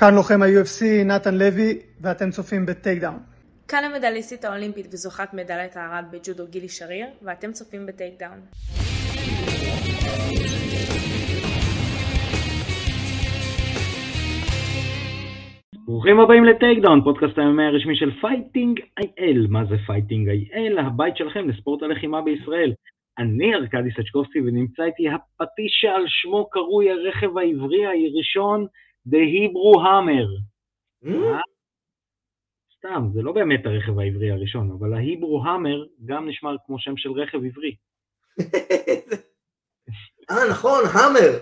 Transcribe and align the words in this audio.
כאן 0.00 0.14
לוחם 0.14 0.42
ה-UFC 0.42 0.84
נתן 1.04 1.34
לוי 1.34 1.78
ואתם 2.00 2.30
צופים 2.30 2.66
ב 2.66 3.00
Takedown. 3.00 3.18
כאן 3.68 3.84
המדליסטית 3.84 4.44
האולימפית 4.44 4.86
וזוכת 4.92 5.34
מדליית 5.34 5.76
הארד 5.76 6.04
בג'ודו 6.10 6.44
גילי 6.50 6.68
שריר 6.68 7.06
ואתם 7.22 7.52
צופים 7.52 7.86
ב 7.86 8.14
Takedown. 8.18 8.40
ברוכים 15.86 16.20
הבאים 16.20 16.44
ל 16.44 16.78
Takedown, 16.82 17.00
פודקאסט 17.04 17.38
ה 17.38 17.45
MMA 17.45 17.64
הרשמי 17.64 17.96
של 17.96 18.10
Fighting 18.20 18.80
IL. 18.98 19.46
מה 19.50 19.64
זה 19.64 19.76
Fighting 19.86 20.28
IL? 20.28 20.78
הבית 20.78 21.16
שלכם 21.16 21.48
לספורט 21.48 21.82
הלחימה 21.82 22.22
בישראל. 22.22 22.72
אני 23.18 23.54
ארכדי 23.54 23.90
סצ'קובסקי 23.90 24.40
ונמצא 24.40 24.82
איתי 24.82 25.08
הפטיש 25.08 25.72
שעל 25.80 26.04
שמו 26.06 26.50
קרוי 26.50 26.90
הרכב 26.90 27.38
העברי 27.38 27.86
הראשון, 27.86 28.66
The 29.06 29.20
Hebrew 29.32 29.78
Hammer. 29.84 30.28
אה? 31.06 31.40
סתם, 32.78 33.08
זה 33.14 33.22
לא 33.22 33.32
באמת 33.32 33.66
הרכב 33.66 33.98
העברי 33.98 34.30
הראשון, 34.30 34.70
אבל 34.78 34.94
ההיברו 34.94 35.44
המר 35.44 35.84
גם 36.04 36.28
נשמע 36.28 36.50
כמו 36.66 36.78
שם 36.78 36.96
של 36.96 37.12
רכב 37.12 37.38
עברי. 37.44 37.76
אה, 40.30 40.50
נכון, 40.50 40.80
המר. 40.94 41.38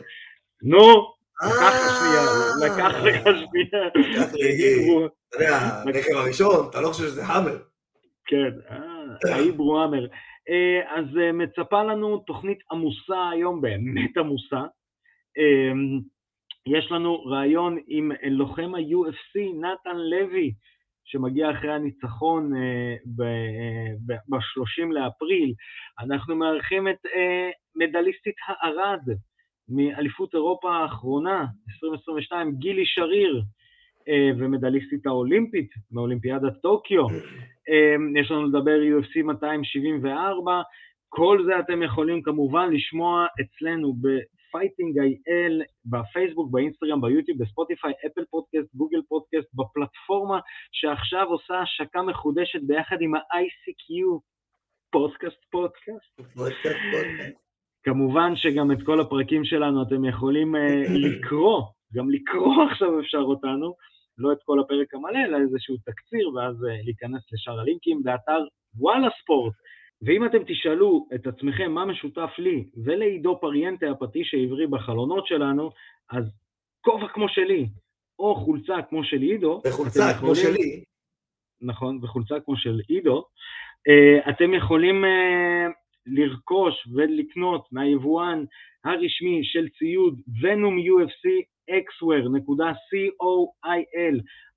נו, 0.62 1.14
לקח 1.42 1.72
לך 1.74 1.92
שנייה, 1.98 2.22
לקח 2.66 2.95
לך 3.04 3.22
שנייה. 3.24 3.88
אתה 5.28 5.36
יודע, 5.36 5.56
הרכב 5.56 6.16
הראשון, 6.16 6.68
אתה 6.70 6.80
לא 6.80 6.88
חושב 6.88 7.04
שזה 7.04 7.24
המר. 7.24 7.59
כן, 8.26 8.50
ההיברו 9.32 9.80
המר. 9.80 10.06
אז 10.96 11.04
מצפה 11.32 11.82
לנו 11.82 12.18
תוכנית 12.18 12.59
עמוסה 12.73 13.28
היום, 13.32 13.60
באמת 13.60 14.16
עמוסה. 14.16 14.60
יש 16.66 16.92
לנו 16.92 17.24
ראיון 17.24 17.78
עם 17.86 18.12
לוחם 18.30 18.74
ה-UFC, 18.74 19.40
נתן 19.60 19.96
לוי, 19.96 20.52
שמגיע 21.04 21.50
אחרי 21.50 21.72
הניצחון 21.72 22.52
ב-30 24.06 24.86
לאפריל. 24.90 25.54
אנחנו 26.00 26.36
מארחים 26.36 26.88
את 26.88 27.06
מדליסטית 27.76 28.34
הארד 28.46 29.00
מאליפות 29.68 30.34
אירופה 30.34 30.76
האחרונה, 30.76 31.46
2022, 31.74 32.52
גילי 32.58 32.86
שריר, 32.86 33.42
ומדליסטית 34.38 35.06
האולימפית 35.06 35.70
מאולימפיאדת 35.92 36.52
טוקיו. 36.62 37.06
יש 38.20 38.30
לנו 38.30 38.46
לדבר 38.46 38.78
UFC 39.01 39.23
274. 39.23 40.62
כל 41.08 41.42
זה 41.46 41.58
אתם 41.58 41.82
יכולים 41.82 42.23
כמובן 42.23 42.70
לשמוע 42.73 43.26
אצלנו 43.40 43.95
ב 44.48 44.54
Fighting 44.54 44.98
IL, 44.98 45.62
בפייסבוק, 45.84 46.50
באינסטגרם, 46.50 47.00
ביוטיוב, 47.00 47.42
בספוטיפיי, 47.42 47.92
Apple 48.06 48.24
Podcast, 48.30 48.74
Google 48.74 49.02
Podcast, 49.09 49.48
בפלטפורמה 49.54 50.40
שעכשיו 50.72 51.26
עושה 51.28 51.60
השקה 51.60 52.02
מחודשת 52.02 52.60
ביחד 52.62 52.96
עם 53.00 53.14
ה-ICQ, 53.14 54.20
פודקאסט 54.90 55.44
פודקאסט. 55.50 56.20
כמובן 57.82 58.36
שגם 58.36 58.72
את 58.72 58.78
כל 58.86 59.00
הפרקים 59.00 59.44
שלנו 59.44 59.82
אתם 59.82 60.04
יכולים 60.04 60.54
אה, 60.54 60.59
לקרוא, 60.88 61.62
גם 61.94 62.10
לקרוא 62.10 62.64
עכשיו 62.70 63.00
אפשר 63.00 63.18
אותנו, 63.18 63.74
לא 64.19 64.32
את 64.32 64.38
כל 64.44 64.60
הפרק 64.60 64.94
המלא, 64.94 65.19
אלא 65.26 65.36
איזשהו 65.36 65.76
תקציר, 65.76 66.28
ואז 66.34 66.56
אה, 66.56 66.84
להיכנס 66.84 67.22
לשאר 67.32 67.60
הלינקים 67.60 68.02
באתר 68.02 68.41
וואלה 68.74 69.08
ספורט. 69.22 69.52
ואם 70.02 70.25
אתם 70.25 70.44
תשאלו 70.47 71.06
את 71.14 71.26
עצמכם 71.26 71.72
מה 71.72 71.84
משותף 71.84 72.30
לי 72.38 72.64
ולעידו 72.84 73.38
פריאנטה 73.41 73.91
הפטיש 73.91 74.34
העברי 74.34 74.66
בחלונות 74.66 75.26
שלנו, 75.26 75.70
אז 76.10 76.25
כובע 76.80 77.08
כמו 77.08 77.28
שלי, 77.28 77.66
או 78.19 78.34
חולצה 78.34 78.74
כמו 78.88 79.04
של 79.04 79.22
עידו, 79.22 79.62
וחולצה 79.66 80.14
כמו 80.20 80.32
יכולים... 80.32 80.54
שלי. 80.56 80.84
נכון, 81.60 81.98
וחולצה 82.02 82.41
כמו 82.41 82.56
של 82.56 82.80
עידו, 82.88 83.24
אתם 84.28 84.54
יכולים 84.54 85.04
לרכוש 86.06 86.75
ולקנות 86.94 87.69
מהיבואן 87.72 88.44
הרשמי 88.84 89.41
של 89.44 89.69
ציוד 89.69 90.20
ונום 90.42 90.78
UFC 90.78 91.28
xware.coil. 91.70 93.06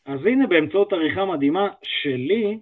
אז 0.06 0.26
הנה 0.26 0.48
באמצעות 0.48 0.94
עריכה 0.94 1.26
מדהימה 1.26 1.70
שלי, 1.84 2.60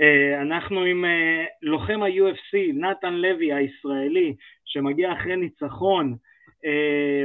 אה, 0.00 0.42
אנחנו 0.42 0.80
עם 0.80 1.04
אה, 1.04 1.44
לוחם 1.62 2.02
ה-UFC, 2.02 2.72
נתן 2.74 3.14
לוי 3.14 3.52
הישראלי, 3.52 4.34
שמגיע 4.64 5.12
אחרי 5.12 5.36
ניצחון, 5.36 6.16
אה, 6.64 7.24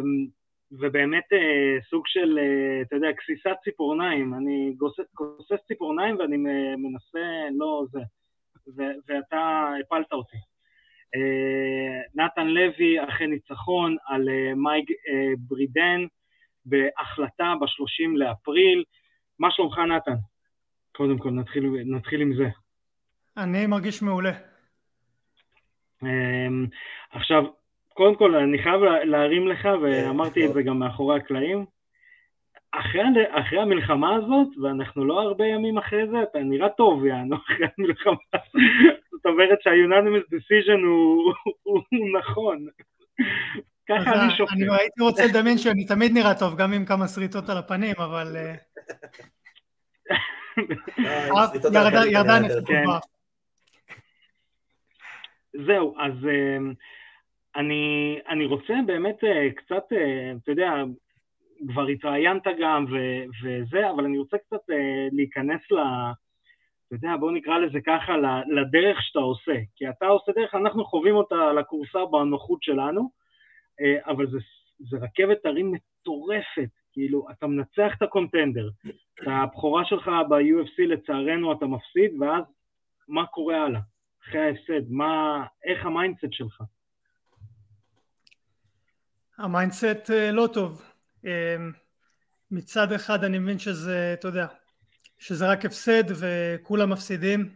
ובאמת 0.71 1.33
אה, 1.33 1.81
סוג 1.89 2.03
של, 2.07 2.39
אה, 2.39 2.81
אתה 2.81 2.95
יודע, 2.95 3.11
גסיסת 3.11 3.55
ציפורניים, 3.63 4.33
אני 4.33 4.73
גוסס, 5.13 5.67
ציפורניים 5.67 6.17
ואני 6.19 6.37
מנסה, 6.77 7.47
לא 7.57 7.85
זה, 7.91 7.99
ו- 8.77 8.97
ואתה 9.07 9.69
הפלת 9.81 10.13
אותי. 10.13 10.37
אה, 11.15 12.23
נתן 12.25 12.47
לוי 12.47 13.03
אחרי 13.09 13.27
ניצחון 13.27 13.97
על 14.05 14.29
אה, 14.29 14.55
מייק 14.55 14.89
אה, 14.91 15.33
ברידן 15.37 16.05
בהחלטה 16.65 17.53
ב-30 17.59 18.17
לאפריל. 18.17 18.83
מה 19.39 19.51
שלומך 19.51 19.77
נתן? 19.77 20.15
קודם 20.91 21.17
כל 21.17 21.29
נתחיל, 21.29 21.63
נתחיל 21.85 22.21
עם 22.21 22.33
זה. 22.35 22.49
אני 23.37 23.67
מרגיש 23.67 24.01
מעולה. 24.01 24.31
אה, 26.03 26.47
עכשיו, 27.11 27.43
קודם 27.97 28.15
כל, 28.15 28.35
אני 28.35 28.63
חייב 28.63 28.81
להרים 28.83 29.47
לך, 29.47 29.67
ואמרתי 29.81 30.45
את 30.45 30.53
זה 30.53 30.63
גם 30.63 30.79
מאחורי 30.79 31.17
הקלעים, 31.17 31.65
אחרי, 32.71 33.01
אחרי 33.29 33.59
המלחמה 33.59 34.15
הזאת, 34.15 34.47
ואנחנו 34.63 35.05
לא 35.05 35.21
הרבה 35.21 35.45
ימים 35.45 35.77
אחרי 35.77 36.07
זה, 36.07 36.23
אתה 36.23 36.39
נראה 36.39 36.69
טוב, 36.69 37.05
יענו, 37.05 37.35
אחרי 37.45 37.67
המלחמה. 37.77 38.39
זאת 39.11 39.25
אומרת 39.25 39.61
שה-unanimous 39.61 40.25
decision 40.35 40.79
הוא, 40.85 41.33
הוא, 41.63 41.81
הוא 41.91 42.19
נכון. 42.19 42.67
ככה 43.89 44.23
אני 44.23 44.31
שופט. 44.37 44.51
אני 44.53 44.63
הייתי 44.79 45.01
רוצה 45.01 45.25
לדמיין 45.25 45.57
שאני 45.57 45.85
תמיד 45.85 46.11
נראה 46.13 46.39
טוב, 46.39 46.57
גם 46.57 46.73
עם 46.73 46.85
כמה 46.85 47.07
שריטות 47.07 47.49
על 47.49 47.57
הפנים, 47.57 47.95
אבל... 47.97 48.35
ירדה 52.11 52.39
נקודה. 52.39 52.99
זהו, 55.53 55.95
אז 55.99 56.13
אני, 57.57 58.19
אני 58.29 58.45
רוצה 58.45 58.73
באמת 58.85 59.23
uh, 59.23 59.53
קצת, 59.55 59.83
uh, 59.91 60.37
אתה 60.43 60.51
יודע, 60.51 60.73
כבר 61.67 61.87
התראיינת 61.87 62.43
גם 62.61 62.85
ו, 62.91 62.95
וזה, 63.43 63.89
אבל 63.89 64.05
אני 64.05 64.17
רוצה 64.17 64.37
קצת 64.37 64.69
uh, 64.69 64.73
להיכנס 65.11 65.61
ל... 65.71 65.75
אתה 66.87 66.95
יודע, 66.95 67.17
בוא 67.19 67.31
נקרא 67.31 67.57
לזה 67.57 67.79
ככה, 67.85 68.13
לדרך 68.55 69.01
שאתה 69.01 69.19
עושה. 69.19 69.55
כי 69.75 69.89
אתה 69.89 70.07
עושה 70.07 70.31
דרך, 70.31 70.55
אנחנו 70.55 70.85
חווים 70.85 71.15
אותה 71.15 71.53
לקורסה 71.53 72.05
בנוחות 72.05 72.63
שלנו, 72.63 73.09
אבל 74.05 74.27
זה, 74.27 74.37
זה 74.79 74.97
רכבת 74.97 75.45
הרים 75.45 75.71
מטורפת. 75.71 76.69
כאילו, 76.91 77.27
אתה 77.31 77.47
מנצח 77.47 77.91
את 77.97 78.01
ה 78.01 78.07
Contender, 78.07 78.69
את 78.87 79.27
הבכורה 79.27 79.85
שלך 79.85 80.11
ב-UFC 80.29 80.81
לצערנו 80.87 81.53
אתה 81.53 81.65
מפסיד, 81.65 82.21
ואז 82.21 82.43
מה 83.07 83.25
קורה 83.25 83.63
הלאה? 83.63 83.79
אחרי 84.23 84.41
ההפסד, 84.41 84.91
מה, 84.91 85.43
איך 85.63 85.85
ה 85.85 85.91
mindset 85.91 86.31
שלך? 86.31 86.61
ה 89.37 89.46
mindset 89.46 90.11
אה, 90.11 90.31
לא 90.31 90.49
טוב. 90.53 90.81
אה, 91.25 91.55
מצד 92.51 92.91
אחד 92.91 93.23
אני 93.23 93.39
מבין 93.39 93.59
שזה, 93.59 94.15
אתה 94.19 94.27
יודע, 94.27 94.47
שזה 95.17 95.47
רק 95.47 95.65
הפסד 95.65 96.03
וכולם 96.07 96.89
מפסידים. 96.89 97.55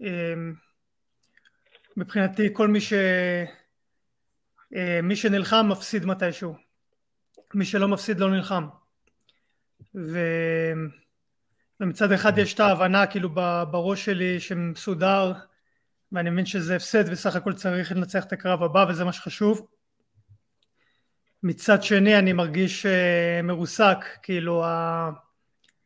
אמ, 0.00 0.54
מבחינתי 1.96 2.48
כל 2.52 2.68
מי 2.68 2.80
ש... 2.80 2.92
אה, 4.76 5.00
מי 5.02 5.16
שנלחם 5.16 5.66
מפסיד 5.68 6.06
מתישהו. 6.06 6.54
מי 7.54 7.64
שלא 7.64 7.88
מפסיד 7.88 8.20
לא 8.20 8.30
נלחם. 8.30 8.66
ו... 9.94 10.18
ומצד 11.80 12.12
אחד 12.12 12.38
יש 12.38 12.54
את 12.54 12.60
ההבנה 12.60 13.06
כאילו 13.06 13.30
בראש 13.70 14.04
שלי 14.04 14.40
שמסודר 14.40 15.32
ואני 16.12 16.30
מבין 16.30 16.46
שזה 16.46 16.76
הפסד 16.76 17.04
וסך 17.12 17.36
הכל 17.36 17.52
צריך 17.52 17.92
לנצח 17.92 18.24
את 18.24 18.32
הקרב 18.32 18.62
הבא 18.62 18.86
וזה 18.88 19.04
מה 19.04 19.12
שחשוב. 19.12 19.68
מצד 21.42 21.82
שני 21.82 22.18
אני 22.18 22.32
מרגיש 22.32 22.86
uh, 22.86 23.42
מרוסק, 23.42 23.98
כאילו 24.22 24.64
ה... 24.64 25.10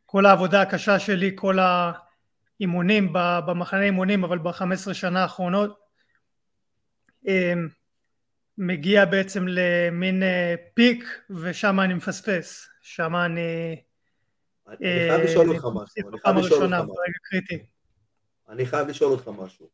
כל 0.06 0.26
העבודה 0.26 0.62
הקשה 0.62 0.98
שלי, 0.98 1.32
כל 1.34 1.58
האימונים 1.58 3.12
במחנה 3.46 3.82
אימונים 3.82 4.24
אבל 4.24 4.38
ב-15 4.38 4.94
שנה 4.94 5.22
האחרונות 5.22 5.78
um, 7.26 7.28
מגיע 8.58 9.04
בעצם 9.04 9.44
למין 9.48 10.22
uh, 10.22 10.26
פיק 10.74 11.04
ושם 11.30 11.80
אני 11.80 11.94
מפספס, 11.94 12.68
שם 12.80 13.16
אני... 13.16 13.76
אני 14.68 14.78
חייב 14.80 15.20
לשאול 15.20 15.48
אותך 15.48 15.64
משהו, 15.74 16.08
אני 16.08 16.18
חייב 16.20 16.36
לשאול 16.36 16.64
אותך 16.64 16.74
משהו. 16.74 17.58
אני 18.48 18.66
חייב 18.66 18.88
לשאול 18.88 19.12
אותך 19.12 19.28
משהו. 19.28 19.68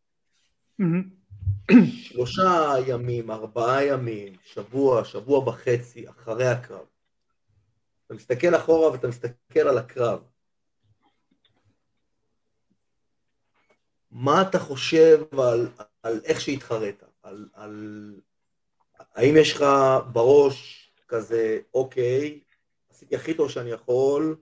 שלושה 1.92 2.74
ימים, 2.86 3.30
ארבעה 3.30 3.84
ימים, 3.84 4.32
שבוע, 4.44 5.04
שבוע 5.04 5.48
וחצי 5.48 6.08
אחרי 6.08 6.46
הקרב. 6.46 6.86
אתה 8.06 8.14
מסתכל 8.14 8.56
אחורה 8.56 8.92
ואתה 8.92 9.08
מסתכל 9.08 9.60
על 9.60 9.78
הקרב. 9.78 10.20
מה 14.10 14.42
אתה 14.42 14.58
חושב 14.58 15.22
על, 15.38 15.68
על 16.02 16.20
איך 16.24 16.40
שהתחרית? 16.40 17.02
על, 17.22 17.48
על... 17.52 18.14
האם 18.98 19.34
יש 19.36 19.52
לך 19.52 19.64
בראש 20.12 20.90
כזה, 21.08 21.58
אוקיי, 21.74 22.40
עשיתי 22.90 23.16
הכי 23.16 23.34
טוב 23.34 23.50
שאני 23.50 23.70
יכול, 23.70 24.36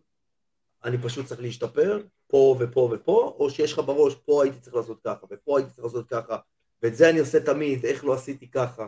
אני 0.85 0.99
פשוט 0.99 1.27
צריך 1.27 1.41
להשתפר, 1.41 2.03
פה 2.27 2.57
ופה 2.61 2.91
ופה, 2.93 3.37
או 3.39 3.51
שיש 3.51 3.73
לך 3.73 3.79
בראש, 3.79 4.15
פה 4.15 4.43
הייתי 4.43 4.61
צריך 4.61 4.77
לעשות 4.77 5.01
ככה, 5.05 5.27
ופה 5.31 5.59
הייתי 5.59 5.73
צריך 5.73 5.85
לעשות 5.85 6.09
ככה, 6.09 6.37
ואת 6.83 6.97
זה 6.97 7.11
אני 7.11 7.19
עושה 7.19 7.41
תמיד, 7.41 7.85
איך 7.85 8.05
לא 8.05 8.15
עשיתי 8.15 8.51
ככה? 8.51 8.87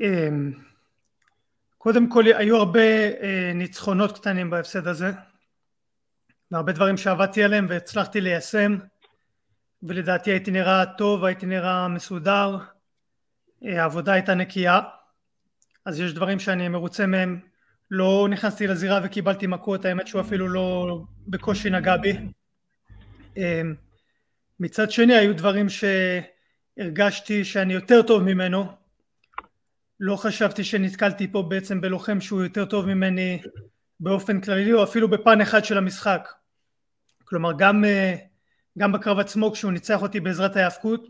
אמ, 0.00 0.52
קודם 1.78 2.10
כל, 2.10 2.24
היו 2.24 2.56
הרבה 2.56 2.80
אה, 3.22 3.52
ניצחונות 3.54 4.18
קטנים 4.18 4.50
בהפסד 4.50 4.86
הזה, 4.86 5.10
והרבה 6.50 6.72
דברים 6.72 6.96
שעבדתי 6.96 7.44
עליהם 7.44 7.66
והצלחתי 7.68 8.20
ליישם, 8.20 8.76
ולדעתי 9.82 10.30
הייתי 10.30 10.50
נראה 10.50 10.86
טוב, 10.86 11.24
הייתי 11.24 11.46
נראה 11.46 11.88
מסודר, 11.88 12.58
אה, 13.64 13.82
העבודה 13.82 14.12
הייתה 14.12 14.34
נקייה, 14.34 14.80
אז 15.84 16.00
יש 16.00 16.12
דברים 16.12 16.38
שאני 16.38 16.68
מרוצה 16.68 17.06
מהם 17.06 17.40
לא 17.90 18.28
נכנסתי 18.30 18.66
לזירה 18.66 19.00
וקיבלתי 19.04 19.46
מכות, 19.46 19.84
האמת 19.84 20.06
שהוא 20.06 20.20
אפילו 20.20 20.48
לא 20.48 20.98
בקושי 21.26 21.70
נגע 21.70 21.96
בי. 21.96 22.12
מצד 24.60 24.90
שני 24.90 25.14
היו 25.14 25.36
דברים 25.36 25.66
שהרגשתי 25.68 27.44
שאני 27.44 27.74
יותר 27.74 28.02
טוב 28.02 28.22
ממנו, 28.22 28.66
לא 30.00 30.16
חשבתי 30.16 30.64
שנתקלתי 30.64 31.32
פה 31.32 31.42
בעצם 31.42 31.80
בלוחם 31.80 32.20
שהוא 32.20 32.42
יותר 32.42 32.64
טוב 32.64 32.86
ממני 32.86 33.42
באופן 34.00 34.40
כללי 34.40 34.72
או 34.72 34.84
אפילו 34.84 35.08
בפן 35.08 35.40
אחד 35.40 35.64
של 35.64 35.78
המשחק. 35.78 36.32
כלומר 37.24 37.52
גם, 37.58 37.84
אה, 37.84 38.14
גם 38.78 38.92
בקרב 38.92 39.18
עצמו 39.18 39.52
כשהוא 39.52 39.72
ניצח 39.72 40.02
אותי 40.02 40.20
בעזרת 40.20 40.56
ההאבקות, 40.56 41.08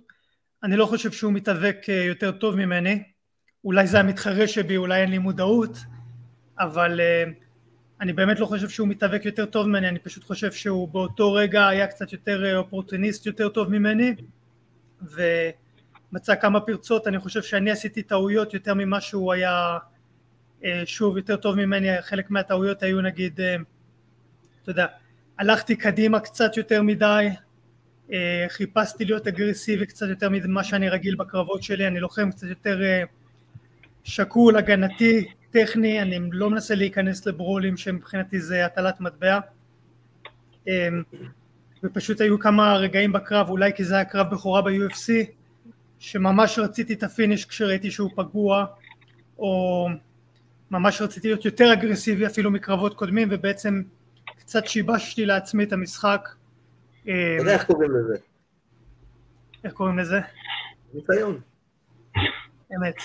אני 0.62 0.76
לא 0.76 0.87
חושב 0.87 1.12
שהוא 1.12 1.32
מתאבק 1.32 1.76
אה, 1.88 1.94
יותר 1.94 2.32
טוב 2.32 2.56
ממני, 2.56 3.02
אולי 3.64 3.87
זה 3.87 4.00
המתחרה 4.00 4.49
שבי, 4.49 4.76
אולי 4.76 5.00
אין 5.00 5.10
לי 5.10 5.19
מודעות, 5.19 5.78
אבל 6.58 7.00
uh, 7.00 7.45
אני 8.00 8.12
באמת 8.12 8.40
לא 8.40 8.46
חושב 8.46 8.69
שהוא 8.69 8.88
מתאבק 8.88 9.25
יותר 9.25 9.46
טוב 9.46 9.66
ממני, 9.66 9.88
אני 9.88 9.98
פשוט 9.98 10.25
חושב 10.25 10.52
שהוא 10.52 10.88
באותו 10.88 11.32
רגע 11.32 11.69
היה 11.69 11.87
קצת 11.87 12.12
יותר 12.12 12.44
אה, 12.44 12.56
אופורטוניסט 12.56 13.26
יותר 13.26 13.48
טוב 13.48 13.70
ממני 13.70 14.14
ומצא 15.02 16.34
כמה 16.34 16.60
פרצות, 16.60 17.06
אני 17.06 17.19
חושב 17.19 17.43
שאני 17.43 17.70
עשיתי 17.70 18.02
טעויות 18.02 18.54
יותר 18.54 18.75
ממה 18.75 19.00
שהוא 19.00 19.32
היה 19.32 19.78
uh, 20.60 20.64
שוב 20.84 21.16
יותר 21.16 21.37
טוב 21.37 21.54
ממני, 21.54 22.02
חלק 22.02 22.31
מהטעויות 22.31 22.82
היו 22.82 23.00
נגיד, 23.00 23.40
uh, 23.40 23.43
אתה 24.62 24.70
יודע, 24.70 24.87
הלכתי 25.38 25.76
קדימה 25.76 26.20
קצת 26.20 26.56
יותר 26.56 26.82
מדי, 26.82 27.28
חיפשתי 28.49 29.04
להיות 29.04 29.26
אגרסיבי 29.26 29.87
קצת 29.87 30.06
יותר 30.08 30.28
ממה 30.31 30.64
שאני 30.64 30.88
רגיל 30.88 31.16
בקרבות 31.16 31.62
שלי, 31.62 31.87
אני 31.87 32.00
לוחם 32.00 32.31
קצת 32.31 32.46
יותר 32.46 32.81
שקול, 34.04 34.56
הגנתי, 34.56 35.26
טכני, 35.56 36.03
אני 36.03 36.19
לא 36.32 36.50
מנסה 36.50 36.75
להיכנס 36.75 37.26
לברולים 37.26 37.76
שמבחינתי 37.76 38.41
זה 38.41 38.67
הטלת 38.67 39.00
מטבע 39.00 39.38
אמ, 40.67 41.03
ופשוט 41.82 42.20
היו 42.20 42.38
כמה 42.38 42.76
רגעים 42.76 43.12
בקרב, 43.12 43.49
אולי 43.49 43.73
כי 43.73 43.85
זה 43.85 43.94
היה 43.94 44.05
קרב 44.05 44.31
בכורה 44.31 44.62
ב-UFC 44.62 45.12
שממש 45.99 46.58
רציתי 46.58 46.94
את 46.94 47.03
ה 47.02 47.08
finish 47.08 47.44
כשראיתי 47.44 47.91
שהוא 47.91 48.11
פגוע 48.17 48.67
או 49.38 49.88
ממש 50.70 51.03
רציתי 51.03 51.29
להיות 51.29 51.44
יותר 51.44 51.73
אגרסיבי 51.73 52.26
אפילו 52.26 52.50
מקרבות 52.50 52.94
קודמים 52.94 53.29
ובעצם 53.31 53.82
קצת 54.38 54.67
שיבשתי 54.67 55.26
לעצמי 55.26 55.64
את 55.64 55.73
המשחק. 55.73 56.29
אתה 57.02 57.11
יודע 57.38 57.52
איך 57.52 57.64
קוראים 57.64 57.91
לזה? 57.91 58.17
איך 59.64 59.73
קוראים 59.73 59.99
לזה? 59.99 60.20
ניסיון. 60.94 61.41
אמת. 62.76 62.97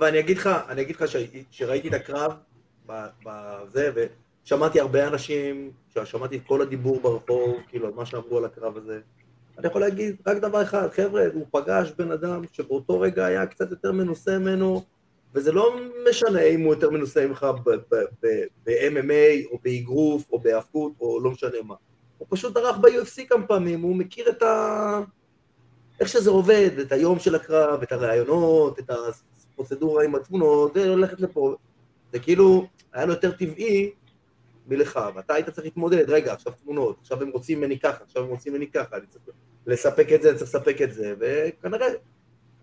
ואני 0.00 0.18
אגיד 0.18 0.36
לך, 0.36 0.50
אני 0.68 0.82
אגיד 0.82 0.96
לך 0.96 1.04
שראיתי 1.50 1.88
את 1.88 1.94
הקרב 1.94 2.32
בזה, 2.86 3.92
ושמעתי 4.44 4.80
הרבה 4.80 5.08
אנשים, 5.08 5.70
שמעתי 6.04 6.36
את 6.36 6.42
כל 6.46 6.62
הדיבור 6.62 7.00
ברחוב, 7.00 7.56
כאילו, 7.68 7.94
מה 7.94 8.06
שאמרו 8.06 8.38
על 8.38 8.44
הקרב 8.44 8.76
הזה. 8.76 9.00
אני 9.58 9.66
יכול 9.66 9.80
להגיד 9.80 10.16
רק 10.26 10.36
דבר 10.36 10.62
אחד, 10.62 10.88
חבר'ה, 10.92 11.22
הוא 11.34 11.46
פגש 11.50 11.92
בן 11.98 12.10
אדם 12.10 12.42
שבאותו 12.52 13.00
רגע 13.00 13.26
היה 13.26 13.46
קצת 13.46 13.70
יותר 13.70 13.92
מנוסה 13.92 14.38
ממנו, 14.38 14.84
וזה 15.34 15.52
לא 15.52 15.76
משנה 16.10 16.42
אם 16.42 16.60
הוא 16.60 16.74
יותר 16.74 16.90
מנוסה 16.90 17.26
ממך 17.26 17.46
ב-MMA, 18.64 19.50
או 19.50 19.58
באגרוף, 19.64 20.32
או 20.32 20.38
בהאבקות, 20.38 20.92
או 21.00 21.20
לא 21.20 21.30
משנה 21.30 21.62
מה. 21.64 21.74
הוא 22.18 22.26
פשוט 22.30 22.54
דרך 22.54 22.76
ב-UFC 22.76 23.26
כמה 23.28 23.46
פעמים, 23.46 23.80
הוא 23.80 23.96
מכיר 23.96 24.28
את 24.28 24.42
ה... 24.42 25.00
איך 26.00 26.08
שזה 26.08 26.30
עובד, 26.30 26.70
את 26.80 26.92
היום 26.92 27.18
של 27.18 27.34
הקרב, 27.34 27.82
את 27.82 27.92
הראיונות, 27.92 28.78
את 28.78 28.90
הפרוצדורה 29.54 30.04
עם 30.04 30.14
התמונות, 30.14 30.76
וללכת 30.76 31.20
לפה. 31.20 31.54
זה 32.12 32.18
כאילו, 32.18 32.66
היה 32.92 33.06
לו 33.06 33.12
יותר 33.12 33.30
טבעי 33.30 33.90
מלך, 34.66 35.00
ואתה 35.14 35.34
היית 35.34 35.50
צריך 35.50 35.64
להתמודד, 35.64 36.10
רגע, 36.10 36.32
עכשיו 36.32 36.52
תמונות, 36.52 36.96
עכשיו 37.00 37.22
הם 37.22 37.30
רוצים 37.30 37.60
ממני 37.60 37.78
ככה, 37.78 38.04
עכשיו 38.04 38.22
הם 38.22 38.28
רוצים 38.28 38.52
ממני 38.52 38.70
ככה, 38.70 38.96
אני 38.96 39.06
צריך 39.06 39.24
לספק 39.66 40.06
את 40.14 40.22
זה, 40.22 40.30
אני 40.30 40.38
צריך 40.38 40.54
לספק 40.54 40.82
את 40.82 40.92
זה, 40.92 41.14
וכנראה, 41.18 41.86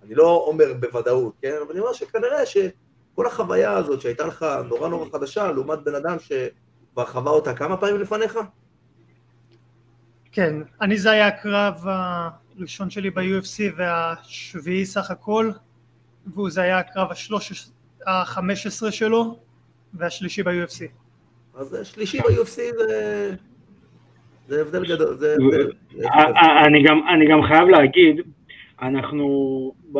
אני 0.04 0.16
לא 0.16 0.46
אומר 0.48 0.74
בוודאות, 0.80 1.34
כן, 1.42 1.56
אבל 1.62 1.72
אני 1.72 1.80
אומר 1.80 1.94
שכנראה 1.94 2.46
שכל 2.46 3.28
החוויה 3.28 3.78
הזאת 3.78 4.02
שהייתה 4.02 4.28
לך 4.28 4.46
נורא 4.70 4.90
נורא 4.90 5.10
חדשה, 5.12 5.52
לעומת 5.52 5.80
בן 5.84 5.96
אדם 5.96 6.18
שכבר 6.20 7.06
חווה 7.06 7.32
אותה 7.32 7.54
כמה 7.54 7.78
פעמים 7.78 8.02
לפניך? 8.02 8.40
כן, 10.32 10.56
אני 10.82 10.98
זה 10.98 11.12
היה 11.12 11.28
הקרב 11.28 11.86
הראשון 12.58 12.90
שלי 12.90 13.10
ב-UFC 13.10 13.60
והשביעי 13.78 14.86
סך 14.86 15.12
הכל, 15.12 15.52
והוא 16.25 16.50
זה 16.50 16.62
היה 16.62 16.80
הקרב 16.80 17.08
החמש 18.08 18.68
עשרה 18.68 18.92
שלו 18.92 19.40
והשלישי 19.94 20.44
ב-UFC. 20.44 20.86
אז 21.54 21.74
השלישי 21.74 22.20
ב-UFC 22.20 22.56
זה... 22.78 23.36
זה 24.48 24.62
הבדל 24.62 24.86
גדול, 24.86 25.16
זה 25.16 25.36
הבדל. 25.40 25.72
אני 26.66 26.84
גם, 26.84 27.08
אני 27.16 27.32
גם 27.32 27.42
חייב 27.48 27.68
להגיד, 27.68 28.22
אנחנו 28.82 29.28
ב, 29.94 30.00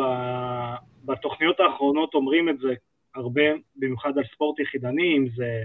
בתוכניות 1.04 1.60
האחרונות 1.60 2.14
אומרים 2.14 2.48
את 2.48 2.58
זה 2.58 2.74
הרבה, 3.14 3.42
במיוחד 3.76 4.18
על 4.18 4.24
ספורט 4.34 4.58
יחידני, 4.58 5.16
אם 5.16 5.26
זה 5.36 5.62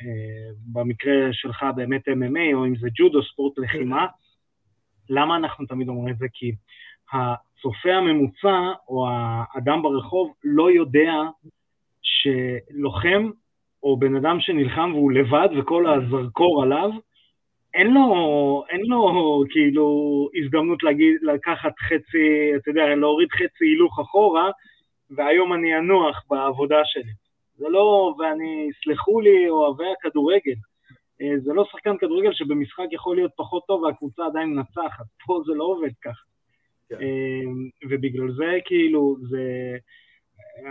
אה, 0.00 0.52
במקרה 0.72 1.32
שלך 1.32 1.66
באמת 1.76 2.08
MMA 2.08 2.54
או 2.54 2.66
אם 2.66 2.76
זה 2.76 2.88
ג'ודו, 2.94 3.22
ספורט 3.22 3.58
לחימה. 3.58 4.06
למה 5.10 5.36
אנחנו 5.36 5.66
תמיד 5.66 5.88
אומרים 5.88 6.14
את 6.14 6.18
זה? 6.18 6.26
כי 6.32 6.52
הצופה 7.64 7.92
הממוצע 7.92 8.72
או 8.88 9.06
האדם 9.08 9.82
ברחוב 9.82 10.32
לא 10.44 10.70
יודע 10.70 11.12
שלוחם 12.02 13.30
או 13.82 13.96
בן 13.96 14.16
אדם 14.16 14.40
שנלחם 14.40 14.90
והוא 14.94 15.12
לבד 15.12 15.48
וכל 15.58 15.86
הזרקור 15.86 16.62
עליו, 16.62 16.90
אין 17.74 17.86
לו, 17.94 18.64
אין 18.70 18.80
לו 18.86 19.44
כאילו 19.50 20.28
הזדמנות 20.34 20.82
להגיד, 20.82 21.14
לקחת 21.22 21.72
חצי, 21.78 22.56
אתה 22.56 22.70
יודע, 22.70 22.86
להוריד 22.86 23.28
חצי 23.32 23.64
הילוך 23.64 24.00
אחורה 24.00 24.50
והיום 25.10 25.52
אני 25.52 25.78
אנוח 25.78 26.22
בעבודה 26.30 26.80
שלי. 26.84 27.12
זה 27.56 27.68
לא, 27.68 28.14
ואני, 28.18 28.70
סלחו 28.84 29.20
לי, 29.20 29.48
אוהבי 29.48 29.84
הכדורגל, 29.98 30.58
אה, 31.20 31.38
זה 31.44 31.52
לא 31.52 31.64
שחקן 31.64 31.96
כדורגל 31.98 32.32
שבמשחק 32.32 32.86
יכול 32.92 33.16
להיות 33.16 33.32
פחות 33.36 33.62
טוב 33.66 33.82
והקבוצה 33.82 34.26
עדיין 34.26 34.48
מנצחת, 34.48 35.06
פה 35.26 35.40
זה 35.46 35.54
לא 35.54 35.64
עובד 35.64 35.92
ככה. 36.02 36.33
כן. 36.88 36.94
אה, 36.94 37.88
ובגלל 37.90 38.32
זה 38.32 38.58
כאילו, 38.64 39.16
זה... 39.28 39.76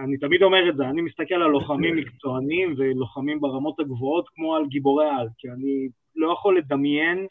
אני 0.04 0.18
תמיד 0.18 0.44
אומר 0.44 0.70
את 0.70 0.78
זה, 0.78 0.84
אני 0.84 1.02
מסתכל 1.02 1.36
על 1.36 1.52
לוחמים 1.52 1.96
מקצוענים 2.00 2.76
ולוחמים 2.78 3.42
ברמות 3.42 3.80
הגבוהות 3.80 4.30
כמו 4.36 4.56
על 4.56 4.66
גיבורי 4.68 5.10
על, 5.10 5.28
כי 5.38 5.50
אני 5.50 5.90
לא 6.16 6.34
יכול 6.34 6.58
לדמיין 6.58 7.28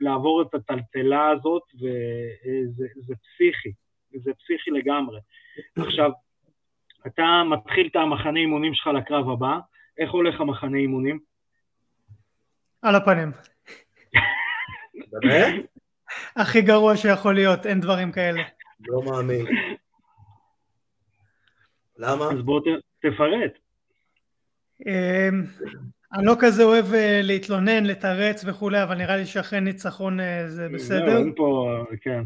לעבור 0.00 0.42
את 0.42 0.54
הטלטלה 0.54 1.30
הזאת, 1.30 1.62
וזה 1.74 3.14
פסיכי, 3.14 3.72
זה 4.12 4.32
פסיכי 4.34 4.70
לגמרי. 4.70 5.20
עכשיו, 5.78 6.10
אתה 7.06 7.42
מתחיל 7.50 7.86
את 7.86 7.96
המחנה 7.96 8.40
אימונים 8.40 8.74
שלך 8.74 8.86
לקרב 8.86 9.30
הבא, 9.30 9.58
איך 9.98 10.10
הולך 10.10 10.40
המחנה 10.40 10.78
אימונים? 10.78 11.18
על 12.82 12.94
הפנים. 12.94 13.32
באמת? 15.22 15.75
הכי 16.36 16.62
גרוע 16.62 16.96
שיכול 16.96 17.34
להיות, 17.34 17.66
אין 17.66 17.80
דברים 17.80 18.12
כאלה. 18.12 18.42
לא 18.80 19.02
מאמין. 19.02 19.46
למה? 21.98 22.24
אז 22.32 22.42
בוא 22.42 22.60
תפרט. 23.00 23.52
אמ, 24.86 25.44
אני 26.12 26.26
לא 26.26 26.36
כזה 26.40 26.62
אוהב 26.62 26.94
אה, 26.94 27.20
להתלונן, 27.22 27.84
לתרץ 27.84 28.44
וכולי, 28.46 28.82
אבל 28.82 28.94
נראה 28.94 29.16
לי 29.16 29.26
שאחרי 29.26 29.60
ניצחון 29.60 30.20
אה, 30.20 30.48
זה 30.48 30.68
בסדר. 30.68 31.16
אין 31.18 31.32
פה, 31.36 31.84
כן. 32.00 32.22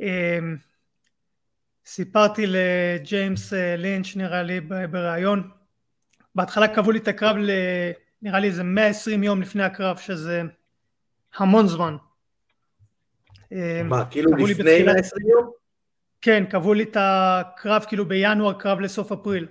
אמ, 0.00 0.56
סיפרתי 1.86 2.44
לג'יימס 2.46 3.52
אה, 3.52 3.76
לינץ' 3.76 4.16
נראה 4.16 4.42
לי 4.42 4.60
בריאיון, 4.60 5.50
בהתחלה 6.34 6.68
קבעו 6.68 6.92
לי 6.92 6.98
את 6.98 7.08
הקרב. 7.08 7.36
נראה 8.22 8.40
לי 8.40 8.46
איזה 8.46 8.64
120 8.64 9.22
יום 9.22 9.42
לפני 9.42 9.62
הקרב, 9.62 9.96
שזה 9.96 10.42
המון 11.36 11.66
זמן. 11.66 11.96
אמ, 13.52 13.88
מה, 13.88 14.04
כאילו 14.10 14.36
לפני 14.36 14.82
120 14.82 15.26
יום? 15.26 15.50
כן, 16.20 16.44
קבעו 16.50 16.74
לי 16.74 16.82
את 16.82 16.96
הקרב 17.00 17.84
כאילו 17.88 18.08
בינואר, 18.08 18.52
קרב 18.52 18.80
לסוף 18.80 19.12
אפריל. 19.12 19.46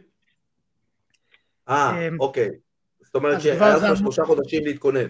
אה, 1.69 2.07
אמ, 2.07 2.19
אוקיי. 2.19 2.49
זאת 3.01 3.15
אומרת 3.15 3.41
שהיה 3.41 3.75
לך 3.77 3.97
שלושה 3.97 4.23
חודשים 4.25 4.65
להתכונן. 4.65 5.07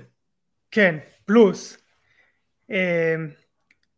כן, 0.71 0.97
פלוס. 1.25 1.77
אמ, 2.69 2.75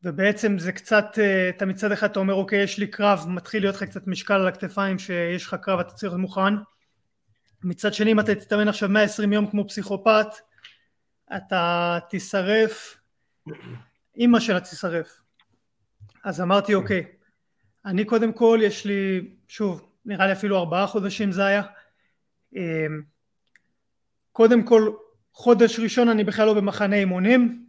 ובעצם 0.04 0.60
זה 0.60 0.72
קצת, 0.72 1.06
אה, 1.18 1.50
אתה 1.50 1.66
מצד 1.66 1.92
אחד 1.92 2.10
אתה 2.10 2.20
אומר 2.20 2.34
אוקיי 2.34 2.64
יש 2.64 2.78
לי 2.78 2.88
קרב, 2.88 3.26
מתחיל 3.28 3.64
להיות 3.64 3.76
לך 3.76 3.84
קצת 3.84 4.08
משקל 4.08 4.34
על 4.34 4.48
הכתפיים 4.48 5.00
שיש 5.00 5.48
לך 5.48 5.56
קרב 5.62 5.80
אתה 5.80 5.92
צריך 5.92 6.14
להיות 6.14 6.22
מוכן. 6.22 6.54
מצד 7.64 7.94
שני 7.94 8.12
אם 8.12 8.20
אתה 8.20 8.36
תתאמן 8.36 8.68
עכשיו 8.68 8.90
120 8.90 9.34
יום 9.34 9.50
כמו 9.52 9.68
פסיכופת, 9.68 10.28
אתה 11.36 12.00
תישרף, 12.10 13.00
אימא 14.16 14.40
שלה 14.40 14.60
תישרף. 14.60 15.22
אז 16.24 16.42
אמרתי 16.42 16.74
אוקיי, 16.74 17.06
אני 17.86 18.06
קודם 18.06 18.34
כל 18.34 18.60
יש 18.64 18.86
לי, 18.86 19.32
שוב, 19.48 19.90
נראה 20.06 20.28
לי 20.28 20.34
אפילו 20.34 20.58
ארבעה 20.58 20.88
חודשים 20.88 21.32
זה 21.32 21.46
היה, 21.46 21.62
אמ, 22.56 23.02
קודם 24.32 24.64
כל 24.64 24.92
חודש 25.34 25.80
ראשון 25.80 26.10
אני 26.10 26.24
בכלל 26.24 26.46
לא 26.46 26.54
במחנה 26.54 26.96
אימונים, 26.96 27.66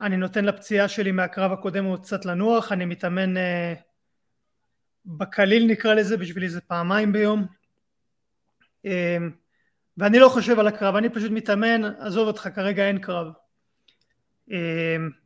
אני 0.00 0.16
נותן 0.16 0.44
לפציעה 0.44 0.88
שלי 0.88 1.12
מהקרב 1.12 1.52
הקודם 1.52 1.84
עוד 1.84 2.02
קצת 2.02 2.24
לנוח, 2.24 2.72
אני 2.72 2.84
מתאמן 2.84 3.36
אה, 3.36 3.74
בקליל 5.06 5.66
נקרא 5.66 5.94
לזה, 5.94 6.16
בשבילי 6.16 6.48
זה 6.48 6.60
פעמיים 6.60 7.12
ביום. 7.12 7.46
אה, 8.86 9.16
ואני 9.96 10.18
לא 10.18 10.28
חושב 10.28 10.58
על 10.58 10.66
הקרב, 10.66 10.96
אני 10.96 11.08
פשוט 11.08 11.30
מתאמן, 11.30 11.84
עזוב 11.84 12.28
אותך 12.28 12.48
כרגע 12.54 12.88
אין 12.88 12.98
קרב 12.98 13.26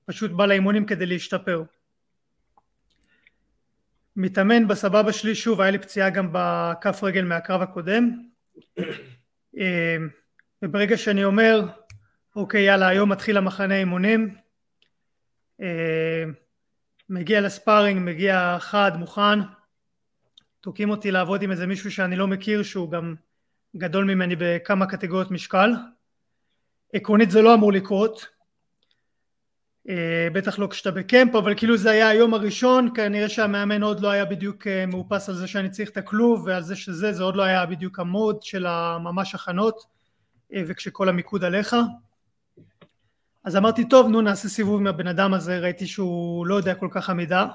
פשוט 0.04 0.30
בא 0.30 0.46
לאימונים 0.46 0.86
כדי 0.86 1.06
להשתפר. 1.06 1.62
מתאמן 4.16 4.68
בסבבה 4.68 5.12
שלי, 5.12 5.34
שוב 5.34 5.60
היה 5.60 5.70
לי 5.70 5.78
פציעה 5.78 6.10
גם 6.10 6.28
בכף 6.32 7.00
רגל 7.02 7.24
מהקרב 7.24 7.62
הקודם. 7.62 8.22
אה, 9.58 9.96
וברגע 10.62 10.96
שאני 10.96 11.24
אומר 11.24 11.68
אוקיי 12.36 12.62
יאללה 12.62 12.88
היום 12.88 13.12
מתחיל 13.12 13.36
המחנה 13.36 13.76
אימונים. 13.76 14.34
אה, 15.60 16.24
מגיע 17.08 17.40
לספארינג, 17.40 18.00
מגיע 18.04 18.56
חד, 18.60 18.92
מוכן, 18.96 19.38
תוקעים 20.60 20.90
אותי 20.90 21.10
לעבוד 21.10 21.42
עם 21.42 21.50
איזה 21.50 21.66
מישהו 21.66 21.92
שאני 21.92 22.16
לא 22.16 22.26
מכיר 22.26 22.62
שהוא 22.62 22.90
גם 22.90 23.14
גדול 23.76 24.04
ממני 24.04 24.36
בכמה 24.38 24.86
קטגוריות 24.86 25.30
משקל. 25.30 25.70
עקרונית 26.92 27.30
זה 27.30 27.42
לא 27.42 27.54
אמור 27.54 27.72
לקרות, 27.72 28.26
בטח 30.32 30.58
לא 30.58 30.66
כשאתה 30.66 30.90
בקמפ, 30.90 31.34
אבל 31.34 31.54
כאילו 31.56 31.76
זה 31.76 31.90
היה 31.90 32.08
היום 32.08 32.34
הראשון, 32.34 32.88
כנראה 32.94 33.28
שהמאמן 33.28 33.82
עוד 33.82 34.00
לא 34.00 34.10
היה 34.10 34.24
בדיוק 34.24 34.66
אה, 34.66 34.86
מאופס 34.86 35.28
על 35.28 35.34
זה 35.34 35.46
שאני 35.46 35.70
צריך 35.70 35.90
את 35.90 35.96
הכלוב 35.96 36.42
ועל 36.46 36.62
זה 36.62 36.76
שזה, 36.76 37.12
זה 37.12 37.22
עוד 37.22 37.36
לא 37.36 37.42
היה 37.42 37.66
בדיוק 37.66 37.98
המוד 37.98 38.42
של 38.42 38.66
הממש 38.66 39.34
הכנות 39.34 39.84
וכשכל 40.54 41.08
המיקוד 41.08 41.44
עליך. 41.44 41.76
אז 43.44 43.56
אמרתי 43.56 43.88
טוב 43.88 44.08
נו 44.08 44.20
נעשה 44.20 44.48
סיבוב 44.48 44.80
עם 44.80 44.86
הבן 44.86 45.06
אדם 45.06 45.34
הזה. 45.34 45.58
ראיתי 45.58 45.86
שהוא 45.86 46.46
לא 46.46 46.54
יודע 46.54 46.74
כל 46.74 46.88
כך 46.90 47.10
עמידה. 47.10 47.46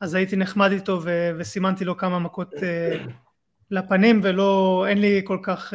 אז 0.00 0.14
הייתי 0.14 0.36
נחמד 0.36 0.72
איתו 0.72 1.00
ו- 1.04 1.30
וסימנתי 1.38 1.84
לו 1.84 1.96
כמה 1.96 2.18
מכות 2.18 2.54
לפנים 3.70 4.20
ולא 4.22 4.84
אין 4.88 5.00
לי 5.00 5.20
כל 5.24 5.38
כך 5.42 5.74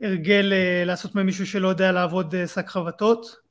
הרגל 0.00 0.52
לעשות 0.86 1.14
ממישהו 1.14 1.46
שלא 1.46 1.68
יודע 1.68 1.92
לעבוד 1.92 2.34
שק 2.46 2.68
חבטות 2.68 3.45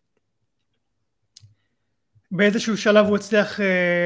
באיזשהו 2.36 2.78
שלב 2.78 3.06
הוא 3.06 3.16
הצליח 3.16 3.60
uh, 3.60 3.64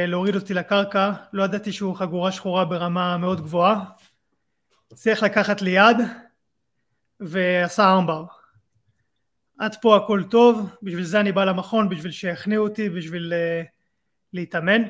להוריד 0.07 0.35
אותי 0.35 0.53
לקרקע 0.53 1.11
לא 1.33 1.43
ידעתי 1.43 1.71
שהוא 1.71 1.95
חגורה 1.95 2.31
שחורה 2.31 2.65
ברמה 2.65 3.17
מאוד 3.17 3.41
גבוהה 3.41 3.83
הצליח 4.91 5.23
לקחת 5.23 5.61
לי 5.61 5.69
יד 5.69 5.97
ועשה 7.19 7.91
ארמבר 7.91 8.23
עד 9.59 9.75
פה 9.81 9.95
הכל 9.95 10.23
טוב, 10.29 10.75
בשביל 10.83 11.03
זה 11.03 11.19
אני 11.19 11.31
בא 11.31 11.45
למכון, 11.45 11.89
בשביל 11.89 12.11
שיכניעו 12.11 12.63
אותי, 12.63 12.89
בשביל 12.89 13.33
uh, 13.33 13.67
להתאמן. 14.33 14.81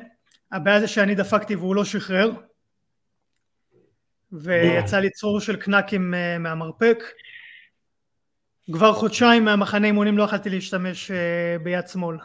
הבעיה 0.52 0.80
זה 0.80 0.88
שאני 0.88 1.14
דפקתי 1.14 1.56
והוא 1.56 1.74
לא 1.74 1.84
שחרר, 1.84 2.30
ויצא 4.32 4.98
לי 4.98 5.10
צרור 5.10 5.40
של 5.40 5.56
קנקים 5.56 6.14
uh, 6.14 6.38
מהמרפק. 6.38 7.04
כבר 8.72 8.92
חודשיים 8.92 9.44
מהמחנה 9.44 9.86
אימונים 9.86 10.18
לא 10.18 10.22
יכלתי 10.22 10.50
להשתמש 10.50 11.10
uh, 11.10 11.62
ביד 11.62 11.88
שמאל. 11.88 12.16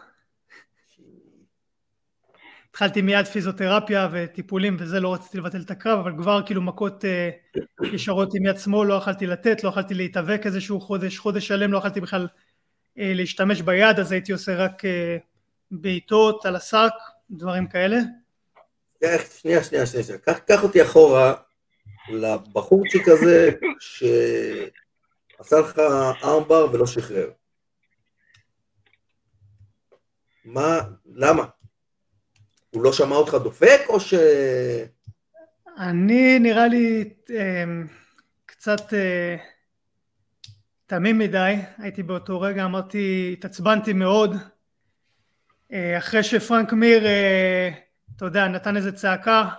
התחלתי 2.75 3.01
מיד 3.01 3.25
פיזיותרפיה 3.25 4.10
וטיפולים 4.12 4.77
וזה, 4.79 5.00
לא 5.00 5.13
רציתי 5.13 5.38
לבטל 5.38 5.62
את 5.62 5.72
הקרב, 5.72 6.00
אבל 6.00 6.13
כבר 6.17 6.41
כאילו 6.46 6.62
מכות 6.62 7.03
uh, 7.03 7.88
ישרות 7.94 8.36
עם 8.36 8.46
יד 8.46 8.58
שמאל 8.58 8.88
לא 8.88 8.94
יכלתי 8.94 9.27
לתת, 9.27 9.63
לא 9.63 9.70
יכלתי 9.70 9.94
להתאבק 9.94 10.41
איזשהו 10.46 10.82
חודש, 10.82 11.17
חודש 11.17 11.48
שלם 11.48 11.72
לא 11.72 11.77
יכלתי 11.77 12.01
בכלל 12.01 12.27
uh, 12.27 12.38
להשתמש 12.96 13.62
ביד, 13.62 14.00
אז 14.00 14.12
הייתי 14.12 14.32
עושה 14.32 14.55
רק 14.55 14.86
uh, 14.86 14.88
בעיטות 15.72 16.46
על 16.46 16.55
השק, 16.55 16.91
דברים 17.29 17.67
כאלה. 17.67 17.98
שנייה, 19.41 19.63
שנייה, 19.63 19.86
שנייה, 19.86 20.17
קח, 20.17 20.38
קח 20.38 20.63
אותי 20.63 20.82
אחורה 20.82 21.34
לבחורצ'יק 22.10 23.08
הזה 23.08 23.51
שעשה 23.79 25.60
לך 25.60 25.79
ארמבר 26.24 26.67
ולא 26.74 26.86
שחרר. 26.86 27.29
מה, 30.46 30.79
למה? 31.05 31.46
הוא 32.75 32.84
לא 32.84 32.94
שמע 32.94 33.15
אותך 33.15 33.34
דופק, 33.44 33.82
או 33.89 34.00
ש... 34.00 34.13
אני 35.77 36.39
נראה 36.39 36.67
לי 36.67 37.13
אמ, 37.29 37.88
קצת 38.46 38.94
אה, 38.94 39.36
תמים 40.86 41.17
מדי, 41.17 41.55
הייתי 41.77 42.03
באותו 42.03 42.41
רגע, 42.41 42.65
אמרתי, 42.65 43.36
התעצבנתי 43.38 43.94
מאוד. 43.94 44.36
אה, 45.74 45.98
אחרי 45.98 46.24
שפרנק 46.24 46.74
מיר, 46.74 47.05
אה, 47.05 47.70
אתה 48.15 48.25
יודע, 48.25 48.48
נתן 48.48 48.77
איזה 48.77 48.91
צעקה, 48.91 49.50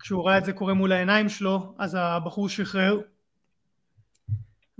כשהוא 0.00 0.28
ראה 0.28 0.38
את 0.38 0.44
זה 0.44 0.52
קורה 0.52 0.74
מול 0.74 0.92
העיניים 0.92 1.28
שלו, 1.28 1.74
אז 1.78 1.96
הבחור 2.00 2.48
שחרר. 2.48 3.00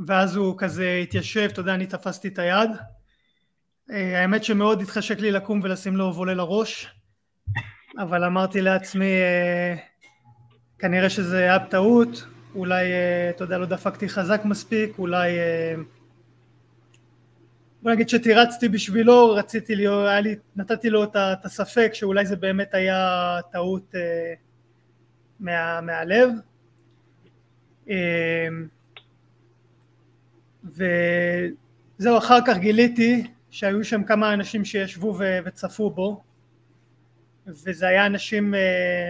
ואז 0.07 0.37
הוא 0.37 0.55
כזה 0.59 1.01
התיישב, 1.03 1.49
אתה 1.53 1.61
יודע, 1.61 1.75
אני 1.75 1.87
תפסתי 1.87 2.29
את 2.29 2.39
היד. 2.39 2.71
האמת 3.89 4.45
שמאוד 4.45 4.83
התחשק 4.83 5.19
לי 5.19 5.31
לקום 5.31 5.61
ולשים 5.63 5.97
לו 5.97 6.05
וולה 6.15 6.35
לראש. 6.35 6.95
אבל 7.99 8.25
אמרתי 8.25 8.61
לעצמי, 8.61 9.05
אה, 9.05 9.75
כנראה 10.79 11.11
שזה 11.11 11.39
היה 11.39 11.59
טעות, 11.59 12.27
אולי, 12.55 12.93
אה, 12.93 13.31
אתה 13.31 13.45
יודע, 13.45 13.59
לא 13.59 13.67
דפקתי 13.67 14.09
חזק 14.09 14.41
מספיק, 14.45 14.99
אולי... 14.99 15.39
אה, 15.39 15.75
בוא 17.83 17.93
נגיד 17.93 18.09
שתירצתי 18.09 18.69
בשבילו, 18.69 19.31
רציתי 19.31 19.77
להיות, 19.77 20.07
היה 20.09 20.21
לי, 20.21 20.37
נתתי 20.57 20.91
לו 20.91 21.05
את 21.05 21.45
הספק 21.45 21.91
שאולי 21.95 22.27
זה 22.27 22.37
באמת 22.37 22.75
היה 22.75 23.39
טעות 23.53 23.95
מה, 25.41 25.81
מהלב. 25.81 26.31
אמ, 27.89 28.67
וזהו, 30.65 32.19
אחר 32.19 32.39
כך 32.47 32.57
גיליתי 32.59 33.27
שהיו 33.51 33.85
שם 33.85 34.05
כמה 34.05 34.35
אנשים 34.35 34.65
שישבו 34.65 35.19
וצפו 35.45 35.91
בו, 35.91 36.23
וזה 37.47 37.89
היה 37.89 38.07
אנשים 38.07 38.55
uh, 38.55 38.59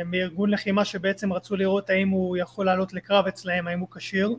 מארגון 0.07 0.51
לחימה 0.51 0.85
שבעצם 0.85 1.33
רצו 1.33 1.57
לראות 1.57 1.91
האם 1.91 2.09
הוא 2.09 2.37
יכול 2.37 2.67
לעלות 2.67 2.93
לקרב 2.93 3.27
אצלהם, 3.27 3.69
האם 3.69 3.81
הוא 3.81 3.89
כשיר. 3.91 4.37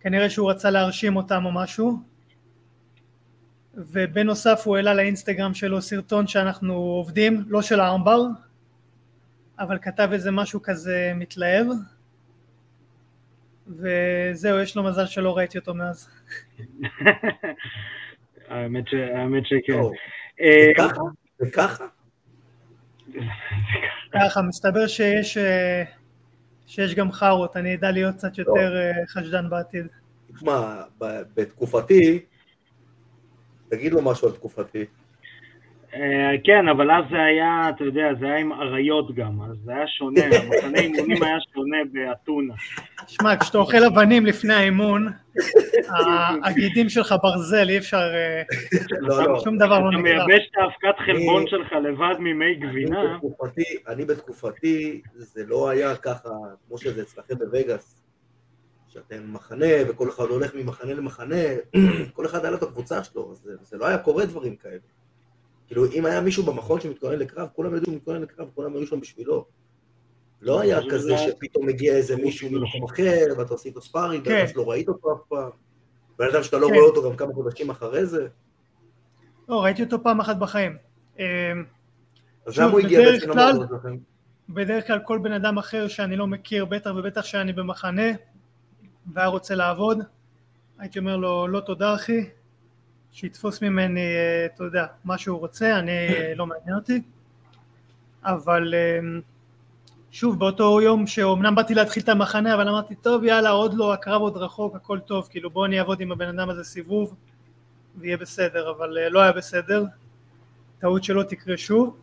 כנראה 0.00 0.30
שהוא 0.30 0.50
רצה 0.50 0.70
להרשים 0.70 1.16
אותם 1.16 1.44
או 1.44 1.52
משהו. 1.52 1.98
ובנוסף 3.74 4.62
הוא 4.64 4.76
העלה 4.76 4.94
לאינסטגרם 4.94 5.54
שלו 5.54 5.82
סרטון 5.82 6.26
שאנחנו 6.26 6.74
עובדים, 6.74 7.44
לא 7.46 7.62
של 7.62 7.80
הארמבר, 7.80 8.22
אבל 9.58 9.78
כתב 9.78 10.08
איזה 10.12 10.30
משהו 10.30 10.62
כזה 10.62 11.12
מתלהב. 11.14 11.66
וזהו, 13.66 14.60
יש 14.60 14.76
לו 14.76 14.82
מזל 14.82 15.06
שלא 15.06 15.36
ראיתי 15.36 15.58
אותו 15.58 15.74
מאז. 15.74 16.08
האמת 19.14 19.44
שכן. 19.44 19.80
אה, 20.40 20.68
ככה? 20.76 21.02
זה 21.38 21.50
ככה? 21.50 21.86
ככה, 24.12 24.42
מסתבר 24.42 24.86
שיש 24.86 25.36
אה, 25.36 25.84
שיש 26.66 26.94
גם 26.94 27.12
חארות, 27.12 27.56
אני 27.56 27.74
אדע 27.74 27.90
להיות 27.90 28.14
קצת 28.14 28.38
יותר 28.38 28.76
אה, 28.76 29.06
חשדן 29.06 29.50
בעתיד. 29.50 29.86
תשמע, 30.34 30.82
בתקופתי, 31.34 32.24
תגיד 33.68 33.92
לו 33.92 34.02
משהו 34.02 34.28
על 34.28 34.34
תקופתי. 34.34 34.84
אה, 35.94 36.34
כן, 36.44 36.68
אבל 36.68 36.90
אז 36.90 37.04
זה 37.10 37.22
היה, 37.22 37.70
אתה 37.76 37.84
יודע, 37.84 38.08
זה 38.20 38.26
היה 38.26 38.36
עם 38.36 38.52
אריות 38.52 39.14
גם, 39.14 39.42
אז 39.42 39.56
זה 39.64 39.72
היה 39.72 39.86
שונה, 39.86 40.20
המחנה 40.36 40.78
אימונים 40.78 41.22
היה 41.22 41.36
שונה 41.54 41.76
באתונה. 41.92 42.54
שמע, 43.06 43.36
כשאתה 43.36 43.58
אוכל 43.58 43.84
אבנים 43.84 44.26
לפני 44.26 44.54
האימון, 44.54 45.08
הגידים 46.44 46.88
שלך 46.88 47.14
ברזל, 47.22 47.68
אי 47.68 47.78
אפשר... 47.78 47.96
אה, 48.14 48.42
לא, 49.00 49.22
לא. 49.22 49.40
שום 49.44 49.58
דבר 49.58 49.78
לא 49.78 49.90
נקרא. 49.90 50.00
אתה 50.00 50.26
מייבש 50.26 50.48
את 50.50 50.56
האבקת 50.56 50.98
חלבון 51.06 51.46
שלך 51.46 51.72
לבד 51.72 52.14
ממי 52.18 52.54
גבינה. 52.54 53.18
אני 53.88 54.04
בתקופתי, 54.04 55.00
זה 55.14 55.46
לא 55.46 55.68
היה 55.68 55.96
ככה, 55.96 56.28
כמו 56.66 56.78
שזה 56.78 57.02
אצלכם 57.02 57.34
בווגאס, 57.34 58.04
שאתם 58.88 59.32
מחנה, 59.32 59.66
וכל 59.88 60.08
אחד 60.08 60.24
הולך 60.24 60.54
ממחנה 60.54 60.94
למחנה, 60.94 61.44
כל 62.16 62.26
אחד 62.26 62.44
היה 62.44 62.50
לו 62.50 62.56
את 62.56 62.62
הקבוצה 62.62 63.04
שלו, 63.04 63.32
אז 63.32 63.50
זה 63.62 63.76
לא 63.78 63.86
היה 63.86 63.98
קורה 63.98 64.26
דברים 64.26 64.56
כאלה. 64.56 64.97
כאילו, 65.68 65.86
אם 65.92 66.06
היה 66.06 66.20
מישהו 66.20 66.42
במכון 66.42 66.80
שמתכונן 66.80 67.18
לקרב, 67.18 67.48
כולם 67.52 67.74
ידעו 67.74 67.84
שהוא 67.84 67.96
מתכונן 67.96 68.22
לקרב, 68.22 68.48
כולם 68.54 68.76
היו 68.76 68.86
שם 68.86 69.00
בשבילו. 69.00 69.46
לא 70.40 70.60
היה 70.60 70.80
כזה 70.90 71.18
שפתאום 71.18 71.66
מגיע 71.66 71.96
איזה 71.96 72.16
מישהו 72.16 72.50
ממקום 72.50 72.84
אחר, 72.84 73.24
ואתה 73.38 73.54
עושה 73.54 73.68
איתו 73.68 73.80
ספארינג, 73.80 74.24
כן. 74.24 74.46
שלא 74.48 74.70
ראית 74.70 74.88
אותו 74.88 75.12
אף 75.12 75.20
פעם, 75.28 75.50
בן 76.18 76.26
אדם 76.32 76.42
שאתה 76.42 76.58
לא 76.58 76.66
כן. 76.66 76.74
רואה 76.74 76.86
אותו 76.86 77.10
גם 77.10 77.16
כמה 77.16 77.34
חודשים 77.34 77.70
אחרי 77.70 78.06
זה. 78.06 78.28
לא, 79.48 79.64
ראיתי 79.64 79.82
אותו 79.82 80.02
פעם 80.02 80.20
אחת 80.20 80.36
בחיים. 80.36 80.76
אמ, 81.18 81.24
אז 82.46 82.58
למה 82.58 82.70
הוא 82.70 82.80
הגיע 82.80 83.00
בעצם 83.00 83.30
למקום 83.30 83.66
שלכם? 83.68 83.96
בדרך 84.48 84.86
כלל 84.86 84.98
כל 85.04 85.18
בן 85.18 85.32
אדם 85.32 85.58
אחר 85.58 85.88
שאני 85.88 86.16
לא 86.16 86.26
מכיר, 86.26 86.64
בטח 86.64 86.90
ובטח 86.96 87.24
שאני 87.24 87.52
במחנה, 87.52 88.12
והיה 89.12 89.28
רוצה 89.28 89.54
לעבוד, 89.54 89.98
הייתי 90.78 90.98
אומר 90.98 91.16
לו, 91.16 91.48
לא 91.48 91.60
תודה 91.60 91.94
אחי, 91.94 92.30
שיתפוס 93.18 93.62
ממני, 93.62 94.00
אה, 94.00 94.46
אתה 94.46 94.64
יודע, 94.64 94.86
מה 95.04 95.18
שהוא 95.18 95.38
רוצה, 95.38 95.78
אני, 95.78 95.90
אה, 95.90 96.32
לא 96.36 96.46
מעניין 96.46 96.76
אותי. 96.76 97.02
אבל 98.24 98.74
אה, 98.74 98.98
שוב, 100.10 100.38
באותו 100.38 100.80
יום 100.80 101.06
שאומנם 101.06 101.54
באתי 101.54 101.74
להתחיל 101.74 102.02
את 102.02 102.08
המחנה, 102.08 102.54
אבל 102.54 102.68
אמרתי, 102.68 102.94
טוב, 102.94 103.24
יאללה, 103.24 103.50
עוד 103.50 103.74
לא, 103.74 103.92
הקרב 103.92 104.20
עוד 104.20 104.36
רחוק, 104.36 104.76
הכל 104.76 104.98
טוב, 104.98 105.28
כאילו 105.30 105.50
בוא 105.50 105.66
אני 105.66 105.78
אעבוד 105.78 106.00
עם 106.00 106.12
הבן 106.12 106.28
אדם 106.28 106.50
הזה 106.50 106.64
סיבוב, 106.64 107.14
ויהיה 107.96 108.16
בסדר, 108.16 108.70
אבל 108.70 109.08
לא 109.08 109.20
היה 109.20 109.32
בסדר. 109.32 109.84
טעות 110.78 111.04
שלא 111.04 111.22
תקרה 111.22 111.56
שוב. 111.56 111.96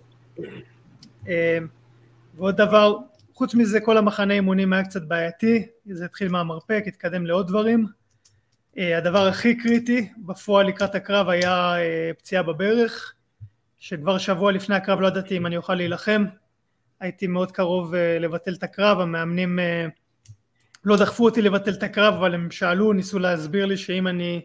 ועוד 2.36 2.58
דבר, 2.58 2.98
חוץ 3.34 3.56
מזה 3.56 3.80
כל 3.80 3.98
המחנה 3.98 4.34
אימונים 4.34 4.74
היה 4.74 4.84
קצת 4.84 5.02
בעייתי, 5.02 5.68
זה 5.86 6.06
התחיל 6.06 6.30
מהמרפק, 6.30 6.84
התקדם 6.88 7.26
לעוד 7.26 7.48
דברים. 7.48 7.88
אה, 8.78 8.98
הדבר 8.98 9.28
הכי 9.28 9.56
קריטי 9.56 10.10
בפועל 10.18 10.68
לקראת 10.68 10.96
הקרב 10.96 11.30
היה 11.30 11.76
אה, 11.78 12.12
פציעה 12.18 12.44
בברך, 12.44 13.14
שכבר 13.78 14.18
שבוע 14.18 14.52
לפני 14.52 14.76
הקרב 14.76 15.02
לא 15.02 15.08
ידעתי 15.08 15.38
אם 15.38 15.46
אני 15.46 15.58
אוכל 15.58 15.76
להילחם, 15.76 16.26
הייתי 17.00 17.28
מאוד 17.28 17.52
קרוב 17.52 17.96
אה, 17.96 18.20
לבטל 18.20 18.54
את 18.54 18.64
הקרב, 18.64 19.00
המאמנים 19.00 19.60
לא 20.84 20.98
דחפו 20.98 21.26
אותי 21.26 21.42
לבטל 21.42 21.74
את 21.74 21.84
הקרב, 21.84 22.14
אבל 22.14 22.34
הם 22.34 22.52
שאלו, 22.52 22.94
ניסו 22.94 23.20
להסביר 23.20 23.66
לי 23.66 23.78
שאם 23.78 24.08
אני 24.08 24.42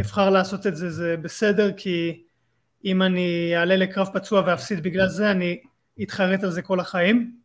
אבחר 0.00 0.30
לעשות 0.30 0.66
את 0.66 0.76
זה 0.76 0.90
זה 0.90 1.16
בסדר, 1.22 1.72
כי 1.72 2.22
אם 2.84 3.02
אני 3.02 3.52
אעלה 3.56 3.76
לקרב 3.76 4.08
פצוע 4.14 4.42
ואפסיד 4.46 4.82
בגלל 4.82 5.08
זה, 5.08 5.30
אני 5.30 5.60
אתחרט 6.02 6.44
על 6.44 6.50
זה 6.50 6.62
כל 6.62 6.80
החיים. 6.80 7.39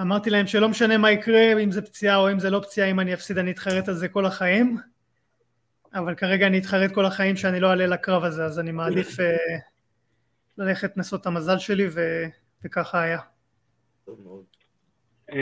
אמרתי 0.00 0.30
להם 0.30 0.46
שלא 0.46 0.68
משנה 0.68 0.98
מה 0.98 1.10
יקרה, 1.10 1.62
אם 1.62 1.70
זה 1.70 1.82
פציעה 1.82 2.16
או 2.16 2.32
אם 2.32 2.38
זה 2.38 2.50
לא 2.50 2.60
פציעה, 2.60 2.90
אם 2.90 3.00
אני 3.00 3.14
אפסיד 3.14 3.38
אני 3.38 3.50
אתחרט 3.50 3.88
על 3.88 3.94
זה 3.94 4.08
כל 4.08 4.26
החיים, 4.26 4.76
אבל 5.94 6.14
כרגע 6.14 6.46
אני 6.46 6.58
אתחרט 6.58 6.92
כל 6.92 7.04
החיים 7.04 7.36
שאני 7.36 7.60
לא 7.60 7.70
אעלה 7.70 7.86
לקרב 7.86 8.24
הזה, 8.24 8.44
אז 8.44 8.58
אני 8.58 8.72
מעדיף 8.72 9.08
uh, 9.08 9.22
ללכת 10.58 10.96
לנסות 10.96 11.20
את 11.20 11.26
המזל 11.26 11.58
שלי, 11.58 11.86
ו... 11.94 12.00
וככה 12.64 13.02
היה. 13.02 13.18
Um, 15.30 15.34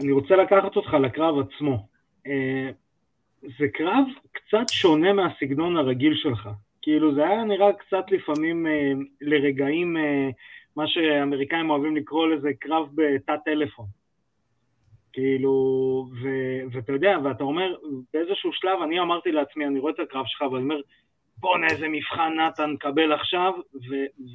אני 0.00 0.12
רוצה 0.12 0.36
לקחת 0.36 0.76
אותך 0.76 0.94
לקרב 0.94 1.34
עצמו. 1.38 1.88
Uh, 2.26 2.30
זה 3.42 3.66
קרב 3.74 4.04
קצת 4.32 4.68
שונה 4.70 5.12
מהסגנון 5.12 5.76
הרגיל 5.76 6.14
שלך. 6.16 6.48
כאילו 6.82 7.14
זה 7.14 7.24
היה 7.24 7.44
נראה 7.44 7.72
קצת 7.72 8.04
לפעמים 8.10 8.66
uh, 8.66 9.04
לרגעים 9.20 9.96
uh, 9.96 10.32
מה 10.76 10.84
שאמריקאים 10.86 11.70
אוהבים 11.70 11.96
לקרוא 11.96 12.28
לזה 12.28 12.48
קרב 12.60 12.88
בתא 12.94 13.32
טלפון. 13.44 13.86
כאילו, 15.12 15.50
ו, 16.22 16.28
ואתה 16.72 16.92
יודע, 16.92 17.16
ואתה 17.24 17.44
אומר, 17.44 17.74
באיזשהו 18.12 18.52
שלב 18.52 18.78
אני 18.84 19.00
אמרתי 19.00 19.32
לעצמי, 19.32 19.66
אני 19.66 19.78
רואה 19.78 19.92
את 19.92 20.00
הקרב 20.00 20.24
שלך 20.26 20.42
ואני 20.42 20.62
אומר, 20.62 20.80
בואנה 21.36 21.66
איזה 21.66 21.86
מבחן 21.88 22.32
נתן 22.40 22.70
נקבל 22.70 23.12
עכשיו, 23.12 23.52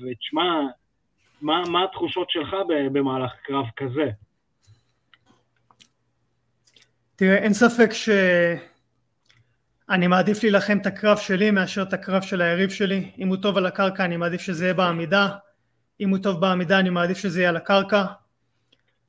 ותשמע, 0.02 0.62
מה, 1.41 1.63
מה 1.71 1.84
התחושות 1.84 2.30
שלך 2.30 2.56
במהלך 2.91 3.32
קרב 3.43 3.65
כזה? 3.78 4.10
תראה, 7.15 7.38
אין 7.38 7.54
ספק 7.54 7.89
שאני 9.89 10.08
מעדיף 10.08 10.43
להילחם 10.43 10.78
את 10.82 10.86
הקרב 10.86 11.17
שלי 11.17 11.52
מאשר 11.52 11.82
את 11.82 11.93
הקרב 11.93 12.21
של 12.21 12.41
היריב 12.41 12.69
שלי. 12.69 13.12
אם 13.17 13.28
הוא 13.28 13.38
טוב 13.38 13.58
על 13.58 13.65
הקרקע 13.65 14.06
אני 14.06 14.17
מעדיף 14.17 14.41
שזה 14.41 14.65
יהיה 14.65 14.73
בעמידה. 14.73 15.30
אם 16.00 16.10
הוא 16.10 16.18
טוב 16.18 16.42
בעמידה 16.42 16.80
אני 16.80 16.90
מעדיף 16.90 17.18
שזה 17.18 17.40
יהיה 17.40 17.50
על 17.50 17.58
הקרקע. 17.58 18.06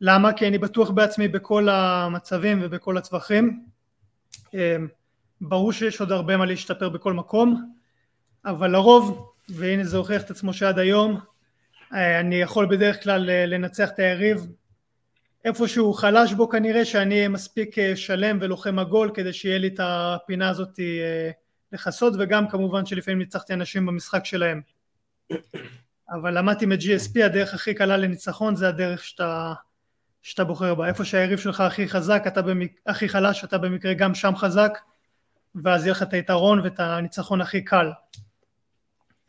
למה? 0.01 0.33
כי 0.33 0.49
אני 0.49 0.59
בטוח 0.59 0.91
בעצמי 0.91 1.29
בכל 1.29 1.69
המצבים 1.69 2.59
ובכל 2.63 2.99
הטווחים. 2.99 3.65
אמ, 4.55 4.89
ברור 5.41 5.73
שיש 5.73 6.01
עוד 6.01 6.13
הרבה 6.13 6.37
מה 6.37 6.47
להשתפר 6.47 6.89
בכל 6.89 7.13
מקום, 7.13 7.73
אבל 8.45 8.71
לרוב, 8.71 9.33
והנה 9.49 9.85
זה 9.85 9.97
הוכיח 9.97 10.23
את 10.23 10.31
עצמו 10.31 10.53
שעד 10.53 10.79
היום, 10.79 11.21
אה, 11.95 12.21
אני 12.21 12.37
יכול 12.37 12.67
בדרך 12.67 13.03
כלל 13.03 13.31
אה, 13.31 13.47
לנצח 13.47 13.91
את 13.91 13.99
היריב 13.99 14.47
איפה 15.45 15.69
שהוא 15.69 15.95
חלש 15.95 16.33
בו 16.33 16.49
כנראה 16.49 16.85
שאני 16.85 17.15
אהיה 17.15 17.29
מספיק 17.29 17.79
אה, 17.79 17.97
שלם 17.97 18.39
ולוחם 18.41 18.79
עגול 18.79 19.11
כדי 19.15 19.33
שיהיה 19.33 19.59
לי 19.59 19.67
את 19.67 19.81
הפינה 19.83 20.49
הזאת 20.49 20.79
לכסות 21.73 22.15
וגם 22.19 22.49
כמובן 22.49 22.87
שלפעמים 22.87 23.19
ניצחתי 23.19 23.53
אנשים 23.53 23.87
במשחק 23.87 24.25
שלהם 24.25 24.61
אבל 26.11 26.39
למדתי 26.39 26.67
מ-GSP, 26.67 27.25
הדרך 27.25 27.55
הכי 27.55 27.75
קלה 27.75 27.97
לניצחון 27.97 28.57
זה 28.57 28.69
הדרך 28.69 29.05
שאתה, 29.05 29.53
שאתה 30.23 30.45
בוחר 30.45 30.75
בה. 30.75 30.89
איפה 30.89 31.05
שהיריב 31.05 31.39
שלך 31.39 31.61
הכי 31.61 31.89
חזק, 31.89 32.23
אתה 32.27 32.43
במק... 32.43 32.73
הכי 32.87 33.09
חלש, 33.09 33.45
אתה 33.45 33.59
במקרה 33.59 33.95
גם 33.95 34.15
שם 34.15 34.37
חזק, 34.37 34.79
ואז 35.65 35.85
יהיה 35.85 35.93
לך 35.93 36.03
את 36.03 36.13
היתרון 36.13 36.61
ואת 36.61 36.81
הניצחון 36.81 37.41
הכי 37.41 37.65
קל. 37.65 37.91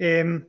אמ, 0.01 0.39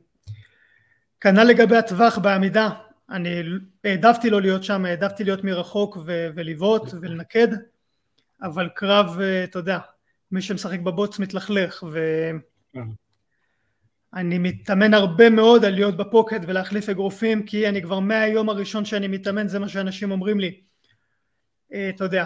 כנ"ל 1.21 1.43
לגבי 1.43 1.77
הטווח 1.77 2.17
בעמידה, 2.17 2.69
אני 3.09 3.41
העדפתי 3.83 4.29
לא 4.29 4.41
להיות 4.41 4.63
שם, 4.63 4.85
העדפתי 4.85 5.23
להיות 5.23 5.43
מרחוק 5.43 5.97
ו- 6.05 6.27
ולבעוט 6.35 6.93
ולנקד, 7.01 7.47
אבל 8.41 8.69
קרב, 8.75 9.19
אתה 9.43 9.59
יודע, 9.59 9.79
מי 10.31 10.41
שמשחק 10.41 10.79
בבוץ 10.79 11.19
מתלכלך, 11.19 11.83
ו... 11.91 11.99
אני 14.15 14.37
מתאמן 14.37 14.93
הרבה 14.93 15.29
מאוד 15.29 15.65
על 15.65 15.73
להיות 15.73 15.97
בפוקט 15.97 16.41
ולהחליף 16.47 16.89
אגרופים 16.89 17.45
כי 17.45 17.69
אני 17.69 17.81
כבר 17.81 17.99
מהיום 17.99 18.49
הראשון 18.49 18.85
שאני 18.85 19.07
מתאמן 19.07 19.47
זה 19.47 19.59
מה 19.59 19.69
שאנשים 19.69 20.11
אומרים 20.11 20.39
לי. 20.39 20.61
אה, 21.73 21.89
אתה 21.89 22.03
יודע 22.03 22.25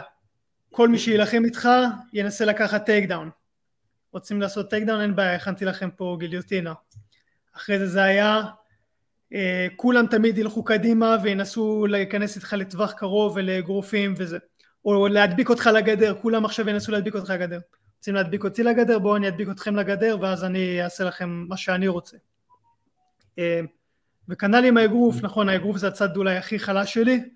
כל 0.72 0.90
מי 0.90 0.98
שיילחם 0.98 1.42
איתך 1.46 1.70
ינסה 2.14 2.46
לקחת 2.46 2.86
takedown 2.86 3.30
רוצים 4.14 4.42
לעשות 4.42 4.70
takedown 4.70 5.02
אין 5.02 5.16
בעיה 5.16 5.36
הכנתי 5.36 5.66
לכם 5.66 5.90
פה 5.90 6.18
גיליוטינה 6.20 6.74
אחרי 7.56 7.80
זה 7.80 7.88
זה 7.88 8.04
היה 8.04 8.42
אה, 9.34 9.68
כולם 9.76 10.08
תמיד 10.08 10.38
ילכו 10.38 10.64
קדימה 10.64 11.18
וינסו 11.24 11.86
להיכנס 11.90 12.36
איתך 12.36 12.54
לטווח 12.54 12.92
קרוב 12.92 13.34
ולאגרופים 13.36 14.14
וזה, 14.18 14.38
או 14.86 15.08
להדביק 15.08 15.50
אותך 15.50 15.70
לגדר, 15.76 16.16
כולם 16.22 16.46
עכשיו 16.46 16.70
ינסו 16.70 16.92
להדביק 16.92 17.16
אותך 17.16 17.30
לגדר. 17.30 17.60
רוצים 18.08 18.16
להדביק 18.16 18.44
אותי 18.44 18.64
לגדר, 18.64 19.00
בואו 19.00 19.16
אני 19.16 19.28
אדביק 19.28 19.50
אתכם 19.50 19.76
לגדר 19.76 20.18
ואז 20.22 20.44
אני 20.44 20.84
אעשה 20.84 21.04
לכם 21.04 21.30
מה 21.30 21.58
שאני 21.58 21.88
רוצה. 21.88 22.18
אה, 23.40 23.62
וכנ"ל 24.30 24.66
עם 24.66 24.78
האגרוף, 24.78 25.16
נכון 25.22 25.50
האגרוף 25.50 25.78
זה 25.78 25.88
הצד 25.88 26.18
אולי 26.18 26.38
הכי 26.38 26.60
חלש 26.60 26.94
שלי, 26.94 27.30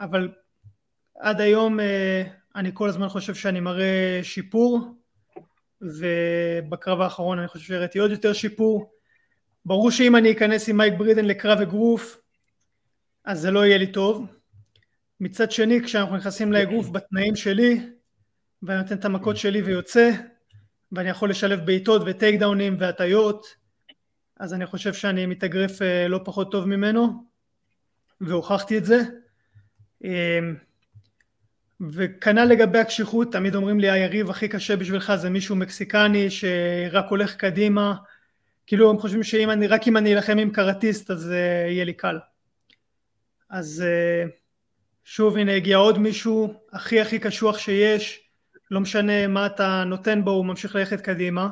אבל 0.00 0.28
עד 1.18 1.40
היום 1.40 1.80
אה, 1.80 2.22
אני 2.56 2.70
כל 2.74 2.88
הזמן 2.88 3.08
חושב 3.08 3.34
שאני 3.34 3.60
מראה 3.60 4.20
שיפור, 4.22 4.80
ובקרב 5.80 7.00
האחרון 7.00 7.38
אני 7.38 7.48
חושב 7.48 7.64
שהראיתי 7.64 7.98
עוד 7.98 8.10
יותר 8.10 8.32
שיפור. 8.32 8.90
ברור 9.64 9.90
שאם 9.90 10.16
אני 10.16 10.32
אכנס 10.32 10.68
עם 10.68 10.76
מייק 10.76 10.94
ברידן 10.98 11.24
לקרב 11.24 11.60
אגרוף, 11.60 12.20
אז 13.24 13.40
זה 13.40 13.50
לא 13.50 13.64
יהיה 13.64 13.78
לי 13.78 13.92
טוב. 13.92 14.26
מצד 15.20 15.50
שני, 15.50 15.82
כשאנחנו 15.84 16.16
נכנסים 16.16 16.52
לאגרוף 16.52 16.88
בתנאים 16.88 17.36
שלי, 17.36 17.80
ואני 18.62 18.82
נותן 18.82 18.94
את 18.94 19.04
המכות 19.04 19.36
שלי 19.36 19.62
ויוצא, 19.62 20.10
ואני 20.92 21.08
יכול 21.08 21.30
לשלב 21.30 21.66
בעיטות 21.66 22.02
וטייק 22.06 22.40
דאונים 22.40 22.76
והטיות, 22.78 23.46
אז 24.40 24.54
אני 24.54 24.66
חושב 24.66 24.94
שאני 24.94 25.26
מתאגרף 25.26 25.82
אה, 25.82 26.08
לא 26.08 26.20
פחות 26.24 26.52
טוב 26.52 26.66
ממנו, 26.66 27.24
והוכחתי 28.20 28.78
את 28.78 28.84
זה. 28.84 29.00
אמ, 30.04 30.56
וכנ"ל 31.92 32.44
לגבי 32.44 32.78
הקשיחות, 32.78 33.32
תמיד 33.32 33.54
אומרים 33.54 33.80
לי 33.80 33.90
היריב 33.90 34.30
הכי 34.30 34.48
קשה 34.48 34.76
בשבילך 34.76 35.12
זה 35.14 35.30
מישהו 35.30 35.56
מקסיקני 35.56 36.30
שרק 36.30 37.04
הולך 37.10 37.36
קדימה, 37.36 37.94
כאילו 38.66 38.90
הם 38.90 38.98
חושבים 38.98 39.22
שאם 39.22 39.50
אני, 39.50 39.66
רק 39.66 39.88
אם 39.88 39.96
אני 39.96 40.14
אלחם 40.14 40.38
עם 40.38 40.50
קראטיסט 40.50 41.10
אז 41.10 41.30
uh, 41.30 41.70
יהיה 41.70 41.84
לי 41.84 41.92
קל. 41.92 42.18
אז 43.50 43.84
uh, 43.86 44.30
שוב 45.04 45.36
הנה 45.36 45.54
הגיע 45.54 45.76
עוד 45.76 45.98
מישהו 45.98 46.54
הכי 46.72 47.00
הכי 47.00 47.18
קשוח 47.18 47.58
שיש, 47.58 48.29
לא 48.70 48.80
משנה 48.80 49.26
מה 49.26 49.46
אתה 49.46 49.84
נותן 49.86 50.24
בו 50.24 50.30
הוא 50.30 50.46
ממשיך 50.46 50.74
ללכת 50.74 51.00
קדימה. 51.00 51.48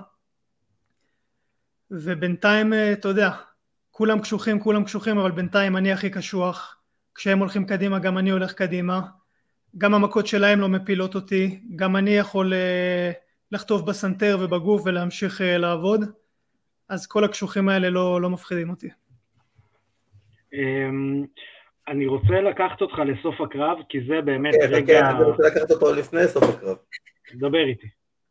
ובינתיים 1.91 2.73
uh, 2.73 2.77
אתה 2.93 3.09
יודע, 3.09 3.31
כולם 3.91 4.21
קשוחים 4.21 4.61
כולם 4.61 4.85
קשוחים 4.85 5.19
אבל 5.19 5.31
בינתיים 5.31 5.77
אני 5.77 5.93
הכי 5.93 6.11
קשוח, 6.11 6.77
כשהם 7.15 7.39
הולכים 7.39 7.67
קדימה 7.67 7.99
גם 7.99 8.19
אני 8.19 8.31
הולך 8.31 8.53
קדימה. 8.53 9.01
גם 9.79 9.95
המכות 9.95 10.27
שלהם 10.27 10.61
לא 10.61 10.69
מפילות 10.69 11.15
אותי, 11.15 11.61
גם 11.77 11.97
אני 11.97 12.11
יכול 12.11 12.53
uh, 12.53 13.17
לחטוף 13.53 13.83
בסנטר 13.83 14.39
ובגוף 14.41 14.83
ולהמשיך 14.85 15.41
uh, 15.41 15.45
לעבוד, 15.45 16.01
אז 16.89 17.07
כל 17.07 17.25
הקשוחים 17.25 17.69
האלה 17.69 17.91
לא, 17.91 18.21
לא 18.21 18.31
מפחידים 18.31 18.71
אותי. 18.71 18.89
אני 21.89 22.07
רוצה 22.07 22.41
לקחת 22.41 22.81
אותך 22.81 22.99
לסוף 22.99 23.41
הקרב, 23.41 23.79
כי 23.89 23.99
זה 24.01 24.21
באמת 24.21 24.55
כן, 24.55 24.67
רגע... 24.71 25.01
כן, 25.01 25.05
אני 25.05 25.25
רוצה 25.25 25.43
לקחת 25.47 25.71
אותו 25.71 25.95
לפני 25.95 26.29
סוף 26.29 26.45
הקרב. 26.45 26.77
דבר 27.35 27.65
איתי. 27.69 27.87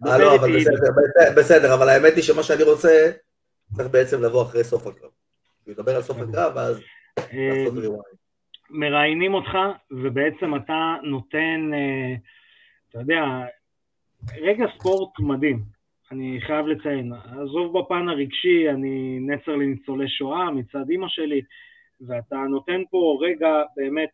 אה, 0.08 0.18
לא, 0.18 0.36
אבל 0.36 0.56
בסדר, 0.56 0.92
בסדר, 1.38 1.74
אבל 1.74 1.90
האמת 1.90 2.14
היא 2.16 2.24
שמה 2.24 2.44
שאני 2.44 2.64
רוצה, 2.64 3.12
צריך 3.74 3.88
בעצם 3.92 4.24
לבוא 4.24 4.42
אחרי 4.42 4.64
סוף 4.64 4.88
הקרב. 4.88 5.10
הוא 5.66 5.72
ידבר 5.72 5.96
על 5.96 6.02
סוף 6.02 6.18
הקרב, 6.18 6.52
ואז 6.56 6.82
לעשות 7.18 7.74
ריוויינד. 7.74 8.18
מראיינים 8.70 9.34
אותך, 9.34 9.58
ובעצם 9.92 10.56
אתה 10.56 10.96
נותן, 11.04 11.72
אה, 11.74 12.16
אתה 12.90 13.00
יודע, 13.00 13.24
רגע 14.42 14.66
ספורט 14.78 15.20
מדהים, 15.20 15.60
אני 16.12 16.40
חייב 16.48 16.68
לציין. 16.68 17.14
עזוב 17.14 17.80
בפן 17.80 18.10
הרגשי, 18.10 18.70
אני 18.70 19.20
נצר 19.22 19.56
לניצולי 19.56 20.08
שואה 20.08 20.52
מצד 20.52 20.90
אימא 20.90 21.08
שלי, 21.10 21.42
ואתה 22.02 22.36
נותן 22.36 22.82
פה 22.90 23.20
רגע 23.22 23.64
באמת 23.76 24.10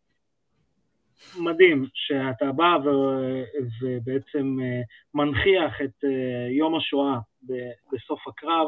מדהים, 1.39 1.85
שאתה 1.93 2.51
בא 2.51 2.77
ו... 2.85 2.89
ובעצם 3.81 4.57
אה, 4.61 4.81
מנכיח 5.13 5.81
את 5.81 6.05
אה, 6.05 6.47
יום 6.51 6.75
השואה 6.75 7.17
בסוף 7.93 8.27
הקרב, 8.27 8.67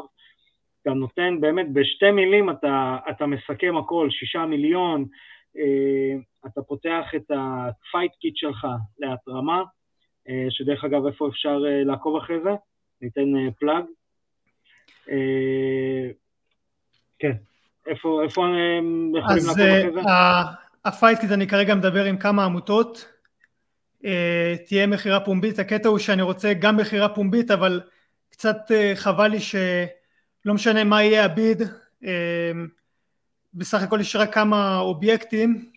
אתה 0.82 0.90
נותן 0.90 1.40
באמת 1.40 1.72
בשתי 1.72 2.10
מילים, 2.10 2.50
אתה, 2.50 2.96
אתה 3.10 3.26
מסכם 3.26 3.76
הכל, 3.76 4.08
שישה 4.10 4.46
מיליון, 4.46 5.04
אה, 5.58 6.20
אתה 6.46 6.62
פותח 6.62 7.06
את 7.16 7.30
ה-fight 7.30 8.12
kit 8.12 8.32
שלך 8.34 8.66
להתרמה, 8.98 9.62
שדרך 10.50 10.84
אגב, 10.84 11.06
איפה 11.06 11.28
אפשר 11.28 11.58
לעקוב 11.58 12.16
אחרי 12.16 12.40
זה? 12.40 12.50
ניתן 13.02 13.50
פלאג. 13.58 13.84
כן, 17.18 17.32
איפה, 17.86 18.22
איפה 18.24 18.46
הם 18.46 19.12
יכולים 19.14 19.14
לעקוב 19.14 19.30
אחרי 19.32 19.40
זה? 19.40 19.88
אז 20.00 20.46
ה 20.84 20.90
fight 20.90 21.20
kit 21.20 21.32
אני 21.32 21.46
כרגע 21.46 21.74
מדבר 21.74 22.04
עם 22.04 22.16
כמה 22.16 22.44
עמותות, 22.44 23.08
תהיה 24.66 24.86
מכירה 24.86 25.20
פומבית, 25.20 25.58
הקטע 25.58 25.88
הוא 25.88 25.98
שאני 25.98 26.22
רוצה 26.22 26.52
גם 26.54 26.76
מכירה 26.76 27.08
פומבית, 27.08 27.50
אבל 27.50 27.80
קצת 28.30 28.56
חבל 28.94 29.26
לי 29.26 29.40
שלא 29.40 30.54
משנה 30.54 30.84
מה 30.84 31.02
יהיה 31.02 31.24
ה 31.24 31.32
bid, 31.32 31.62
בסך 33.54 33.82
הכל 33.82 34.00
יש 34.00 34.16
רק 34.16 34.34
כמה 34.34 34.78
אובייקטים 34.78 35.70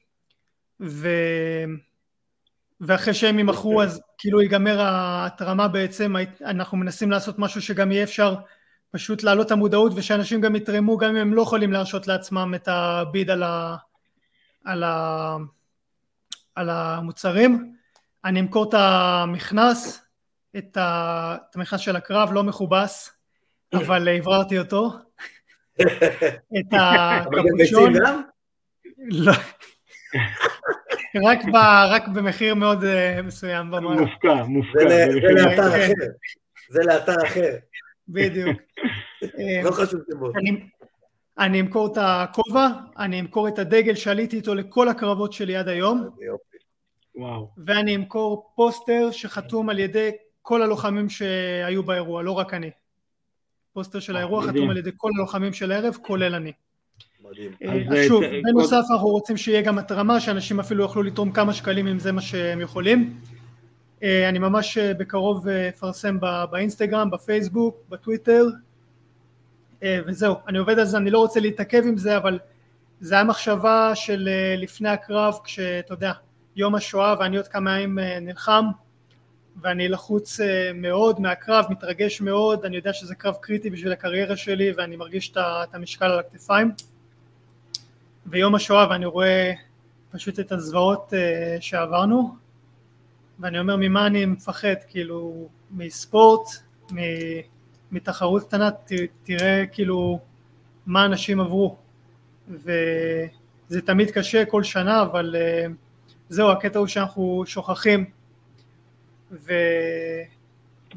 ו... 0.81 1.09
ואחרי 2.81 3.13
שהם 3.13 3.39
ימכרו 3.39 3.81
אז 3.81 4.01
כאילו 4.17 4.41
ייגמר 4.41 4.81
ההתרמה 4.81 5.67
בעצם. 5.67 6.15
אנחנו 6.45 6.77
מנסים 6.77 7.11
לעשות 7.11 7.39
משהו 7.39 7.61
שגם 7.61 7.91
יהיה 7.91 8.03
אפשר 8.03 8.35
פשוט 8.91 9.23
להעלות 9.23 9.47
את 9.47 9.51
המודעות 9.51 9.91
ושאנשים 9.95 10.41
גם 10.41 10.55
יתרמו 10.55 10.97
גם 10.97 11.09
אם 11.09 11.15
הם 11.15 11.33
לא 11.33 11.41
יכולים 11.41 11.71
להרשות 11.71 12.07
לעצמם 12.07 12.53
את 12.55 12.67
הביד 12.67 13.29
על, 13.29 13.43
ה... 13.43 13.75
על, 14.65 14.83
ה... 14.83 15.35
על 16.55 16.69
המוצרים 16.69 17.75
אני 18.25 18.39
אמכור 18.39 18.69
את 18.69 18.73
המכנס 18.73 20.01
את, 20.57 20.77
ה... 20.77 21.35
את 21.49 21.55
המכנס 21.55 21.79
של 21.79 21.95
הקרב 21.95 22.33
לא 22.33 22.43
מכובס 22.43 23.11
אבל 23.73 24.07
הבררתי 24.07 24.59
אותו 24.59 24.91
את 26.59 26.73
הקפוצ'ון. 26.73 27.93
לא. 28.97 29.31
רק, 31.25 31.39
ב, 31.53 31.55
רק 31.89 32.07
במחיר 32.07 32.55
מאוד 32.55 32.83
uh, 32.83 33.21
מסוים. 33.21 33.65
מופקע, 33.65 34.33
מופקע. 34.33 34.89
זה 34.89 35.33
לאתר 35.33 35.67
אחר. 35.67 35.93
זה 36.69 36.81
לאתר 36.83 37.15
אחר. 37.25 37.55
בדיוק. 38.09 38.57
לא 39.65 39.71
חשוב 39.71 40.01
שמות. 40.11 40.35
אני, 41.39 41.61
אמכור 41.61 41.91
את 41.91 41.97
הכובע, 42.01 42.67
אני 42.97 43.19
אמכור 43.19 43.47
את 43.47 43.59
הדגל 43.59 43.95
שעליתי 43.95 44.35
איתו 44.35 44.55
לכל 44.55 44.89
הקרבות 44.89 45.33
שלי 45.33 45.55
עד 45.55 45.67
היום. 45.67 46.09
וואו. 47.15 47.49
ואני 47.65 47.95
אמכור 47.95 48.51
פוסטר 48.55 49.11
שחתום 49.11 49.69
על 49.69 49.79
ידי 49.79 50.09
כל 50.41 50.61
הלוחמים 50.61 51.09
שהיו 51.09 51.83
באירוע, 51.83 52.23
לא 52.23 52.31
רק 52.31 52.53
אני. 52.53 52.69
פוסטר 53.73 53.99
של 53.99 54.15
האירוע 54.15 54.43
חתום 54.43 54.69
על 54.69 54.77
ידי 54.77 54.91
כל 54.97 55.09
הלוחמים 55.17 55.53
של 55.53 55.71
הערב, 55.71 55.97
כולל 56.01 56.35
אני. 56.35 56.51
מדהים. 57.23 57.51
אה, 57.63 58.03
שוב, 58.07 58.23
בנוסף 58.43 58.83
אנחנו 58.91 59.07
רוצים 59.07 59.37
שיהיה 59.37 59.61
גם 59.61 59.77
התרמה, 59.77 60.19
שאנשים 60.19 60.59
אפילו 60.59 60.83
יוכלו 60.83 61.03
לתרום 61.03 61.31
כמה 61.31 61.53
שקלים 61.53 61.87
אם 61.87 61.99
זה 61.99 62.11
מה 62.11 62.21
שהם 62.21 62.61
יכולים. 62.61 63.19
אה, 64.03 64.29
אני 64.29 64.39
ממש 64.39 64.77
אה, 64.77 64.93
בקרוב 64.93 65.47
אפרסם 65.47 66.17
באינסטגרם, 66.51 67.09
בפייסבוק, 67.09 67.77
בטוויטר, 67.89 68.45
וזהו. 69.85 70.35
אני 70.47 70.57
עובד 70.57 70.79
על 70.79 70.85
זה, 70.85 70.97
אני 70.97 71.09
לא 71.09 71.19
רוצה 71.19 71.39
להתעכב 71.39 71.83
עם 71.87 71.97
זה, 71.97 72.17
אבל 72.17 72.39
זה 72.99 73.15
היה 73.15 73.23
מחשבה 73.23 73.91
של 73.95 74.29
לפני 74.57 74.89
הקרב, 74.89 75.33
כשאתה 75.43 75.93
יודע, 75.93 76.11
יום 76.55 76.75
השואה 76.75 77.15
ואני 77.19 77.37
עוד 77.37 77.47
כמה 77.47 77.79
ימים 77.79 77.99
נלחם, 78.21 78.65
ואני 79.61 79.87
לחוץ 79.87 80.39
אה, 80.39 80.71
מאוד 80.73 81.19
מהקרב, 81.19 81.65
מתרגש 81.69 82.21
מאוד, 82.21 82.65
אני 82.65 82.75
יודע 82.75 82.93
שזה 82.93 83.15
קרב 83.15 83.35
קריטי 83.41 83.69
בשביל 83.69 83.91
הקריירה 83.91 84.37
שלי 84.37 84.71
ואני 84.77 84.95
מרגיש 84.95 85.31
את 85.31 85.75
המשקל 85.75 86.05
על 86.05 86.19
הכתפיים. 86.19 86.71
ביום 88.25 88.55
השואה 88.55 88.89
ואני 88.89 89.05
רואה 89.05 89.53
פשוט 90.11 90.39
את 90.39 90.51
הזוועות 90.51 91.13
אה, 91.13 91.57
שעברנו 91.59 92.35
ואני 93.39 93.59
אומר 93.59 93.75
ממה 93.75 94.07
אני 94.07 94.25
מפחד, 94.25 94.75
כאילו 94.87 95.47
מספורט, 95.71 96.47
מתחרות 97.91 98.47
קטנה, 98.47 98.69
תראה 99.23 99.65
כאילו 99.71 100.19
מה 100.85 101.05
אנשים 101.05 101.39
עברו 101.39 101.77
וזה 102.49 103.81
תמיד 103.85 104.11
קשה 104.11 104.45
כל 104.45 104.63
שנה 104.63 105.01
אבל 105.01 105.35
אה, 105.35 105.65
זהו 106.29 106.51
הקטע 106.51 106.79
הוא 106.79 106.87
שאנחנו 106.87 107.43
שוכחים 107.45 108.05
ו... 109.31 109.53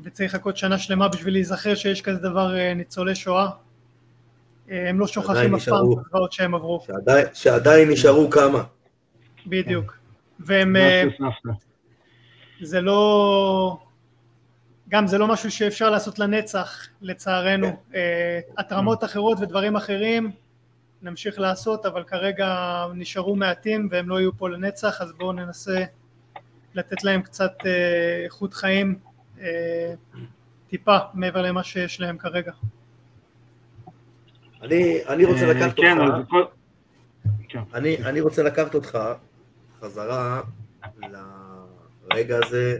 וצריך 0.03 0.35
לחכות 0.35 0.57
שנה 0.57 0.79
שלמה 0.79 1.09
בשביל 1.09 1.35
להיזכר 1.35 1.75
שיש 1.75 2.03
כזה 2.03 2.19
דבר 2.19 2.57
אה, 2.57 2.75
ניצולי 2.75 3.15
שואה. 3.15 3.49
אה, 4.71 4.89
הם 4.89 5.01
לא 5.01 5.07
שוכחים 5.07 5.55
אף 5.55 5.65
פעם 5.65 5.93
את 5.93 5.99
הדברות 6.07 6.33
שהם 6.33 6.55
עברו. 6.55 6.85
שעדיין, 6.87 7.27
שעדיין 7.35 7.91
נשארו 7.91 8.31
כמה. 8.31 8.63
בדיוק. 9.47 9.97
והם... 10.41 10.77
אה, 12.63 12.67
זה 12.67 12.81
לא... 12.81 13.79
גם 14.89 15.07
זה 15.07 15.19
לא 15.19 15.29
משהו 15.29 15.51
שאפשר 15.51 15.91
לעשות 15.91 16.19
לנצח, 16.19 16.87
לצערנו. 17.01 17.67
כן. 17.93 17.99
התרמות 18.59 19.05
אחרות 19.05 19.39
ודברים 19.41 19.77
אחרים, 19.77 20.31
נמשיך 21.03 21.39
לעשות, 21.39 21.87
אבל 21.87 22.05
כרגע 22.05 22.85
נשארו 22.95 23.37
מעטים 23.37 23.89
והם 23.91 24.09
לא 24.09 24.21
יהיו 24.21 24.37
פה 24.37 24.49
לנצח, 24.49 25.01
אז 25.01 25.13
בואו 25.13 25.33
ננסה 25.33 25.85
לתת 26.75 27.05
להם 27.05 27.23
קצת 27.23 27.53
אה, 27.67 28.25
איכות 28.25 28.55
חיים 28.55 28.99
אה, 29.41 29.95
טיפה 30.69 30.97
מעבר 31.15 31.43
למה 31.43 31.63
שיש 31.63 32.01
להם 32.01 32.19
כרגע. 32.19 32.53
אני, 34.63 35.05
אני 35.09 35.25
רוצה 35.25 35.49
אה, 35.49 35.55
לקחת 35.55 35.77
כן, 35.77 35.99
אותך, 36.01 36.35
כן. 37.49 37.61
אני, 37.75 38.05
אני 38.05 38.21
רוצה 38.21 38.43
לקחת 38.43 38.75
אותך 38.75 38.99
חזרה 39.81 40.43
לרגע 42.13 42.39
הזה 42.47 42.79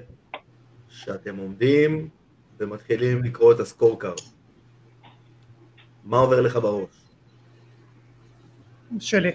שאתם 0.89 1.37
עומדים 1.37 2.09
ומתחילים 2.59 3.25
לקרוא 3.25 3.53
את 3.53 3.61
הסקורקארד. 3.61 4.19
מה 6.05 6.19
עובר 6.19 6.41
לך 6.41 6.57
בראש? 6.57 6.91
שלי, 9.01 9.33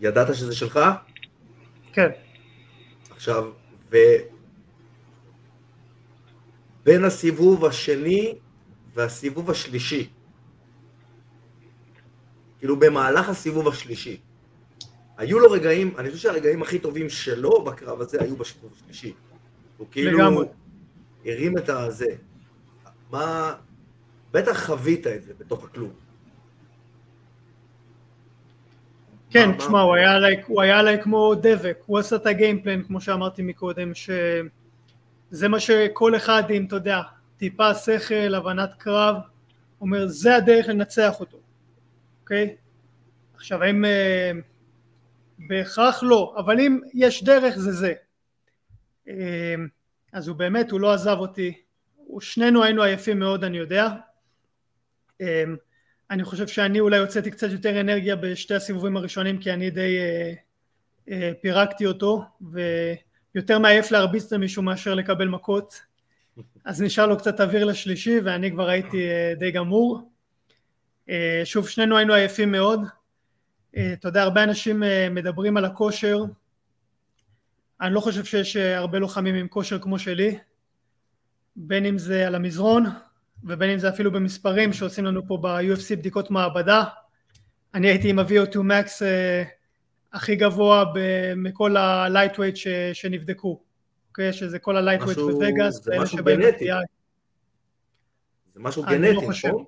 ידעת 0.00 0.34
שזה 0.34 0.54
שלך? 0.54 0.80
כן. 1.92 2.10
עכשיו, 3.10 3.50
ו... 3.90 3.96
בין 6.84 7.04
הסיבוב 7.04 7.64
השני 7.64 8.34
והסיבוב 8.94 9.50
השלישי, 9.50 10.10
כאילו 12.58 12.78
במהלך 12.78 13.28
הסיבוב 13.28 13.68
השלישי, 13.68 14.20
היו 15.18 15.38
לו 15.38 15.50
רגעים, 15.50 15.94
אני 15.98 16.10
חושב 16.10 16.22
שהרגעים 16.22 16.62
הכי 16.62 16.78
טובים 16.78 17.08
שלו 17.10 17.64
בקרב 17.64 18.00
הזה 18.00 18.18
היו 18.20 18.36
בסיבוב 18.36 18.72
השלישי. 18.76 19.12
הוא 19.76 19.86
כאילו 19.90 20.18
לגמרי. 20.18 20.46
הרים 21.26 21.58
את 21.58 21.68
הזה. 21.68 22.06
מה... 23.10 23.54
בטח 24.32 24.66
חווית 24.66 25.06
את 25.06 25.22
זה 25.22 25.32
בתוך 25.38 25.64
הכלום. 25.64 25.90
כן, 29.30 29.48
מה- 29.48 29.56
תשמע, 29.56 29.70
מה- 29.70 29.80
הוא 29.80 29.94
היה 29.94 30.12
עליי, 30.12 30.42
הוא 30.46 30.62
היה 30.62 30.78
עליי 30.78 31.02
כמו 31.02 31.34
דבק, 31.34 31.78
הוא 31.86 31.98
עשה 31.98 32.16
את 32.16 32.26
הגיימפלן, 32.26 32.82
כמו 32.82 33.00
שאמרתי 33.00 33.42
מקודם, 33.42 33.94
שזה 33.94 35.48
מה 35.48 35.60
שכל 35.60 36.16
אחד 36.16 36.42
עם, 36.50 36.64
אתה 36.64 36.76
יודע, 36.76 37.00
טיפה 37.36 37.74
שכל, 37.74 38.34
הבנת 38.34 38.74
קרב, 38.78 39.16
אומר, 39.80 40.06
זה 40.06 40.36
הדרך 40.36 40.68
לנצח 40.68 41.20
אותו, 41.20 41.38
אוקיי? 42.22 42.56
עכשיו, 43.34 43.62
האם 43.62 43.84
אה, 43.84 44.30
בהכרח 45.38 46.02
לא, 46.02 46.34
אבל 46.38 46.60
אם 46.60 46.80
יש 46.94 47.24
דרך, 47.24 47.58
זה 47.58 47.72
זה. 47.72 47.92
אה, 49.08 49.54
אז 50.12 50.28
הוא 50.28 50.36
באמת, 50.36 50.70
הוא 50.70 50.80
לא 50.80 50.92
עזב 50.92 51.16
אותי, 51.18 51.62
שנינו 52.20 52.64
היינו 52.64 52.82
עייפים 52.82 53.18
מאוד, 53.18 53.44
אני 53.44 53.58
יודע. 53.58 53.88
אה, 55.20 55.44
אני 56.10 56.24
חושב 56.24 56.46
שאני 56.46 56.80
אולי 56.80 56.98
הוצאתי 56.98 57.30
קצת 57.30 57.50
יותר 57.50 57.80
אנרגיה 57.80 58.16
בשתי 58.16 58.54
הסיבובים 58.54 58.96
הראשונים 58.96 59.38
כי 59.38 59.52
אני 59.52 59.70
די 59.70 59.98
אה, 59.98 60.32
אה, 61.10 61.32
פירקתי 61.40 61.86
אותו 61.86 62.24
ויותר 63.34 63.58
מעייף 63.58 63.90
להרביץ 63.90 64.32
למישהו 64.32 64.62
מאשר 64.62 64.94
לקבל 64.94 65.28
מכות 65.28 65.80
אז 66.64 66.82
נשאר 66.82 67.06
לו 67.06 67.18
קצת 67.18 67.40
אוויר 67.40 67.64
לשלישי 67.64 68.20
ואני 68.24 68.50
כבר 68.50 68.68
הייתי 68.68 69.08
אה, 69.08 69.32
די 69.38 69.50
גמור 69.50 70.10
שוב 71.44 71.68
שנינו 71.68 71.96
היינו 71.96 72.14
עייפים 72.14 72.52
מאוד 72.52 72.80
אתה 73.76 74.08
יודע 74.08 74.22
הרבה 74.22 74.44
אנשים 74.44 74.82
אה, 74.82 75.08
מדברים 75.10 75.56
על 75.56 75.64
הכושר 75.64 76.24
אני 77.80 77.94
לא 77.94 78.00
חושב 78.00 78.24
שיש 78.24 78.56
אה, 78.56 78.76
הרבה 78.78 78.98
לוחמים 78.98 79.34
עם 79.34 79.48
כושר 79.48 79.78
כמו 79.78 79.98
שלי 79.98 80.38
בין 81.56 81.86
אם 81.86 81.98
זה 81.98 82.26
על 82.26 82.34
המזרון 82.34 82.84
ובין 83.44 83.70
אם 83.70 83.78
זה 83.78 83.88
אפילו 83.88 84.12
במספרים 84.12 84.72
שעושים 84.72 85.04
לנו 85.04 85.26
פה 85.26 85.36
ב-UFC 85.42 85.96
בדיקות 85.96 86.30
מעבדה. 86.30 86.84
אני 87.74 87.88
הייתי 87.88 88.10
עם 88.10 88.18
ה-VO2 88.18 88.54
Max 88.56 89.02
אה, 89.02 89.42
הכי 90.12 90.36
גבוה 90.36 90.84
ב- 90.94 91.34
מכל 91.36 91.76
ה-lightweight 91.76 92.56
ש- 92.56 92.68
שנבדקו, 92.92 93.60
אוקיי? 94.08 94.32
שזה 94.32 94.58
כל 94.58 94.76
ה-lightweight 94.76 95.14
בווגאס, 95.32 95.84
זה 95.84 95.98
משהו 95.98 96.18
גנטי. 96.24 96.64
זה 98.54 98.60
משהו 98.60 98.82
לא 98.82 98.88
גנטי. 98.90 99.26
נכון? 99.46 99.64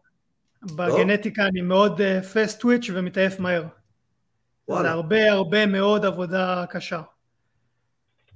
בגנטיקה 0.77 1.47
אני 1.47 1.61
מאוד 1.61 2.01
אה, 2.01 2.21
fast 2.21 2.61
twitch 2.63 2.91
ומתעייף 2.95 3.41
מהר. 3.41 3.65
זה 4.71 4.75
וואלה. 4.75 4.91
הרבה 4.91 5.33
הרבה 5.33 5.67
מאוד 5.67 6.05
עבודה 6.05 6.65
קשה. 6.71 7.01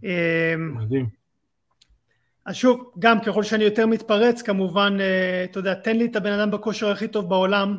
אה, 0.05 0.55
מדהים. 0.59 1.09
אז 2.47 2.55
שוב, 2.55 2.93
גם 2.99 3.21
ככל 3.21 3.43
שאני 3.43 3.65
יותר 3.65 3.87
מתפרץ, 3.87 4.43
כמובן, 4.43 4.97
אה, 5.01 5.45
אתה 5.45 5.59
יודע, 5.59 5.75
תן 5.75 5.97
לי 5.97 6.07
את 6.07 6.17
הבן 6.17 6.33
אדם 6.33 6.51
בכושר 6.51 6.91
הכי 6.91 7.09
טוב 7.09 7.29
בעולם, 7.29 7.77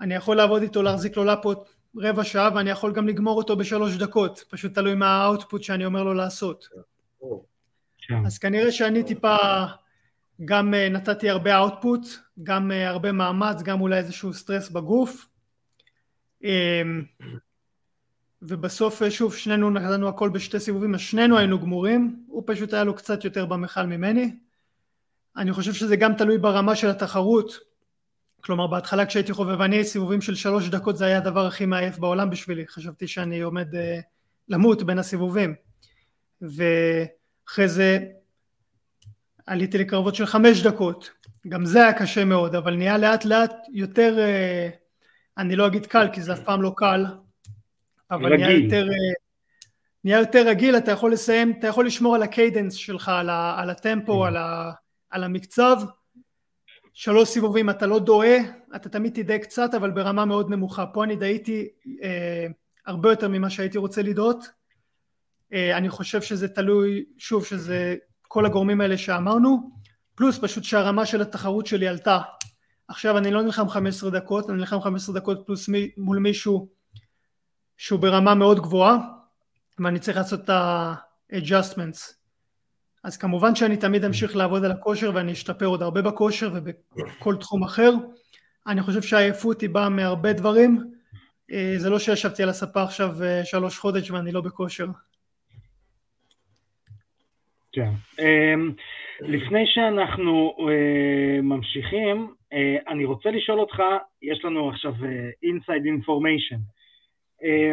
אני 0.00 0.14
יכול 0.14 0.36
לעבוד 0.36 0.62
איתו, 0.62 0.82
להחזיק 0.82 1.16
לו 1.16 1.24
לפות 1.24 1.74
רבע 1.96 2.24
שעה, 2.24 2.50
ואני 2.54 2.70
יכול 2.70 2.92
גם 2.92 3.08
לגמור 3.08 3.36
אותו 3.36 3.56
בשלוש 3.56 3.96
דקות, 3.96 4.44
פשוט 4.50 4.74
תלוי 4.74 4.94
מה 4.94 5.22
האוטפוט 5.22 5.62
שאני 5.62 5.84
אומר 5.84 6.02
לו 6.02 6.14
לעשות. 6.14 6.68
או, 7.20 7.44
כן. 7.98 8.26
אז 8.26 8.38
כנראה 8.38 8.72
שאני 8.72 9.02
טיפה, 9.02 9.36
גם 10.44 10.74
אה, 10.74 10.88
נתתי 10.88 11.30
הרבה 11.30 11.56
אאוטפוט, 11.56 12.06
גם 12.42 12.72
אה, 12.72 12.88
הרבה 12.88 13.12
מאמץ, 13.12 13.62
גם 13.62 13.80
אולי 13.80 13.98
איזשהו 13.98 14.34
סטרס 14.34 14.68
בגוף. 14.68 15.27
אה, 16.44 16.82
ובסוף 18.42 19.02
אה, 19.02 19.10
שוב 19.10 19.34
שנינו 19.34 19.70
נתנו 19.70 20.08
הכל 20.08 20.28
בשתי 20.28 20.60
סיבובים 20.60 20.94
אז 20.94 21.00
שנינו 21.00 21.38
היינו 21.38 21.60
גמורים 21.60 22.24
הוא 22.26 22.42
פשוט 22.46 22.74
היה 22.74 22.84
לו 22.84 22.94
קצת 22.94 23.24
יותר 23.24 23.46
במכל 23.46 23.82
ממני. 23.82 24.36
אני 25.36 25.52
חושב 25.52 25.72
שזה 25.72 25.96
גם 25.96 26.14
תלוי 26.14 26.38
ברמה 26.38 26.76
של 26.76 26.90
התחרות. 26.90 27.58
כלומר 28.40 28.66
בהתחלה 28.66 29.06
כשהייתי 29.06 29.32
חובבני 29.32 29.84
סיבובים 29.84 30.20
של 30.20 30.34
שלוש 30.34 30.68
דקות 30.68 30.96
זה 30.96 31.04
היה 31.04 31.18
הדבר 31.18 31.46
הכי 31.46 31.66
מעייף 31.66 31.98
בעולם 31.98 32.30
בשבילי. 32.30 32.66
חשבתי 32.66 33.08
שאני 33.08 33.40
עומד 33.40 33.74
uh, 33.74 33.78
למות 34.48 34.82
בין 34.82 34.98
הסיבובים. 34.98 35.54
ואחרי 36.40 37.68
זה 37.68 37.98
עליתי 39.46 39.78
לקרבות 39.78 40.14
של 40.14 40.26
חמש 40.26 40.62
דקות. 40.62 41.10
גם 41.48 41.64
זה 41.64 41.82
היה 41.82 41.92
קשה 41.92 42.24
מאוד 42.24 42.54
אבל 42.54 42.76
נהיה 42.76 42.98
לאט 42.98 43.24
לאט 43.24 43.52
יותר 43.72 44.16
אה, 44.16 44.87
אני 45.38 45.56
לא 45.56 45.66
אגיד 45.66 45.86
קל 45.86 46.08
כי 46.12 46.22
זה 46.22 46.32
אף 46.32 46.40
פעם 46.40 46.62
לא 46.62 46.72
קל 46.76 47.04
אבל 48.10 48.36
נהיה. 48.36 48.50
יותר, 48.50 48.88
אה, 48.88 49.14
נהיה 50.04 50.18
יותר 50.18 50.48
רגיל, 50.48 50.76
אתה 50.76 50.90
יכול 50.90 51.12
לסיים, 51.12 51.54
אתה 51.58 51.66
יכול 51.66 51.86
לשמור 51.86 52.14
על 52.14 52.22
ה 52.22 52.29
cadence 52.29 52.74
שלך, 52.74 53.08
על, 53.08 53.30
ה, 53.30 53.60
על 53.60 53.70
הטמפו, 53.70 54.24
על, 54.24 54.36
ה, 54.36 54.72
על 55.10 55.24
המקצב, 55.24 55.76
שלוש 56.94 57.28
סיבובים 57.28 57.70
אתה 57.70 57.86
לא 57.86 57.98
דוהה, 57.98 58.36
אתה 58.76 58.88
תמיד 58.88 59.12
תדהה 59.14 59.38
קצת, 59.38 59.74
אבל 59.74 59.90
ברמה 59.90 60.24
מאוד 60.24 60.50
נמוכה. 60.50 60.86
פה 60.86 61.04
אני 61.04 61.16
דהיתי 61.16 61.68
אה, 62.02 62.46
הרבה 62.86 63.10
יותר 63.10 63.28
ממה 63.28 63.50
שהייתי 63.50 63.78
רוצה 63.78 64.02
לדהות. 64.02 64.44
אה, 65.52 65.76
אני 65.76 65.88
חושב 65.88 66.22
שזה 66.22 66.48
תלוי, 66.48 67.04
שוב, 67.18 67.44
שזה 67.44 67.96
כל 68.22 68.46
הגורמים 68.46 68.80
האלה 68.80 68.98
שאמרנו, 68.98 69.70
פלוס 70.14 70.38
פשוט 70.38 70.64
שהרמה 70.64 71.06
של 71.06 71.22
התחרות 71.22 71.66
שלי 71.66 71.88
עלתה. 71.88 72.18
עכשיו 72.88 73.18
אני 73.18 73.30
לא 73.30 73.42
נלחם 73.42 73.68
15 73.68 74.10
דקות, 74.10 74.50
אני 74.50 74.58
נלחם 74.58 74.80
15 74.80 75.14
דקות 75.14 75.42
פלוס 75.46 75.68
מי, 75.68 75.90
מול 75.96 76.18
מישהו 76.18 76.68
שהוא 77.76 78.00
ברמה 78.00 78.34
מאוד 78.34 78.60
גבוהה 78.60 78.96
ואני 79.78 79.98
צריך 79.98 80.16
לעשות 80.16 80.40
את 80.44 80.50
ה-adjustments. 80.50 82.18
אז 83.04 83.16
כמובן 83.16 83.54
שאני 83.54 83.76
תמיד 83.76 84.04
אמשיך 84.04 84.36
לעבוד 84.36 84.64
על 84.64 84.70
הכושר 84.70 85.10
ואני 85.14 85.32
אשתפר 85.32 85.66
עוד 85.66 85.82
הרבה 85.82 86.02
בכושר 86.02 86.52
ובכל 86.54 87.36
תחום 87.36 87.64
אחר. 87.64 87.92
אני 88.66 88.82
חושב 88.82 89.02
שהעייפות 89.02 89.60
היא 89.60 89.70
באה 89.70 89.88
מהרבה 89.88 90.32
דברים. 90.32 90.92
אה, 91.52 91.74
זה 91.76 91.90
לא 91.90 91.98
שישבתי 91.98 92.42
על 92.42 92.48
הספה 92.48 92.82
עכשיו 92.82 93.22
אה, 93.22 93.44
שלוש 93.44 93.78
חודש 93.78 94.10
ואני 94.10 94.32
לא 94.32 94.40
בכושר. 94.40 94.86
כן. 97.72 97.90
אמ, 98.18 98.72
לפני 99.20 99.64
שאנחנו 99.66 100.56
אה, 100.68 101.42
ממשיכים, 101.42 102.34
אה, 102.52 102.76
אני 102.88 103.04
רוצה 103.04 103.30
לשאול 103.30 103.60
אותך, 103.60 103.82
יש 104.22 104.44
לנו 104.44 104.68
עכשיו 104.68 104.92
אה, 105.04 105.30
inside 105.44 105.84
information. 106.00 106.58
אה, 107.44 107.72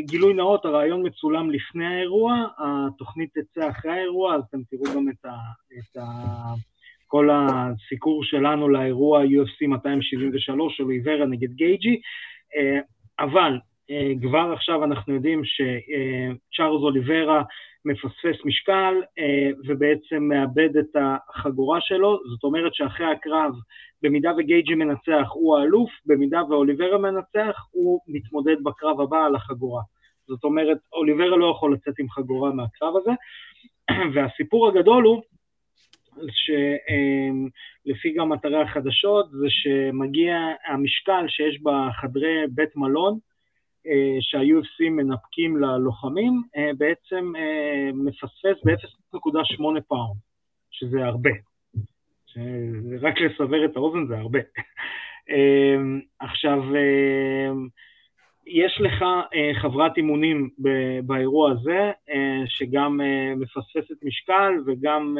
גילוי 0.00 0.34
נאות, 0.34 0.64
הרעיון 0.64 1.06
מצולם 1.06 1.50
לפני 1.50 1.86
האירוע, 1.86 2.34
התוכנית 2.58 3.30
תצא 3.38 3.68
אחרי 3.68 3.92
האירוע, 3.92 4.34
אז 4.34 4.42
אתם 4.48 4.58
תראו 4.70 4.96
גם 4.96 5.08
את, 5.08 5.24
ה, 5.24 5.34
את 5.78 5.96
ה, 5.96 6.04
כל 7.06 7.28
הסיקור 7.32 8.24
שלנו 8.24 8.68
לאירוע 8.68 9.22
UFC 9.22 9.66
273 9.68 10.76
של 10.76 10.90
איברה 10.90 11.26
נגד 11.26 11.52
גייג'י, 11.52 12.00
אה, 12.56 12.80
אבל 13.18 13.58
כבר 14.22 14.52
עכשיו 14.52 14.84
אנחנו 14.84 15.14
יודעים 15.14 15.42
שצ'ארלס 15.44 16.82
אוליברה 16.82 17.42
מפספס 17.84 18.44
משקל 18.44 18.94
אה, 19.18 19.50
ובעצם 19.66 20.22
מאבד 20.22 20.76
את 20.76 20.96
החגורה 20.96 21.80
שלו, 21.80 22.18
זאת 22.30 22.44
אומרת 22.44 22.74
שאחרי 22.74 23.06
הקרב, 23.06 23.52
במידה 24.02 24.32
וגייג'י 24.38 24.74
מנצח 24.74 25.28
הוא 25.32 25.58
האלוף, 25.58 25.90
במידה 26.06 26.40
ואוליברה 26.48 26.98
מנצח 26.98 27.66
הוא 27.70 28.00
מתמודד 28.08 28.56
בקרב 28.62 29.00
הבא 29.00 29.24
על 29.26 29.34
החגורה. 29.34 29.82
זאת 30.26 30.44
אומרת, 30.44 30.78
אוליברה 30.92 31.36
לא 31.36 31.52
יכול 31.56 31.74
לצאת 31.74 31.94
עם 31.98 32.10
חגורה 32.10 32.52
מהקרב 32.52 32.96
הזה, 32.96 33.10
והסיפור 34.14 34.68
הגדול 34.68 35.04
הוא 35.04 35.22
שלפי 36.30 38.12
גם 38.12 38.32
אתרי 38.32 38.62
החדשות, 38.62 39.30
זה 39.30 39.46
שמגיע 39.48 40.36
המשקל 40.66 41.24
שיש 41.28 41.62
בחדרי 41.62 42.44
בית 42.50 42.76
מלון, 42.76 43.14
אה, 43.14 43.29
שה-UFC 44.20 44.90
מנפקים 44.90 45.56
ללוחמים, 45.56 46.42
אה, 46.56 46.70
בעצם 46.78 47.32
אה, 47.36 47.90
מפספס 47.94 48.64
ב-0.8 48.64 49.80
פאונד, 49.88 50.16
שזה 50.70 51.04
הרבה. 51.04 51.30
רק 53.00 53.14
לסבר 53.20 53.64
את 53.64 53.76
האוזן 53.76 54.06
זה 54.08 54.18
הרבה. 54.18 54.38
עכשיו, 56.20 56.62
יש 58.46 58.80
לך 58.80 59.04
חברת 59.62 59.96
אימונים 59.96 60.50
באירוע 61.02 61.50
הזה, 61.52 61.92
שגם 62.46 63.00
מפספסת 63.36 64.02
משקל 64.02 64.52
וגם 64.66 65.16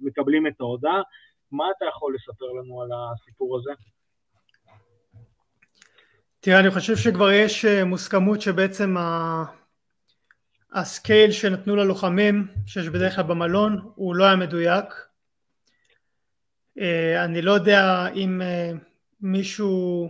מקבלים 0.00 0.46
את 0.46 0.60
ההודעה. 0.60 1.02
מה 1.52 1.64
אתה 1.76 1.84
יכול 1.84 2.14
לספר 2.14 2.46
לנו 2.46 2.82
על 2.82 2.88
הסיפור 2.92 3.56
הזה? 3.56 3.70
תראה, 6.46 6.60
אני 6.60 6.70
חושב 6.70 6.96
שכבר 6.96 7.30
יש 7.30 7.64
אה, 7.64 7.84
מוסכמות 7.84 8.40
שבעצם 8.40 8.96
ה... 8.96 9.44
ה 10.72 10.82
scale 10.82 11.32
שנתנו 11.32 11.76
ללוחמים, 11.76 12.46
שיש 12.66 12.88
בדרך 12.88 13.14
כלל 13.14 13.24
במלון, 13.24 13.90
הוא 13.94 14.14
לא 14.14 14.24
היה 14.24 14.36
מדויק. 14.36 14.84
אה, 16.80 17.24
אני 17.24 17.42
לא 17.42 17.52
יודע 17.52 18.06
אם 18.14 18.42
אה, 18.42 18.72
מישהו 19.20 20.08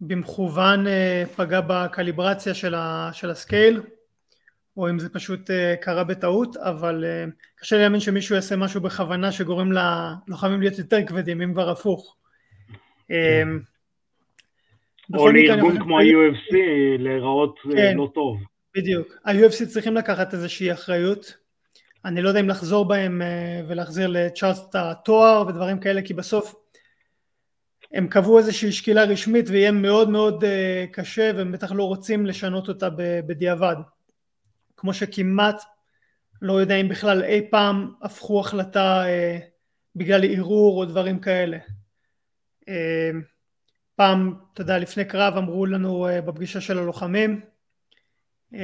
במכוון 0.00 0.86
פגע 1.36 1.60
בקליברציה 1.66 2.54
של, 2.54 2.74
ה... 2.74 3.10
של 3.12 3.30
ה 3.30 3.37
scale, 3.37 3.82
או 4.76 4.90
אם 4.90 4.98
זה 4.98 5.08
פשוט 5.08 5.50
קרה 5.80 6.04
בטעות, 6.04 6.56
אבל 6.56 7.04
קשה 7.56 7.76
להאמין 7.78 8.00
שמישהו 8.00 8.34
יעשה 8.34 8.56
משהו 8.56 8.80
בכוונה 8.80 9.32
שגורם 9.32 9.72
ללוחמים 9.72 10.60
להיות 10.60 10.78
יותר 10.78 11.06
כבדים, 11.06 11.42
אם 11.42 11.52
כבר 11.52 11.70
הפוך. 11.70 12.16
או 15.14 15.30
לארגון 15.30 15.82
כמו 15.82 15.98
ה-UFC 15.98 16.56
להיראות 16.98 17.58
אה, 17.66 17.76
כן, 17.76 17.96
לא 17.96 18.10
טוב. 18.14 18.38
בדיוק. 18.76 19.08
ה-UFC 19.24 19.66
צריכים 19.68 19.94
לקחת 19.94 20.34
איזושהי 20.34 20.72
אחריות. 20.72 21.34
אני 22.04 22.22
לא 22.22 22.28
יודע 22.28 22.40
אם 22.40 22.48
לחזור 22.48 22.88
בהם 22.88 23.22
אה, 23.22 23.60
ולהחזיר 23.68 24.08
לצ'ארלס 24.08 24.66
את 24.70 24.74
התואר 24.74 25.44
ודברים 25.48 25.80
כאלה, 25.80 26.02
כי 26.02 26.14
בסוף 26.14 26.54
הם 27.92 28.08
קבעו 28.08 28.38
איזושהי 28.38 28.72
שקילה 28.72 29.04
רשמית 29.04 29.44
ויהיה 29.48 29.72
מאוד 29.72 30.10
מאוד 30.10 30.44
אה, 30.44 30.84
קשה 30.92 31.30
והם 31.36 31.52
בטח 31.52 31.72
לא 31.72 31.84
רוצים 31.84 32.26
לשנות 32.26 32.68
אותה 32.68 32.88
בדיעבד. 33.26 33.76
כמו 34.76 34.94
שכמעט 34.94 35.62
לא 36.42 36.52
יודע 36.52 36.74
אם 36.74 36.88
בכלל 36.88 37.22
אי 37.22 37.46
פעם 37.50 37.92
הפכו 38.02 38.40
החלטה 38.40 39.04
בגלל 39.96 40.24
ערעור 40.24 40.80
או 40.80 40.84
דברים 40.84 41.18
כאלה. 41.18 41.58
פעם, 44.00 44.34
אתה 44.54 44.60
יודע, 44.60 44.78
לפני 44.78 45.04
קרב 45.04 45.36
אמרו 45.36 45.66
לנו 45.66 46.08
uh, 46.08 46.20
בפגישה 46.20 46.60
של 46.60 46.78
הלוחמים, 46.78 47.40
uh, 48.52 48.56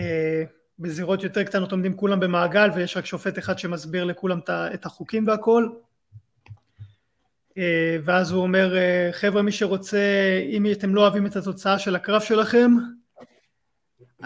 בזירות 0.78 1.22
יותר 1.22 1.44
קטנות 1.44 1.72
עומדים 1.72 1.96
כולם 1.96 2.20
במעגל 2.20 2.70
ויש 2.74 2.96
רק 2.96 3.06
שופט 3.06 3.38
אחד 3.38 3.58
שמסביר 3.58 4.04
לכולם 4.04 4.40
את 4.74 4.86
החוקים 4.86 5.26
והכל. 5.26 5.68
Uh, 7.50 7.54
ואז 8.04 8.30
הוא 8.30 8.42
אומר, 8.42 8.74
חבר'ה 9.12 9.42
מי 9.42 9.52
שרוצה, 9.52 9.98
אם 10.50 10.66
אתם 10.72 10.94
לא 10.94 11.00
אוהבים 11.00 11.26
את 11.26 11.36
התוצאה 11.36 11.78
של 11.78 11.96
הקרב 11.96 12.22
שלכם, 12.22 12.70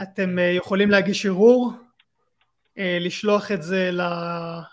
אתם 0.03 0.37
יכולים 0.57 0.91
להגיש 0.91 1.27
ערעור, 1.27 1.73
לשלוח 2.77 3.53
את 3.53 3.63
זה 3.63 3.91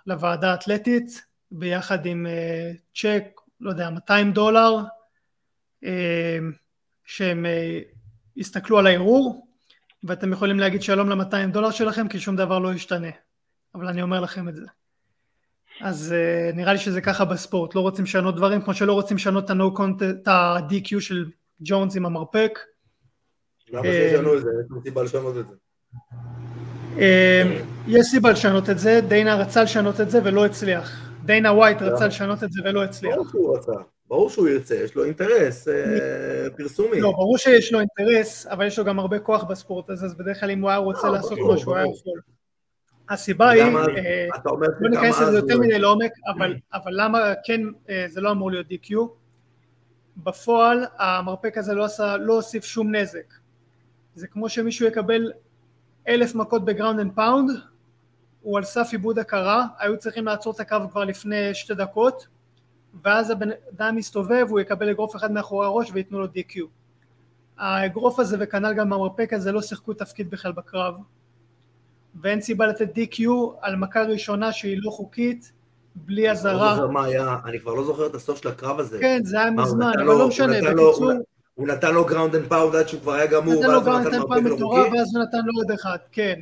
לוועדה 0.05 0.51
האתלטית 0.51 1.25
ביחד 1.51 2.05
עם 2.05 2.27
צ'ק, 2.95 3.23
לא 3.59 3.69
יודע, 3.69 3.89
200 3.89 4.31
דולר, 4.31 4.75
אה, 4.75 4.96
שהם 7.05 7.45
אה, 7.45 7.79
יסתכלו 8.35 8.79
על 8.79 8.87
הערעור 8.87 9.47
ואתם 10.03 10.33
יכולים 10.33 10.59
להגיד 10.59 10.81
שלום 10.81 11.09
ל-200 11.09 11.51
דולר 11.51 11.71
שלכם 11.71 12.07
כי 12.07 12.19
שום 12.19 12.35
דבר 12.35 12.59
לא 12.59 12.73
ישתנה. 12.73 13.09
אבל 13.75 13.87
אני 13.87 14.01
אומר 14.01 14.19
לכם 14.19 14.49
את 14.49 14.55
זה. 14.55 14.65
אז 15.81 16.15
uh, 16.15 16.55
נראה 16.55 16.73
לי 16.73 16.79
שזה 16.79 17.01
ככה 17.01 17.25
בספורט. 17.25 17.75
לא 17.75 17.81
רוצים 17.81 18.05
לשנות 18.05 18.35
דברים 18.35 18.61
כמו 18.61 18.73
שלא 18.73 18.93
רוצים 18.93 19.17
לשנות 19.17 19.51
את 20.21 20.27
ה-DQ 20.27 20.99
של 20.99 21.25
ג'ונס 21.59 21.95
עם 21.95 22.05
המרפק. 22.05 22.59
למה 23.69 23.83
שישנו 23.83 24.37
את 24.37 24.41
זה? 24.41 24.49
יש 24.77 24.83
סיבה 24.83 25.03
לשנות 25.03 25.35
את 25.37 25.45
זה. 25.47 25.55
יש 27.87 28.07
סיבה 28.07 28.31
לשנות 28.31 28.69
את 28.69 28.79
זה, 28.79 28.99
דיינה 29.07 29.35
רצה 29.35 29.63
לשנות 29.63 30.01
את 30.01 30.09
זה 30.09 30.19
ולא 30.23 30.45
הצליח. 30.45 31.11
דיינה 31.25 31.53
ווייט 31.53 31.81
רצה 31.81 32.07
לשנות 32.07 32.43
את 32.43 32.51
זה 32.51 32.61
ולא 32.65 32.83
הצליח. 32.83 33.17
ברור 34.07 34.29
שהוא 34.29 34.47
ירצה, 34.47 34.75
יש 34.75 34.95
לו 34.95 35.03
אינטרס 35.03 35.67
אה, 35.67 36.47
פרסומי. 36.57 37.01
לא, 37.01 37.11
ברור 37.11 37.37
שיש 37.37 37.73
לו 37.73 37.79
אינטרס, 37.79 38.47
אבל 38.47 38.67
יש 38.67 38.79
לו 38.79 38.85
גם 38.85 38.99
הרבה 38.99 39.19
כוח 39.19 39.43
בספורט 39.43 39.89
הזה, 39.89 40.05
אז 40.05 40.15
בדרך 40.15 40.39
כלל 40.39 40.51
אם 40.51 40.61
הוא 40.61 40.69
היה 40.69 40.77
רוצה 40.77 41.07
לא, 41.07 41.13
לעשות 41.13 41.39
משהו, 41.53 41.71
הוא 41.71 41.75
היה 41.75 41.85
יכול. 41.85 42.19
הסיבה 43.09 43.49
היא, 43.49 43.63
אה, 43.63 44.27
לא 44.79 44.89
ניכנס 44.89 45.21
לזה 45.21 45.37
יותר 45.37 45.59
מדי 45.59 45.79
לעומק, 45.79 46.11
אבל 46.73 46.93
למה 46.93 47.33
כן 47.45 47.61
אה, 47.89 48.05
זה 48.07 48.21
לא 48.21 48.31
אמור 48.31 48.51
להיות 48.51 48.67
DQ? 48.67 48.95
בפועל 50.17 50.85
המרפק 50.97 51.57
הזה 51.57 51.73
לא, 51.73 51.85
לא 52.19 52.33
הוסיף 52.33 52.65
שום 52.65 52.95
נזק. 52.95 53.33
זה 54.15 54.27
כמו 54.27 54.49
שמישהו 54.49 54.87
יקבל 54.87 55.31
אלף 56.07 56.35
מכות 56.35 56.65
ב 56.65 56.70
ground 56.70 56.99
and 56.99 57.11
pound, 57.15 57.51
הוא 58.41 58.57
על 58.57 58.63
סף 58.63 58.89
איבוד 58.91 59.19
הכרה, 59.19 59.65
היו 59.79 59.97
צריכים 59.97 60.25
לעצור 60.25 60.53
את 60.53 60.59
הקרב 60.59 60.77
כבר 60.91 61.03
לפני 61.03 61.53
שתי 61.53 61.75
דקות, 61.75 62.27
ואז 63.03 63.29
הבן 63.29 63.49
אדם 63.75 63.97
יסתובב, 63.97 64.45
הוא 64.49 64.59
יקבל 64.59 64.89
אגרוף 64.89 65.15
אחד 65.15 65.31
מאחורי 65.31 65.65
הראש 65.65 65.89
וייתנו 65.93 66.19
לו 66.19 66.25
DQ. 66.25 66.61
האגרוף 67.57 68.19
הזה 68.19 68.37
וכנ"ל 68.39 68.73
גם 68.73 68.93
המרפק 68.93 69.33
הזה 69.33 69.51
לא 69.51 69.61
שיחקו 69.61 69.93
תפקיד 69.93 70.29
בכלל 70.29 70.51
בקרב, 70.51 70.95
ואין 72.21 72.41
סיבה 72.41 72.67
לתת 72.67 72.97
DQ 72.97 73.21
על 73.61 73.75
מכה 73.75 74.03
ראשונה 74.03 74.51
שהיא 74.51 74.77
לא 74.81 74.91
חוקית, 74.91 75.51
בלי 75.95 76.31
אזהרה. 76.31 76.81
לא 76.81 76.91
מה 76.91 77.05
היה, 77.05 77.37
אני 77.45 77.59
כבר 77.59 77.73
לא 77.73 77.83
זוכר 77.83 78.07
את 78.07 78.15
הסוף 78.15 78.41
של 78.41 78.47
הקרב 78.47 78.79
הזה. 78.79 78.99
כן, 78.99 79.19
זה 79.23 79.41
היה 79.41 79.51
מזמן, 79.51 79.91
אבל 79.95 80.03
לא 80.03 80.27
משנה, 80.27 80.61
בקיצור... 80.61 81.11
הוא 81.53 81.67
נתן 81.67 81.93
לו 81.93 82.05
ground 82.05 82.35
and 82.35 82.47
pound 82.47 82.75
עד 82.75 82.87
שהוא 82.87 83.01
כבר 83.01 83.13
היה 83.13 83.25
גמור, 83.25 83.53
נתן 83.53 83.71
לו 83.71 83.81
ground 83.81 84.07
and 84.07 84.21
pound 84.27 84.47
מטורף, 84.47 84.87
ואז 84.93 85.15
הוא 85.15 85.23
נתן 85.23 85.37
לו 85.45 85.53
עוד 85.55 85.71
אחד, 85.71 85.97
כן. 86.11 86.39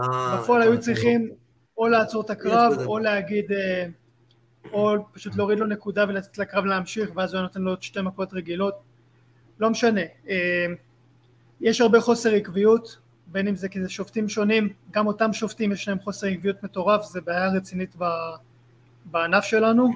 אה, 0.00 0.36
בפועל 0.36 0.62
היו 0.62 0.80
צריכים 0.80 1.30
או 1.78 1.88
לעצור 1.88 2.22
את 2.22 2.30
הקרב, 2.30 2.72
או 2.86 2.98
להגיד... 2.98 3.52
אה, 4.66 4.70
או 4.72 4.94
פשוט 5.12 5.36
להוריד 5.36 5.58
לו 5.58 5.66
נקודה 5.66 6.04
ולצאת 6.08 6.38
לקרב 6.38 6.64
להמשיך 6.64 7.10
ואז 7.14 7.34
הוא 7.34 7.38
היה 7.38 7.42
נותן 7.42 7.62
לו 7.62 7.70
עוד 7.70 7.82
שתי 7.82 8.00
מכות 8.02 8.32
רגילות. 8.32 8.74
לא 9.60 9.70
משנה. 9.70 10.00
אה, 10.28 10.66
יש 11.60 11.80
הרבה 11.80 12.00
חוסר 12.00 12.34
עקביות 12.34 12.98
בין 13.26 13.48
אם 13.48 13.54
זה 13.54 13.68
כי 13.68 13.82
זה 13.82 13.88
שופטים 13.88 14.28
שונים 14.28 14.68
גם 14.90 15.06
אותם 15.06 15.32
שופטים 15.32 15.72
יש 15.72 15.88
להם 15.88 15.98
חוסר 15.98 16.26
עקביות 16.26 16.62
מטורף 16.62 17.02
זה 17.02 17.20
בעיה 17.20 17.48
רצינית 17.48 17.96
בענף 19.04 19.44
שלנו. 19.44 19.88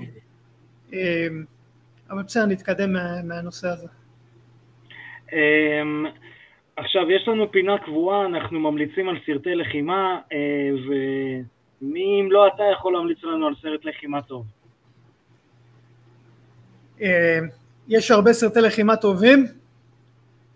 אה, 0.92 1.27
אבל 2.11 2.22
בסדר 2.22 2.46
נתקדם 2.46 2.92
מהנושא 3.25 3.68
הזה. 3.68 3.88
אמ, 5.33 6.07
עכשיו 6.77 7.11
יש 7.11 7.29
לנו 7.29 7.53
פינה 7.53 7.79
קבועה, 7.79 8.27
אנחנו 8.27 8.61
ממליצים 8.61 9.09
על 9.09 9.16
סרטי 9.27 9.55
לחימה 9.55 10.20
אה, 10.33 10.38
ומי 11.83 12.21
אם 12.21 12.33
לא 12.33 12.47
אתה 12.47 12.62
יכול 12.73 12.92
להמליץ 12.92 13.23
לנו 13.23 13.47
על 13.47 13.55
סרט 13.62 13.85
לחימה 13.85 14.23
טוב? 14.23 14.47
אה, 17.03 17.38
יש 17.88 18.11
הרבה 18.11 18.33
סרטי 18.33 18.61
לחימה 18.61 18.97
טובים, 18.97 19.47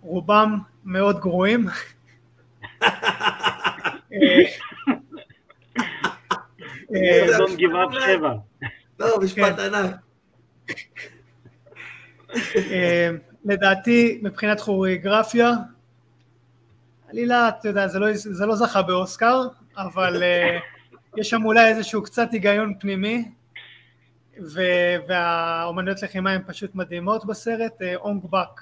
רובם 0.02 0.58
מאוד 0.84 1.20
גרועים. 1.20 1.66
אדון 7.34 7.56
גבעת 7.56 7.88
שבע. 8.06 8.32
לא, 9.00 9.20
משפט 9.22 9.56
כן. 9.56 9.74
ענק. 9.74 9.96
אה, 12.56 13.10
לדעתי, 13.44 14.20
מבחינת 14.22 14.60
כוריאוגרפיה, 14.60 15.50
עלילה, 17.08 17.48
אתה 17.48 17.68
יודע, 17.68 17.88
זה 17.88 17.98
לא, 17.98 18.06
זה 18.12 18.46
לא 18.46 18.56
זכה 18.56 18.82
באוסקר, 18.82 19.42
אבל 19.76 20.22
יש 21.16 21.30
שם 21.30 21.44
אולי 21.44 21.68
איזשהו 21.68 22.02
קצת 22.02 22.32
היגיון 22.32 22.74
פנימי, 22.80 23.24
והאומנויות 25.08 26.02
לחימה 26.02 26.32
הן 26.32 26.42
פשוט 26.46 26.74
מדהימות 26.74 27.24
בסרט, 27.24 27.82
אה, 27.82 27.96
אונג 27.96 28.24
באק 28.30 28.60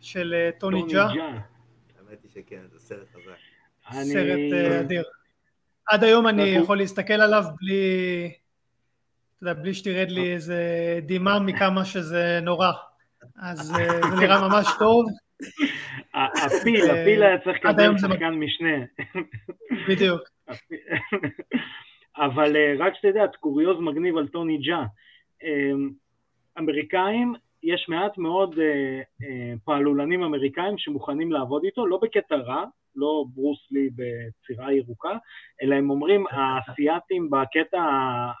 של 0.00 0.34
אה, 0.34 0.50
טוני 0.58 0.82
ג'ה. 0.92 1.06
האמת 1.06 2.22
היא 2.22 2.30
שכן, 2.34 2.60
זה 2.72 2.78
סרט 2.78 3.08
חזק. 3.12 4.02
סרט 4.02 4.52
אה, 4.52 4.80
אדיר. 4.80 5.04
עד 5.86 6.04
היום 6.04 6.28
אני 6.28 6.42
יכול 6.42 6.78
להסתכל 6.78 7.12
עליו 7.12 7.44
בלי, 7.60 8.32
אתה 9.36 9.50
יודע, 9.50 9.62
בלי 9.62 9.74
שתרד 9.74 10.10
לי 10.10 10.34
איזה 10.34 10.64
דמעה 11.02 11.40
מכמה 11.40 11.84
שזה 11.84 12.38
נורא. 12.42 12.72
אז 13.38 13.58
זה 13.76 13.86
נראה 14.20 14.48
ממש 14.48 14.66
טוב. 14.78 15.06
הפיל, 16.14 16.90
הפיל 16.90 17.22
היה 17.22 17.38
צריך 17.38 17.56
לקבל 17.56 17.98
שחקן 17.98 18.34
משנה. 18.34 18.76
בדיוק. 19.88 20.20
אבל 22.26 22.56
אה, 22.56 22.74
רק 22.78 22.94
שתדע, 22.94 23.26
קוריוז 23.40 23.76
מגניב 23.80 24.16
על 24.16 24.28
טוני 24.28 24.58
ג'ה. 24.58 24.82
אמ, 25.42 25.90
אמריקאים, 26.58 27.34
יש 27.62 27.86
מעט 27.88 28.18
מאוד 28.18 28.58
אה, 28.58 29.00
אה, 29.22 29.52
פעלולנים 29.64 30.22
אמריקאים 30.22 30.78
שמוכנים 30.78 31.32
לעבוד 31.32 31.64
איתו, 31.64 31.86
לא 31.86 31.98
בקטע 32.02 32.34
רע, 32.36 32.64
לא 32.96 33.24
ברוסלי 33.34 33.88
בצירה 33.96 34.72
ירוקה, 34.72 35.12
אלא 35.62 35.74
הם 35.74 35.90
אומרים, 35.90 36.24
האסייתים 36.30 37.30
בקטע 37.30 37.82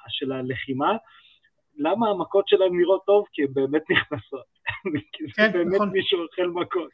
של 0.08 0.32
הלחימה, 0.32 0.92
למה 1.78 2.10
המכות 2.10 2.48
שלהם 2.48 2.78
נראות 2.80 3.02
טוב? 3.06 3.24
כי 3.32 3.42
הן 3.42 3.48
באמת 3.54 3.82
נכנסות. 3.90 4.44
כי 5.12 5.24
זה 5.24 5.32
כן, 5.36 5.52
באמת 5.52 5.74
נכון. 5.74 5.90
מישהו 5.90 6.18
אוכל 6.22 6.46
מכות. 6.46 6.90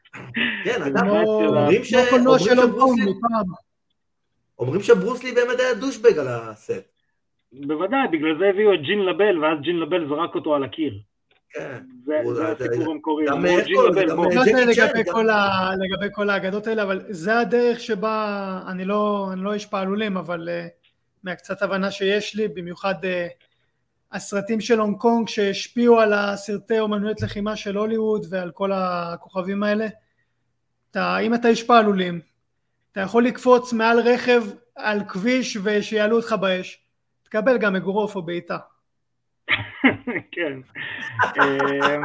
כן, 0.65 0.83
ה- 0.83 1.23
אומרים 1.25 1.85
ש- 1.85 1.95
כמו 1.95 2.11
קולנוע 2.11 2.39
אומרים 4.59 4.83
שברוסלי- 4.83 5.33
באמת 5.33 5.61
היה 5.61 5.75
דושבג 5.75 6.19
על 6.19 6.27
הסט. 6.29 6.85
בוודאי, 7.53 8.09
בגלל 8.13 8.39
זה 8.39 8.45
הביאו 8.49 8.75
את 8.75 8.81
ג'ין 8.83 8.99
לבל, 8.99 9.39
ואז 9.45 9.59
ג'ין 9.63 9.77
לבל 9.81 10.09
זרק 10.09 10.35
אותו 10.35 10.55
על 10.55 10.65
הקיר. 10.65 10.99
כן. 11.51 11.79
זה 12.35 12.49
הסיפור 12.49 12.93
המקורי. 12.93 13.27
לגבי 15.79 16.09
כל 16.13 16.31
האגדות 16.31 16.67
האלה, 16.67 16.83
אבל 16.83 17.03
זה 17.09 17.39
הדרך 17.39 17.81
שבה, 17.81 18.61
אני 18.69 18.85
לא 18.85 19.29
אני 19.33 19.45
לא 19.45 19.53
איש 19.53 19.67
פעלולים, 19.67 20.17
אבל 20.17 20.49
אה, 20.49 20.67
מהקצת 21.23 21.63
הבנה 21.63 21.91
שיש 21.91 22.35
לי, 22.35 22.49
במיוחד 22.49 22.95
אה, 23.05 23.27
הסרטים 24.13 24.61
של 24.61 24.79
הונג 24.79 24.97
קונג 24.99 25.29
שהשפיעו 25.29 26.01
על 26.01 26.13
הסרטי 26.13 26.79
אומנויות 26.81 27.23
לחימה 27.23 27.57
של 27.57 27.77
הוליווד 27.77 28.27
ועל 28.31 28.51
כל 28.51 28.71
הכוכבים 28.75 29.63
האלה. 29.63 29.87
אתה, 30.91 31.19
אם 31.19 31.35
אתה 31.35 31.49
איש 31.49 31.63
פעלולים, 31.63 32.21
אתה 32.97 33.05
יכול 33.05 33.25
לקפוץ 33.25 33.73
מעל 33.73 33.99
רכב 34.01 34.43
על 34.77 34.99
כביש 35.09 35.57
ושיעלו 35.65 36.17
אותך 36.17 36.33
באש. 36.41 36.85
תקבל 37.23 37.59
גם 37.59 37.77
אגרוף 37.77 38.17
או 38.17 38.23
בעיטה. 38.23 38.59
כן. 40.33 40.53
אמ, 41.37 42.05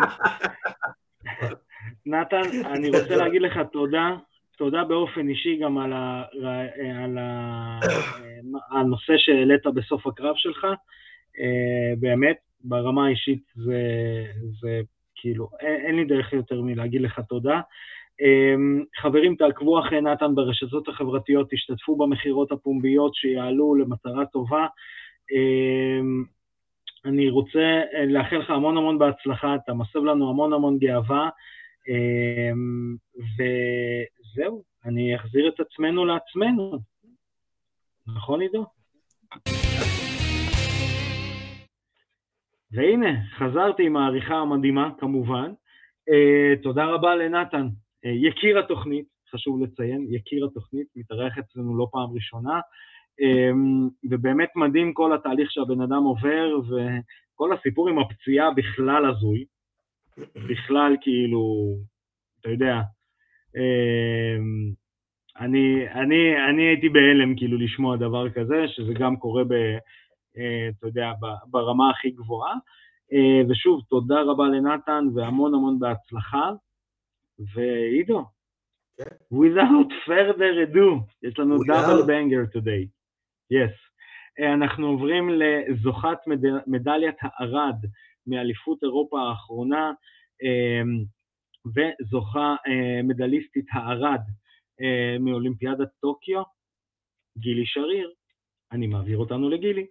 נתן, 2.05 2.65
אני 2.65 2.89
רוצה 2.89 3.15
להגיד 3.15 3.41
לך 3.41 3.59
תודה, 3.71 4.09
תודה 4.57 4.83
באופן 4.83 5.29
אישי 5.29 5.57
גם 5.57 5.77
על, 5.77 5.93
ה, 5.93 6.23
על 7.03 7.17
ה, 7.17 7.79
הנושא 8.71 9.13
שהעלית 9.17 9.65
בסוף 9.75 10.07
הקרב 10.07 10.35
שלך. 10.35 10.65
אה, 11.39 11.93
באמת, 11.99 12.37
ברמה 12.63 13.05
האישית 13.05 13.43
זה, 13.55 13.81
זה 14.61 14.81
כאילו, 15.15 15.49
אין, 15.59 15.95
לי 15.95 16.05
דרך 16.05 16.33
יותר 16.33 16.61
מלהגיד 16.61 17.01
לך 17.01 17.19
תודה. 17.29 17.61
אמ, 18.21 18.83
חברים, 19.01 19.35
תעקבו 19.35 19.79
אחרי 19.79 20.01
נתן 20.01 20.35
ברשתות 20.35 20.87
החברתיות, 20.87 21.47
תשתתפו 21.51 21.95
במכירות 21.95 22.51
הפומביות 22.51 23.15
שיעלו 23.15 23.75
למטרה 23.75 24.25
טובה. 24.25 24.67
אמ, 25.31 26.23
אני 27.05 27.29
רוצה 27.29 27.81
אה, 27.93 28.05
לאחל 28.05 28.37
לך 28.37 28.49
המון 28.49 28.77
המון 28.77 28.99
בהצלחה, 28.99 29.55
אתה 29.55 29.73
מסב 29.73 30.03
לנו 30.03 30.29
המון 30.29 30.53
המון 30.53 30.77
גאווה, 30.77 31.29
אמ, 31.89 32.95
וזהו, 33.17 34.63
אני 34.85 35.15
אחזיר 35.15 35.47
את 35.47 35.59
עצמנו 35.59 36.05
לעצמנו. 36.05 36.79
נכון, 38.15 38.41
עידו? 38.41 38.65
והנה, 42.71 43.09
חזרתי 43.37 43.85
עם 43.85 43.97
העריכה 43.97 44.35
המדהימה, 44.35 44.89
כמובן. 44.99 45.51
אה, 46.09 46.55
תודה 46.63 46.85
רבה 46.85 47.15
לנתן, 47.15 47.67
יקיר 48.03 48.59
התוכנית, 48.59 49.05
חשוב 49.31 49.63
לציין, 49.63 50.07
יקיר 50.09 50.45
התוכנית, 50.45 50.87
מתארח 50.95 51.37
אצלנו 51.37 51.77
לא 51.77 51.87
פעם 51.91 52.13
ראשונה. 52.13 52.59
אמ, 53.19 53.89
ובאמת 54.09 54.49
מדהים 54.55 54.93
כל 54.93 55.13
התהליך 55.13 55.51
שהבן 55.51 55.81
אדם 55.81 56.03
עובר, 56.03 56.59
וכל 56.59 57.53
הסיפור 57.53 57.89
עם 57.89 57.99
הפציעה 57.99 58.51
בכלל 58.51 59.09
הזוי. 59.09 59.45
בכלל, 60.35 60.95
כאילו, 61.01 61.75
אתה 62.39 62.49
יודע, 62.49 62.75
אמ, 63.55 64.71
אני, 65.39 65.89
אני, 65.89 66.49
אני 66.49 66.63
הייתי 66.63 66.89
בהלם 66.89 67.35
כאילו 67.35 67.57
לשמוע 67.57 67.97
דבר 67.97 68.29
כזה, 68.29 68.67
שזה 68.67 68.93
גם 68.93 69.15
קורה 69.15 69.43
ב... 69.43 69.53
אה, 70.37 70.69
אתה 70.69 70.87
יודע, 70.87 71.11
ברמה 71.47 71.89
הכי 71.89 72.11
גבוהה. 72.11 72.53
אה, 73.13 73.41
ושוב, 73.49 73.81
תודה 73.89 74.21
רבה 74.21 74.47
לנתן 74.47 75.05
והמון 75.15 75.53
המון 75.53 75.79
בהצלחה. 75.79 76.51
ועידו, 77.53 78.23
כן. 78.97 79.15
without 79.33 79.91
further 80.07 80.69
ado, 80.73 81.03
יש 81.23 81.39
לנו 81.39 81.55
double 81.55 82.05
banger 82.07 82.57
today. 82.57 82.87
yes. 83.53 83.91
אה, 84.39 84.53
אנחנו 84.53 84.87
עוברים 84.87 85.29
לזוכת 85.29 86.17
מד- 86.27 86.63
מדליית 86.67 87.15
הארד 87.21 87.75
מאליפות 88.27 88.83
אירופה 88.83 89.21
האחרונה, 89.21 89.91
אה, 90.43 90.81
וזוכה 91.75 92.55
אה, 92.67 93.03
מדליסטית 93.03 93.65
הארד 93.71 94.21
מאולימפיאדת 95.19 95.87
טוקיו, 96.01 96.43
גילי 97.37 97.65
שריר. 97.65 98.11
אני 98.71 98.87
מעביר 98.87 99.17
אותנו 99.17 99.49
לגילי. 99.49 99.85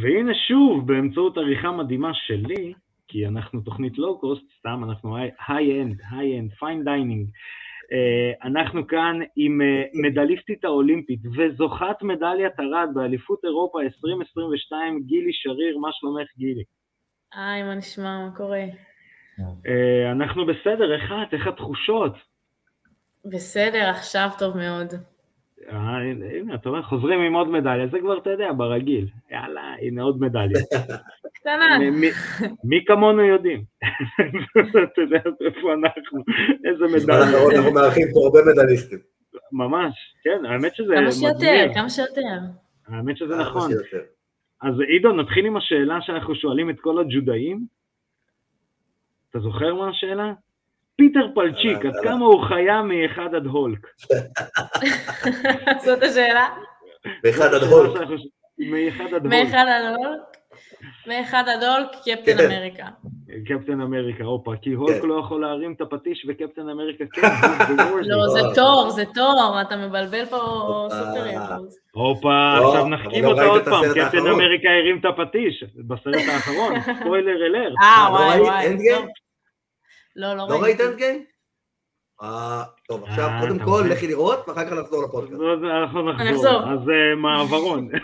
והנה 0.00 0.32
שוב, 0.48 0.86
באמצעות 0.86 1.36
עריכה 1.38 1.72
מדהימה 1.72 2.10
שלי, 2.14 2.74
כי 3.08 3.26
אנחנו 3.26 3.60
תוכנית 3.60 3.98
לואו-קוסט, 3.98 4.44
סתם, 4.58 4.84
אנחנו 4.84 5.16
high-end, 5.48 6.00
high-end, 6.10 6.52
fine 6.52 6.84
dining. 6.84 7.28
אנחנו 8.44 8.86
כאן 8.86 9.20
עם 9.36 9.60
אה, 9.62 9.84
מדליסטית 9.94 10.64
האולימפית 10.64 11.20
וזוכת 11.26 12.02
מדליית 12.02 12.60
ארד 12.60 12.88
באליפות 12.94 13.44
אירופה 13.44 13.82
2022, 13.82 15.02
גילי 15.06 15.32
שריר, 15.32 15.78
מה 15.78 15.88
שלומך 15.92 16.28
גילי? 16.36 16.64
היי, 17.34 17.62
מה 17.62 17.74
נשמע? 17.74 18.28
מה 18.28 18.36
קורה? 18.36 18.64
אה, 19.66 20.12
אנחנו 20.12 20.46
בסדר, 20.46 20.94
איך 20.94 21.12
את? 21.28 21.34
איך 21.34 21.46
התחושות? 21.46 22.12
בסדר, 23.24 23.90
עכשיו 23.90 24.28
טוב 24.38 24.56
מאוד. 24.56 25.13
אה, 25.68 25.96
הנה, 26.40 26.54
אתה 26.54 26.68
אומר, 26.68 26.82
חוזרים 26.82 27.20
עם 27.20 27.34
עוד 27.34 27.48
מדליה, 27.48 27.86
זה 27.86 27.98
כבר, 28.00 28.18
אתה 28.18 28.30
יודע, 28.30 28.52
ברגיל. 28.56 29.06
יאללה, 29.30 29.74
הנה 29.80 30.02
עוד 30.02 30.20
מדליה. 30.20 30.60
קטנה. 31.34 31.78
מי- 32.64 32.84
כמונו 32.84 33.22
יודעים? 33.24 33.64
אתה 34.92 35.00
יודע 35.00 35.16
איפה 35.46 35.72
אנחנו, 35.72 36.22
איזה 36.64 36.84
מדליה. 36.96 37.22
אנחנו 37.56 37.72
מארחים 37.72 38.06
פה 38.12 38.20
הרבה 38.24 38.38
מדליסטים. 38.52 38.98
ממש, 39.52 39.94
כן, 40.24 40.46
האמת 40.46 40.74
שזה 40.74 40.94
כמה 40.96 41.12
שיותר, 41.12 41.34
מגניב. 41.36 41.74
כמה 41.74 41.90
שיותר. 41.90 42.20
האמת 42.88 43.16
שזה 43.16 43.34
כמה 43.34 43.42
נכון. 43.42 43.70
אז 44.62 44.74
עידו, 44.88 45.12
נתחיל 45.12 45.46
עם 45.46 45.56
השאלה 45.56 45.98
שאנחנו 46.00 46.34
שואלים 46.34 46.70
את 46.70 46.80
כל 46.80 46.98
הג'ודאים. 47.00 47.66
אתה 49.30 49.38
זוכר 49.40 49.74
מה 49.74 49.88
השאלה? 49.88 50.32
פיטר 50.96 51.26
פלצ'יק, 51.34 51.64
יאללה, 51.64 51.78
עד 51.78 51.84
יאללה. 51.84 52.02
כמה 52.02 52.26
הוא 52.26 52.44
חיה 52.44 52.82
מאחד 52.82 53.34
עד 53.34 53.46
הולק? 53.46 53.86
זאת 55.84 56.02
השאלה? 56.02 56.48
מאחד 57.24 57.54
עד 57.54 57.62
הולק. 57.62 58.00
מאחד 58.58 59.14
עד 59.14 59.94
הולק? 59.96 60.20
מאחד 61.06 61.44
עד 61.48 61.62
הולק, 61.62 61.88
קפטן 61.90 62.38
כן. 62.38 62.50
אמריקה. 62.50 62.86
קפטן 63.46 63.80
אמריקה, 63.80 64.24
הופה, 64.24 64.52
כי 64.62 64.70
הולק 64.70 65.02
כן. 65.02 65.08
לא 65.08 65.20
יכול 65.20 65.40
להרים 65.40 65.72
את 65.72 65.80
הפטיש 65.80 66.26
וקפטן 66.28 66.68
אמריקה 66.68 67.04
כן. 67.12 67.22
לא, 68.02 68.28
זה 68.28 68.42
לא. 68.42 68.54
תור, 68.54 68.90
זה 68.90 69.04
תור, 69.14 69.58
אתה 69.60 69.76
מבלבל 69.76 70.26
פה. 70.26 70.36
סופר. 70.90 71.56
הופה, 71.92 72.58
לא, 72.58 72.68
עכשיו 72.68 72.88
נחכים 72.88 73.24
אותו 73.24 73.36
ראית 73.40 73.50
עוד 73.50 73.64
פעם, 73.64 73.84
קפטן. 73.94 74.18
אמריקה 74.18 74.68
הרים 74.68 74.98
את 75.00 75.04
הפטיש, 75.04 75.64
בסרט 75.76 76.22
האחרון, 76.32 76.80
ספוילר 77.00 77.46
אלר. 77.46 77.72
אה, 77.82 78.08
לא 78.10 78.14
וואי 78.14 78.40
וואי. 78.40 78.76
לא, 80.16 80.34
לא 80.34 80.46
לא 80.48 80.62
ראית? 80.62 80.80
אה, 82.22 82.62
טוב, 82.88 83.04
עכשיו 83.04 83.28
אה, 83.28 83.40
קודם 83.40 83.56
אתה 83.56 83.64
כל? 83.64 83.84
לכי 83.90 84.06
לראות 84.06 84.48
ואחר 84.48 84.64
כך 84.66 84.72
נחזור 84.72 85.04
לפודקאסט. 85.04 85.40
אנחנו 85.82 86.10
אני 86.10 86.30
נחזור. 86.30 86.62
אז 86.72 86.88
אה, 86.88 87.14
מעברון. 87.16 87.88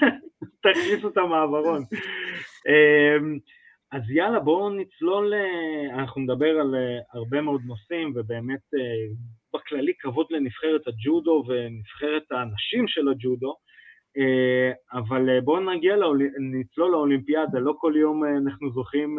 תכניסו 0.62 1.08
את 1.08 1.16
המעברון. 1.16 1.82
אמ, 2.68 3.38
אז 3.92 4.10
יאללה, 4.10 4.40
בואו 4.40 4.70
נצלול, 4.70 5.34
אה, 5.34 5.94
אנחנו 6.00 6.20
נדבר 6.20 6.60
על 6.60 6.74
הרבה 7.12 7.40
מאוד 7.40 7.60
נושאים, 7.64 8.12
ובאמת 8.16 8.60
בכללי 9.54 9.92
כבוד 10.00 10.26
לנבחרת 10.30 10.80
הג'ודו 10.86 11.44
ונבחרת 11.48 12.22
הנשים 12.30 12.88
של 12.88 13.08
הג'ודו, 13.08 13.54
אבל 14.92 15.40
בואו 15.40 15.60
נגיע, 15.60 15.96
לאולי- 15.96 16.30
נצלול 16.52 16.90
לאולימפיאדה, 16.90 17.58
לא 17.58 17.74
כל 17.78 17.92
יום 17.96 18.24
אנחנו 18.24 18.70
זוכים 18.72 19.18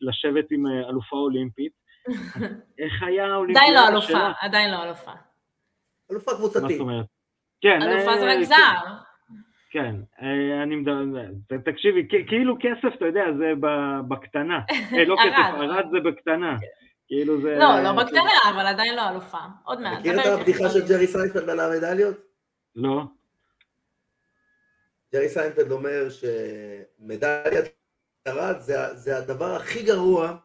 לשבת 0.00 0.50
עם 0.50 0.66
אה, 0.66 0.88
אלופה 0.88 1.16
אולימפית. 1.16 1.72
איך 2.82 3.02
היה 3.06 3.26
האולימפיאדה 3.26 3.70
עדיין 3.70 3.74
לא? 3.74 3.88
אלופה, 3.88 4.30
עדיין 4.40 4.70
לא 4.70 4.84
אלופה. 4.84 5.12
אלופה 6.10 6.30
מה 6.32 6.36
קבוצתית. 6.36 6.70
זאת 6.70 6.80
אומרת? 6.80 7.06
כן, 7.60 7.82
אלופה 7.82 8.18
זה 8.18 8.26
אה, 8.26 8.32
רק 8.32 8.38
כן. 8.38 8.44
זר. 8.44 8.92
כן, 9.70 9.94
אה, 10.22 10.62
אני 10.62 10.76
מדבר, 10.76 11.04
תקשיבי, 11.64 12.08
כאילו 12.28 12.56
כסף, 12.60 12.96
אתה 12.96 13.04
יודע, 13.04 13.24
זה 13.38 13.52
בקטנה. 14.08 14.60
אה, 14.98 15.04
לא. 15.04 15.16
כסף, 15.24 15.54
ערד 15.60 15.84
זה 15.90 16.10
בקטנה. 16.10 16.56
כאילו 17.06 17.40
זה... 17.40 17.56
לא, 17.58 17.82
לא 17.82 17.92
בקטנה, 17.92 18.30
אבל 18.50 18.66
עדיין 18.66 18.96
לא 18.96 19.10
אלופה. 19.10 19.38
עוד 19.64 19.80
מעט. 19.80 20.00
מכיר 20.00 20.20
את 20.20 20.26
הבדיחה 20.26 20.68
של. 20.70 20.88
ג'רי 20.88 21.06
סיינפלד 21.06 21.50
על 21.50 21.60
המדליות? 21.60 22.16
לא. 22.76 23.02
ג'רי 25.12 25.28
סיינפלד 25.28 25.70
אומר 25.72 26.08
שמדליית 26.10 27.77
ארד 28.26 28.60
זה, 28.60 28.94
זה 28.94 29.18
הדבר 29.18 29.54
הכי 29.54 29.82
גרוע 29.82 30.36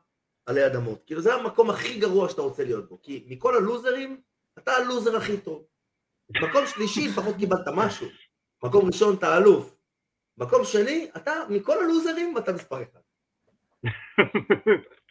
עלי 0.45 0.65
אדמות. 0.65 1.03
כאילו 1.05 1.21
זה 1.21 1.33
המקום 1.33 1.69
הכי 1.69 1.99
גרוע 1.99 2.29
שאתה 2.29 2.41
רוצה 2.41 2.63
להיות 2.63 2.89
בו. 2.89 3.01
כי 3.01 3.25
מכל 3.27 3.55
הלוזרים, 3.55 4.21
אתה 4.57 4.71
הלוזר 4.71 5.17
הכי 5.17 5.37
טוב. 5.37 5.65
מקום 6.29 6.67
שלישי, 6.67 7.07
לפחות 7.07 7.35
קיבלת 7.39 7.67
משהו. 7.75 8.07
מקום 8.63 8.85
ראשון, 8.85 9.15
אתה 9.15 9.37
אלוף. 9.37 9.75
מקום 10.37 10.63
שני, 10.63 11.07
אתה, 11.17 11.31
מכל 11.49 11.83
הלוזרים, 11.83 12.37
אתה 12.37 12.53
מספר 12.53 12.83
אחד. 12.83 12.99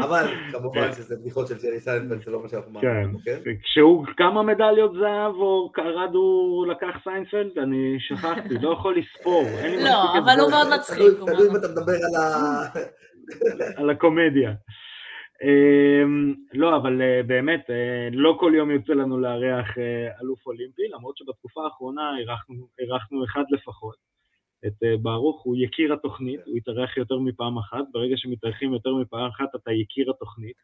אבל 0.00 0.26
כמובן 0.52 0.92
שזה 0.92 1.16
בדיחות 1.16 1.48
של 1.48 1.54
ג'רי 1.62 1.80
סיינפלד, 1.80 2.22
זה 2.22 2.30
לא 2.30 2.42
מה 2.42 2.48
שאנחנו 2.48 2.80
כן. 2.80 2.86
מאמינים, 2.86 3.18
כן? 3.24 3.38
כשהוא 3.62 4.06
כמה 4.16 4.42
מדליות 4.42 4.92
זהב 4.92 5.34
או 5.34 5.72
ארד 5.78 6.14
הוא 6.14 6.66
לקח 6.66 6.96
סיינפלד, 7.04 7.58
אני 7.58 7.96
שכחתי, 8.00 8.54
לא 8.62 8.72
יכול 8.72 8.96
לספור. 8.98 9.44
לא, 9.84 10.18
אבל 10.18 10.40
הוא 10.40 10.50
מאוד 10.50 10.66
מצחיק. 10.74 11.18
תלוי 11.26 11.50
אם 11.50 11.56
אתה 11.56 11.68
מדבר 11.68 11.92
על 11.92 12.14
ה... 12.22 12.62
על 13.76 13.90
הקומדיה. 13.90 14.52
אמ, 15.42 16.34
לא, 16.52 16.76
אבל 16.76 17.02
אה, 17.02 17.22
באמת, 17.26 17.70
אה, 17.70 18.08
לא 18.12 18.36
כל 18.40 18.52
יום 18.56 18.70
יוצא 18.70 18.92
לנו 18.92 19.18
לארח 19.20 19.78
אה, 19.78 20.20
אלוף 20.22 20.46
אולימפי, 20.46 20.82
למרות 20.88 21.16
שבתקופה 21.16 21.64
האחרונה 21.64 22.02
אירחנו 22.78 23.24
אחד 23.24 23.42
לפחות. 23.50 24.11
את 24.66 24.82
אה, 24.82 24.96
ברוך, 25.02 25.42
הוא 25.42 25.56
יקיר 25.58 25.92
התוכנית, 25.92 26.40
הוא 26.46 26.56
התארח 26.56 26.96
יותר 26.96 27.18
מפעם 27.18 27.58
אחת, 27.58 27.84
ברגע 27.92 28.14
שמתארחים 28.16 28.72
יותר 28.72 28.94
מפעם 28.94 29.26
אחת 29.30 29.48
אתה 29.54 29.72
יקיר 29.72 30.10
התוכנית. 30.10 30.56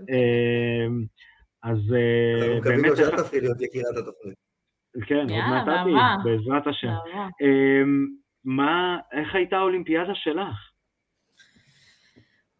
אמ, 0.00 1.04
אז 1.62 1.78
אה, 1.94 2.34
אנחנו 2.38 2.56
מקווים 2.56 2.82
באמת, 2.82 2.90
לו 2.90 2.96
שאת 2.96 3.12
איך- 3.12 3.20
תפכי 3.20 3.40
להיות 3.40 3.60
יקירת 3.60 3.96
התוכנית. 3.96 4.36
כן, 5.06 5.16
עוד 5.16 5.26
מעט 5.50 5.68
את 5.68 5.72
תהיי. 5.84 5.94
בעזרת 6.36 6.66
השם. 6.66 6.88
אמ, 7.42 8.06
מה, 8.44 8.98
איך 9.12 9.34
הייתה 9.34 9.56
האולימפיאדה 9.56 10.14
שלך? 10.14 10.56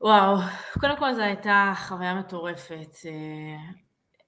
וואו, 0.00 0.36
קודם 0.80 0.96
כל 0.98 1.12
זו 1.12 1.22
הייתה 1.22 1.72
חוויה 1.76 2.14
מטורפת. 2.14 2.90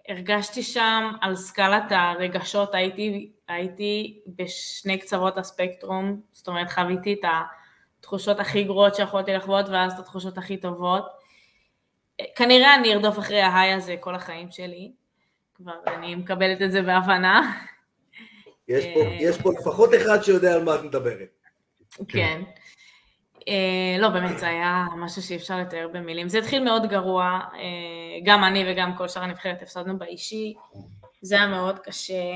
הרגשתי 0.09 0.63
שם 0.63 1.11
על 1.21 1.37
סקלת 1.37 1.85
הרגשות, 1.91 2.75
הייתי, 2.75 3.31
הייתי 3.49 4.21
בשני 4.27 4.99
קצוות 4.99 5.39
הספקטרום, 5.39 6.21
זאת 6.33 6.49
אומרת 6.49 6.71
חוויתי 6.71 7.13
את 7.13 7.31
התחושות 8.01 8.41
הכי 8.41 8.65
גרועות 8.65 8.95
שיכולתי 8.95 9.33
לחוות 9.33 9.69
ואז 9.69 9.93
את 9.93 9.99
התחושות 9.99 10.39
הכי 10.39 10.57
טובות. 10.57 11.07
אה, 12.21 12.25
כנראה 12.37 12.75
אני 12.75 12.95
ארדוף 12.95 13.19
אחרי 13.19 13.41
ההיי 13.41 13.73
הזה 13.73 13.97
כל 14.01 14.15
החיים 14.15 14.51
שלי, 14.51 14.93
כבר 15.55 15.77
אני 15.87 16.15
מקבלת 16.15 16.63
את 16.63 16.73
זה 16.73 16.83
בהבנה. 16.83 17.63
יש 18.69 18.85
פה-. 18.95 19.01
יש 19.21 19.39
פה 19.43 19.53
לפחות 19.53 19.91
אחד 19.95 20.23
שיודע 20.23 20.55
על 20.55 20.65
מה 20.65 20.75
את 20.75 20.83
מדברת. 20.83 21.29
כן. 22.09 22.43
אה, 23.49 23.99
לא, 23.99 24.09
באמת, 24.09 24.39
זה 24.39 24.49
היה 24.49 24.87
משהו 24.97 25.23
שאי 25.23 25.37
אפשר 25.37 25.59
לתאר 25.59 25.89
במילים. 25.93 26.29
זה 26.29 26.39
התחיל 26.39 26.65
מאוד 26.65 26.87
גרוע, 26.87 27.41
אה, 27.55 27.61
גם 28.25 28.45
אני 28.45 28.65
וגם 28.69 28.97
כל 28.97 29.09
שאר 29.09 29.23
הנבחרת 29.23 29.63
הפסדנו 29.63 29.99
באישי, 29.99 30.55
זה 31.23 31.35
היה 31.37 31.47
מאוד 31.47 31.79
קשה. 31.79 32.33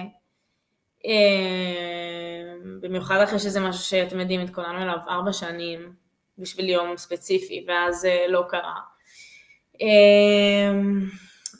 אה, 1.06 2.54
במיוחד 2.80 3.20
אחרי 3.20 3.38
שזה 3.38 3.60
משהו 3.60 3.82
שאתם 3.82 4.20
יודעים, 4.20 4.40
התכוננו 4.40 4.82
אליו 4.82 4.98
ארבע 5.08 5.32
שנים 5.32 5.92
בשביל 6.38 6.68
יום 6.68 6.96
ספציפי, 6.96 7.64
ואז 7.68 7.96
זה 7.96 8.24
לא 8.28 8.44
קרה. 8.48 8.76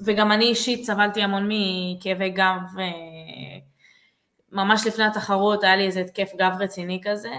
וגם 0.04 0.32
אני 0.32 0.44
אישית 0.44 0.84
סבלתי 0.84 1.22
המון 1.22 1.48
מכאבי 1.48 2.30
גב, 2.30 2.60
ממש 4.52 4.86
לפני 4.86 5.04
התחרות 5.04 5.64
היה 5.64 5.76
לי 5.76 5.86
איזה 5.86 6.00
התקף 6.00 6.30
גב 6.36 6.52
רציני 6.60 7.00
כזה, 7.04 7.30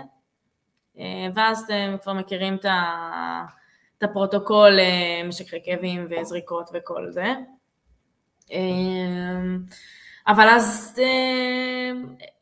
ואז 1.36 1.64
אתם 1.64 1.96
כבר 2.02 2.14
מכירים 2.14 2.56
את, 2.56 2.66
הפרוטוקול, 4.04 4.80
אה, 4.80 5.28
משככי 5.28 5.58
כאבים 5.66 6.08
וזריקות 6.10 6.70
וכל 6.74 7.12
זה. 7.12 7.34
אה, 8.52 8.60
אבל 10.28 10.50
אז 10.50 11.00
אה, 11.04 11.92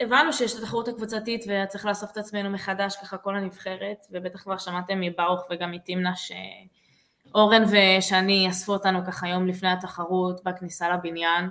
הבנו 0.01 0.33
שיש 0.33 0.53
את 0.53 0.59
התחרות 0.59 0.87
הקבוצתית 0.87 1.45
וצריך 1.47 1.85
לאסוף 1.85 2.11
את 2.11 2.17
עצמנו 2.17 2.49
מחדש, 2.49 2.95
ככה 3.01 3.17
כל 3.17 3.35
הנבחרת, 3.35 4.05
ובטח 4.11 4.43
כבר 4.43 4.57
שמעתם 4.57 4.99
מברוך 4.99 5.47
וגם 5.51 5.71
מתמנה 5.71 6.11
שאורן 6.15 7.63
ושאני 7.63 8.49
אספו 8.49 8.73
אותנו 8.73 9.05
ככה 9.07 9.27
יום 9.27 9.47
לפני 9.47 9.69
התחרות 9.69 10.43
בכניסה 10.43 10.89
לבניין. 10.89 11.49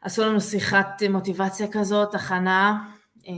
עשו 0.00 0.22
לנו 0.22 0.40
שיחת 0.40 1.02
מוטיבציה 1.10 1.66
כזאת, 1.72 2.14
הכנה, 2.14 2.88
אה, 3.28 3.32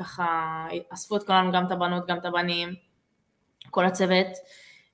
ככה 0.00 0.66
אספו 0.92 1.16
את 1.16 1.22
כולנו, 1.22 1.52
גם 1.52 1.66
את 1.66 1.70
הבנות, 1.70 2.06
גם 2.06 2.18
את 2.18 2.24
הבנים, 2.24 2.68
כל 3.70 3.84
הצוות, 3.84 4.26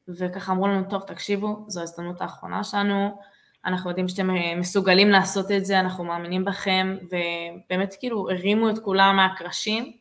וככה 0.09 0.53
אמרו 0.53 0.69
לנו, 0.69 0.85
טוב, 0.91 1.03
תקשיבו, 1.03 1.65
זו 1.69 1.81
ההזדמנות 1.81 2.21
האחרונה 2.21 2.65
שלנו, 2.65 3.19
אנחנו 3.67 3.91
יודעים 3.91 4.09
שאתם 4.09 4.31
אה, 4.31 4.55
מסוגלים 4.57 5.09
לעשות 5.09 5.51
את 5.51 5.65
זה, 5.65 5.81
אנחנו 5.81 6.05
מאמינים 6.05 6.45
בכם, 6.45 6.97
ובאמת 7.03 7.95
כאילו 8.01 8.31
הרימו 8.31 8.71
את 8.71 8.79
כולם 8.79 9.17
מהקרשים, 9.17 9.93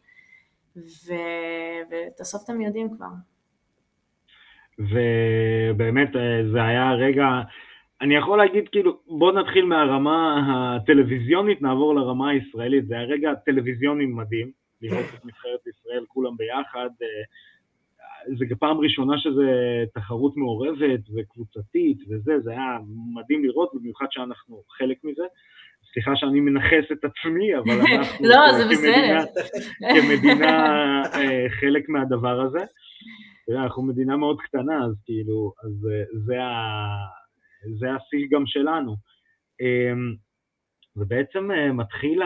ו... 0.77 1.13
ואת 1.91 2.19
הסוף 2.19 2.43
אתם 2.45 2.61
יודעים 2.61 2.89
כבר. 2.97 3.07
ובאמת 4.79 6.15
אה, 6.15 6.51
זה 6.51 6.63
היה 6.63 6.91
רגע, 6.91 7.25
אני 8.01 8.15
יכול 8.15 8.37
להגיד 8.37 8.67
כאילו, 8.71 8.97
בוא 9.07 9.31
נתחיל 9.31 9.65
מהרמה 9.65 10.41
הטלוויזיונית, 10.75 11.61
נעבור 11.61 11.95
לרמה 11.95 12.29
הישראלית, 12.29 12.87
זה 12.87 12.93
היה 12.93 13.03
רגע 13.03 13.33
טלוויזיוני 13.45 14.05
מדהים, 14.05 14.51
לראות 14.87 15.05
את 15.15 15.25
נבחרת 15.25 15.67
ישראל 15.67 16.05
כולם 16.07 16.37
ביחד, 16.37 16.89
אה, 17.01 17.07
זה 18.37 18.45
פעם 18.59 18.77
ראשונה 18.77 19.17
שזה 19.17 19.49
תחרות 19.93 20.37
מעורבת 20.37 20.99
וקבוצתית 21.15 21.97
וזה, 22.09 22.39
זה 22.39 22.51
היה 22.51 22.77
מדהים 23.13 23.45
לראות, 23.45 23.71
במיוחד 23.73 24.05
שאנחנו 24.09 24.63
חלק 24.77 24.97
מזה. 25.03 25.23
סליחה 25.93 26.11
שאני 26.15 26.39
מנכס 26.39 26.91
את 26.91 27.05
עצמי, 27.05 27.57
אבל 27.57 27.71
אנחנו 27.97 28.27
לא, 28.27 28.35
זה 28.57 28.63
כמדינה. 28.75 29.23
כמדינה 29.95 30.53
אה, 31.15 31.45
חלק 31.49 31.89
מהדבר 31.89 32.41
הזה. 32.41 32.65
אנחנו 33.51 33.83
מדינה 33.83 34.17
מאוד 34.17 34.41
קטנה, 34.41 34.85
אז 34.85 34.93
כאילו, 35.05 35.53
אז 35.63 35.87
אה, 35.91 36.39
זה, 37.79 37.85
השיא 37.93 38.27
גם 38.31 38.43
שלנו. 38.45 38.95
ובעצם 40.95 41.51
אה, 41.51 41.71
מתחיל 41.71 42.21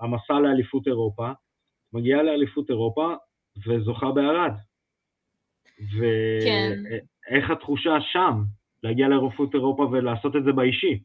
המסע 0.00 0.34
לאליפות 0.42 0.86
אירופה, 0.86 1.30
מגיעה 1.92 2.22
לאליפות 2.22 2.70
אירופה 2.70 3.14
וזוכה 3.66 4.10
בערד. 4.10 4.52
כן. 6.44 6.72
ואיך 7.30 7.50
התחושה 7.50 7.96
שם, 8.00 8.42
להגיע 8.82 9.08
לאליפות 9.08 9.54
אירופה 9.54 9.82
ולעשות 9.82 10.36
את 10.36 10.44
זה 10.44 10.52
באישי? 10.52 11.02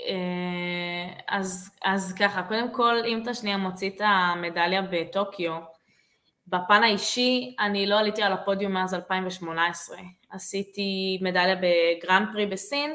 אה, 0.00 1.12
אז, 1.28 1.76
אז 1.84 2.14
ככה, 2.18 2.42
קודם 2.42 2.74
כל, 2.74 2.94
אם 3.06 3.22
אתה 3.22 3.34
שנייה 3.34 3.56
מוציא 3.56 3.90
את 3.90 4.00
המדליה 4.00 4.82
בטוקיו, 4.82 5.60
בפן 6.46 6.82
האישי, 6.82 7.56
אני 7.60 7.86
לא 7.86 7.98
עליתי 7.98 8.22
על 8.22 8.32
הפודיום 8.32 8.72
מאז 8.72 8.94
2018. 8.94 9.96
עשיתי 10.30 11.18
מדליה 11.22 11.56
בגרנד 11.56 12.28
פרי 12.32 12.46
בסין, 12.46 12.94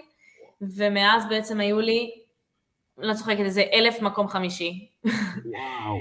ומאז 0.62 1.30
בעצם 1.30 1.60
היו 1.60 1.80
לי, 1.80 2.12
לא 2.98 3.14
צוחקת, 3.14 3.40
איזה 3.40 3.64
אלף 3.74 4.02
מקום 4.02 4.28
חמישי. 4.28 4.90
וואו. 5.06 6.00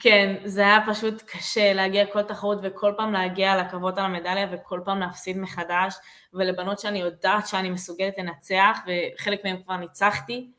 כן, 0.00 0.36
זה 0.44 0.60
היה 0.60 0.80
פשוט 0.86 1.22
קשה 1.22 1.72
להגיע 1.72 2.06
כל 2.06 2.22
תחרות 2.22 2.58
וכל 2.62 2.92
פעם 2.96 3.12
להגיע 3.12 3.56
לקרבות 3.56 3.98
על 3.98 4.04
המדליה 4.04 4.46
וכל 4.52 4.80
פעם 4.84 4.98
להפסיד 4.98 5.38
מחדש, 5.38 5.94
ולבנות 6.34 6.78
שאני 6.78 6.98
יודעת 6.98 7.46
שאני 7.46 7.70
מסוגלת 7.70 8.18
לנצח, 8.18 8.78
וחלק 8.86 9.44
מהם 9.44 9.56
כבר 9.62 9.76
ניצחתי. 9.76 10.50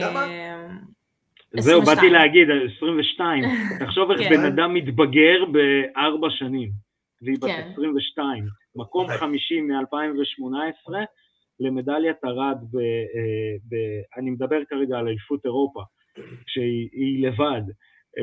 כמה? 0.00 0.24
אה, 0.24 0.66
זהו, 1.58 1.82
22. 1.82 1.84
באתי 1.84 2.10
להגיד, 2.10 2.48
22. 2.76 3.44
תחשוב 3.86 4.10
איך 4.10 4.20
כן. 4.20 4.30
בן 4.30 4.44
אדם 4.44 4.74
מתבגר 4.74 5.44
בארבע 5.52 6.28
שנים, 6.30 6.70
והיא 7.22 7.36
בת 7.36 7.44
כן. 7.44 7.68
22. 7.72 8.44
מקום 8.76 9.04
וואי. 9.06 9.18
חמישי 9.18 9.60
מ-2018 9.60 10.94
למדליית 11.62 12.24
ארד, 12.24 12.58
ב, 12.72 12.76
אה, 12.76 13.54
ב, 13.68 13.74
אני 14.16 14.30
מדבר 14.30 14.58
כרגע 14.68 14.98
על 14.98 15.08
אליפות 15.08 15.44
אירופה, 15.44 15.82
שהיא 16.46 16.88
היא 16.92 17.26
לבד. 17.26 17.62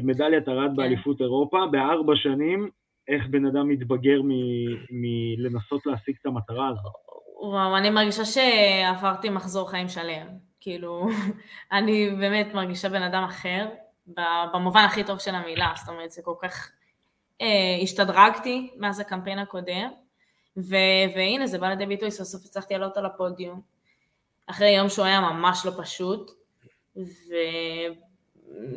מדליית 0.03 0.49
ארד 0.49 0.69
כן. 0.69 0.75
באליפות 0.75 1.21
אירופה, 1.21 1.65
בארבע 1.71 2.13
שנים, 2.15 2.69
איך 3.07 3.27
בן 3.29 3.45
אדם 3.45 3.67
מתבגר 3.67 4.21
מלנסות 4.91 5.85
להשיג 5.85 6.15
את 6.21 6.25
המטרה 6.25 6.67
הזאת. 6.67 6.93
וואו, 7.41 7.77
אני 7.77 7.89
מרגישה 7.89 8.25
שעברתי 8.25 9.29
מחזור 9.29 9.69
חיים 9.69 9.87
שלם. 9.87 10.27
כאילו, 10.61 11.07
אני 11.77 12.09
באמת 12.19 12.53
מרגישה 12.53 12.89
בן 12.89 13.01
אדם 13.01 13.23
אחר, 13.23 13.67
במובן 14.53 14.83
הכי 14.85 15.03
טוב 15.03 15.19
של 15.19 15.35
המילה, 15.35 15.71
זאת 15.75 15.89
אומרת, 15.89 16.11
זה 16.11 16.21
כל 16.25 16.35
כך... 16.41 16.71
אה, 17.41 17.79
השתדרגתי 17.83 18.71
מאז 18.77 18.99
הקמפיין 18.99 19.39
הקודם, 19.39 19.89
ו- 20.57 20.75
והנה 21.15 21.47
זה 21.47 21.57
בא 21.57 21.67
לידי 21.69 21.85
ביטוי, 21.85 22.11
סוף 22.11 22.27
סוף 22.27 22.45
הצלחתי 22.45 22.73
לעלות 22.73 22.97
על 22.97 23.05
הפודיום. 23.05 23.61
אחרי 24.47 24.69
יום 24.69 24.89
שהוא 24.89 25.05
היה 25.05 25.21
ממש 25.21 25.65
לא 25.65 25.71
פשוט, 25.83 26.31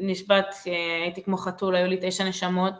ונשבעת, 0.00 0.54
הייתי 1.02 1.22
כמו 1.22 1.36
חתול, 1.36 1.74
היו 1.76 1.86
לי 1.86 1.98
תשע 2.02 2.24
נשמות, 2.24 2.74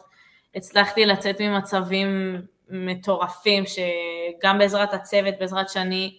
הצלחתי 0.54 1.06
לצאת 1.06 1.40
ממצבים 1.40 2.36
מטורפים, 2.70 3.64
שגם 3.66 4.58
בעזרת 4.58 4.94
הצוות, 4.94 5.34
בעזרת 5.40 5.68
שני, 5.68 6.18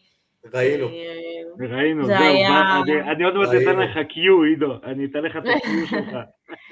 ראינו. 0.53 0.87
אה, 0.87 1.67
ראינו, 1.69 2.05
זה 2.05 2.13
זהו, 2.13 2.23
היה- 2.23 2.79
אני- 2.83 3.11
אני 3.11 3.23
עוד 3.23 3.33
מעט 3.35 3.49
אתן. 3.63 3.79
לך 3.79 4.07
קיו, 4.09 4.41
עידו, 4.43 4.73
אני 4.83 5.05
אתן 5.05 5.19
לך 5.19 5.35
את 5.37 5.41
הקיו 5.41 5.87
שלך. 5.87 6.15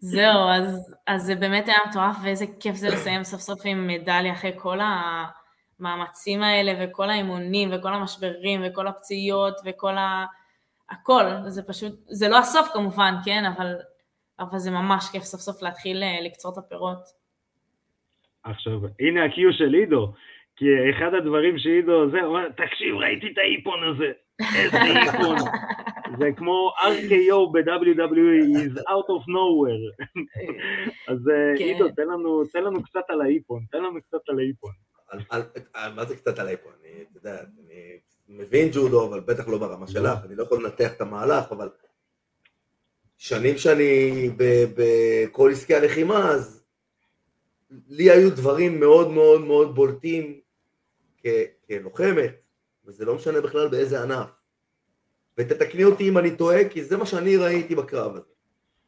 זהו, 0.00 0.48
אז, 0.48 0.94
אז 1.06 1.22
זה 1.22 1.34
באמת 1.34 1.68
היה 1.68 1.78
מטורף, 1.88 2.16
ואיזה 2.24 2.44
כיף 2.60 2.74
זה 2.74 2.88
לסיים 2.88 3.24
סוף 3.24 3.40
סוף 3.40 3.60
עם 3.64 3.86
מדליה 3.86 4.32
אחרי 4.32 4.52
כל 4.56 4.78
המאמצים 5.80 6.42
האלה, 6.42 6.72
וכל 6.80 7.10
האימונים, 7.10 7.68
וכל 7.72 7.94
המשברים, 7.94 8.60
וכל 8.64 8.86
הפציעות, 8.86 9.54
וכל 9.64 9.98
ה... 9.98 10.24
הכל, 10.90 11.24
זה 11.46 11.62
פשוט, 11.62 11.92
זה 12.06 12.28
לא 12.28 12.38
הסוף 12.38 12.68
כמובן, 12.72 13.14
כן, 13.24 13.44
אבל, 13.44 13.74
אבל 14.40 14.58
זה 14.58 14.70
ממש 14.70 15.04
כיף 15.12 15.22
סוף 15.22 15.40
סוף 15.40 15.62
להתחיל 15.62 16.02
אה, 16.02 16.20
לקצור 16.22 16.52
את 16.52 16.58
הפירות. 16.58 17.20
עכשיו, 18.44 18.80
הנה 19.00 19.24
הקיו 19.24 19.52
של 19.52 19.74
עידו, 19.74 20.12
כי 20.56 20.64
אחד 20.90 21.14
הדברים 21.14 21.58
שעידו 21.58 22.10
זה, 22.10 22.20
הוא 22.20 22.36
אומר, 22.36 22.48
תקשיב, 22.48 22.94
ראיתי 22.96 23.26
את 23.32 23.38
האיפון 23.38 23.80
הזה, 23.84 24.12
איזה. 24.56 24.78
זה 26.18 26.28
כמו 26.36 26.70
RKO 26.78 27.52
ב-WWE, 27.52 28.56
is 28.56 28.78
out 28.78 29.08
of 29.08 29.22
nowhere. 29.28 30.04
אז 31.08 31.28
אה, 31.28 31.58
כן. 31.58 31.64
עידו, 31.64 31.88
תן 31.88 32.06
לנו, 32.64 32.82
קצת 32.82 33.00
על 33.08 33.20
האיפון, 33.20 33.62
תן 33.72 33.78
לנו 33.82 34.02
קצת 34.02 34.28
על 34.28 34.38
האיפון. 34.38 34.72
על- 35.08 35.20
על- 35.30 35.42
על- 35.74 35.92
מה 35.94 36.04
זה 36.04 36.16
קצת 36.16 36.38
עליי 36.38 36.56
פה? 36.56 36.68
אני, 36.80 37.02
אתה 37.02 37.18
יודע, 37.18 37.40
אני 37.66 37.98
מבין 38.28 38.68
ג'ודו, 38.72 39.06
אבל 39.08 39.20
בטח 39.20 39.48
לא 39.48 39.58
ברמה 39.58 39.86
שלך, 39.86 40.18
אני 40.24 40.34
לא 40.36 40.42
יכול 40.42 40.64
לנתח 40.64 40.92
את 40.96 41.00
המהלך, 41.00 41.52
אבל 41.52 41.68
שנים 43.18 43.58
שאני 43.58 44.30
בכל 44.76 45.50
עסקי 45.52 45.74
הלחימה, 45.74 46.28
אז 46.30 46.64
לי 47.88 48.10
היו 48.10 48.30
דברים 48.30 48.80
מאוד 48.80 49.10
מאוד 49.10 49.40
מאוד 49.44 49.74
בולטים 49.74 50.40
כלוחמת, 51.68 52.34
וזה 52.90 53.04
לא 53.04 53.14
משנה 53.14 53.40
בכלל 53.40 53.68
באיזה 53.68 54.02
ענף. 54.02 54.30
ותתקני 55.38 55.84
אותי 55.84 56.08
אם 56.08 56.18
אני 56.18 56.36
טועה, 56.36 56.68
כי 56.68 56.84
זה 56.84 56.96
מה 56.96 57.06
שאני 57.06 57.36
ראיתי 57.36 57.74
בקרב 57.74 58.16
הזה. 58.16 58.32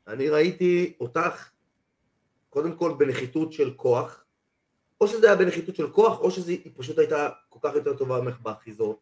אני 0.09 0.29
ראיתי 0.29 0.93
אותך, 1.01 1.51
קודם 2.51 2.77
כל 2.77 2.95
בנחיתות 2.99 3.53
של 3.53 3.75
כוח, 3.77 4.25
או 5.01 5.09
שזה 5.09 5.27
היה 5.27 5.37
בנחיתות 5.37 5.77
של 5.77 5.91
כוח, 5.91 6.21
או 6.21 6.31
שהיא 6.31 6.73
פשוט 6.77 6.99
הייתה 6.99 7.29
כל 7.49 7.59
כך 7.63 7.75
יותר 7.75 7.97
טובה 7.97 8.21
ממך 8.21 8.41
באחיזות, 8.41 9.01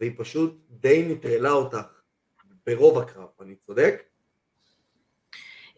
והיא 0.00 0.12
פשוט 0.16 0.56
די 0.70 1.06
נטרלה 1.08 1.52
אותך 1.52 2.00
ברוב 2.66 2.98
הקרב, 2.98 3.28
אני 3.40 3.56
צודק? 3.56 4.02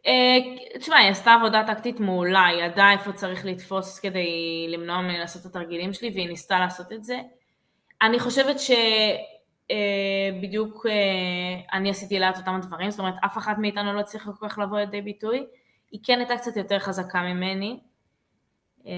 אה, 0.07 0.79
תשמע, 0.79 0.97
היא 0.97 1.11
עשתה 1.11 1.33
עבודה 1.35 1.65
טקטית 1.67 2.01
מעולה, 2.01 2.47
היא 2.47 2.65
ידעה 2.65 2.93
איפה 2.93 3.13
צריך 3.13 3.45
לתפוס 3.45 3.99
כדי 3.99 4.67
למנוע 4.69 5.03
ממני 5.03 5.19
לעשות 5.19 5.43
את 5.43 5.47
התרגילים 5.47 5.93
שלי, 5.93 6.11
והיא 6.15 6.29
ניסתה 6.29 6.59
לעשות 6.59 6.93
את 6.93 7.05
זה. 7.05 7.21
אני 8.03 8.21
חושבת 8.21 8.57
שבדיוק 9.69 10.87
אני 11.73 11.91
עשיתי 11.91 12.19
לה 12.19 12.31
את 12.31 12.37
אותם 12.37 12.55
הדברים, 12.55 12.91
זאת 12.91 13.01
אומרת, 13.01 13.15
אף 13.25 13.39
אחת 13.39 13.59
מאיתנו 13.59 13.93
לא 13.93 14.01
הצליחה 14.01 14.31
כל 14.33 14.49
כך 14.49 14.59
לבוא 14.59 14.79
לידי 14.79 15.03
ביטוי. 15.03 15.47
היא 15.91 16.01
כן 16.03 16.19
הייתה 16.19 16.37
קצת 16.37 16.57
יותר 16.57 16.79
חזקה 16.79 17.23
ממני. 17.23 17.81
אה, 18.87 18.93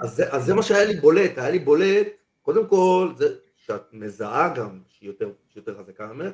אז 0.00 0.10
זה, 0.10 0.32
אז 0.32 0.44
זה 0.44 0.54
מה 0.54 0.62
שהיה 0.62 0.84
לי 0.84 0.94
בולט, 0.94 1.38
היה 1.38 1.50
לי 1.50 1.58
בולט, 1.58 2.06
קודם 2.42 2.66
כל, 2.66 3.12
זה 3.16 3.34
שאת 3.56 3.82
מזהה 3.92 4.54
גם 4.54 4.80
שהיא 4.88 5.08
יותר, 5.08 5.30
שהיא 5.48 5.60
יותר 5.60 5.78
חזקה 5.78 6.06
ממך, 6.06 6.32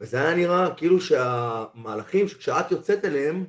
וזה 0.00 0.20
היה 0.20 0.34
נראה 0.34 0.74
כאילו 0.76 1.00
שהמהלכים, 1.00 2.28
שכשאת 2.28 2.70
יוצאת 2.70 3.04
אליהם, 3.04 3.44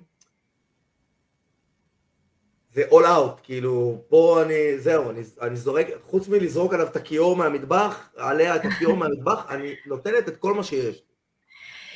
זה 2.77 2.83
all 2.89 3.03
out, 3.05 3.39
כאילו, 3.43 4.01
פה 4.09 4.41
אני, 4.43 4.79
זהו, 4.79 5.09
אני, 5.09 5.21
אני 5.41 5.55
זורק, 5.55 5.87
חוץ 6.03 6.27
מלזרוק 6.27 6.73
עליו 6.73 6.87
את 6.87 6.95
הכיור 6.95 7.35
מהמטבח, 7.35 8.09
עליה 8.17 8.55
את 8.55 8.61
הכיור 8.65 8.97
מהמטבח, 8.97 9.45
אני 9.53 9.75
נותנת 9.85 10.27
את 10.27 10.37
כל 10.37 10.53
מה 10.53 10.63
שיש. 10.63 11.01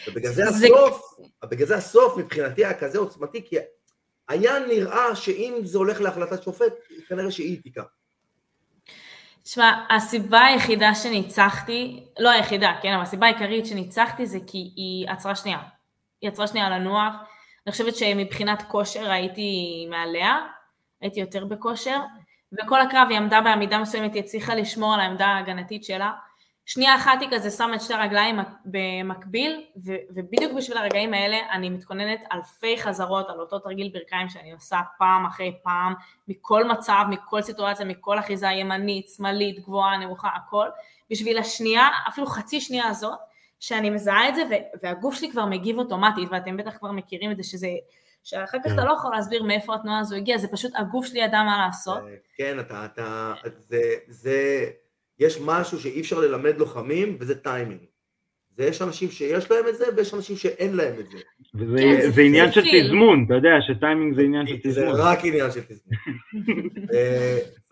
ובגלל 0.08 0.32
זה 0.34 0.44
זה- 0.46 0.66
הסוף, 0.68 1.16
בגלל 1.46 1.68
זה 1.68 1.76
הסוף 1.76 2.18
מבחינתי 2.18 2.66
היה 2.66 2.74
כזה 2.74 2.98
עוצמתי, 3.00 3.46
כי 3.46 3.56
היה 4.30 4.60
נראה 4.60 5.16
שאם 5.16 5.58
זה 5.64 5.78
הולך 5.78 6.02
להחלטת 6.02 6.44
שופט, 6.44 6.74
כנראה 7.08 7.32
שהיא 7.32 7.62
תיקח. 7.64 7.84
תשמע, 9.44 9.86
הסיבה 9.90 10.42
היחידה 10.46 10.96
שניצחתי, 10.96 12.04
לא 12.20 12.30
היחידה, 12.30 12.74
כן, 12.82 12.94
אבל 12.94 13.04
הסיבה 13.04 13.26
העיקרית 13.26 13.66
שניצחתי 13.66 14.26
זה 14.26 14.38
כי 14.48 14.72
היא 14.76 15.10
עצרה 15.10 15.36
שנייה. 15.36 15.60
היא 16.22 16.30
עצרה 16.30 16.48
שנייה 16.48 16.70
לנוח. 16.70 17.14
אני 17.68 17.72
חושבת 17.72 17.96
שמבחינת 17.96 18.64
כושר 18.68 19.12
הייתי 19.12 19.52
מעליה, 19.90 20.38
הייתי 21.02 21.20
יותר 21.20 21.46
בכושר, 21.46 22.00
וכל 22.54 22.82
הקרב 22.82 23.08
היא 23.10 23.18
עמדה 23.18 23.42
בעמידה 23.42 23.80
מסוימת, 23.80 24.14
היא 24.14 24.24
הצליחה 24.24 24.56
לשמור 24.56 24.94
על 24.94 25.00
העמדה 25.00 25.26
ההגנתית 25.26 25.84
שלה. 25.84 26.12
שנייה 26.66 26.96
אחת 26.96 27.22
היא 27.22 27.30
כזה 27.32 27.52
שמה 27.52 27.76
את 27.76 27.82
שתי 27.82 27.94
הרגליים 27.94 28.40
במקביל, 28.66 29.64
ו- 29.86 29.96
ובדיוק 30.16 30.54
בשביל 30.54 30.78
הרגעים 30.78 31.14
האלה 31.14 31.38
אני 31.52 31.70
מתכוננת 31.70 32.24
אלפי 32.32 32.78
חזרות 32.78 33.30
על 33.30 33.40
אותו 33.40 33.60
תרגיל 33.60 33.90
ברכיים 33.94 34.30
שאני 34.30 34.52
עושה 34.52 34.80
פעם 34.98 35.26
אחרי 35.26 35.60
פעם, 35.64 35.94
מכל 36.28 36.68
מצב, 36.68 37.04
מכל 37.10 37.42
סיטואציה, 37.42 37.86
מכל 37.86 38.20
אחיזה 38.20 38.48
ימנית, 38.48 39.10
שמאלית, 39.10 39.60
גבוהה, 39.60 39.98
נמוכה, 39.98 40.30
הכל, 40.36 40.68
בשביל 41.10 41.38
השנייה, 41.38 41.88
אפילו 42.08 42.28
חצי 42.28 42.62
שנייה 42.62 42.88
הזאת, 42.88 43.20
שאני 43.60 43.90
מזהה 43.90 44.30
את 44.30 44.36
זה, 44.36 44.44
והגוף 44.84 45.16
שלי 45.16 45.32
כבר 45.32 45.46
מגיב 45.46 45.78
אוטומטית, 45.78 46.30
ואתם 46.32 46.58
בטח 46.58 46.78
כבר 46.78 46.92
מכירים 46.92 47.32
את 47.32 47.38
זה, 47.38 47.44
שזה, 47.44 47.68
שאחר 48.24 48.58
כך 48.60 48.68
כן. 48.68 48.74
אתה 48.74 48.86
לא 48.86 48.92
יכול 48.92 49.12
להסביר 49.16 49.44
מאיפה 49.44 49.76
התנועה 49.76 50.00
הזו 50.00 50.16
הגיעה, 50.16 50.38
זה 50.38 50.48
פשוט 50.48 50.72
הגוף 50.76 51.06
שלי 51.06 51.20
ידע 51.20 51.44
מה 51.44 51.66
לעשות. 51.66 52.04
אה, 52.04 52.16
כן, 52.38 52.60
אתה, 52.60 52.86
אתה, 52.86 53.34
זה, 53.58 53.82
זה, 54.08 54.66
יש 55.20 55.38
משהו 55.46 55.80
שאי 55.80 56.02
אפשר 56.02 56.20
ללמד 56.20 56.58
לוחמים, 56.58 57.18
וזה 57.20 57.36
טיימינג. 57.40 57.80
זה 58.58 58.66
יש 58.66 58.82
אנשים 58.82 59.10
שיש 59.12 59.52
להם 59.52 59.68
את 59.70 59.78
זה, 59.78 59.86
ויש 59.98 60.14
אנשים 60.14 60.36
שאין 60.38 60.76
להם 60.76 61.00
את 61.00 61.12
זה. 61.12 61.18
וזה 61.56 61.78
כן, 61.78 62.02
זה- 62.02 62.10
זה 62.12 62.22
עניין 62.22 62.48
זה 62.48 62.54
של. 62.54 62.62
תזמון, 62.62 63.24
אתה 63.26 63.34
יודע 63.34 63.50
שטיימינג 63.62 64.16
זה 64.16 64.22
עניין 64.22 64.48
של 64.48 64.56
זה 64.64 64.70
תזמון. 64.82 64.96
רק 64.98 65.20
עניין 65.26 65.52
של 65.52 65.62
תזמון. 65.62 65.98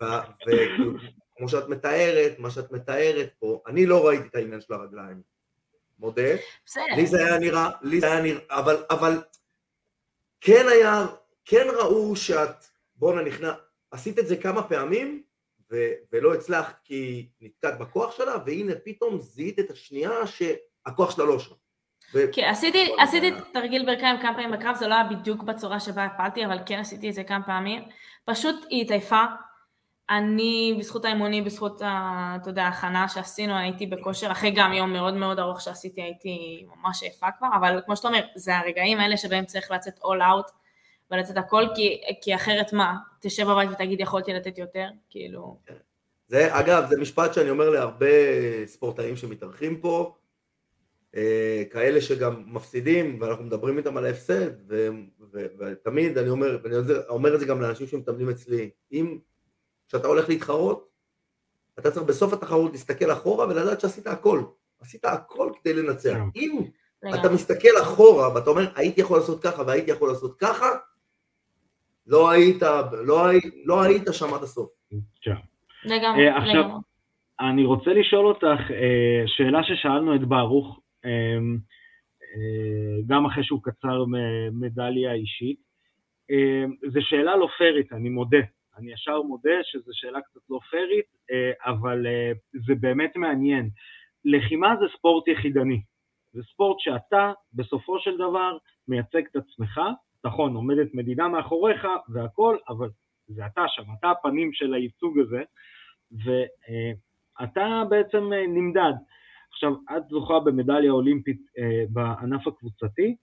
וכמו 0.46 1.48
שאת 1.48 1.68
מתארת, 1.68 2.38
מה 2.38 2.50
שאת 2.50 2.72
מתארת 2.72 3.28
פה, 3.38 3.60
אני 3.66 3.86
לא 3.86 4.06
ראיתי 4.08 4.26
את 4.28 4.34
העניין 4.34 4.60
של 4.60 4.72
הרגליים, 4.72 5.20
מודה. 5.98 6.22
בסדר. 6.66 6.82
לי 6.96 7.06
זה 7.06 7.26
היה 7.26 7.38
נראה, 7.38 7.70
לי 7.82 8.00
זה 8.00 8.12
היה 8.12 8.22
נראה, 8.22 8.40
אבל, 8.50 8.76
אבל 8.90 9.18
כן 10.40 10.66
היה, 10.68 11.06
כן 11.44 11.66
ראו 11.78 12.16
שאת, 12.16 12.64
בואנה 12.94 13.22
נכנע, 13.22 13.52
עשית 13.90 14.18
את 14.18 14.26
זה 14.26 14.36
כמה 14.36 14.62
פעמים, 14.62 15.22
ו, 15.72 15.76
ולא 16.12 16.34
הצלחת 16.34 16.80
כי 16.84 17.28
נתקעת 17.40 17.78
בכוח 17.78 18.16
שלה, 18.16 18.36
והנה 18.46 18.72
פתאום 18.84 19.18
זיהית 19.18 19.58
את 19.58 19.70
השנייה 19.70 20.26
שהכוח 20.26 21.10
שלה 21.10 21.24
לא 21.24 21.38
שם. 21.38 21.54
ו- 22.14 22.32
כן, 22.32 22.44
עשיתי, 22.44 22.92
עשיתי 22.98 23.30
תרגיל 23.52 23.86
ברכיים 23.86 24.20
כמה 24.20 24.34
פעמים 24.34 24.50
בקרב, 24.50 24.76
זה 24.76 24.88
לא 24.88 24.94
היה 24.94 25.04
בדיוק 25.04 25.42
בצורה 25.42 25.80
שבה 25.80 26.04
הפלתי, 26.04 26.46
אבל 26.46 26.58
כן 26.66 26.78
עשיתי 26.78 27.08
את 27.08 27.14
זה 27.14 27.24
כמה 27.24 27.42
פעמים. 27.46 27.82
פשוט 28.24 28.56
היא 28.68 28.82
התעייפה. 28.82 29.24
אני, 30.10 30.76
בזכות 30.78 31.04
האימונים, 31.04 31.44
בזכות, 31.44 31.82
אתה 31.82 32.50
יודע, 32.50 32.64
ההכנה 32.64 33.08
שעשינו, 33.08 33.56
הייתי 33.56 33.86
בכושר, 33.86 34.32
אחרי 34.32 34.50
גם 34.50 34.72
יום 34.72 34.92
מאוד 34.92 35.14
מאוד 35.14 35.38
ארוך 35.38 35.60
שעשיתי, 35.60 36.02
הייתי 36.02 36.64
ממש 36.76 37.02
עייפה 37.02 37.26
כבר, 37.38 37.48
אבל 37.58 37.80
כמו 37.86 37.96
שאתה 37.96 38.08
אומר, 38.08 38.20
זה 38.36 38.58
הרגעים 38.58 38.98
האלה 38.98 39.16
שבהם 39.16 39.44
צריך 39.44 39.70
לצאת 39.70 39.98
all 39.98 40.20
out 40.20 40.52
ולצאת 41.10 41.36
הכל, 41.36 41.64
כי, 41.74 42.00
כי 42.22 42.34
אחרת 42.34 42.72
מה? 42.72 42.96
תשב 43.20 43.46
בבית 43.46 43.70
ותגיד, 43.70 44.00
יכולתי 44.00 44.32
לתת 44.32 44.58
יותר? 44.58 44.86
כאילו... 45.10 45.56
זה, 46.28 46.58
אגב, 46.60 46.86
זה 46.88 47.00
משפט 47.00 47.34
שאני 47.34 47.50
אומר 47.50 47.70
להרבה 47.70 48.06
ספורטאים 48.66 49.16
שמתארחים 49.16 49.80
פה, 49.80 50.14
אה, 51.16 51.62
כאלה 51.70 52.00
שגם 52.00 52.42
מפסידים, 52.46 53.18
ואנחנו 53.20 53.44
מדברים 53.44 53.78
איתם 53.78 53.96
על 53.96 54.04
ההפסד, 54.04 54.50
ותמיד 55.58 56.18
אני 56.18 56.28
אומר, 56.28 56.58
ואני 56.62 56.74
אומר 57.08 57.34
את 57.34 57.40
זה 57.40 57.46
גם 57.46 57.60
לאנשים 57.60 57.86
שמתאמנים 57.86 58.30
אצלי, 58.30 58.70
אם 58.92 59.18
כשאתה 59.90 60.08
הולך 60.08 60.28
להתחרות, 60.28 60.88
אתה 61.78 61.90
צריך 61.90 62.06
בסוף 62.06 62.32
התחרות 62.32 62.72
להסתכל 62.72 63.12
אחורה 63.12 63.46
ולדעת 63.46 63.80
שעשית 63.80 64.06
הכל. 64.06 64.42
עשית 64.80 65.04
הכל 65.04 65.50
כדי 65.60 65.74
לנצח. 65.74 66.14
כן. 66.14 66.40
אם 66.40 66.58
אתה. 67.14 67.32
מסתכל 67.34 67.68
אחורה 67.82 68.34
ואתה 68.34 68.50
אומר, 68.50 68.66
הייתי 68.76 69.00
יכול 69.00 69.18
לעשות 69.18 69.42
ככה 69.42 69.62
והייתי 69.66 69.90
יכול 69.90 70.08
לעשות 70.08 70.38
ככה, 70.38 70.66
לא 72.06 72.30
היית, 72.30 72.62
לא, 73.06 73.26
היית, 73.26 73.44
לא 73.64 73.82
היית 73.82 74.02
שם 74.12 74.34
עד 74.34 74.42
הסוף. 74.42 74.70
עכשיו, 75.16 75.34
לגמרי, 75.84 76.28
אה, 76.28 76.36
עכשיו, 76.36 76.60
לגמרי. 76.60 76.80
אני 77.40 77.64
רוצה 77.64 77.90
לשאול 77.90 78.26
אותך 78.26 78.70
אה, 78.70 79.22
שאלה 79.26 79.60
ששאלנו 79.64 80.14
את 80.14 80.20
ברוך, 80.20 80.80
אה, 81.04 81.38
גם 83.06 83.26
אחרי 83.26 83.44
שהוא 83.44 83.60
קצר 83.62 84.04
מדליה 84.52 85.12
אישית. 85.12 85.70
זו 86.92 87.00
שאלה 87.02 87.36
לא 87.36 87.48
פיירית, 87.58 87.92
אני 87.92 88.08
מודה. 88.08 88.38
אני 88.80 88.92
ישר 88.92 89.22
מודה 89.22 89.58
שזו 89.62 89.90
שאלה 89.92 90.20
קצת 90.20 90.40
לא 90.50 90.58
פיירית, 90.70 91.06
אה, 91.30 91.72
אבל 91.72 92.06
אה, 92.06 92.32
זה 92.66 92.74
באמת 92.80 93.16
מעניין. 93.16 93.70
לחימה 94.24 94.74
זה 94.80 94.86
ספורט 94.98 95.28
יחידני. 95.28 95.82
זה 96.32 96.42
ספורט 96.52 96.80
שאתה 96.80 97.32
בסופו 97.52 97.98
של 97.98 98.14
דבר 98.14 98.58
מייצג 98.88 99.22
את 99.30 99.36
עצמך, 99.36 99.80
נכון, 100.24 100.54
עומדת 100.54 100.94
מדינה 100.94 101.28
מאחוריך 101.28 101.86
והכל, 102.08 102.56
אבל 102.68 102.88
זה 103.26 103.46
אתה 103.46 103.64
שם, 103.68 103.82
אתה 103.98 104.10
הפנים 104.10 104.52
של 104.52 104.74
הייצוג 104.74 105.18
הזה, 105.18 105.42
ואתה 106.24 107.82
בעצם 107.88 108.32
נמדד. 108.32 108.92
עכשיו, 109.52 109.72
את 109.96 110.02
זוכה 110.10 110.40
במדליה 110.40 110.92
אולימפית 110.92 111.40
בענף 111.92 112.46
הקבוצתי, 112.46 113.16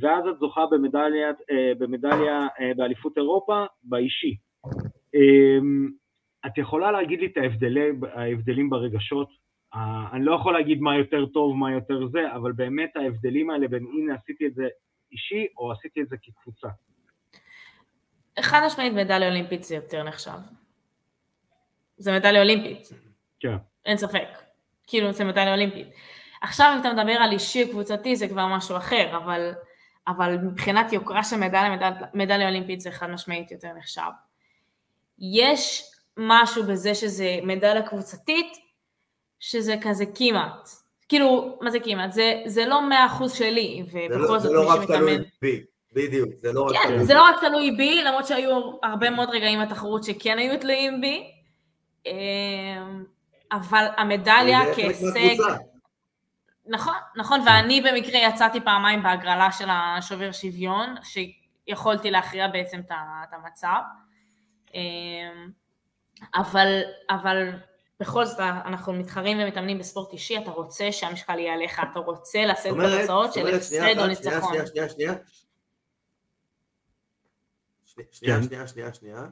ואז 0.00 0.24
את 0.28 0.38
זוכה 0.38 0.66
במדליה, 0.70 1.30
במדליה 1.78 2.46
באליפות 2.76 3.16
אירופה 3.16 3.64
באישי. 3.82 4.36
את 6.46 6.58
יכולה 6.58 6.92
להגיד 6.92 7.20
לי 7.20 7.26
את 7.26 7.36
ההבדלים, 7.36 8.00
ההבדלים 8.14 8.70
ברגשות? 8.70 9.28
אני 10.12 10.24
לא 10.24 10.34
יכול 10.34 10.52
להגיד 10.52 10.80
מה 10.80 10.96
יותר 10.96 11.26
טוב, 11.26 11.56
מה 11.56 11.72
יותר 11.72 12.06
זה, 12.06 12.34
אבל 12.34 12.52
באמת 12.52 12.96
ההבדלים 12.96 13.50
האלה 13.50 13.68
בין 13.68 13.86
הנה 13.92 14.14
עשיתי 14.14 14.46
את 14.46 14.54
זה 14.54 14.68
אישי 15.12 15.46
או 15.56 15.72
עשיתי 15.72 16.02
את 16.02 16.08
זה 16.08 16.16
כקבוצה. 16.22 16.68
חד 18.40 18.60
משמעית 18.66 18.92
מדליה 18.92 19.28
אולימפית 19.28 19.64
זה 19.64 19.74
יותר 19.74 20.02
נחשב. 20.02 20.38
זה 21.96 22.16
מדליה 22.16 22.42
אולימפית. 22.42 22.88
כן. 23.40 23.56
אין 23.84 23.96
ספק. 23.96 24.28
כאילו 24.86 25.12
זה 25.12 25.24
מדליה 25.24 25.52
אולימפית. 25.52 25.88
עכשיו 26.42 26.72
אם 26.74 26.80
אתה 26.80 26.92
מדבר 26.92 27.12
על 27.12 27.32
אישי 27.32 27.70
קבוצתי 27.70 28.16
זה 28.16 28.28
כבר 28.28 28.46
משהו 28.46 28.76
אחר, 28.76 29.16
אבל, 29.16 29.52
אבל 30.08 30.36
מבחינת 30.36 30.92
יוקרה 30.92 31.24
של 31.24 31.36
מדליה, 31.36 31.76
מדליה 32.14 32.48
אולימפית 32.48 32.80
זה 32.80 32.90
חד 32.90 33.10
משמעית 33.10 33.50
יותר 33.50 33.72
נחשב. 33.72 34.10
יש 35.20 35.90
משהו 36.16 36.62
בזה 36.62 36.94
שזה 36.94 37.38
מדליה 37.42 37.82
קבוצתית, 37.82 38.56
שזה 39.40 39.74
כזה 39.82 40.04
כמעט. 40.14 40.68
כאילו, 41.08 41.58
מה 41.60 41.70
זה 41.70 41.80
כמעט? 41.80 42.12
זה, 42.12 42.42
זה 42.46 42.66
לא 42.66 42.88
מאה 42.88 43.06
אחוז 43.06 43.32
שלי, 43.32 43.84
ובכל 43.92 44.38
זאת 44.38 44.52
מי 44.52 44.58
שמתאמן... 44.58 44.66
זה 44.66 44.74
לא 44.74 44.82
רק 44.82 44.86
תלוי 44.86 45.18
בי, 45.42 45.64
בדיוק, 45.92 46.28
זה 46.42 46.52
לא 46.52 46.62
רק 46.62 46.72
כן, 46.72 46.82
תלוי 46.84 46.98
בי. 46.98 47.04
זה 47.04 47.14
לא 47.14 47.22
רק 47.22 47.40
תלוי 47.40 47.70
בי, 47.70 48.04
למרות 48.04 48.26
שהיו 48.26 48.72
הרבה 48.82 49.10
מאוד 49.10 49.28
רגעים 49.30 49.62
בתחרות 49.62 50.04
שכן 50.04 50.38
היו 50.38 50.60
תלויים 50.60 51.00
בי, 51.00 51.30
אמ, 52.06 53.04
אבל 53.52 53.86
המדליה 53.96 54.74
כהישג... 54.74 55.36
נכון, 56.66 56.94
נכון, 57.16 57.40
ואני 57.46 57.80
במקרה 57.80 58.18
יצאתי 58.18 58.60
פעמיים 58.60 59.02
בהגרלה 59.02 59.52
של 59.52 59.68
השובר 59.68 60.32
שוויון, 60.32 60.94
שיכולתי 61.02 62.10
להכריע 62.10 62.48
בעצם 62.48 62.80
את 62.90 63.32
המצב. 63.32 63.80
אמ, 64.74 65.50
אבל, 66.34 66.80
אבל 67.10 67.50
בכל 68.00 68.24
זאת 68.24 68.40
אנחנו 68.40 68.92
מתחרים 68.92 69.38
ומתאמנים 69.40 69.78
בספורט 69.78 70.12
אישי, 70.12 70.38
אתה 70.38 70.50
רוצה 70.50 70.92
שהמשקל 70.92 71.38
יהיה 71.38 71.54
עליך, 71.54 71.80
אתה 71.92 71.98
רוצה 71.98 72.46
לשאת 72.46 72.74
בתוצאות 72.76 73.32
של 73.32 73.54
הפסד 73.54 73.98
או 73.98 74.06
ניצחון. 74.06 74.52
שנייה, 74.52 74.66
שנייה, 74.66 74.88
שנייה, 74.88 75.14
שנייה, 78.12 78.42
שנייה, 78.42 78.66
שנייה, 78.66 78.94
שנייה. 78.94 79.26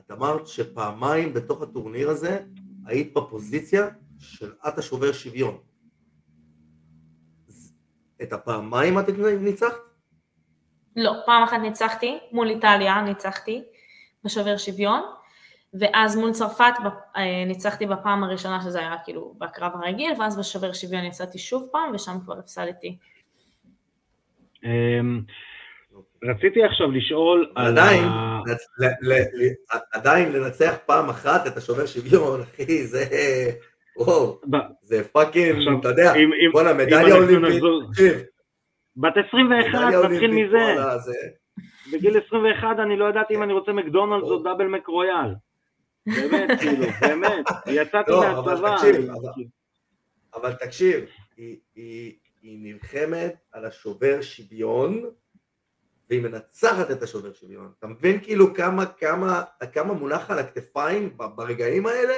את 0.00 0.10
אמרת 0.10 0.46
שפעמיים 0.46 1.34
בתוך 1.34 1.62
הטורניר 1.62 2.10
הזה 2.10 2.44
היית 2.86 3.14
בפוזיציה 3.14 3.88
של 4.18 4.52
את 4.68 4.78
השובר 4.78 5.12
שוויון. 5.12 5.58
את 8.22 8.32
הפעמיים 8.32 8.98
את 8.98 9.08
ניצחת? 9.40 9.76
לא, 10.96 11.12
פעם 11.26 11.42
אחת 11.42 11.58
ניצחתי, 11.62 12.18
מול 12.32 12.50
איטליה 12.50 13.02
ניצחתי, 13.02 13.64
בשובר 14.24 14.56
שוויון, 14.56 15.02
ואז 15.80 16.16
מול 16.16 16.32
צרפת 16.32 16.74
אה, 17.16 17.44
ניצחתי 17.46 17.86
בפעם 17.86 18.24
הראשונה 18.24 18.60
שזה 18.62 18.78
היה 18.78 18.96
כאילו 19.04 19.34
בקרב 19.38 19.72
הרגיל, 19.74 20.12
ואז 20.18 20.38
בשובר 20.38 20.72
שוויון 20.72 21.04
יצאתי 21.04 21.38
שוב 21.38 21.68
פעם, 21.72 21.94
ושם 21.94 22.16
כבר 22.24 22.38
הפסדתי. 22.38 22.98
אמ, 24.64 25.20
רציתי 26.24 26.64
עכשיו 26.64 26.90
לשאול 26.90 27.52
על 27.54 27.78
ה... 27.78 27.88
עדיין 29.92 30.32
לנצח 30.32 30.74
פעם 30.86 31.08
אחת 31.08 31.46
את 31.46 31.56
השובר 31.56 31.86
שוויון, 31.86 32.40
אחי, 32.40 32.86
זה... 32.86 33.04
וואו, 33.96 34.40
זה 34.82 35.08
fucking, 35.08 35.56
אתה 35.80 35.88
יודע, 35.88 36.12
בואנה, 36.52 36.72
מדליה 36.72 37.14
אולימפית, 37.14 37.62
תקשיב. 37.90 38.22
בת 38.96 39.12
21, 39.28 39.78
תתחיל 40.10 40.30
מזה. 40.30 40.74
בגיל 41.92 42.16
21 42.26 42.76
אני 42.78 42.96
לא 42.96 43.08
ידעתי 43.08 43.34
אם 43.34 43.42
אני 43.42 43.52
רוצה 43.52 43.72
מקדונלדס 43.72 44.28
או 44.28 44.42
דאבל 44.42 44.66
מקרויאל. 44.66 45.34
באמת, 46.06 46.50
כאילו, 46.60 46.86
באמת, 47.00 47.46
יצאתי 47.66 48.10
לא, 48.10 48.20
מהצבא. 48.20 48.76
אבל 50.34 50.52
תקשיב, 50.52 51.04
היא 51.36 52.14
נלחמת 52.42 53.34
על 53.52 53.64
השובר 53.64 54.22
שוויון, 54.22 55.04
והיא 56.10 56.22
מנצחת 56.22 56.90
את 56.90 57.02
השובר 57.02 57.32
שוויון. 57.32 57.72
אתה 57.78 57.86
מבין 57.86 58.20
כאילו 58.20 58.54
כמה, 58.54 58.86
כמה, 58.86 59.42
כמה 59.72 59.92
מונח 59.92 60.30
על 60.30 60.38
הכתפיים 60.38 61.16
ברגעים 61.16 61.86
האלה? 61.86 62.14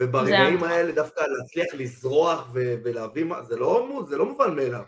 וברגעים 0.00 0.64
האלה 0.64 0.92
דווקא 0.92 1.20
להצליח 1.20 1.74
לזרוח 1.74 2.50
ולהביא 2.54 3.24
מה, 3.24 3.42
זה 3.42 3.56
לא, 3.56 4.04
זה 4.08 4.16
לא 4.16 4.26
מובן 4.26 4.56
מאליו. 4.56 4.82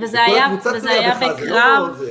וזה 0.00 0.22
היה, 0.24 0.46
וזה 0.76 0.90
היה 0.90 1.20
לא 1.20 1.34
בקרב, 1.34 2.02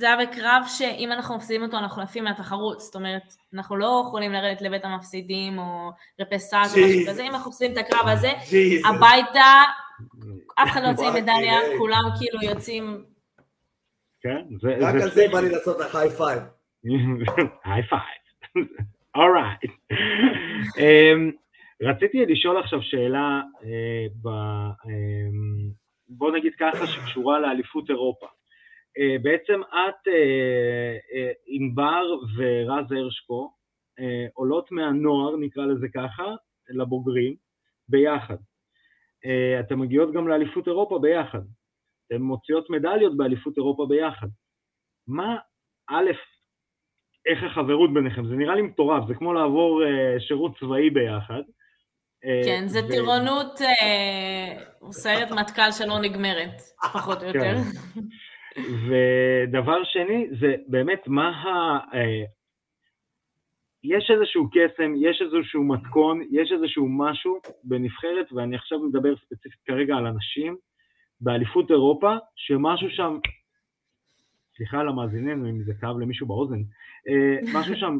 זה 0.00 0.06
היה 0.06 0.26
בקרב 0.26 0.62
שאם 0.66 1.12
אנחנו 1.12 1.36
מפסידים 1.36 1.62
אותו 1.62 1.78
אנחנו 1.78 2.02
עפים 2.02 2.24
מהתחרות, 2.24 2.80
זאת 2.80 2.94
אומרת, 2.94 3.34
אנחנו 3.54 3.76
לא 3.76 4.02
יכולים 4.06 4.32
לרדת 4.32 4.62
לבית 4.62 4.84
המפסידים 4.84 5.58
או 5.58 5.90
רפשאז' 6.20 6.78
או 6.78 6.82
משהו 6.86 7.00
כזה, 7.08 7.22
אם 7.22 7.34
אנחנו 7.34 7.50
מפסידים 7.50 7.72
את 7.72 7.78
הקרב 7.78 8.08
הזה, 8.08 8.30
הביתה, 8.88 9.62
אף 10.54 10.68
אחד 10.68 10.82
לא 10.82 10.88
יוצא 10.88 11.06
עם 11.06 11.14
מדליה, 11.14 11.58
כולם 11.78 12.02
כאילו 12.18 12.42
יוצאים... 12.42 13.04
כן, 14.20 14.44
זה... 14.60 14.76
רק 14.80 14.94
על 14.94 15.10
זה 15.10 15.26
בא 15.32 15.40
לי 15.40 15.48
לעשות 15.48 15.80
לך 15.80 15.94
high 15.94 16.10
five. 16.10 16.42
high 17.64 17.82
five, 17.82 18.66
alright. 19.14 19.60
רציתי 21.82 22.26
לשאול 22.26 22.58
עכשיו 22.58 22.82
שאלה, 22.82 23.40
אה, 23.64 24.30
אמ, 24.86 25.70
בוא 26.08 26.32
נגיד 26.32 26.52
ככה, 26.58 26.86
שקשורה 26.86 27.38
לאליפות 27.40 27.90
אירופה. 27.90 28.26
אה, 28.98 29.16
בעצם 29.22 29.60
את, 29.62 30.08
אה, 30.08 30.96
אה, 31.14 31.32
ענבר 31.46 32.04
ורז 32.36 32.92
הרשקו, 32.92 33.54
עולות 34.34 34.72
מהנוער, 34.72 35.36
נקרא 35.36 35.66
לזה 35.66 35.86
ככה, 35.94 36.34
לבוגרים, 36.68 37.34
ביחד. 37.88 38.36
אתן 39.60 39.74
מגיעות 39.74 40.12
גם 40.12 40.28
לאליפות 40.28 40.66
אירופה 40.66 40.98
ביחד. 40.98 41.40
אתן 42.06 42.22
מוציאות 42.22 42.70
מדליות 42.70 43.16
באליפות 43.16 43.56
אירופה 43.56 43.86
ביחד. 43.88 44.26
מה, 45.06 45.36
א', 45.88 46.10
איך 47.26 47.44
החברות 47.44 47.94
ביניכם? 47.94 48.26
זה 48.26 48.34
נראה 48.34 48.54
לי 48.54 48.62
מטורף, 48.62 49.08
זה 49.08 49.14
כמו 49.14 49.32
לעבור 49.32 49.82
שירות 50.18 50.58
צבאי 50.60 50.90
ביחד. 50.90 51.42
כן, 52.44 52.68
זה. 52.68 52.80
טירונות, 52.90 53.60
סיירת 54.90 55.30
מטכ"ל 55.30 55.72
שלא 55.72 55.98
נגמרת, 55.98 56.60
פחות 56.92 57.22
או 57.22 57.26
יותר. 57.28 57.54
ודבר 58.58 59.84
שני, 59.84 60.26
זה 60.40 60.54
באמת 60.66 61.02
מה 61.06 61.28
ה... 61.28 61.78
אה, 61.94 62.24
יש 63.84 64.10
איזשהו 64.10 64.48
קסם, 64.50 64.92
יש 64.96 65.22
איזשהו 65.22 65.64
מתכון, 65.64 66.22
יש 66.30 66.52
איזשהו 66.52 66.88
משהו 66.88 67.38
בנבחרת, 67.64 68.32
ואני 68.32 68.56
עכשיו 68.56 68.78
מדבר 68.78 69.16
ספציפית 69.16 69.60
כרגע 69.66 69.94
על 69.94 70.06
אנשים, 70.06 70.56
באליפות 71.20 71.70
אירופה, 71.70 72.14
שמשהו 72.36 72.90
שם, 72.90 73.18
סליחה 74.56 74.78
על 74.78 74.88
המאזינים 74.88 75.46
אם 75.46 75.62
זה 75.62 75.72
כאב 75.80 75.98
למישהו 75.98 76.26
באוזן, 76.26 76.62
אה, 77.08 77.36
משהו 77.54 77.76
שם, 77.76 77.98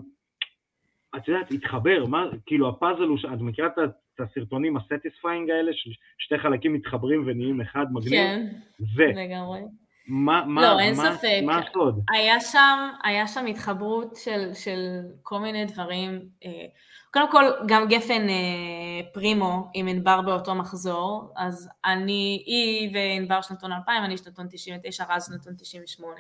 את 1.16 1.28
יודעת, 1.28 1.50
התחבר, 1.50 2.06
מה, 2.06 2.26
כאילו 2.46 2.68
הפאזל 2.68 3.02
הוא, 3.02 3.18
את 3.34 3.40
מכירה 3.40 3.68
את 3.68 4.20
הסרטונים 4.20 4.76
ה 4.76 4.83
satisfying 4.83 5.50
האלה, 5.50 5.72
ששתי 5.72 6.38
חלקים 6.38 6.72
מתחברים 6.72 7.22
ונהיים 7.26 7.60
אחד 7.60 7.86
מגניב? 7.92 8.12
כן, 8.12 8.46
זה. 8.78 9.06
לגמרי. 9.06 9.60
מה, 10.06 10.44
מה, 10.46 10.62
לא, 10.62 10.80
אין 10.80 10.96
מה, 10.96 11.14
ספק. 11.14 11.40
מה 11.46 11.58
הסוד? 11.58 12.00
היה 12.10 12.40
שם, 12.40 12.88
היה 13.02 13.26
שם 13.26 13.46
התחברות 13.46 14.16
של, 14.16 14.54
של 14.54 15.00
כל 15.22 15.38
מיני 15.38 15.64
דברים. 15.64 16.28
אה, 16.44 16.66
קודם 17.12 17.30
כל, 17.30 17.44
גם 17.66 17.88
גפן 17.88 18.28
אה, 18.28 19.12
פרימו 19.12 19.70
עם 19.74 19.88
ענבר 19.88 20.20
באותו 20.20 20.54
מחזור, 20.54 21.32
אז 21.36 21.68
אני, 21.84 22.42
היא 22.46 22.90
וענבר 22.94 23.42
שנתון 23.42 23.72
2000, 23.72 24.04
אני 24.04 24.18
שנתון 24.18 24.46
99, 24.50 25.04
רז 25.08 25.26
שנתון 25.26 25.54
98. 25.56 26.14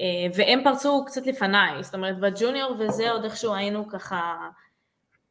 אה, 0.00 0.04
והם 0.34 0.60
פרצו 0.64 1.04
קצת 1.06 1.26
לפניי, 1.26 1.82
זאת 1.82 1.94
אומרת 1.94 2.18
ב 2.18 2.26
junior 2.26 2.74
וזה 2.78 3.10
עוד 3.10 3.24
איכשהו 3.24 3.54
היינו 3.54 3.88
ככה 3.88 4.48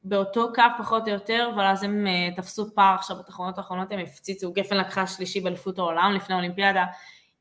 באותו 0.03 0.53
קו 0.55 0.63
פחות 0.77 1.07
או 1.07 1.13
יותר, 1.13 1.49
אבל 1.53 1.65
אז 1.65 1.83
הם 1.83 2.07
תפסו 2.35 2.75
פער 2.75 2.95
עכשיו 2.95 3.17
בתחרויות 3.17 3.57
האחרונות, 3.57 3.91
הם 3.91 3.99
הפציצו, 3.99 4.51
גפן 4.51 4.77
לקחה 4.77 5.07
שלישי 5.07 5.41
באליפות 5.41 5.79
העולם 5.79 6.13
לפני 6.15 6.35
האולימפיאדה. 6.35 6.85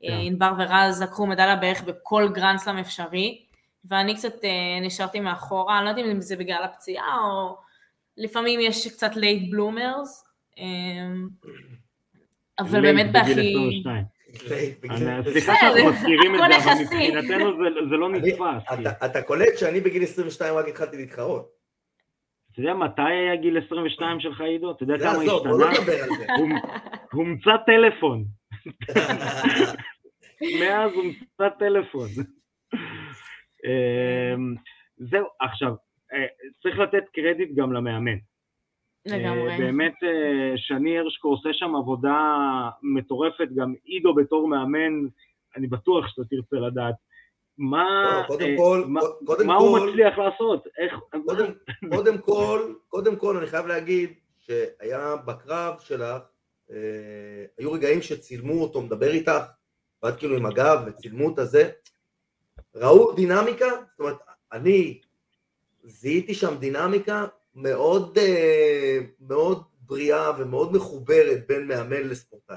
ענבר 0.01 0.51
ורז 0.57 1.01
לקחו 1.03 1.27
מדליה 1.27 1.55
בערך 1.55 1.83
בכל 1.83 2.27
גרנד 2.33 2.59
סלאם 2.59 2.77
אפשרי, 2.77 3.43
ואני 3.85 4.15
קצת 4.15 4.43
אה, 4.45 4.49
נשארתי 4.81 5.19
מאחורה, 5.19 5.77
אני 5.77 5.85
לא 5.85 5.89
יודעת 5.89 6.05
אם 6.05 6.21
זה 6.21 6.35
בגלל 6.35 6.63
הפציעה 6.63 7.17
או 7.23 7.57
לפעמים 8.17 8.59
יש 8.59 8.87
קצת 8.87 9.15
late 9.15 9.51
bloomers, 9.51 10.25
אה, 10.59 10.63
אבל 12.59 12.81
באמת 12.81 13.11
בהכי... 13.11 13.31
22. 13.31 14.03
אני- 14.49 14.73
בגיל- 14.81 15.31
סליחה 15.31 15.53
שאנחנו 15.59 15.89
מזכירים 15.89 16.35
את 16.35 16.39
זה, 16.39 16.45
אבל. 16.45 16.73
מבחינתנו 16.73 17.51
זה- 17.89 17.95
לא 17.95 18.07
אני- 18.07 18.17
נתפס. 18.19 18.37
כאילו. 18.69 18.89
אתה- 19.05 19.21
קולט 19.21 19.57
שאני 19.57 19.81
בגיל 19.81 20.03
22 20.03 20.55
רק 20.55 20.67
התחלתי 20.67 20.97
להתחרות. 20.97 21.49
אתה 22.51 22.61
יודע 22.61 22.73
מתי 22.73 23.01
היה 23.01 23.35
גיל 23.35 23.57
22 23.65 24.19
שלך, 24.19 24.41
עידו? 24.41 24.71
אתה 24.71 24.83
יודע 24.83 24.97
זה 24.97 25.03
כמה 25.03 25.23
עזוב, 25.23 25.47
בוא 25.47 25.59
לא 25.59 25.69
השתנה? 25.69 25.83
נדבר 25.83 26.03
על 26.03 26.09
זה. 26.17 26.25
הומ- 26.37 26.67
הומצא 27.11 27.51
טלפון. 27.65 28.25
מאז 30.59 30.91
הומצא 30.93 31.49
טלפון. 31.59 32.07
אמ, 33.65 34.53
זהו, 34.97 35.25
עכשיו, 35.39 35.73
אה, 36.13 36.25
צריך 36.63 36.79
לתת 36.79 37.03
קרדיט 37.13 37.49
גם 37.55 37.73
למאמן. 37.73 38.17
לגמרי. 39.05 39.51
אה, 39.51 39.57
באמת, 39.57 39.93
אה, 40.03 40.53
שני 40.57 40.97
הרשקו 40.99 41.27
עושה 41.29 41.49
שם 41.53 41.75
עבודה 41.75 42.15
מטורפת, 42.83 43.47
גם 43.55 43.73
עידו 43.83 44.13
בתור 44.15 44.47
מאמן, 44.47 44.93
אני 45.55 45.67
בטוח 45.67 46.07
שאתה 46.07 46.21
תרצה 46.29 46.55
לדעת. 46.67 46.95
מה, 47.57 47.85
לא, 48.21 48.27
קודם 48.27 48.45
אה, 48.45 48.55
כל- 48.57 48.83
מה- 48.87 48.99
קודם 49.25 49.47
מה 49.47 49.55
הוא 49.55 49.79
כל- 49.79 49.87
מצליח 49.89 50.17
לעשות? 50.17 50.67
איך... 50.77 50.99
קודם, 51.25 51.45
קודם 51.89 52.17
כל, 52.17 52.59
קודם 52.87 53.15
כל 53.15 53.37
אני 53.37 53.47
חייב 53.47 53.65
להגיד 53.65 54.13
שהיה 54.39 55.15
בקרב 55.27 55.79
שלך, 55.79 56.23
היו 57.57 57.71
רגעים 57.71 58.01
שצילמו 58.01 58.61
אותו 58.61 58.81
מדבר 58.81 59.11
איתך, 59.11 59.45
ואת 60.03 60.17
כאילו 60.17 60.37
עם 60.37 60.45
הגב 60.45 60.79
וצילמו 60.85 61.33
את 61.33 61.39
הזה, 61.39 61.69
ראו 62.75 63.11
דינמיקה, 63.11 63.65
זאת 63.65 63.99
אומרת, 63.99 64.17
אני 64.51 65.01
זיהיתי 65.83 66.33
שם 66.33 66.57
דינמיקה 66.57 67.25
מאוד, 67.55 68.17
אה, 68.17 68.97
מאוד 69.19 69.63
בריאה 69.81 70.31
ומאוד 70.37 70.73
מחוברת 70.73 71.47
בין 71.47 71.67
מאמן 71.67 72.01
לספורטאי. 72.01 72.55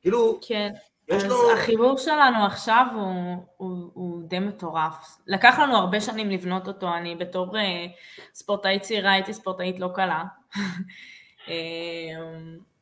כאילו, 0.00 0.40
כן, 0.48 0.70
יש 1.08 1.24
אז 1.24 1.30
לו... 1.30 1.52
החיבור 1.52 1.98
שלנו 1.98 2.44
עכשיו 2.46 2.86
הוא, 2.94 3.36
הוא, 3.56 3.90
הוא 3.94 4.28
די 4.28 4.38
מטורף. 4.38 5.16
לקח 5.26 5.58
לנו 5.58 5.76
הרבה 5.76 6.00
שנים 6.00 6.30
לבנות 6.30 6.68
אותו, 6.68 6.94
אני 6.94 7.16
בתור 7.16 7.58
אה, 7.58 7.86
ספורטאית 8.34 8.82
צעירה 8.82 9.12
הייתי 9.12 9.34
ספורטאית 9.34 9.80
לא 9.80 9.90
קלה. 9.94 10.24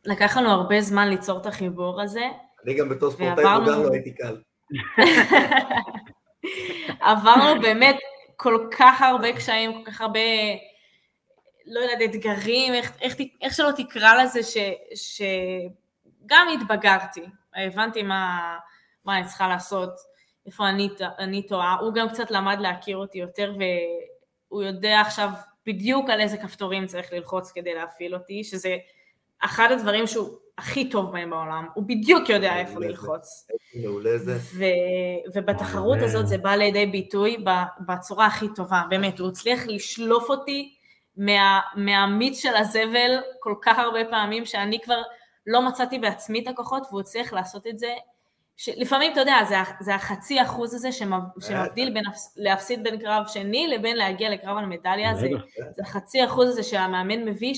לקח 0.05 0.37
לנו 0.37 0.51
הרבה 0.51 0.81
זמן 0.81 1.09
ליצור 1.09 1.41
את 1.41 1.47
החיבור 1.47 2.01
הזה. 2.01 2.25
אני 2.65 2.75
גם 2.75 2.89
בתור 2.89 3.11
ספורטאי 3.11 3.45
מבוגר 3.45 3.83
לא 3.83 3.93
הייתי 3.93 4.15
קל. 4.15 4.37
עברנו 7.01 7.63
באמת 7.63 7.97
כל 8.37 8.69
כך 8.79 9.03
הרבה 9.03 9.33
קשיים, 9.33 9.73
כל 9.73 9.91
כך 9.91 10.01
הרבה, 10.01 10.21
לא 11.67 11.81
יודעת, 11.81 12.11
אתגרים, 12.11 12.75
איך, 12.75 12.93
איך, 13.01 13.17
איך 13.43 13.55
שלא 13.55 13.71
תקרא 13.77 14.23
לזה, 14.23 14.43
ש, 14.43 14.57
שגם 14.95 16.49
התבגרתי, 16.55 17.23
הבנתי 17.57 18.03
מה, 18.03 18.57
מה 19.05 19.19
אני 19.19 19.27
צריכה 19.27 19.49
לעשות, 19.49 19.91
איפה 20.47 20.69
אני, 20.69 20.89
אני 21.19 21.47
טועה, 21.47 21.77
הוא 21.81 21.95
גם 21.95 22.09
קצת 22.09 22.31
למד 22.31 22.57
להכיר 22.61 22.97
אותי 22.97 23.19
יותר, 23.19 23.55
והוא 24.49 24.63
יודע 24.63 25.01
עכשיו 25.01 25.29
בדיוק 25.67 26.11
על 26.11 26.21
איזה 26.21 26.39
כפתורים 26.39 26.87
צריך 26.87 27.13
ללחוץ 27.13 27.53
כדי 27.53 27.75
להפעיל 27.75 28.15
אותי, 28.15 28.45
שזה 28.45 28.77
אחד 29.45 29.69
הדברים 29.73 30.07
שהוא 30.07 30.29
הכי 30.59 30.91
טוב 30.91 31.13
בהם 31.13 31.31
בעולם, 31.31 31.67
הוא 31.75 31.85
בדיוק 31.87 32.29
יודע 32.29 32.57
איפה. 32.59 32.81
ללחוץ. 32.81 33.47
מעולה 33.83 34.19
זה. 34.19 34.37
ו... 34.59 34.65
ובתחרות 35.35 35.99
הזאת 36.03 36.27
זה- 36.27 36.39
בא 36.39 36.55
לידי 36.55 36.87
ביטוי 36.87 37.45
בצורה 37.89 38.27
הכי 38.27 38.47
טובה, 38.55 38.83
באמת, 38.89 39.19
הוא 39.19 39.29
הצליח 39.29 39.61
לשלוף 39.67 40.31
אותי 40.31 40.75
מה... 41.17 41.61
מהמיץ 41.77 42.43
של 42.43 42.57
הזבל 42.57 43.11
כל 43.41 43.55
כך 43.63 43.79
הרבה 43.79 44.05
פעמים, 44.11 44.45
שאני 44.45 44.81
כבר 44.81 45.03
לא 45.47 45.63
מצאתי 45.63 45.99
בעצמי 45.99 46.43
את 46.43 46.49
הכוחות, 46.49 46.83
והוא 46.91 47.01
הצליח 47.01 47.33
לעשות 47.33 47.67
את 47.67 47.79
זה, 47.79 47.95
שלפעמים, 48.57 49.13
אתה 49.13 49.21
יודע, 49.21 49.37
זה, 49.81 49.95
החצי 49.95 50.43
אחוז 50.43 50.75
הזה 50.75 50.93
שמב... 50.93 51.23
שמבדיל 51.41 51.91
בין 51.95 52.05
הפס- 52.07 52.35
להפסיד 52.37 52.83
בין 52.85 52.99
קרב 52.99 53.25
שני 53.29 53.67
לבין 53.69 53.97
להגיע 53.97 54.31
לקרב 54.31 54.57
על 54.59 54.67
מדליה. 54.67 55.15
זה 55.15 55.83
החצי 55.83 56.25
אחוז 56.25 56.49
הזה 56.49 56.63
שהמאמן 56.63 57.25
מביא, 57.25 57.55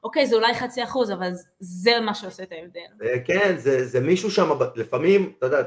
שאוקיי, 0.00 0.26
זה 0.26 0.36
אולי 0.36 0.54
חצי 0.54 0.84
אחוז, 0.84 1.10
אבל 1.10 1.30
זה 1.60 2.00
מה 2.00 2.14
שעושה 2.14 2.42
את 2.42 2.52
ההבדל. 2.52 2.80
אה, 3.02 3.20
כן, 3.24 3.56
זה, 3.58 3.86
זה 3.86 4.00
מישהו 4.00 4.30
שם, 4.30 4.48
לפעמים, 4.76 5.32
אתה 5.38 5.46
יודע, 5.46 5.62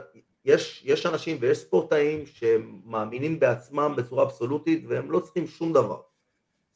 יש, 0.45 0.81
יש 0.85 1.05
אנשים 1.05 1.37
ויש 1.39 1.57
ספורטאים 1.57 2.23
שמאמינים 2.25 3.39
בעצמם 3.39 3.93
בצורה 3.97 4.23
אבסולוטית 4.23 4.83
והם 4.87 5.11
לא 5.11 5.19
צריכים 5.19 5.47
שום 5.47 5.73
דבר. 5.73 6.01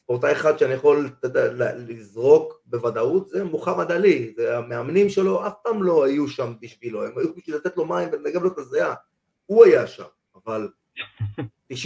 ספורטאי 0.03 0.31
אחד 0.31 0.59
שאני 0.59 0.73
יכול, 0.73 1.09
ל- 1.23 1.91
לזרוק 1.91 2.61
בוודאות 2.65 3.29
זה 3.29 3.43
מוחמד 3.43 3.91
עלי, 3.91 4.33
זה 4.37 4.57
המאמנים 4.57 5.09
שלו 5.09 5.47
אף 5.47 5.53
פעם 5.63 5.83
לא 5.83 6.05
היו 6.05 6.27
שם 6.27 6.53
בשבילו, 6.61 7.05
הם 7.05 7.17
היו 7.17 7.35
בשביל 7.35 7.55
לתת 7.55 7.77
לו 7.77 7.85
מים 7.85 8.09
ולנגב 8.11 8.43
לו 8.43 8.49
את 8.49 8.57
הזיעה, 8.57 8.93
הוא 9.45 9.65
היה 9.65 9.87
שם, 9.87 10.03
אבל 10.45 10.69
99.999% 11.73 11.77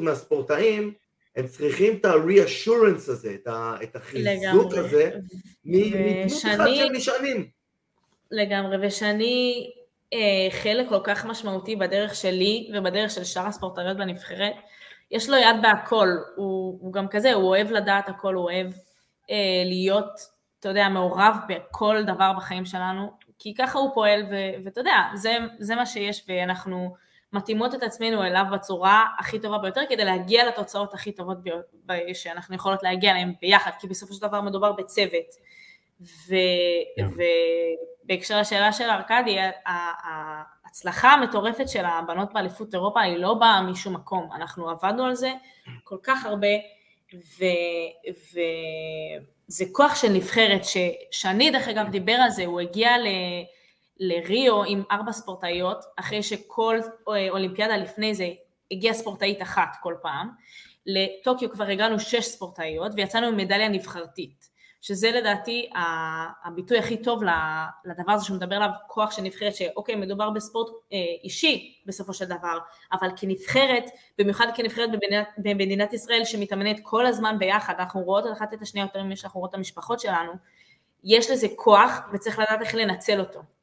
מהספורטאים 0.00 0.92
הם 1.36 1.46
צריכים 1.46 1.96
את 1.96 2.04
ה-reassurance 2.04 3.10
הזה, 3.10 3.34
את, 3.34 3.46
ה, 3.46 3.74
את 3.82 3.96
החיזוק 3.96 4.72
לגמרי. 4.72 4.78
הזה, 4.78 5.10
מדמות 5.64 6.32
אחת 6.32 6.68
שהם 6.74 6.92
נשענים. 6.92 7.48
לגמרי, 8.30 8.86
ושאני 8.86 9.70
אה, 10.12 10.48
חלק 10.50 10.88
כל 10.88 11.00
כך 11.04 11.26
משמעותי 11.26 11.76
בדרך 11.76 12.14
שלי 12.14 12.70
ובדרך 12.74 13.10
של 13.10 13.24
שאר 13.24 13.46
הספורטאיות 13.46 13.96
בנבחרת, 13.96 14.54
יש 15.10 15.28
לו 15.28 15.36
יד 15.36 15.56
בהכל, 15.62 16.08
הוא, 16.36 16.78
הוא 16.80 16.92
גם 16.92 17.08
כזה, 17.08 17.32
הוא 17.32 17.48
אוהב 17.48 17.70
לדעת 17.70 18.08
הכל, 18.08 18.34
הוא 18.34 18.44
אוהב 18.44 18.66
אה, 19.30 19.62
להיות, 19.64 20.36
אתה 20.60 20.68
יודע, 20.68 20.88
מעורב 20.88 21.36
בכל 21.48 22.02
דבר 22.06 22.32
בחיים 22.36 22.64
שלנו, 22.64 23.12
כי 23.38 23.54
ככה 23.54 23.78
הוא 23.78 23.90
פועל, 23.94 24.22
ואתה 24.64 24.80
יודע, 24.80 24.96
זה, 25.14 25.36
זה 25.58 25.74
מה 25.74 25.86
שיש, 25.86 26.24
ואנחנו 26.28 26.94
מתאימות 27.36 27.74
את 27.74 27.82
עצמנו 27.82 28.22
אליו 28.22 28.44
בצורה 28.52 29.06
הכי 29.18 29.38
טובה 29.38 29.58
ביותר, 29.58 29.80
כדי 29.88 30.04
להגיע 30.04 30.46
לתוצאות 30.46 30.94
הכי 30.94 31.12
טובות 31.12 31.38
ב- 31.86 32.12
שאנחנו 32.14 32.54
יכולות 32.54 32.82
להגיע 32.82 33.10
אליהן 33.10 33.32
ביחד, 33.40 33.70
כי 33.80 33.86
בסופו 33.86 34.14
של 34.14 34.22
דבר 34.22 34.40
מדובר 34.40 34.72
בצוות. 34.72 35.34
ו- 36.00 36.34
כן. 36.96 37.06
ובהקשר 38.04 38.40
לשאלה 38.40 38.72
של 38.72 38.84
ארכדי, 38.84 39.36
ההצלחה 40.64 41.12
המטורפת 41.12 41.68
של 41.68 41.84
הבנות 41.84 42.32
באליפות 42.32 42.74
אירופה 42.74 43.00
היא 43.00 43.16
לא 43.16 43.34
באה 43.34 43.62
משום 43.62 43.94
מקום, 43.94 44.28
אנחנו 44.34 44.70
עבדנו 44.70 45.04
על 45.04 45.14
זה 45.14 45.32
כל 45.84 45.96
כך 46.02 46.26
הרבה, 46.26 46.48
ו- 47.14 48.10
וזה 49.48 49.64
כוח 49.72 49.94
של 49.94 50.08
נבחרת, 50.08 50.62
ששני 50.64 51.50
דרך 51.50 51.68
אגב 51.68 51.88
דיבר 51.88 52.12
על 52.12 52.30
זה, 52.30 52.44
הוא 52.44 52.60
הגיע 52.60 52.98
ל... 52.98 53.06
לריו 54.00 54.64
עם 54.64 54.82
ארבע 54.90 55.12
ספורטאיות, 55.12 55.84
אחרי 55.96 56.22
שכל 56.22 56.78
אה, 57.08 57.30
אולימפיאדה 57.30 57.76
לפני 57.76 58.14
זה 58.14 58.28
הגיעה 58.70 58.94
ספורטאית 58.94 59.42
אחת 59.42 59.76
כל 59.82 59.94
פעם, 60.02 60.30
לטוקיו 60.86 61.50
כבר 61.50 61.64
הגענו 61.64 62.00
שש 62.00 62.24
ספורטאיות 62.24 62.92
ויצאנו 62.96 63.26
עם 63.26 63.36
מדליה 63.36 63.68
נבחרתית, 63.68 64.48
שזה 64.80 65.10
לדעתי 65.10 65.70
הביטוי 66.44 66.78
הכי 66.78 67.02
טוב 67.02 67.22
לדבר 67.84 68.12
הזה 68.12 68.24
שהוא 68.24 68.36
מדבר 68.36 68.56
עליו, 68.56 68.70
כוח 68.88 69.10
של 69.10 69.22
נבחרת, 69.22 69.56
שאוקיי, 69.56 69.94
מדובר 69.94 70.30
בספורט 70.30 70.68
אה, 70.92 70.98
אישי 71.24 71.82
בסופו 71.86 72.14
של 72.14 72.24
דבר, 72.24 72.58
אבל 72.92 73.08
כנבחרת, 73.16 73.84
במיוחד 74.18 74.46
כנבחרת 74.54 74.90
במדינת, 74.92 75.28
במדינת 75.38 75.92
ישראל 75.92 76.24
שמתאמנת 76.24 76.80
כל 76.82 77.06
הזמן 77.06 77.36
ביחד, 77.38 77.74
אנחנו 77.78 78.00
רואות 78.00 78.24
אחת 78.32 78.54
את 78.54 78.62
השנייה 78.62 78.84
יותר 78.84 79.02
ממה 79.02 79.16
שאנחנו 79.16 79.40
רואות 79.40 79.50
את 79.50 79.54
המשפחות 79.54 80.00
שלנו, 80.00 80.32
יש 81.04 81.30
לזה 81.30 81.46
כוח 81.56 82.00
וצריך 82.12 82.38
לדעת 82.38 82.60
איך 82.60 82.74
לנצל 82.74 83.20
אותו. 83.20 83.55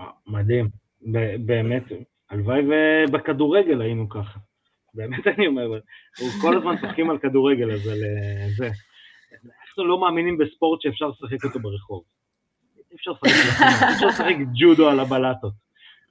וואו, 0.00 0.12
מדהים, 0.26 0.68
ב- 1.12 1.46
באמת, 1.46 1.82
הלוואי 2.30 2.60
ובכדורגל 2.68 3.80
היינו 3.80 4.08
ככה. 4.08 4.38
באמת 4.94 5.26
אני 5.26 5.46
אומר, 5.46 5.62
אנחנו 5.74 6.40
כל 6.40 6.56
הזמן 6.56 6.76
צוחקים 6.80 7.10
על 7.10 7.18
כדורגל, 7.18 7.72
אז 7.72 7.86
על 7.86 7.98
אה, 8.04 8.46
זה. 8.56 8.68
אנחנו 9.68 9.84
לא 9.84 10.00
מאמינים 10.00 10.38
בספורט 10.38 10.82
שאפשר 10.82 11.08
לשחק 11.08 11.44
אותו 11.44 11.58
ברחוב. 11.60 12.02
אי 12.90 12.96
אפשר 12.96 13.10
לשחק 14.08 14.34
ג'ודו 14.60 14.88
על 14.88 15.00
הבלטות. 15.00 15.52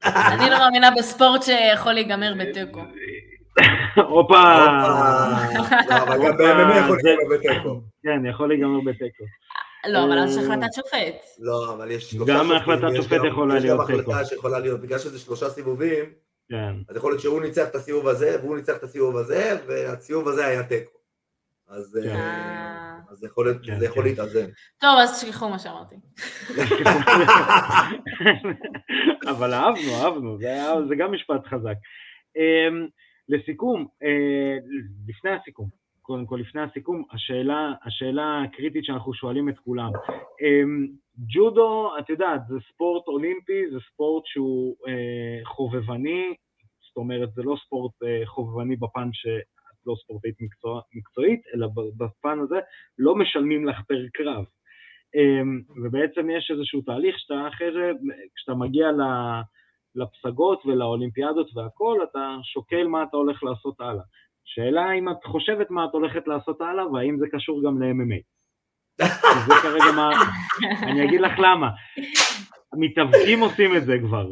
אני 0.04 0.50
לא 0.50 0.60
מאמינה 0.60 0.90
בספורט 0.98 1.44
שיכול 1.44 1.94
להיגמר 1.94 2.34
בתיקו. 2.40 2.82
הופה, 3.96 4.66
אבל 5.90 6.18
גם 6.26 6.38
ב-MMA 6.38 6.78
יכול 6.80 6.98
להיגמר 7.04 7.38
בתיקו. 7.38 7.82
כן, 8.04 8.26
יכול 8.26 8.48
להיגמר 8.48 8.80
בתיקו. 8.80 9.24
לא, 9.88 10.04
אבל 10.06 10.20
אז 10.20 10.38
יש 10.38 10.44
החלטת 10.44 10.74
שופט. 10.76 11.26
לא, 11.40 11.74
אבל 11.74 11.92
יש 11.92 12.12
שלושה 12.12 12.34
גם 12.34 12.40
שופטים, 12.46 12.56
החלטת 12.58 12.94
יש 12.94 12.98
שופט 13.06 13.18
גם- 13.18 13.26
יכולה 13.26 13.58
יש 13.58 13.64
להיות 13.64 13.80
גם 13.80 13.86
תיקו. 13.98 14.12
החלטה 14.12 14.26
שיכולה 14.26 14.60
להיות, 14.60 14.82
בגלל 14.82 15.00
שזה 15.00 15.20
שלושה 15.20 15.50
סיבובים, 15.50 16.06
כן, 16.50 16.74
אז 16.90 16.96
יכול 16.96 17.12
להיות 17.12 17.22
שהוא 17.22 17.42
ניצח 17.42 17.68
את 17.70 17.76
הסיבוב 17.76 18.08
הזה, 18.08 18.38
והוא 18.44 18.58
ניצח 18.58 18.78
את 18.78 18.84
הסיבוב 18.84 19.18
הזה, 19.18 19.58
והסיבוב 19.68 20.28
הזה 20.28 20.46
היה 20.46 20.64
תיקו. 20.64 20.92
אז 21.68 22.00
כן. 22.04 22.10
אה, 22.16 22.96
אז 23.12 23.18
זה 23.18 23.28
יכול 23.28 23.46
להיות- 23.46 23.66
כן, 23.66 23.80
זה 23.80 23.86
יכול. 23.86 24.04
להתאזן. 24.04 24.46
טוב, 24.82 24.98
אז 25.02 25.24
תשכחו 25.24 25.50
מה 25.50 25.60
שאמרתי. 25.60 25.96
אבל 29.32 29.54
אהבנו, 29.54 29.92
אהבנו, 30.04 30.38
זה, 30.88 30.96
גם 30.96 31.12
משפט 31.14 31.46
חזק. 31.48 31.76
Um, 32.38 32.90
לסיכום, 33.30 33.88
uh, 34.04 34.08
לפני 35.08 35.32
הסיכום, 35.32 35.70
קודם 36.10 36.26
כל 36.26 36.36
לפני 36.36 36.62
הסיכום, 36.62 37.03
השאלה, 37.12 37.74
השאלה 37.84 38.41
הקריטית 38.43 38.86
שאנחנו 38.86 39.14
שואלים 39.14 39.49
את 39.49 39.60
כולם. 39.60 39.91
Um, 39.93 40.91
ג'ודו, 41.34 41.91
את 41.99 42.10
יודעת, 42.10 42.41
זה 42.47 42.55
ספורט 42.74 43.07
אולימפי, 43.07 43.72
זה 43.72 43.78
ספורט 43.93 44.26
שהוא 44.26 44.76
uh, 44.86 45.45
חובבני, 45.45 46.34
זאת 46.88 46.97
אומרת, 46.97 47.34
זה 47.34 47.43
לא 47.43 47.55
ספורט 47.66 47.91
uh, 48.03 48.26
חובבני 48.26 48.76
בפן 48.76 49.10
שאת 49.14 49.86
לא 49.86 49.95
ספורטאית 50.03 50.36
מקצוע, 50.41 50.82
מקצועית, 50.93 51.41
אלא 51.53 51.68
בפן 51.97 52.39
הזה 52.39 52.60
לא 52.97 53.16
משלמים 53.16 53.68
לך 53.68 53.78
פר 53.88 54.05
קרב. 54.14 54.45
אמ, 55.16 55.62
ובעצם 55.84 56.30
יש 56.30 56.51
איזשהו 56.51 56.82
תהליך 56.82 57.20
שאתה 57.20 57.47
אחרי 57.47 57.72
זה, 57.74 57.91
כשאתה 58.36 58.53
מגיע 58.53 58.91
ל- 58.91 59.41
לפסגות 59.95 60.66
ולאולימפיאדות 60.66 61.49
והכל, 61.55 61.99
אתה 62.12 62.36
שוקל 62.43 62.88
מה 62.88 63.03
אתה 63.03 63.18
הולך 63.18 63.43
לעשות 63.43 63.82
הלאה. 63.82 64.03
שאלה 64.46 64.92
אם 64.92 65.10
את 65.10 65.24
חושבת 65.26 65.72
מה 65.72 65.86
את 65.86 65.90
הולכת 65.94 66.28
לעשות 66.28 66.62
הלאה, 66.62 66.92
והאם 66.92 67.18
זה 67.20 67.26
קשור 67.32 67.62
גם 67.66 67.82
ל-MMA. 67.82 68.22
זה 69.48 69.54
כרגע 69.62 69.92
מה... 69.96 70.10
אני 70.84 71.06
אגיד 71.06 71.22
לך 71.22 71.32
למה. 71.38 71.70
המתאבקים 72.74 73.40
עושים 73.40 73.76
את 73.78 73.86
זה 73.86 73.98
כבר. 74.00 74.32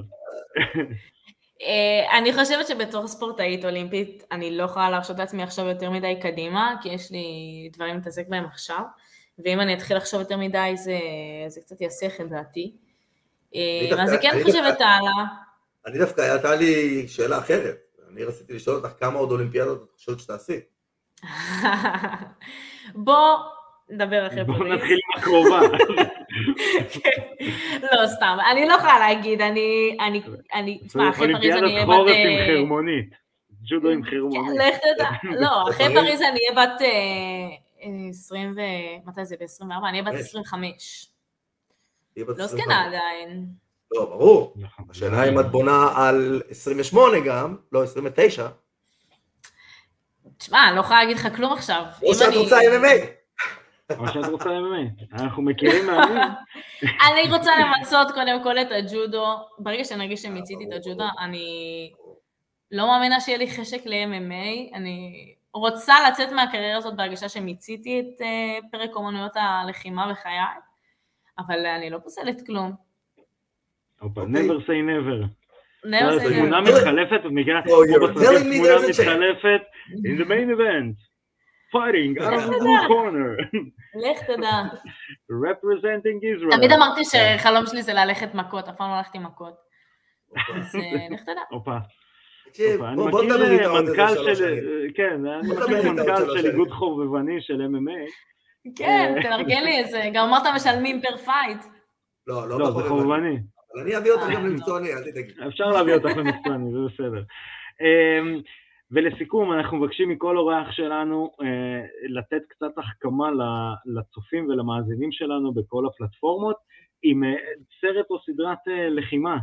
אה, 1.62 2.18
אני 2.18 2.34
חושבת 2.34 2.68
שבתור 2.68 3.08
ספורטאית 3.08 3.66
אולימפית, 3.66 4.24
אני 4.32 4.58
לא 4.58 4.64
יכולה 4.64 4.90
להרשות 4.90 5.20
לעצמי 5.20 5.44
עכשיו 5.44 5.66
יותר 5.66 5.92
מדי 5.92 6.20
קדימה, 6.22 6.76
כי 6.82 6.90
יש 6.90 7.12
לי 7.12 7.26
דברים 7.74 7.96
להתעסק 7.96 8.28
בהם 8.28 8.46
עכשיו, 8.46 8.82
ואם 9.46 9.60
אני 9.60 9.74
אתחיל 9.74 9.98
לחשוב 9.98 10.20
יותר 10.20 10.38
מדי, 10.38 10.72
זה, 10.76 11.00
זה 11.48 11.62
קצת 11.62 11.82
יסיח 11.82 12.22
את 12.22 12.30
דעתי. 12.30 12.76
אה, 13.56 14.04
אז 14.04 14.14
אני 14.14 14.22
כן 14.22 14.40
חושבת 14.44 14.82
הלאה. 14.82 15.26
אני 15.88 16.00
דווקא, 16.00 16.22
הייתה 16.22 16.56
לי 16.56 17.08
שאלה 17.08 17.38
אחרת. 17.38 17.87
אני 18.12 18.24
רציתי 18.24 18.54
לשאול 18.54 18.76
אותך 18.76 18.90
כמה 19.00 19.20
עוד 19.20 19.32
אולימפיאדות 19.32 19.84
את 19.84 19.92
חושבת 19.96 20.20
שתעשי. 20.20 20.60
בוא 22.96 23.38
נדבר 23.90 24.28
אחרי 24.28 24.46
פריז. 24.46 24.72
נתחיל 24.72 25.00
עם 25.04 25.20
הקרובה. 25.22 25.60
לא, 27.92 28.08
סתם, 28.08 28.38
אני 28.52 28.68
לא 28.68 28.74
יכולה 28.74 29.00
להגיד, 29.00 29.42
אני, 29.42 29.98
אני, 30.00 30.22
אני, 30.54 30.80
תשמע, 30.88 31.10
אחרי 31.10 31.34
פריז 31.34 31.56
אני 31.56 31.74
אהיה 31.74 31.86
אולימפיאדת 31.86 31.88
בת... 31.88 31.96
חורף 31.96 32.16
עם 32.16 32.40
אה, 32.40 32.46
חרמונית. 32.48 33.16
ג'ודו 33.64 33.90
עם 33.90 34.04
כן, 34.04 34.10
חרמונית. 34.10 34.60
לך 34.60 34.78
תדע, 34.78 35.10
לא, 35.42 35.70
אחרי? 35.70 35.94
פריז 35.94 36.22
אני 36.22 36.40
אהיה 36.50 36.68
בת 36.68 36.82
אה, 36.82 36.88
אה, 37.84 38.10
20 38.10 38.54
ו... 38.56 38.60
מתי 39.06 39.26
זה? 39.26 39.36
ב-24? 39.40 39.90
אני 39.90 40.02
אהיה 40.02 40.04
בת 40.04 40.12
כן. 40.12 40.20
25. 40.20 41.10
תהיי 42.14 42.24
בת 42.24 42.38
לא 42.38 42.44
25. 42.44 42.62
זקנה 42.62 42.86
עדיין. 42.86 43.67
לא, 43.92 44.06
ברור. 44.06 44.54
נכון. 44.56 44.86
השאלה 44.90 45.30
אם 45.30 45.40
את 45.40 45.46
בונה 45.52 45.88
על 45.96 46.42
28 46.50 47.20
גם, 47.20 47.56
לא 47.72 47.84
29, 47.84 48.48
תשמע, 50.38 50.68
אני 50.68 50.76
לא 50.76 50.82
יכולה 50.82 51.00
להגיד 51.00 51.18
לך 51.18 51.36
כלום 51.36 51.54
עכשיו. 51.54 51.86
או 52.04 52.14
שאת 52.14 52.28
אני- 52.28 52.38
רוצה 52.38 52.58
MMA. 52.60 53.06
או 54.00 54.08
שאת 54.08 54.26
רוצה 54.32 54.50
MMA. 54.50 55.06
אנחנו 55.14 55.44
מכירים 55.44 55.86
מאמנים. 55.88 56.18
אני 57.12 57.32
רוצה 57.38 57.52
למצות 57.60 58.12
קודם 58.12 58.44
כל 58.44 58.58
את 58.60 58.68
הג'ודו. 58.72 59.26
ברגע 59.60 59.84
שנרגיש 59.84 60.22
שמיציתי 60.22 60.64
את 60.64 60.74
הג'ודו, 60.74 61.04
אני 61.20 61.92
לא 62.72 62.88
מאמינה 62.88 63.20
שיהיה 63.20 63.38
לי 63.38 63.52
חשק 63.52 63.82
ל-MMA. 63.86 64.76
אני 64.76 65.12
רוצה 65.54 65.96
לצאת 66.10 66.30
מהקריירה 66.32 66.78
הזאת 66.78 66.96
בהרגשה 66.96 67.30
שמיציתי 67.30 68.00
את 68.00 68.22
אה, 68.22 68.58
פרק 68.72 68.96
אומנויות 68.96 69.32
הלחימה 69.36 70.12
בחיי, 70.12 70.40
אבל 71.40 71.66
אני 71.66 71.90
לא 71.90 71.98
פוסלת 72.04 72.46
כלום. 72.46 72.87
הופה, 74.00 74.22
אוקיי. 74.22 74.48
never 74.48 74.62
say 74.62 74.82
never. 74.90 75.28
נאו 75.86 76.20
זה 76.20 76.34
תמונה 76.34 76.58
גם. 76.58 76.64
מתחלפת, 76.64 77.22
את 77.26 77.32
you're 77.32 77.64
כמו 77.64 78.08
בסרטים, 78.08 78.54
תמונה. 78.54 78.88
מתחלפת, 78.90 79.62
in 80.08 80.22
the 80.22 80.26
main 80.26 80.50
event, 80.58 80.98
fighting 81.74 82.22
out 82.22 82.34
of 82.34 82.50
the 82.50 82.60
blue 82.60 82.88
corner, 82.88 83.60
לך 83.96 84.24
תדע. 84.24 84.62
representing 85.32 86.20
Israel. 86.24 86.58
תמיד 86.58 86.72
אמרתי 86.72 87.02
שחלום 87.06 87.66
שלי 87.66 87.82
זה 87.82 87.94
ללכת 87.94 88.36
מכות, 88.36 88.68
אף 88.68 88.76
פעם 88.76 88.90
לא 88.90 88.96
הלכתי 88.96 89.20
מכות. 89.20 89.54
אז 90.56 90.76
אה, 90.76 91.08
לך 91.16 91.22
תדע. 91.24 91.42
הופה, 91.50 91.78
אני 92.60 93.06
מכיר 93.06 93.44
איזה 93.44 93.68
מנכ"ל 93.68 94.36
של. 94.36 94.60
כן, 94.96 95.26
אני 95.26 95.48
בוא 95.48 95.56
נדבר 95.56 95.78
מכיר 95.78 95.92
מנכ"ל 95.92 96.38
של. 96.38 96.48
איגוד 96.48 96.72
חובבני 96.72 97.42
של 97.42 97.62
MMA, 97.62 98.12
כן, 98.76 99.14
אה. 99.18 99.24
תארגן 99.24 99.64
לי 99.64 99.82
את 99.82 99.90
זה. 99.90 100.10
גם 100.14 100.26
אמרת 100.28 100.44
משלמים 100.56 101.02
per 101.02 101.18
fight. 101.18 101.66
לא, 102.28 102.50
לא 102.50 102.60
לא, 102.60 102.72
זה 102.72 102.80
בחובבני. 102.84 103.38
אבל 103.74 103.82
אני 103.82 103.98
אביא 103.98 104.12
אותך 104.12 104.24
אה, 104.24 104.34
גם. 104.34 104.46
למקצועני, 104.46 104.94
אל 104.94 105.12
תדאגי. 105.12 105.48
אפשר 105.48 105.68
להביא 105.68 105.94
אותך 105.94 106.18
למקצועני, 106.18 106.72
זה 106.72 106.78
בסדר. 106.88 107.24
אמ, 107.82 108.42
ולסיכום, 108.92 109.54
אנחנו 109.54 109.78
מבקשים 109.78 110.10
מכל 110.10 110.38
אורח 110.38 110.72
שלנו 110.72 111.32
אה, 111.42 111.82
לתת 112.10 112.42
קצת 112.50 112.78
מהחכמה 112.78 113.30
לצופים 113.86 114.50
ולמאזינים 114.50 115.12
שלנו 115.12 115.54
בכל 115.54 115.86
הפלטפורמות, 115.86 116.56
עם 117.04 117.24
אה, 117.24 117.30
סרט 117.82 118.06
או 118.10 118.20
סדרת 118.20 118.68
אה, 118.68 118.90
לחימה. 118.90 119.38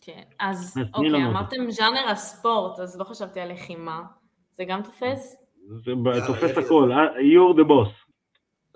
כן, 0.00 0.22
אז 0.40 0.78
אוקיי, 0.94 1.24
אמרתם 1.24 1.70
ז'אנר 1.70 2.08
הספורט, 2.08 2.78
אז 2.78 2.98
לא 2.98 3.04
חשבתי 3.04 3.40
על 3.40 3.52
לחימה. 3.52 4.02
זה 4.52 4.64
גם 4.64 4.82
תופס? 4.82 5.42
זה 5.66 5.92
תופס. 6.26 6.58
הכל, 6.58 6.92
you're 7.16 7.58
the 7.58 7.68
boss. 7.68 8.05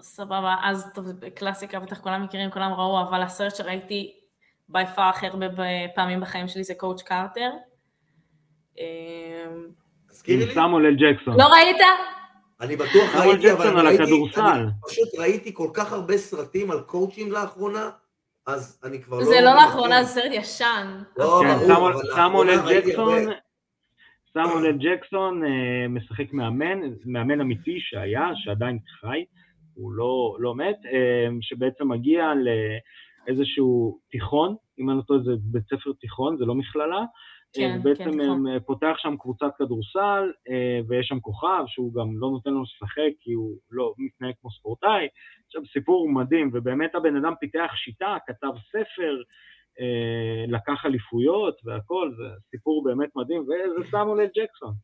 סבבה, 0.02 0.54
אז 0.62 0.90
טוב, 0.94 1.04
זה 1.04 1.30
קלאסיקה, 1.30 1.80
בטח 1.80 2.00
כולם 2.00 2.24
מכירים, 2.24 2.50
כולם 2.50 2.72
ראו, 2.72 3.00
אבל 3.08 3.22
הסרט 3.22 3.56
שראיתי 3.56 4.12
בי 4.68 4.86
פאר 4.94 5.04
הכי 5.04 5.26
הרבה 5.26 5.46
פעמים 5.94 6.20
בחיים 6.20 6.48
שלי 6.48 6.64
זה 6.64 6.74
קואוצ'. 6.74 7.02
אמ, 8.78 8.84
תזכירי 10.08 10.42
עם 10.42 10.48
לי? 10.48 10.54
סמואל 10.54 10.86
אל 10.86 10.94
ג'קסון. 10.96 11.34
לא 11.40 11.44
ראית? 11.44 11.76
אני 12.60 12.76
בטוח 12.76 13.14
ראיתי, 13.14 13.52
אבל 13.52 13.60
ג'קסון 13.62 13.78
אני 13.78 13.80
על 13.80 13.86
ראיתי, 13.86 14.02
פשוט 14.88 15.08
ראיתי 15.18 15.54
כל 15.54 15.70
כך 15.74 15.92
הרבה 15.92 16.16
סרטים 16.16 16.70
על 16.70 16.80
קואוצ'ים 16.80 17.32
לאחרונה, 17.32 17.90
אז 18.46 18.80
אני 18.84 19.02
כבר 19.02 19.18
לא... 19.18 19.24
זה 19.24 19.40
לא 19.40 19.54
לאחרונה, 19.54 20.04
זה 20.04 20.08
סרט 20.14 20.32
ישן. 20.32 21.02
לא, 21.16 21.40
כן, 21.42 21.54
ברור, 21.54 21.66
סמואל- 21.74 21.92
אבל 21.92 22.02
סמואל 22.14 22.48
אל 22.50 22.54
לאחרונה 22.54 22.68
ראיתי 22.74 22.90
ג'קסון, 22.90 23.14
הרבה. 23.18 23.32
סמואל 24.32 24.66
אל 24.66 24.76
ג'קסון 24.78 25.44
אה, 25.44 25.48
משחק 25.88 26.32
מאמן, 26.32 26.80
מאמן 27.04 27.40
אמיתי 27.40 27.76
שהיה, 27.80 28.28
שעדיין 28.34 28.78
חי, 29.00 29.24
הוא 29.80 29.92
לא, 29.92 30.36
לא 30.38 30.54
מת, 30.54 30.78
אה, 30.92 31.28
שבעצם 31.40 31.88
מגיע 31.88 32.32
לאיזשהו 33.26 33.98
תיכון, 34.10 34.56
אם 34.78 34.90
אני 34.90 34.98
לא 34.98 35.02
טועה 35.02 35.20
זה 35.20 35.32
בית 35.40 35.64
ספר 35.64 35.92
תיכון, 36.00 36.36
זה 36.36 36.44
לא 36.44 36.54
מכללה, 36.54 37.04
כן, 37.52 37.72
כן, 37.74 37.82
בעצם 37.82 38.10
תיכון. 38.10 38.46
אה, 38.46 38.60
פותח 38.60 38.94
שם 38.98 39.16
קבוצת 39.16 39.50
כדורסל, 39.58 40.32
ויש 40.88 41.06
שם 41.06 41.20
כוכב 41.20 41.64
שהוא 41.66 41.94
גם 41.94 42.18
לא 42.18 42.30
נותן 42.30 42.50
לו 42.50 42.62
לשחק 42.62 43.12
כי 43.20 43.32
הוא 43.32 43.56
לא 43.70 43.94
מתנהג 43.98 44.34
כמו 44.40 44.50
ספורטאי, 44.50 45.08
עכשיו 45.46 45.62
סיפור 45.72 46.08
מדהים, 46.08 46.50
ובאמת 46.52 46.94
הבן 46.94 47.16
אדם 47.16 47.32
פיתח 47.40 47.70
שיטה, 47.74 48.16
כתב 48.26 48.52
ספר, 48.68 49.22
לקח 50.48 50.86
אליפויות 50.86 51.60
והכל, 51.64 52.10
זה 52.16 52.24
סיפור 52.50 52.84
באמת 52.84 53.08
מדהים, 53.16 53.42
וזה 53.42 53.90
סמואל 53.90 54.20
אל 54.20 54.26
ג'קסון. 54.26 54.74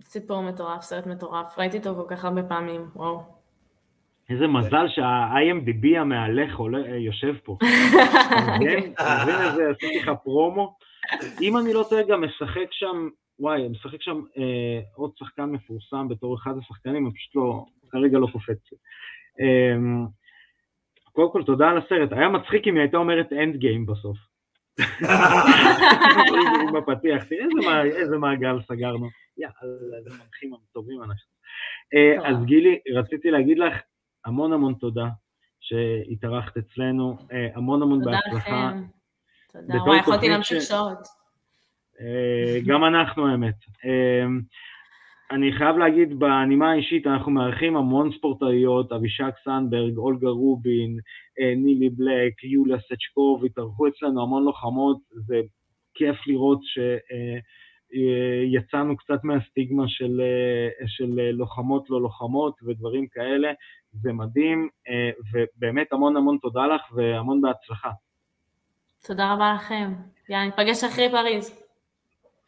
סיפור 0.00 0.42
מטורף, 0.42 0.82
סרט 0.82 1.06
מטורף. 1.06 1.58
ראיתי 1.58 1.78
אותו 1.78 1.94
כל 1.94 2.16
כך 2.16 2.24
הרבה 2.24 2.42
פעמים, 2.42 2.80
וואו. 2.94 3.41
איזה 4.30 4.46
מזל 4.46 4.88
שה-IMDB 4.88 5.98
המהלך 5.98 6.60
אה, 6.74 6.96
יושב 6.96 7.34
פה. 7.44 7.56
אתה 7.58 8.56
מבין? 8.60 8.92
אתה 8.92 9.18
מבין 9.22 9.34
איזה, 9.50 9.62
עשיתי 9.70 9.98
לך 9.98 10.10
פרומו? 10.24 10.76
אם 11.40 11.56
אני 11.58 11.72
לא 11.72 11.84
טועה, 11.90 12.02
גם 12.08 12.24
משחק 12.24 12.66
שם, 12.70 13.08
וואי, 13.38 13.68
משחק 13.68 14.02
שם 14.02 14.20
אה, 14.38 14.80
עוד 14.94 15.10
שחקן 15.16 15.44
מפורסם 15.44 16.08
בתור 16.08 16.36
אחד 16.36 16.52
השחקנים, 16.58 17.06
אני 17.06 17.14
פשוט 17.14 17.34
לא, 17.36 17.64
כרגע 17.90 18.18
לא 18.18 18.26
קופץ 18.32 18.72
לי. 18.72 18.78
אה, 19.40 19.74
קודם 21.12 21.32
כל, 21.32 21.42
תודה 21.42 21.70
על 21.70 21.78
הסרט. 21.78 22.12
היה 22.12 22.28
מצחיק 22.28 22.66
אם 22.68 22.74
היא 22.74 22.80
הייתה 22.80 22.96
אומרת 22.96 23.32
אנד 23.32 23.56
גיים 23.56 23.86
בסוף. 23.86 24.16
בפתיח, 26.74 27.24
תראה 27.24 27.44
איזה 27.44 27.66
מע- 27.66 27.84
איזה 27.84 28.18
מעגל 28.18 28.62
סגרנו. 28.62 29.08
יאללה, 29.38 29.96
איזה 29.98 30.10
מנחים 30.10 30.50
טובים 30.72 30.98
אנחנו. 31.02 31.32
אה. 31.94 32.28
אז 32.30 32.44
גילי, 32.44 32.78
רציתי 32.94 33.30
להגיד 33.30 33.58
לך 33.58 33.72
המון 34.24 34.52
המון 34.52 34.74
תודה 34.74 35.08
שהתארחת 35.60 36.56
אצלנו, 36.56 37.16
אה, 37.32 37.48
המון 37.54 37.82
המון 37.82 37.98
תודה 38.04 38.10
בהצלחה. 38.24 38.70
לכם. 38.70 38.82
תודה. 39.52 39.74
בתור 39.74 39.86
וואי, 39.88 39.98
יכולתי 39.98 40.28
להמשיך 40.28 40.62
ש- 40.62 40.68
שעות. 40.68 40.98
אה, 42.00 42.58
גם 42.66 42.84
אנחנו 42.84 43.28
האמת. 43.28 43.54
אה, 43.84 44.24
אני 45.30 45.52
חייב 45.52 45.76
להגיד 45.76 46.18
בנימה 46.18 46.70
האישית, 46.70 47.06
אנחנו 47.06 47.32
מארחים 47.32 47.76
המון 47.76 48.12
ספורטאיות, 48.12 48.92
אבישג 48.92 49.30
סנברג, 49.44 49.96
אולגה 49.96 50.28
רובין, 50.28 50.98
נילי 51.56 51.90
בלק, 51.90 52.44
יוליה 52.44 52.78
סצ'קוב, 52.80 53.44
התארחו 53.44 53.88
אצלנו 53.88 54.22
המון 54.22 54.44
לוחמות, 54.44 54.98
זה 55.10 55.40
כיף 55.94 56.16
לראות 56.26 56.60
אה, 56.78 57.38
יצאנו 58.46 58.96
קצת 58.96 59.24
מהסטיגמה 59.24 59.84
של, 59.88 60.20
אה, 60.20 60.86
של 60.86 61.20
אה, 61.20 61.32
לוחמות 61.32 61.90
לא 61.90 62.02
לוחמות 62.02 62.62
ודברים 62.62 63.06
כאלה, 63.06 63.52
זה 63.92 64.12
מדהים, 64.12 64.68
ובאמת 65.32 65.92
המון 65.92 66.16
המון 66.16 66.38
תודה 66.42 66.66
לך 66.66 66.82
והמון 66.92 67.40
בהצלחה. 67.40 67.90
תודה 69.06 69.32
רבה 69.32 69.54
לכם. 69.54 69.92
יאללה, 70.28 70.44
ניפגש 70.44 70.84
אחרי 70.84 71.10
פריז. 71.10 71.62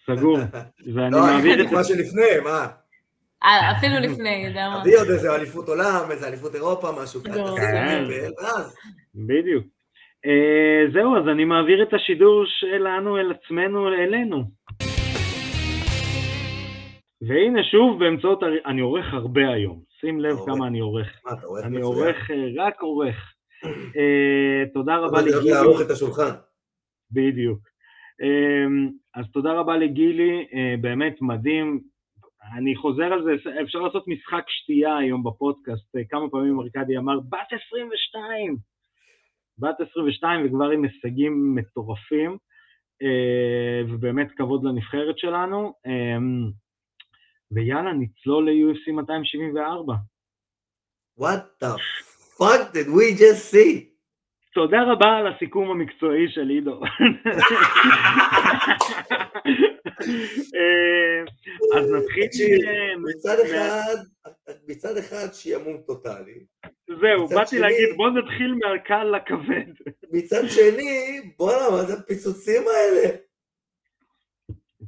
סגור, 0.07 0.39
ואני 0.95 1.11
לא, 1.11 1.21
מעביר 1.21 1.63
את 1.63 1.69
זה. 1.69 1.75
לא, 1.75 1.79
מה 1.79 1.85
שלפני, 1.85 2.41
מה? 2.45 2.67
אפילו 3.79 3.95
לפני, 4.01 4.45
יודע 4.47 4.71
מה. 4.71 4.81
תביא 4.81 4.99
עוד 4.99 5.09
איזה 5.09 5.35
אליפות 5.35 5.69
עולם, 5.69 6.11
איזה 6.11 6.29
אליפות 6.29 6.55
אירופה, 6.55 7.03
משהו 7.03 7.21
כזה. 7.21 7.41
כן. 7.57 8.05
בדיוק. 9.15 9.65
זהו, 10.93 11.17
אז 11.17 11.29
אני 11.29 11.45
מעביר 11.45 11.83
את 11.83 11.95
השידור 11.95 12.45
שלנו 12.47 13.19
אל 13.19 13.33
עצמנו, 13.33 13.89
אלינו. 13.89 14.45
והנה 17.27 17.65
שוב 17.65 17.99
באמצעות, 17.99 18.43
אני 18.67 18.81
עורך 18.81 19.15
הרבה 19.15 19.49
היום, 19.49 19.83
שים 20.01 20.21
לב 20.21 20.37
כמה 20.47 20.67
אני 20.67 20.81
עורך. 20.81 21.23
אני 21.65 21.81
עורך, 21.81 22.31
אה, 22.31 22.65
רק 22.65 22.81
עורך. 22.81 23.17
אה, 23.97 24.65
תודה 24.75 24.97
רבה 24.97 25.21
לגילי. 25.23 25.51
לערוך 25.51 25.81
את 25.81 25.91
השולחן. 25.91 26.31
בדיוק. 27.11 27.59
אה, 28.23 28.67
אז 29.15 29.25
תודה 29.33 29.53
רבה 29.53 29.77
לגילי, 29.77 30.47
באמת 30.81 31.17
מדהים. 31.21 31.81
אני 32.59 32.77
חוזר 32.77 33.05
על 33.05 33.25
זה, 33.25 33.31
אפשר 33.63 33.79
לעשות 33.79 34.09
משחק 34.09 34.45
שתייה 34.49 34.97
היום 34.97 35.25
בפודקאסט, 35.25 35.97
כמה 36.09 36.31
פעמים 36.31 36.61
ארקדי 36.61 36.99
אמר, 36.99 37.21
בת 37.21 37.53
22! 37.69 38.57
בת 39.59 39.81
22 39.91 40.47
וכבר 40.47 40.71
עם 40.71 40.85
הישגים 40.85 41.55
מטורפים, 41.55 42.37
ובאמת 43.89 44.29
כבוד 44.37 44.65
לנבחרת 44.65 45.19
שלנו. 45.19 45.73
ויאללה, 47.55 47.93
נצלול 47.93 48.51
ל-UFC 48.51 48.93
274. 48.93 49.95
What 51.21 51.43
the 51.61 51.79
fuck 52.39 52.73
did 52.73 52.89
we 52.89 53.15
just 53.19 53.53
see? 53.53 53.95
תודה 54.55 54.83
רבה 54.93 55.17
על 55.17 55.27
הסיכום 55.27 55.71
המקצועי 55.71 56.29
של 56.29 56.49
עידו. 56.49 56.81
אה, 60.55 61.21
אז 61.79 61.93
נתחיל... 61.93 62.29
מצד 63.03 63.37
אחד, 63.45 63.95
מצד 64.69 64.97
אחד 64.97 65.27
שימום 65.33 65.77
טוטאלי. 65.87 66.45
זהו, 67.01 67.29
באתי 67.29 67.59
להגיד 67.59 67.89
בוא 67.97 68.11
נתחיל 68.11 68.55
מהקל 68.55 69.05
לכבד. 69.05 69.73
מצד 70.13 70.43
שני, 70.49 71.21
בואנה, 71.37 71.71
מה 71.71 71.83
זה 71.83 71.95
הפיצוצים 71.95 72.63
האלה? 72.69 73.17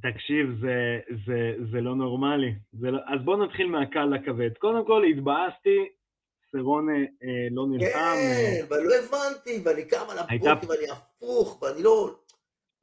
תקשיב, 0.03 0.47
זה, 0.61 0.99
זה, 1.27 1.55
זה 1.73 1.81
לא 1.81 1.95
נורמלי. 1.95 2.55
זה 2.73 2.91
לא, 2.91 2.99
אז 3.07 3.25
בואו 3.25 3.45
נתחיל 3.45 3.67
מהקל 3.67 4.05
לכבד. 4.05 4.51
קודם 4.59 4.87
כל, 4.87 5.05
התבאסתי, 5.05 5.89
סרון 6.53 6.89
אה, 6.91 7.05
לא 7.51 7.67
נלחם. 7.67 7.93
כן, 7.93 7.99
אה, 7.99 8.61
ואני 8.69 8.85
לא 8.85 8.95
הבנתי, 8.95 9.63
ואני 9.65 9.85
קם 9.85 10.05
על 10.11 10.19
הייתה... 10.29 10.53
ואני 10.69 10.91
הפוך, 10.91 11.63
ואני 11.63 11.83
לא... 11.83 12.15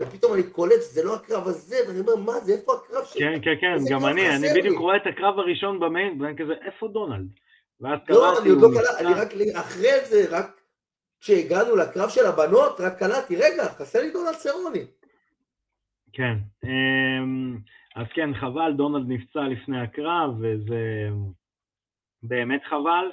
ופתאום 0.01 0.34
אני 0.34 0.43
קולט 0.43 0.82
שזה 0.82 1.03
לא 1.03 1.16
הקרב 1.16 1.47
הזה, 1.47 1.76
ואני 1.88 1.99
אומר, 1.99 2.16
מה 2.16 2.39
זה, 2.39 2.53
איפה 2.53 2.74
הקרב 2.74 3.05
שלי? 3.05 3.22
כן, 3.22 3.39
כן, 3.41 3.55
כן, 3.61 3.93
גם 3.93 4.05
אני, 4.05 4.36
אני 4.36 4.47
בדיוק 4.59 4.80
רואה 4.80 4.97
את 4.97 5.07
הקרב 5.14 5.39
הראשון 5.39 5.80
במיין, 5.80 6.22
ואני 6.22 6.38
כזה, 6.38 6.53
איפה 6.66 6.88
דונלד? 6.88 7.28
ואז 7.82 7.99
קראתי, 8.07 8.14
לא, 8.14 8.41
אני 8.41 8.49
עוד 8.49 8.61
לא 8.61 8.70
קלטתי, 8.80 9.05
אני 9.05 9.14
רק 9.14 9.55
אחרי 9.55 10.05
זה, 10.05 10.26
רק 10.30 10.61
כשהגענו 11.22 11.76
לקרב 11.76 12.09
של 12.09 12.26
הבנות, 12.26 12.80
רק 12.80 12.99
קלטתי, 12.99 13.36
רגע, 13.36 13.66
חסר 13.66 14.01
לי 14.01 14.11
דונלד 14.11 14.34
סרוני. 14.34 14.86
כן, 16.14 16.38
אמ, 16.64 17.57
אז 17.95 18.07
כן, 18.14 18.34
חבל, 18.34 18.74
דונלד 18.78 19.07
נפצע 19.07 19.47
לפני 19.47 19.82
הקרב, 19.82 20.30
וזה 20.39 21.09
באמת 22.24 22.64
חבל. 22.64 23.05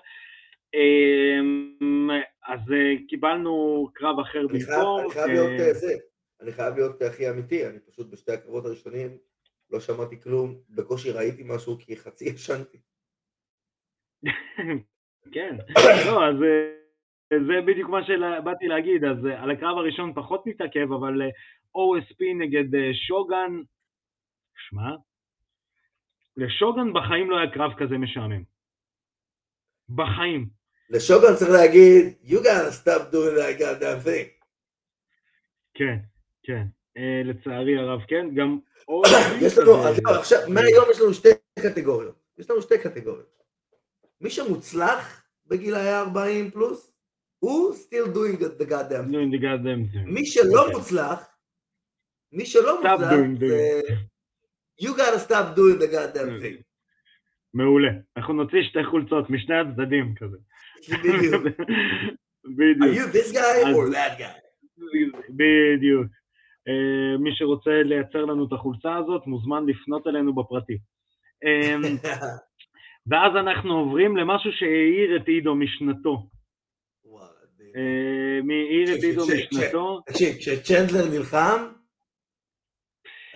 אמ, 0.74 2.11
אז 2.46 2.61
אה, 2.72 2.94
קיבלנו 3.09 3.88
קרב 3.94 4.20
אחר 4.20 4.46
במקום. 4.46 5.01
אני 5.01 5.11
חייב 5.11 5.26
להיות 5.26 5.61
אה, 5.61 5.74
זה, 5.74 5.94
אני 6.40 6.53
חייב 6.53 6.74
להיות 6.74 7.03
הכי 7.03 7.30
אמיתי, 7.30 7.66
אני 7.66 7.78
פשוט 7.78 8.11
בשתי 8.11 8.32
הקרבות 8.32 8.64
הראשונים 8.64 9.18
לא 9.70 9.80
שמעתי 9.80 10.20
כלום, 10.20 10.55
בקושי 10.68 11.11
ראיתי 11.11 11.42
משהו 11.46 11.78
כי 11.78 11.96
חצי 11.96 12.24
ישנתי. 12.24 12.78
כן, 15.34 15.57
לא, 16.07 16.28
אז 16.28 16.34
אה, 16.42 17.38
זה 17.38 17.61
בדיוק 17.66 17.88
מה 17.90 18.05
שבאתי 18.05 18.66
להגיד, 18.66 19.05
אז 19.05 19.16
על 19.24 19.51
הקרב 19.51 19.78
הראשון 19.78 20.12
פחות 20.14 20.46
נתעכב, 20.46 20.92
אבל 20.92 21.22
OSP 21.77 22.25
נגד 22.39 22.75
אה, 22.75 22.95
שוגן, 23.09 23.62
שמע, 24.68 24.91
לשוגן 26.37 26.93
בחיים 26.93 27.31
לא 27.31 27.39
היה 27.39 27.51
קרב 27.51 27.73
כזה 27.79 27.99
משעמם. 27.99 28.43
בחיים. 29.89 30.49
לשוגן 30.91 31.35
צריך 31.39 31.51
להגיד, 31.51 32.14
you 32.25 32.39
gotta 32.45 32.73
stop 32.83 33.12
doing 33.12 33.37
that 33.39 33.61
goddamn 33.61 34.07
thing. 34.07 34.45
כן, 35.75 35.97
כן. 36.43 36.62
Uh, 36.99 37.01
לצערי 37.25 37.79
הרב, 37.79 38.01
כן. 38.09 38.35
גם 38.35 38.59
יש 39.47 39.59
לנו, 39.59 39.73
עכשיו, 40.18 40.39
מהיום 40.49 40.85
יש 40.91 41.01
לנו 41.01 41.14
שתי 41.14 41.29
קטגוריות. 41.59 42.14
יש 42.39 42.51
לנו 42.51 42.62
שתי 42.62 42.79
קטגוריות. 42.79 43.41
מי 44.21 44.31
שמוצלח 44.31 45.25
בגילאי 45.47 45.95
40 45.95 46.51
פלוס, 46.51 46.93
הוא 47.39 47.75
still 47.75 48.14
doing 48.14 48.41
the 48.41 48.64
goddamn 48.64 49.09
thing. 49.09 49.12
doing 49.12 49.33
the 49.35 49.43
goddamn 49.43 49.95
thing. 49.95 50.07
מי 50.07 50.27
שלא 50.27 50.66
okay. 50.66 50.77
מוצלח, 50.77 51.30
מי 52.33 52.47
שלא 52.47 52.81
זה 53.39 53.81
you 54.83 54.95
gotta 54.95 55.18
stop 55.18 55.55
doing 55.57 55.78
the 55.78 55.87
goddamn 55.87 56.39
mm. 56.39 56.43
thing. 56.43 56.62
מעולה. 57.55 57.91
אנחנו 58.16 58.35
נוציא 58.35 58.62
שתי 58.62 58.85
חולצות 58.85 59.31
משני 59.31 59.55
הצדדים 59.55 60.14
כזה. 60.16 60.37
בדיוק. 62.59 62.83
Are 62.83 62.99
you 62.99 63.07
this 63.12 63.33
guy 63.33 63.64
or 63.74 63.93
that 63.93 64.18
guy? 64.18 64.41
בדיוק. 65.31 66.07
Uh, 66.68 67.18
מי 67.20 67.31
שרוצה 67.35 67.70
לייצר 67.85 68.24
לנו 68.24 68.47
את 68.47 68.53
החולצה 68.53 68.97
הזאת 68.97 69.26
מוזמן 69.26 69.66
לפנות 69.66 70.07
אלינו 70.07 70.35
בפרטי. 70.35 70.78
Um, 71.45 72.09
ואז 73.07 73.37
אנחנו 73.37 73.78
עוברים 73.78 74.16
למשהו 74.16 74.51
שהעיר 74.53 75.16
את 75.16 75.28
עידו 75.28 75.55
משנתו. 75.55 76.28
Uh, 77.05 77.78
מי 78.43 78.55
העיר 78.55 78.99
את 78.99 79.03
עידו 79.03 79.26
משנתו? 79.26 80.01
תקשיב, 80.07 80.37
כשצ'נדלר 80.37 81.09
נלחם, 81.11 81.66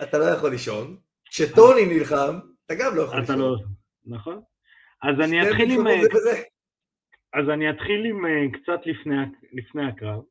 אתה 0.03 0.17
לא 0.17 0.25
יכול 0.25 0.49
לישון. 0.49 0.97
כשטוני 1.25 1.85
נלחם, 1.85 2.39
אתה 2.65 2.73
גם 2.79 2.95
לא 2.95 3.01
יכול 3.01 3.19
לישון. 3.19 3.39
לא... 3.39 3.55
נכון. 4.05 4.41
אז 5.01 5.15
אני 5.19 5.49
אתחיל 5.49 5.71
עם... 5.71 5.87
אז 7.33 7.49
אני 7.49 7.69
אתחיל 7.69 8.05
עם 8.05 8.51
קצת 8.51 8.79
לפני, 8.85 9.15
לפני 9.53 9.87
הקרב. 9.87 10.21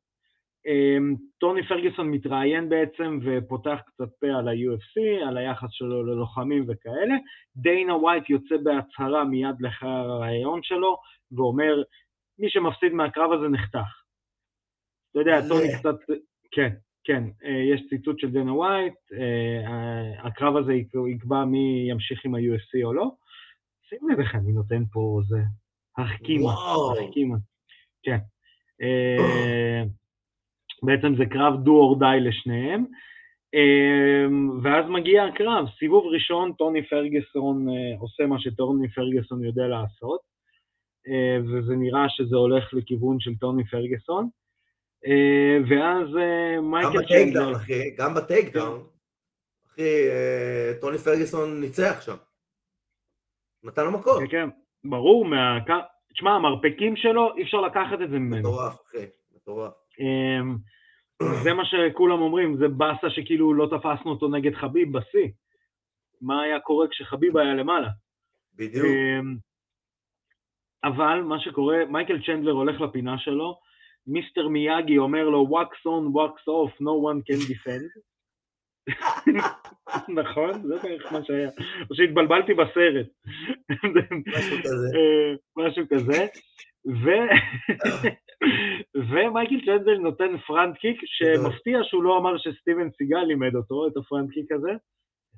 אמ, 0.66 1.14
טוני 1.38 1.66
פרגוסון 1.68 2.10
מתראיין 2.10 2.68
בעצם 2.68 3.18
ופותח 3.24 3.78
קצת 3.86 4.08
פה 4.20 4.26
על 4.26 4.48
ה-UFC, 4.48 5.26
על 5.28 5.36
היחס 5.36 5.68
שלו 5.70 6.04
ללוחמים 6.06 6.64
וכאלה. 6.68 7.14
דיינה 7.56 7.96
ווייט 7.96 8.30
יוצא 8.30 8.56
בהצהרה 8.56 9.24
מיד 9.24 9.56
לאחר 9.60 9.86
הרעיון 9.86 10.62
שלו 10.62 10.96
ואומר, 11.32 11.82
מי 12.38 12.50
שמפסיד 12.50 12.92
מהקרב 12.92 13.32
הזה 13.32 13.48
נחתך. 13.48 14.02
אתה 15.10 15.20
יודע, 15.20 15.48
טוני 15.48 15.68
קצת... 15.78 15.96
כן, 16.50 16.70
כן, 17.04 17.24
אה, 17.44 17.74
יש 17.74 17.80
ציטוט 17.88 18.18
של 18.20 18.30
דנה 18.30 18.52
ווייט, 18.54 18.94
אה, 19.12 20.26
הקרב 20.26 20.56
הזה 20.56 20.72
יקבע 21.14 21.44
מי 21.44 21.86
ימשיך 21.90 22.24
עם 22.24 22.34
ה-USC 22.34 22.84
או 22.84 22.92
לא. 22.92 23.10
שים 23.88 24.08
לב 24.08 24.20
איך 24.20 24.34
אני 24.34 24.52
נותן 24.52 24.82
פה 24.92 25.20
זה, 25.28 25.38
החכימה, 25.98 26.52
החכימה, 26.52 27.36
כן. 28.02 28.18
אה, 28.82 29.82
בעצם 30.82 31.14
זה 31.16 31.26
קרב 31.26 31.64
דו 31.64 31.72
אור 31.72 31.98
די 31.98 32.20
לשניהם. 32.20 32.84
ואז 34.62 34.84
מגיע 34.88 35.24
הקרב, 35.24 35.66
סיבוב 35.78 36.04
ראשון, 36.06 36.52
טוני 36.52 36.88
פרגסון 36.88 37.66
עושה 37.98 38.26
מה 38.26 38.40
שטוני 38.40 38.88
פרגסון 38.88 39.44
יודע 39.44 39.66
לעשות, 39.66 40.20
וזה 41.44 41.76
נראה 41.76 42.08
שזה 42.08 42.36
הולך 42.36 42.74
לכיוון 42.74 43.20
של 43.20 43.34
טוני 43.34 43.64
פרגסון. 43.64 44.28
אה, 45.06 45.58
ואז 45.68 46.16
אה, 46.16 46.60
מייקל 46.60 47.08
צ'נדלר... 47.08 47.52
גם 47.98 48.14
בטייק 48.14 48.52
דאון, 48.52 48.86
אחי, 49.66 50.08
אה, 50.08 50.72
טוני 50.80 50.98
פרגוסון 50.98 51.60
ניצח 51.60 52.00
שם. 52.00 52.16
נתן 53.64 53.84
לו 53.84 53.90
מקום. 53.90 54.26
כן, 54.26 54.30
כן, 54.30 54.48
ברור, 54.84 55.26
תשמע, 56.14 56.30
המרפקים 56.30 56.96
שלו, 56.96 57.36
אי 57.36 57.42
אפשר 57.42 57.60
לקחת 57.60 57.98
את 58.04 58.10
זה 58.10 58.18
ממנו. 58.18 58.48
מטורף, 58.48 58.76
אחי, 58.86 59.06
מטורף. 59.36 59.72
אמ, 60.00 60.56
זה 61.42 61.52
מה 61.52 61.62
שכולם 61.64 62.20
אומרים, 62.20 62.56
זה 62.56 62.68
באסה 62.68 63.10
שכאילו 63.10 63.54
לא 63.54 63.66
תפסנו 63.66 64.10
אותו 64.10 64.28
נגד 64.28 64.54
חביב 64.54 64.98
בשיא. 64.98 65.28
מה 66.20 66.42
היה 66.42 66.60
קורה 66.60 66.88
כשחביב 66.88 67.36
היה 67.36 67.54
למעלה? 67.54 67.88
בדיוק. 68.54 68.86
אמ, 68.86 69.36
אבל 70.84 71.22
מה 71.22 71.40
שקורה, 71.40 71.84
מייקל 71.88 72.22
צ'נדלר 72.26 72.52
הולך 72.52 72.80
לפינה 72.80 73.18
שלו, 73.18 73.58
מיסטר 74.06 74.48
מיאגי 74.48 74.98
אומר 74.98 75.28
לו 75.28 75.46
wax 75.50 75.74
on, 75.86 76.14
wax 76.16 76.36
off, 76.48 76.72
no 76.80 76.94
one 77.08 77.20
can 77.26 77.40
defend. 77.50 78.00
נכון, 80.20 80.62
זה 80.68 80.74
בערך 80.82 81.12
מה 81.12 81.24
שהיה. 81.24 81.50
או 81.90 81.94
שהתבלבלתי 81.94 82.54
בסרט. 82.54 83.06
משהו 84.36 84.56
כזה. 84.64 84.88
אה, 84.96 85.34
משהו 85.56 85.84
כזה. 85.90 86.26
ומייקל 88.94 89.60
צ'נדל 89.66 89.98
נותן 89.98 90.38
פרנט 90.46 90.76
קיק, 90.76 91.00
שמפתיע 91.04 91.78
שהוא 91.82 92.02
לא 92.02 92.18
אמר 92.18 92.38
שסטיבן 92.38 92.90
סיגל 92.98 93.18
לימד 93.18 93.54
אותו, 93.54 93.86
את 93.86 93.96
הפרנט 93.96 94.30
קיק 94.30 94.52
הזה. 94.52 94.70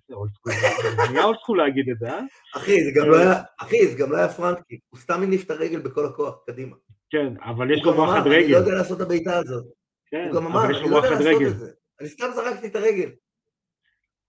זה 0.09 1.12
נהיה 1.12 1.24
אולסקול 1.24 1.59
להגיד 1.59 1.88
את 1.90 1.98
זה, 1.98 2.10
אה? 2.10 2.20
אחי, 2.56 2.84
זה 2.84 2.90
גם 3.01 3.10
לא 3.10 3.16
היה, 3.16 3.34
אחי, 3.60 3.86
זה 3.86 3.98
גם 3.98 4.12
לא 4.12 4.16
היה 4.16 4.28
פרנט 4.28 4.59
קיק, 4.68 4.80
הוא 4.88 5.01
סתם 5.01 5.22
הניף 5.22 5.44
את 5.44 5.51
הרגל 5.51 5.80
בכל 5.80 6.05
הכוח, 6.06 6.34
קדימה. 6.47 6.76
כן, 7.11 7.35
אבל 7.41 7.70
יש 7.70 7.83
לו 7.85 7.93
גם 7.93 7.99
אמר, 7.99 8.09
וואחד 8.09 8.27
אני 8.27 8.31
לא 8.31 8.37
רגל. 8.37 8.51
יודע 8.51 8.74
לעשות 8.74 8.97
את 9.01 9.07
הבעיטה 9.07 9.39
הזאת. 9.39 9.65
כן, 10.11 10.28
הוא 10.33 10.41
גם 10.41 10.47
אמר, 10.47 10.65
אני 10.65 10.73
לו 10.73 10.91
לא 10.91 10.97
יודע 10.97 11.11
לעשות 11.11 11.27
רגל. 11.27 11.47
את 11.47 11.57
זה. 11.59 11.70
אני 12.01 12.09
סתם 12.09 12.27
זרקתי 12.35 12.66
את 12.66 12.77
הרגל. 12.77 13.11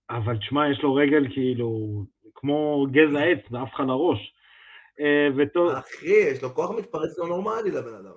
אבל 0.10 0.38
תשמע, 0.38 0.72
יש 0.72 0.82
לו 0.84 0.96
רגל 0.96 1.34
כאילו, 1.34 2.04
כמו 2.36 2.88
גזע 2.92 3.24
עץ, 3.24 3.40
עף 3.54 3.74
לך 3.74 3.80
לראש. 3.80 4.34
אה, 5.00 5.80
אחי, 5.80 6.10
יש 6.32 6.44
לו 6.44 6.50
כוח 6.56 6.72
מתפרץ 6.72 7.18
לא 7.18 7.28
נורמלי 7.28 7.72
לבן 7.72 7.94
אדם. 7.94 8.12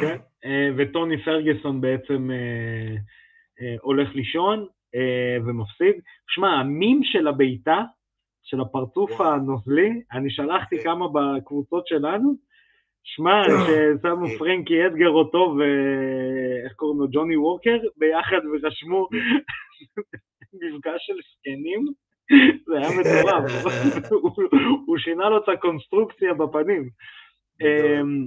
כן, 0.00 0.16
אה, 0.44 0.68
וטוני 0.76 1.24
פרגוסון 1.24 1.80
בעצם 1.80 2.30
אה, 2.30 3.74
הולך 3.80 4.08
לישון 4.14 4.66
ומפסיד. 5.46 6.02
שמע, 6.28 6.48
המים 6.48 7.00
של 7.04 7.28
הבעיטה, 7.28 7.82
של 8.42 8.60
הפרצוף 8.60 9.10
וואו. 9.10 9.32
הנוזלי, 9.32 10.02
אני 10.12 10.30
שלחתי 10.30 10.76
כן. 10.76 10.84
כמה 10.84 11.06
בקבוצות 11.08 11.86
שלנו, 11.86 12.34
שמע, 13.04 13.42
ששמו 13.44 14.26
כן. 14.26 14.38
פרנקי 14.38 14.86
אדגר 14.86 15.08
אותו 15.10 15.56
ואיך 15.58 16.72
קוראים 16.76 17.00
לו, 17.00 17.06
ג'וני 17.12 17.36
ווקר, 17.36 17.76
ביחד 17.96 18.40
ורשמו 18.52 19.08
מפגש 20.54 21.06
של 21.06 21.12
זקנים, 21.30 21.86
זה 22.66 22.78
היה 22.78 22.88
מטורף, 23.00 23.64
הוא- 24.86 24.98
שינה 24.98 25.28
לו 25.28 25.38
את 25.44 25.48
הקונסטרוקציה 25.48 26.34
בפנים. 26.34 26.90
אמ, 27.60 28.26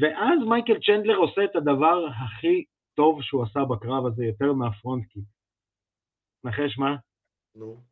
ואז 0.00 0.48
מייקל 0.48 0.78
צ'נדלר 0.86 1.16
עושה 1.16 1.44
את 1.44 1.56
הדבר 1.56 2.06
הכי 2.06 2.64
טוב 2.94 3.22
שהוא 3.22 3.42
עשה 3.42 3.60
בקרב 3.64 4.06
הזה, 4.06 4.24
יותר 4.24 4.52
מהפרונט 4.52 5.06
קיק. 5.06 5.24
נחש 6.44 6.78
מה? 6.78 6.96
נו. 7.56 7.82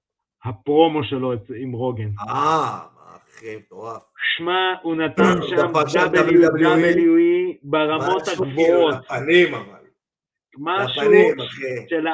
הפרומו 0.44 1.04
שלו 1.04 1.32
עם 1.56 1.72
רוגן. 1.72 2.08
אה, 2.28 2.86
אחי, 3.34 3.56
מטורף. 3.56 4.02
שמע, 4.36 4.74
הוא 4.82 4.96
נתן 4.96 5.22
שם 5.50 5.72
WWE 6.14 7.56
ברמות 7.62 8.22
משהו 8.22 8.36
כאילו 8.44 8.50
הגבוהות, 8.50 8.94
לפנים 9.04 9.54
אבל. 9.54 9.84
משהו. 10.58 11.02
של 11.88 12.08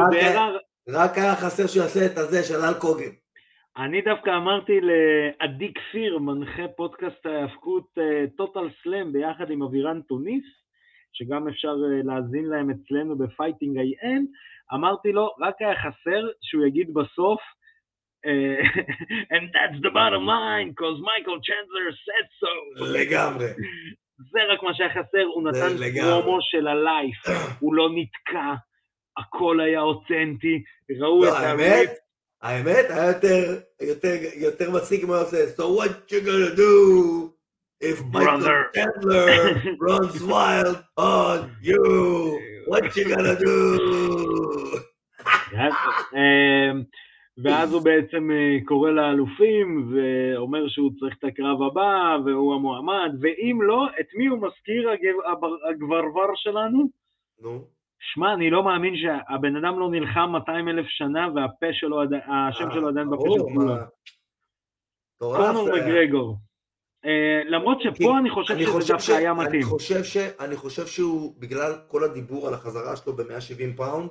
רק- 0.00 0.14
ארר. 0.14 0.58
רק 0.88 1.18
היה 1.18 1.36
חסר 1.36 1.66
שהוא 1.66 1.82
יעשה 1.82 2.06
את 2.06 2.18
הזה 2.18 2.42
של 2.42 2.54
האלק 2.54 2.74
הוגן. 2.80 3.10
אני 3.76 4.00
דווקא 4.02 4.30
אמרתי 4.36 4.72
לעדי 4.80 5.72
כפיר, 5.74 6.18
מנחה 6.18 6.62
פודקאסט 6.76 7.26
ההאבקות 7.26 7.86
טוטל 8.36 8.68
סלאם 8.82 9.12
ביחד 9.12 9.50
עם 9.50 9.62
אבירן 9.62 10.00
טוניס, 10.08 10.44
שגם 11.12 11.48
אפשר 11.48 11.68
אה, 11.68 12.00
להאזין 12.04 12.44
להם 12.44 12.70
אצלנו 12.70 13.18
בפייטינג 13.18 13.78
איי-אן, 13.78 14.24
אמרתי 14.74 15.12
לו, 15.12 15.30
רק 15.40 15.54
היה 15.60 15.74
חסר 15.76 16.26
שהוא 16.42 16.66
יגיד 16.66 16.94
בסוף, 16.94 17.40
and 18.24 19.44
that's 19.54 19.78
the 19.82 19.90
bottom 19.90 20.26
line, 20.26 20.70
because 20.70 20.96
Michael 21.00 21.40
Chandler 21.46 21.88
said 22.06 22.26
so. 22.40 22.84
לגמרי. 22.84 23.46
זה 24.32 24.38
רק 24.52 24.62
מה 24.62 24.74
שהיה 24.74 24.90
חסר, 24.90 25.24
הוא 25.34 25.48
נתן. 25.48 25.76
פרומו 26.00 26.38
של 26.40 26.66
הלייף, 26.68 27.18
הוא 27.60 27.74
לא 27.74 27.88
נתקע, 27.94 28.54
הכל 29.16 29.60
היה 29.60 29.80
אותנטי, 29.80 30.62
ראו 31.00 31.24
את 31.24 31.28
לא, 31.28 31.38
האמת, 31.38 31.90
האמת, 32.42 32.86
היה 32.90 33.06
יותר, 33.06 33.58
יותר, 33.80 34.14
יותר 34.36 34.70
מצחיק 34.70 35.04
היה 35.04 35.18
עושה, 35.20 35.36
so 35.56 35.62
what 35.62 36.10
you 36.10 36.20
gonna 36.20 36.56
do 36.56 37.32
if 37.82 38.04
Michael. 38.12 38.64
Chandler 38.74 39.62
runs 39.80 40.22
wild 40.22 40.78
on 40.98 41.50
you, 41.62 42.38
what 42.68 42.84
you 42.96 43.04
gonna 43.14 43.36
do? 43.38 43.60
ואז 47.42 47.72
הוא 47.72 47.82
בעצם 47.82 48.30
אה, 48.30 48.58
קורא 48.64 48.90
לאלופים 48.90 49.92
ואומר 49.92 50.68
שהוא 50.68 50.90
צריך 51.00 51.16
את 51.18 51.24
הקרב 51.24 51.62
הבא 51.62 52.16
והוא 52.24 52.54
המועמד, 52.54 53.12
ואם 53.20 53.62
לא, 53.62 53.86
את 54.00 54.06
מי 54.14 54.26
הוא 54.26 54.38
מזכיר 54.38 54.90
הגברבר 55.70 56.34
שלנו? 56.34 56.88
נו, 57.40 57.64
שמע, 58.00 58.34
אני 58.34 58.50
לא 58.50 58.64
מאמין 58.64 58.94
שהבן 58.96 59.56
אדם 59.56 59.80
לא 59.80 59.90
נלחם 59.90 60.30
200 60.32 60.68
אלף 60.68 60.86
שנה 60.88 61.28
והפה 61.34 61.66
שלו, 61.72 62.02
השם 62.02 62.68
אה, 62.68 62.74
שלו 62.74 62.88
עדיין 62.88 63.10
בפה 63.10 63.24
של 63.34 63.54
כולם. 63.54 63.76
קונור 65.18 65.68
היה. 65.74 65.84
מגרגור. 65.84 66.36
אה, 67.04 67.42
למרות 67.44 67.78
שפה 67.82 68.18
אני 68.18 68.30
חושב 68.30 68.58
שזה 68.58 68.92
דווקא 68.92 69.12
היה 69.12 69.34
מתאים. 69.34 69.62
אני 70.40 70.56
חושב 70.56 70.86
שהוא, 70.86 71.34
בגלל 71.38 71.72
כל 71.88 72.04
הדיבור 72.04 72.48
על 72.48 72.54
החזרה 72.54 72.96
שלו 72.96 73.16
ב-170 73.16 73.76
פאונד, 73.76 74.10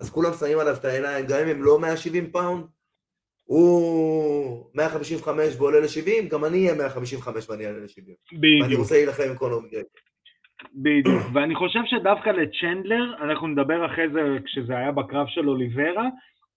אז 0.00 0.10
כולם 0.10 0.30
שמים 0.40 0.58
עליו 0.58 0.74
את 0.80 0.84
העיניים, 0.84 1.26
גם 1.26 1.38
אם 1.42 1.48
הם 1.48 1.62
לא 1.62 1.78
170 1.80 2.30
פאונד, 2.30 2.64
הוא 3.44 4.70
155 4.74 5.56
ועולה 5.56 5.80
ל-70, 5.80 6.28
גם 6.30 6.44
אני 6.44 6.64
אהיה 6.64 6.74
155 6.74 7.50
ואני 7.50 7.66
אעלה 7.66 7.78
ל-70. 7.78 8.12
ואני 8.32 8.62
בדיוק. 8.64 8.80
רוצה 8.80 8.94
להילחם 8.94 9.22
עם 9.30 9.36
קונור 9.36 9.62
מגרגור. 9.62 9.90
בדיוק, 10.74 11.22
ואני 11.34 11.54
חושב 11.54 11.80
שדווקא 11.86 12.30
לצ'נדלר, 12.30 13.14
אנחנו 13.24 13.46
נדבר 13.46 13.86
אחרי 13.86 14.08
זה 14.12 14.20
כשזה 14.44 14.76
היה 14.76 14.92
בקרב 14.92 15.26
של 15.28 15.48
אוליברה, 15.48 16.08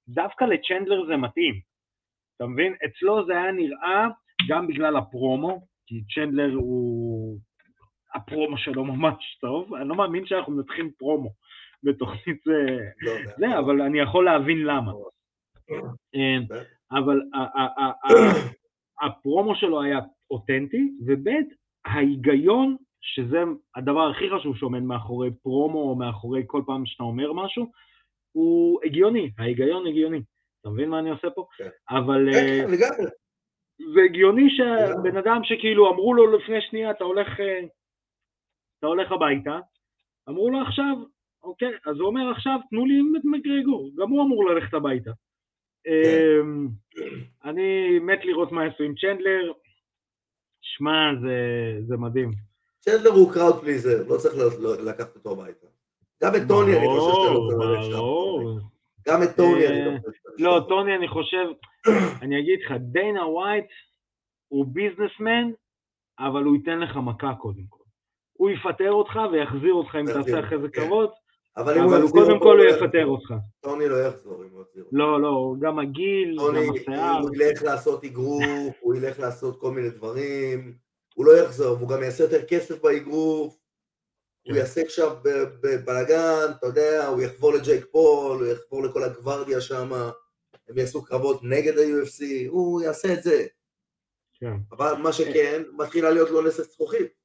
דווקא 0.07 0.43
לצ'נדלר 0.43 1.05
זה 1.07 1.18
מתאים. 1.18 1.55
אתה 2.35 2.45
מבין? 2.45 2.73
אצלו 2.85 3.26
זה 3.26 3.34
היה 3.34 3.51
נראה 3.51 4.07
גם 4.49 4.68
בגלל 4.68 4.97
הפרומו, 4.97 5.61
כי 5.88 5.95
צ'נדלר 6.15 6.53
הוא... 6.53 7.39
הפרומו 8.15 8.57
שלו 8.57 8.85
ממש 8.93 9.38
טוב, 9.41 9.73
אני 9.73 9.89
לא 9.89 9.95
מאמין 9.95 10.26
שאנחנו 10.26 10.53
מנתחים 10.53 10.91
פרומו 10.97 11.30
בתוכנית 11.83 12.41
זה, 12.45 12.77
לא 13.01 13.11
יודע. 13.11 13.35
זה 13.37 13.59
אבל 13.59 13.81
אני 13.81 13.99
יכול 13.99 14.25
להבין 14.25 14.63
למה. 14.63 14.91
אה, 16.15 16.57
אבל 16.91 17.21
הפרומו 19.01 19.55
שלו 19.55 19.81
היה 19.81 19.99
אותנטי, 20.31 20.91
וב' 21.05 21.27
ההיגיון, 21.85 22.75
שזה 23.01 23.37
הדבר 23.75 24.09
הכי 24.09 24.29
חשוב 24.35 24.57
שעומד 24.57 24.81
מאחורי 24.81 25.29
פרומו 25.43 25.81
או 25.81 25.95
מאחורי 25.95 26.43
כל 26.47 26.61
פעם 26.65 26.85
שאתה 26.85 27.03
אומר 27.03 27.33
משהו, 27.33 27.71
הוא 28.31 28.79
הגיוני, 28.85 29.31
ההיגיון 29.37 29.87
הגיוני. 29.87 30.21
אתה 30.61 30.69
מבין 30.69 30.89
מה 30.89 30.99
אני 30.99 31.09
עושה 31.09 31.29
פה? 31.29 31.45
כן. 31.57 31.69
אבל 31.89 32.29
כן, 32.31 32.37
אה, 32.37 32.67
כן, 32.67 32.71
לגמרי. 32.71 33.11
זה 33.93 34.01
הגיוני 34.05 34.49
שבן 34.49 35.17
אדם 35.17 35.41
שכאילו 35.43 35.93
אמרו 35.93 36.13
לו 36.13 36.37
לפני 36.37 36.61
שנייה, 36.61 36.91
אתה 36.91 37.03
הולך, 37.03 37.39
אה, 37.39 37.59
אתה 38.79 38.87
הולך 38.87 39.11
הביתה, 39.11 39.59
אמרו 40.29 40.49
לו 40.49 40.61
עכשיו, 40.61 40.95
אוקיי, 41.43 41.72
אז 41.85 41.97
הוא 41.99 42.07
אומר 42.07 42.31
עכשיו, 42.31 42.59
תנו 42.69 42.85
לי 42.85 42.99
את 43.19 43.26
מגרגור, 43.26 43.89
גם 43.95 44.09
הוא 44.09 44.23
אמור 44.23 44.49
ללכת 44.49 44.73
הביתה. 44.73 45.11
אמ, 45.88 46.68
אני 47.43 47.99
מת 47.99 48.26
לראות 48.26 48.51
מה 48.51 48.65
יעשו 48.65 48.84
עם 48.84 48.93
צ'נדלר, 48.95 49.51
שמע, 50.61 51.11
זה, 51.22 51.38
זה 51.88 51.97
מדהים. 51.97 52.31
צ'נדלר 52.80 53.11
הוא 53.11 53.34
crowd 53.34 53.61
pleaser, 53.61 54.03
לא 54.07 54.18
צריך 54.18 54.35
לקחת 54.85 55.15
אותו 55.15 55.31
הביתה. 55.31 55.68
גם 56.23 56.31
את 56.35 56.41
טוני 56.47 56.77
אני 56.77 56.88
חושב 56.88 57.11
שאתה 57.15 57.34
לא 57.34 57.47
צריך 57.49 57.59
ללכת. 57.61 57.91
שם. 57.91 58.72
גם 59.07 59.23
את 59.23 59.35
טוני 59.35 59.68
אני 59.68 59.80
אה, 59.80 59.85
לא 59.85 59.97
חושב 59.97 60.11
שאתה 60.11 60.43
לא. 60.43 60.65
טוני, 60.69 60.95
אני 60.95 61.07
חושב, 61.07 61.45
אני 62.23 62.39
אגיד 62.39 62.59
לך, 62.65 62.72
דיינה 62.80 63.27
ווייט 63.27 63.65
הוא 64.47 64.65
businessman, 64.65 65.51
אבל 66.19 66.43
הוא 66.43 66.55
ייתן 66.55 66.80
לך 66.80 66.97
מכה 66.97 67.34
קודם 67.39 67.63
כל. 67.69 67.84
הוא 68.34 68.49
יפטר 68.49 68.91
אותך 68.91 69.19
ויחזיר 69.31 69.73
אותך 69.73 69.95
אם 69.95 70.05
תעשה 70.05 70.39
אחרי 70.39 70.61
זה 70.61 70.69
כן. 70.69 70.85
כבוד, 70.85 71.09
אבל 71.57 71.78
אם 71.78 71.84
אבל 71.84 72.02
הוא 72.02 72.06
יחזיר 72.06 72.22
קודם 72.22 72.34
אותו, 72.34 72.45
כל 72.45 72.60
הוא 72.60 72.65
יחזור. 72.65 72.86
יפטר 72.86 73.06
אותך. 73.06 73.34
טוני 73.60 73.90
לא 73.90 73.95
יחזור 73.95 74.44
אם 74.44 74.49
הוא 74.52 74.61
יחזיר 74.61 74.84
אותו. 74.84 74.98
לא, 74.98 75.22
לא, 75.22 75.53
גם 75.60 75.80
הגיל, 75.80 76.38
גם 76.38 76.56
השיער. 76.76 77.19
הוא 77.22 77.36
ילך 77.36 77.64
לעשות 77.64 78.03
אגרוף, 78.03 78.76
הוא 78.80 78.95
ילך 78.95 79.19
לעשות 79.19 79.60
כל 79.61 79.72
מיני 79.72 79.90
דברים, 79.90 80.73
הוא 81.15 81.26
לא 81.26 81.38
יחזור, 81.38 81.78
והוא 81.78 81.90
גם 81.90 82.03
יעשה 82.03 82.23
יותר 82.23 82.45
כסף 82.45 82.82
באגרוף, 82.82 83.57
הוא 84.44 84.53
כן. 84.53 84.60
יעשה 84.60 84.82
עכשיו 84.82 85.18
בבלאגן, 85.61 86.52
אתה 86.60 86.68
יודע, 86.68 87.07
הוא 87.07 87.22
יחבור 87.22 87.53
לג'ייק 87.53 87.86
פול, 87.91 88.38
הוא 88.38 88.48
יחבור 88.48 88.84
לכל 88.84 89.03
הגוורדיה 89.03 89.61
שם, 89.61 89.94
הם 90.69 90.78
יעשו 90.78 91.03
קרבות 91.03 91.40
נגד 91.44 91.78
ה-UFC, 91.78 92.23
הוא 92.48 92.82
יעשה 92.82 93.14
את 93.14 93.23
זה. 93.23 93.45
כן. 94.34 94.53
אבל 94.72 94.94
מה 94.94 95.14
שכן, 95.14 95.61
מתחילה 95.78 96.11
להיות 96.11 96.30
לו 96.30 96.41
לסת 96.41 96.73
זכוכית. 96.73 97.20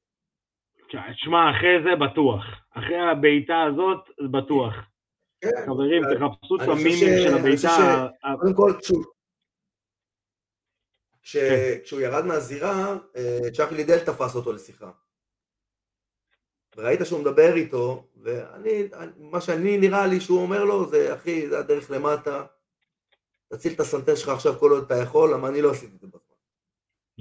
שמע, 1.15 1.51
אחרי 1.51 1.83
זה 1.83 1.89
בטוח. 2.05 2.43
אחרי 2.71 2.99
הבעיטה 3.11 3.63
הזאת, 3.63 4.09
בטוח. 4.31 4.73
כן. 5.41 5.49
חברים, 5.65 6.03
אני 6.03 6.15
תחפשו 6.15 6.55
את 6.55 6.61
המימים 6.61 7.17
של 7.23 7.37
הבעיטה. 7.39 8.07
קודם 8.39 8.53
כל. 8.55 8.71
כש- 11.21 11.37
כן. 11.37 11.77
כשהוא 11.83 12.01
ירד 12.01 12.25
מהזירה, 12.25 12.95
אה, 13.15 13.51
צ'אק 13.57 13.71
לידל 13.71 13.99
תפס 13.99 14.35
אותו 14.35 14.53
לשיחה. 14.53 14.91
וראית 16.75 16.99
שהוא 17.05 17.21
מדבר 17.21 17.53
איתו, 17.55 18.07
ואני, 18.15 18.83
מה 19.17 19.41
שאני 19.41 19.77
נראה 19.77 20.07
לי 20.07 20.19
שהוא 20.21 20.41
אומר 20.41 20.63
לו, 20.63 20.85
זה 20.89 21.13
אחי, 21.15 21.49
זה 21.49 21.59
הדרך 21.59 21.91
למטה, 21.91 22.45
תציל 23.53 23.73
את 23.73 23.79
הסנטר 23.79 24.15
שלך 24.15 24.29
עכשיו 24.29 24.53
כל 24.59 24.71
עוד 24.71 24.83
אתה 24.85 24.95
יכול, 25.03 25.33
למה 25.33 25.47
אני 25.47 25.61
לא 25.61 25.71
עשיתי 25.71 25.95
את 25.95 25.99
זה 26.01 26.07
בזמן. 26.07 26.35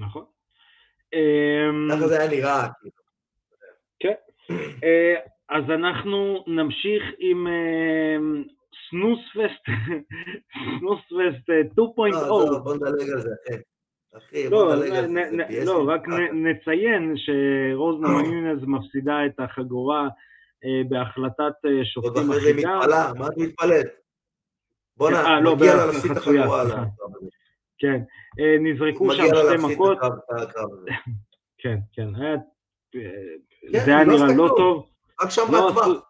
נכון. 0.06 0.24
ככה 1.88 1.94
אמ, 2.02 2.08
זה 2.08 2.18
היה 2.20 2.30
נראה, 2.30 2.68
כאילו. 2.80 2.95
כן. 4.00 4.12
אה, 4.84 5.14
אז 5.48 5.64
אנחנו 5.70 6.44
נמשיך 6.46 7.02
עם 7.18 7.46
אמ, 7.46 8.44
סנוספסט, 8.90 9.64
סנוספסט 10.80 11.50
אה, 11.50 11.60
2.0. 11.60 12.12
לא, 12.12 12.18
עזוב, 12.18 12.58
בוא 12.64 12.74
נדלג 12.74 13.10
על 13.10 13.20
זה, 13.20 13.30
אחי. 13.48 13.54
אחי, 14.16 14.48
לא, 14.50 14.64
בוא 14.64 14.74
נדלג 14.74 14.90
על 14.96 15.08
זה, 15.08 15.64
לא. 15.64 15.84
רק 15.88 16.02
נציין 16.32 17.14
שרוז 17.16 18.00
נמאינז 18.00 18.64
מפסידה 18.66 19.26
את 19.26 19.40
החגורה 19.40 20.08
אה, 20.64 20.82
בהחלטת 20.88 21.40
אה, 21.66 21.70
עוד 21.70 21.84
שופטים 21.84 22.30
אחרי 22.30 22.40
זה 22.40 22.46
היא 22.48 22.54
אחידה. 22.54 22.78
מתפלאה, 22.78 23.12
מה 23.14 23.26
את 23.26 23.36
מתפלאת? 23.36 23.86
בואנה, 24.96 25.24
אה, 25.24 25.40
לא, 25.40 25.56
מגיע 25.56 25.74
לה 25.76 25.86
להפסיד 25.86 26.10
את 26.10 26.16
החגורה. 26.16 26.84
כן, 27.78 28.00
אה, 28.40 28.56
נזרקו 28.60 29.12
שם 29.12 29.20
מגיע 29.22 29.32
לה 29.34 29.40
שתי 29.40 29.46
להפסיד 29.52 29.70
את 29.70 29.74
מכות, 29.76 29.98
הקרב- 29.98 30.12
את 30.42 30.56
הזה. 30.56 30.90
כן, 31.62 31.76
כן, 31.92 32.08
כן, 33.72 33.84
זה 33.84 33.96
היה 33.96 34.04
לא 34.04 34.12
נראה 34.14 34.36
לא. 34.36 34.54
טוב, 34.56 34.86
רק 35.22 35.30
שם 35.30 35.42
לא. 35.52 35.68
עשו- 35.68 36.00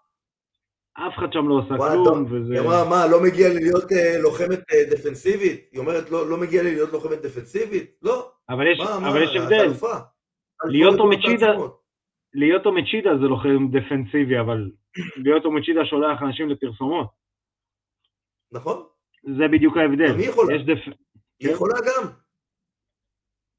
אף 0.99 1.13
אחד 1.19 1.33
שם 1.33 1.49
לא 1.49 1.59
עשה 1.65 1.77
כלום. 1.79 2.25
וזה... 2.31 2.53
היא 2.53 2.61
אמרה, 2.61 2.89
מה, 2.89 3.07
לא 3.07 3.23
מגיע 3.23 3.49
לי 3.49 3.61
להיות 3.61 3.93
אה, 3.93 4.19
לוחמת 4.19 4.59
אה, 4.73 4.85
דפנסיבית? 4.91 5.69
היא 5.73 5.81
אומרת, 5.81 6.11
לא 6.11 6.31
לא 6.31 6.37
מגיע 6.37 6.63
לי 6.63 6.75
להיות 6.75 6.93
לוחמת 6.93 7.23
דפנסיבית? 7.23 7.91
לא. 8.03 8.31
אבל 8.49 8.67
יש, 8.73 8.79
מה, 8.79 8.97
אבל 8.97 9.19
מה, 9.19 9.25
יש 9.25 9.37
הבדל. 9.37 9.69
להיות 10.69 11.01
אומצ'ידה-. 11.01 11.57
להיות 12.35 12.63
זה 13.21 13.27
לוחם 13.29 13.69
דפנסיבי, 13.71 14.41
אבל 14.41 14.71
להיות 15.17 15.45
אומצ'ידה 15.45 15.85
שולח 15.85 16.23
אנשים 16.23 16.49
לפרסומות, 16.49 17.07
נכון? 18.53 18.87
זה 19.23 19.49
בדיוק 19.53 19.77
ההבדל. 19.77 20.09
גם 20.13 20.19
היא 20.19 20.29
יכולה. 20.29 20.57
יש 20.57 20.63
דפ... 20.63 20.95
היא 21.41 21.51
יכולה 21.51 21.75
גם. 21.81 22.09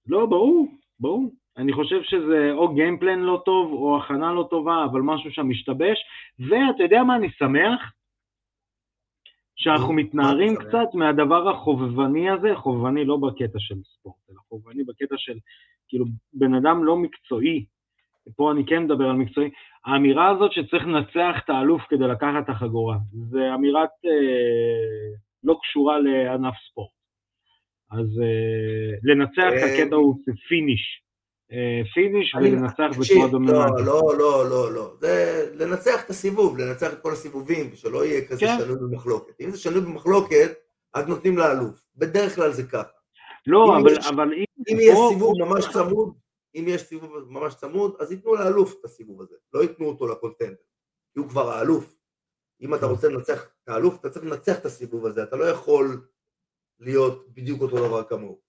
לא, 0.07 0.26
ברור, 0.26 0.68
ברור. 0.99 1.32
אני 1.58 1.74
חושב 1.74 2.04
שזה 2.04 2.52
או 2.52 2.74
גיימפלן 2.74 3.20
לא 3.20 3.42
טוב, 3.46 3.74
או 3.74 3.98
הכנה 3.98 4.34
לא 4.34 4.48
טובה, 4.50 4.86
אבל 4.92 5.02
משהו 5.02 5.32
שם 5.32 5.50
משתבש. 5.50 5.98
ואתה 6.40 6.84
יודע 6.84 7.04
מה 7.04 7.16
אני 7.16 7.30
שמח? 7.30 7.94
שאנחנו 9.56 9.94
מתנערים? 9.94 10.56
קצת 10.56 10.94
מהדבר 10.94 11.50
החובבני 11.50 12.30
הזה, 12.30 12.56
חובבני 12.56 13.06
לא 13.06 13.18
בקטע 13.18 13.60
של 13.60 13.76
ספורט, 13.84 14.16
אלא 14.30 14.40
חובבני 14.50 14.84
בקטע 14.84 15.16
של, 15.18 15.38
כאילו, 15.88 16.06
בן 16.34 16.54
אדם 16.54 16.84
לא 16.84 16.98
מקצועי, 16.98 17.66
פה 18.36 18.52
אני 18.52 18.66
כן 18.66 18.84
מדבר 18.84 19.06
על 19.06 19.16
מקצועי, 19.16 19.50
האמירה 19.86 20.30
הזאת 20.30 20.52
שצריך 20.54 20.84
לנצח 20.84 21.36
את 21.46 21.50
האלוף 21.50 21.82
כדי 21.90 22.08
לקחת 22.08 22.44
את 22.44 22.50
החגורה, 22.50 22.98
זה 23.30 23.54
אמירת 23.54 23.90
אה, 24.06 25.18
לא 25.44 25.58
קשורה 25.62 26.00
לענף 26.00 26.54
ספורט. 26.70 26.92
אז 27.92 28.22
אה, 28.22 28.98
לנצח 29.04 29.54
את 29.58 29.64
אה, 29.64 29.84
הקטע 29.84 29.96
הוא 29.96 30.16
finish. 30.48 31.07
אה, 31.52 31.82
finish 31.94 32.36
ולנצח 32.36 32.98
תקשיב, 32.98 33.14
בצורה 33.15 33.26
לא, 33.26 33.32
דומיננטית. 33.32 33.86
לא, 33.86 34.02
לא, 34.18 34.49
לא, 34.49 34.74
לא. 34.74 34.95
זה 35.02 35.49
לנצח 35.53 36.06
את 36.06 36.10
הסיבוב, 36.10 36.57
לנצח 36.57 36.94
את 36.94 37.02
כל 37.02 37.14
הסיבובים, 37.14 37.69
ושלא 37.74 38.06
יהיה 38.06 38.28
כזה 38.28 38.40
כן. 38.40 38.57
שנוי 38.60 38.76
במחלוקת. 38.76 39.41
אם 39.41 39.52
זה 39.52 39.57
שנוי 39.57 39.82
במחלוקת, 39.82 40.53
אז 40.94 41.07
נותנים 41.07 41.38
לאלוף. 41.38 41.84
בדרך 41.95 42.36
כלל 42.36 42.52
זה 42.52 42.64
ככה. 42.64 42.84
לא, 43.48 43.65
אם 43.65 43.82
אבל, 43.82 43.91
יש- 43.98 44.07
אבל 44.07 44.34
אם... 44.34 44.44
אם 44.72 44.78
יש 44.80 44.98
סיבוב 45.10 45.34
ממש 45.40 45.65
צמוד, 45.74 46.14
אם 46.56 46.65
יש 46.68 46.82
סיבוב 46.82 47.11
ממש 47.30 47.56
צמוד, 47.56 47.95
אז 47.99 48.11
ייתנו 48.11 48.36
לאלוף 48.36 48.76
את 48.80 48.86
הסיבוב 48.86 49.22
הזה, 49.22 49.36
לא 49.53 49.61
ייתנו 49.61 49.86
אותו 49.86 50.07
ל 50.08 50.12
contender, 50.12 50.56
כי 51.14 51.19
הוא 51.19 51.30
כבר 51.30 51.49
האלוף. 51.49 51.95
אם 52.61 52.76
אתה 52.76 52.86
רוצה 52.86 53.07
לנצח 53.10 53.49
את 53.64 53.69
האלוף, 53.69 53.99
אתה 53.99 54.10
צריך 54.10 54.26
לנצח 54.26 54.60
את 54.60 54.65
הסיבוב 54.65 55.06
הזה, 55.06 55.24
אתה 55.24 55.36
לא 55.36 55.44
יכול 55.44 56.02
להיות 56.80 57.34
בדיוק 57.34 57.61
אותו 57.61 57.88
דבר 57.88 58.03
כמוהו. 58.03 58.47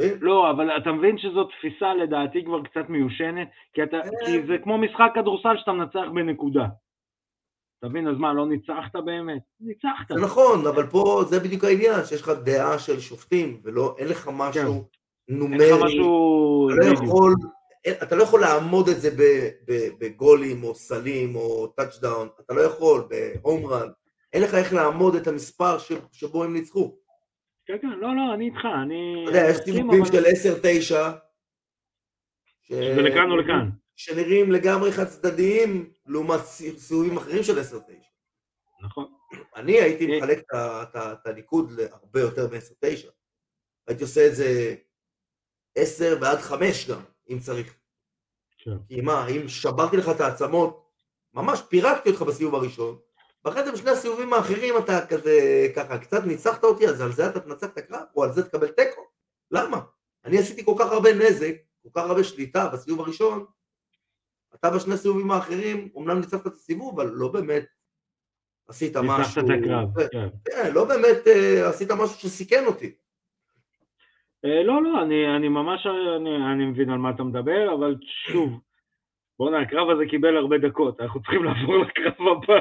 מבין? 0.00 0.18
לא, 0.20 0.50
אבל 0.50 0.76
אתה 0.76 0.92
מבין 0.92 1.18
שזו 1.18 1.44
תפיסה 1.44 1.94
לדעתי 1.94 2.44
כבר 2.44 2.62
קצת 2.62 2.88
מיושנת, 2.88 3.48
כי, 3.72 3.82
אתה, 3.82 3.96
אה. 3.96 4.26
כי 4.26 4.46
זה 4.46 4.58
כמו 4.62 4.78
משחק 4.78 5.10
כדורסל 5.14 5.56
שאתה 5.58 5.72
מנצח 5.72 6.06
בנקודה. 6.14 6.66
אתה 7.78 7.88
מבין, 7.88 8.08
אז 8.08 8.16
מה, 8.18 8.32
לא 8.32 8.46
ניצחת 8.46 8.96
באמת? 9.04 9.42
ניצחת. 9.60 10.08
זה 10.08 10.20
נכון, 10.20 10.66
אבל 10.66 10.86
פה 10.86 11.22
זה 11.28 11.40
בדיוק 11.40 11.64
העניין, 11.64 12.04
שיש 12.04 12.22
לך 12.22 12.28
דעה 12.44 12.78
של 12.78 13.00
שופטים, 13.00 13.60
ולא, 13.64 13.94
אין 13.98 14.08
לך 14.08 14.30
משהו 14.32 14.62
אין 15.28 15.38
נומרי, 15.38 15.70
לך 15.72 15.82
משהו... 15.84 16.68
אתה 16.70 16.88
לא. 16.88 16.94
יכול, 16.94 17.34
אתה 18.02 18.16
לא 18.16 18.22
יכול 18.22 18.40
לאמוד 18.40 18.88
את 18.88 19.00
זה 19.00 19.10
בגולים 20.00 20.64
או 20.64 20.74
סלים 20.74 21.36
או 21.36 21.66
touchdown, 21.66 22.28
אתה 22.40 22.54
לא 22.54 22.60
יכול 22.60 23.08
ב 23.08 23.20
home 23.20 23.66
run, 23.66 23.88
אין 24.32 24.42
לך 24.42 24.54
איך 24.54 24.72
לאמוד 24.72 25.14
את 25.14 25.26
המספר 25.26 25.78
ש- 25.78 25.92
שבו 26.12 26.44
הם 26.44 26.52
ניצחו. 26.52 26.96
כן, 27.70 27.88
כן, 27.88 27.98
לא, 27.98 28.16
לא, 28.16 28.34
אני 28.34 28.44
איתך, 28.46 28.58
אני... 28.82 29.24
אתה 29.28 29.36
יודע, 29.38 29.50
יש 29.50 29.56
אבל- 29.56 29.64
של 30.04 30.24
10-9, 30.24 30.82
ש- 30.82 30.92
שזה 32.68 33.02
לכאן 33.02 33.30
או 33.30 33.36
לכאן. 33.36 33.70
שנראים 33.96 34.52
לגמרי 34.52 34.92
חד 34.92 35.04
צדדיים 35.04 35.92
לעומת 36.06 36.40
סי- 36.40 36.78
סיבובים 36.78 37.16
אחרים 37.16 37.42
של 37.42 37.58
10-9. 37.58 37.62
נכון. 38.84 39.12
אני 39.56 39.72
הייתי 39.80 40.12
אה. 40.12 40.18
מחלק 40.18 40.42
את 40.92 41.26
הניקוד 41.26 41.70
להרבה 41.70 42.20
יותר 42.20 42.46
מ-10-9. 42.46 43.06
הייתי 43.88 44.02
עושה 44.02 44.26
את 44.26 44.34
זה 44.34 44.74
10 45.76 46.18
ועד 46.20 46.38
5 46.38 46.90
גם, 46.90 47.00
אם 47.30 47.38
צריך. 47.38 47.76
כן. 48.58 48.70
כי 48.88 49.00
מה, 49.00 49.26
אם 49.28 49.48
שברתי 49.48 49.96
לך 49.96 50.08
את 50.08 50.20
העצמות, 50.20 50.90
ממש 51.34 51.62
פירקתי 51.68 52.10
אותך 52.10 52.22
בסיבוב 52.22 52.54
הראשון, 52.54 52.98
ואחרי 53.44 53.64
זה 53.64 53.72
בשני 53.72 53.90
הסיבובים 53.90 54.32
האחרים 54.32 54.74
אתה 54.78 55.06
כזה, 55.06 55.66
ככה, 55.76 55.98
קצת 55.98 56.24
ניצחת 56.24 56.64
אותי, 56.64 56.88
אז 56.88 57.00
על 57.00 57.12
זה 57.12 57.28
אתה 57.28 57.40
תנצח 57.40 57.66
את 57.66 57.78
הקרב, 57.78 58.02
או 58.16 58.24
על 58.24 58.32
זה 58.32 58.48
תקבל 58.48 58.68
תיקו. 58.68 59.00
למה? 59.50 59.80
אני 60.24 60.38
עשיתי 60.38 60.64
כל 60.64 60.74
כך 60.78 60.92
הרבה 60.92 61.14
נזק, 61.14 61.54
כל 61.82 61.88
כך 62.00 62.06
הרבה 62.08 62.24
שליטה 62.24 62.68
בסיבוב 62.72 63.00
הראשון, 63.00 63.44
אתה 64.54 64.70
בשני 64.70 64.94
הסיבובים 64.94 65.30
האחרים, 65.30 65.88
אמנם 65.98 66.18
ניצחת 66.18 66.46
את 66.46 66.52
הסיבוב, 66.52 67.00
אבל 67.00 67.10
לא 67.14 67.28
באמת 67.28 67.64
עשית 68.68 68.96
משהו... 68.96 69.18
ניצחת 69.18 69.38
את 69.38 69.64
הקרב, 69.64 70.08
כן. 70.12 70.28
כן, 70.44 70.74
לא 70.74 70.84
באמת 70.84 71.26
אה, 71.26 71.68
עשית 71.68 71.90
משהו 71.90 72.18
שסיכן 72.18 72.66
אותי. 72.66 72.94
אה, 74.44 74.62
לא, 74.62 74.82
לא, 74.82 75.02
אני, 75.02 75.36
אני 75.36 75.48
ממש, 75.48 75.86
אני, 75.86 76.52
אני 76.52 76.66
מבין 76.66 76.90
על 76.90 76.98
מה 76.98 77.10
אתה 77.10 77.22
מדבר, 77.22 77.74
אבל 77.74 77.96
שוב, 78.32 78.60
בואנה, 79.40 79.60
הקרב 79.60 79.90
הזה 79.90 80.06
קיבל 80.10 80.36
הרבה 80.36 80.58
דקות, 80.58 81.00
אנחנו 81.00 81.20
צריכים 81.22 81.44
לעבור 81.44 81.76
לקרב 81.84 82.28
הבא. 82.28 82.60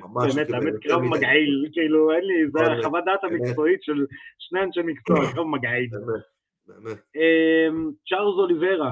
ממש 0.00 0.34
באמת, 0.34 0.48
יותר 0.48 0.78
קרב 0.82 1.02
מגעיל, 1.02 1.68
כאילו, 1.72 2.12
אין 2.12 2.24
לי, 2.24 2.46
זה 2.46 2.52
באמת, 2.52 2.84
חוות 2.84 3.04
דעת 3.04 3.20
באמת. 3.22 3.40
המקצועית 3.46 3.82
של 3.82 4.06
שני 4.38 4.60
אנשי 4.62 4.80
מקצוע, 4.84 5.32
קרב 5.32 5.46
מגעיל. 5.46 5.88
באמת, 5.90 6.22
באמת. 6.66 6.98
אמ, 7.16 7.90
צ'ארלס 8.08 8.36
אוליברה, 8.38 8.90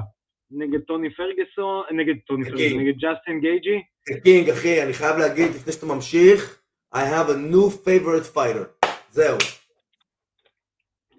נגד 0.51 0.81
טוני 0.81 1.09
פרגוסון, 1.09 1.83
נגד 1.91 2.15
טוני 2.27 2.43
קינג. 2.43 2.57
פרגוסון, 2.57 2.79
נגד 2.79 2.97
ג'סטין 2.97 3.39
גייג'י, 3.39 3.81
קינג, 4.23 4.49
אחי, 4.49 4.83
אני 4.83 4.93
חייב 4.93 5.17
להגיד, 5.17 5.47
לפני 5.55 5.73
שאתה 5.73 5.85
ממשיך, 5.85 6.61
I 6.95 6.97
have 6.97 7.29
a 7.29 7.53
new 7.53 7.67
favorite 7.85 8.35
fighter. 8.35 8.87
זהו. 9.09 9.37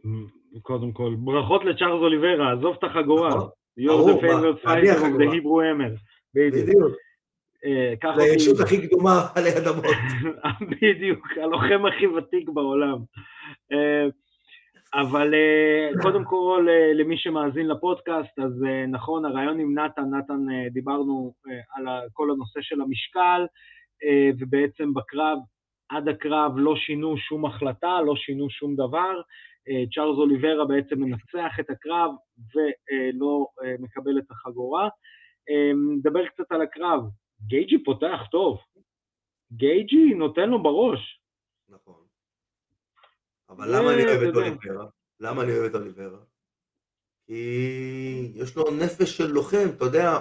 אמ, 0.04 0.26
קודם 0.62 0.92
כל, 0.92 1.14
ברכות 1.18 1.64
לצ'ארלס 1.64 2.02
אוליברה, 2.02 2.52
עזוב 2.52 2.76
את 2.78 2.84
החגורה. 2.84 3.30
You're 3.76 4.04
the 4.04 4.18
אני 4.20 4.62
fighter 4.62 4.96
of 4.96 5.18
the. 5.18 5.26
Hebrew 5.32 5.60
hammer. 5.60 5.96
בדיוק. 6.34 6.96
אה, 7.64 7.94
זה 8.16 8.22
הישות 8.22 8.60
הכי 8.60 8.88
קדומה 8.88 9.26
עלי 9.34 9.50
אדמות. 9.58 9.84
בדיוק, 10.70 11.26
הלוחם 11.42 11.86
הכי 11.86 12.06
ותיק 12.06 12.48
בעולם. 12.48 12.98
אה, 13.72 14.06
אבל 14.94 15.34
אה, 15.34 16.02
קודם 16.02 16.24
כל, 16.24 16.66
למי 16.94 17.18
שמאזין 17.18 17.66
לפודקאסט, 17.66 18.38
אז 18.38 18.52
נכון, 18.88 19.24
הרעיון 19.24 19.60
עם 19.60 19.78
נתן, 19.78 20.04
נתן, 20.14 20.70
דיברנו 20.70 21.34
על 21.76 21.84
כל 22.12 22.30
הנושא 22.30 22.60
של 22.62 22.80
המשקל, 22.80 23.46
ובעצם 24.38 24.94
בקרב, 24.94 25.38
עד 25.90 26.08
הקרב 26.08 26.52
לא 26.56 26.76
שינו 26.76 27.16
שום 27.16 27.46
החלטה, 27.46 28.00
לא 28.06 28.16
שינו 28.16 28.50
שום 28.50 28.76
דבר. 28.76 29.20
אה, 29.68 29.84
צ'ארלס 29.94 30.18
אוליברה 30.18 30.64
בעצם 30.64 31.00
מנצח 31.00 31.60
את 31.60 31.70
הקרב 31.70 32.10
ולא 32.54 33.46
אה, 33.64 33.74
מקבל 33.78 34.18
את 34.18 34.30
החגורה. 34.30 34.88
אה, 35.50 35.72
נדבר 35.96 36.26
קצת 36.26 36.52
על 36.52 36.62
הקרב. 36.62 37.00
גייג'י 37.46 37.84
פותח 37.84 38.20
טוב. 38.30 38.58
גייג'י 39.52 40.14
נותן 40.14 40.50
לו 40.50 40.62
בראש. 40.62 41.20
נכון. 41.68 42.04
אבל 43.48 43.76
למה 43.76 43.94
אני 43.94 44.04
אוהב 44.04 44.22
את. 44.22 44.36
אוליברה? 44.36 44.86
למה 45.20 45.42
אני 45.42 45.52
אוהב 45.52 45.64
את 45.64 45.74
אוליברה? 45.74 46.18
כי 47.26 48.32
יש 48.34 48.56
לו 48.56 48.64
נפש 48.70 49.16
של 49.16 49.26
לוחם, 49.26 49.68
אתה 49.76 49.84
יודע... 49.84 50.18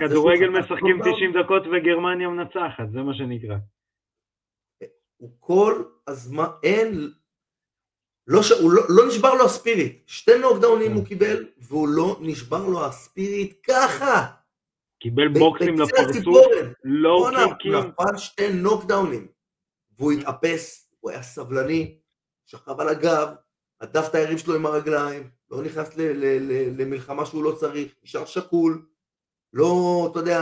כדורגל 0.00 0.48
משחקים 0.48 0.96
נוקדאון, 0.96 1.16
90 1.16 1.32
דקות 1.42 1.62
וגרמניה 1.66 2.28
מנצחת, 2.28 2.90
זה 2.92 3.02
מה 3.02 3.14
שנקרא. 3.14 3.56
הוא 5.20 5.30
כל 5.40 5.82
הזמן, 6.06 6.46
אין... 6.62 7.12
לא, 8.26 8.42
ש... 8.42 8.50
הוא 8.50 8.72
לא, 8.72 8.82
לא 8.88 9.08
נשבר 9.08 9.34
לו 9.34 9.44
הספיריט. 9.44 10.02
שתי 10.06 10.38
נוקדאונים 10.38 10.90
כן. 10.90 10.96
הוא 10.96 11.04
קיבל, 11.06 11.46
והוא 11.58 11.88
לא 11.88 12.18
נשבר 12.20 12.66
לו 12.66 12.84
הספיריט 12.84 13.58
ככה. 13.68 14.26
קיבל 15.00 15.28
בוקסים 15.28 15.80
לפרצוף. 15.80 16.36
לא 16.84 17.18
בואנה, 17.18 17.42
הוא 17.44 17.52
קיקים. 17.52 17.72
נפל 17.74 18.16
שתי 18.16 18.52
נוקדאונים. 18.52 19.26
והוא 19.98 20.12
התאפס, 20.12 20.92
הוא 21.00 21.10
היה 21.10 21.22
סבלני, 21.22 21.98
שכב 22.46 22.80
על 22.80 22.88
הגב, 22.88 23.28
הדף 23.80 24.06
את 24.10 24.14
היריב 24.14 24.38
שלו 24.38 24.54
עם 24.54 24.66
הרגליים, 24.66 25.30
לא 25.50 25.62
נכנס 25.62 25.96
ל- 25.96 26.02
ל- 26.02 26.52
ל- 26.52 26.82
למלחמה 26.82 27.26
שהוא 27.26 27.44
לא 27.44 27.52
צריך, 27.52 27.92
נשאר 28.04 28.24
שקול, 28.24 28.86
לא, 29.52 30.08
אתה 30.10 30.18
יודע, 30.18 30.40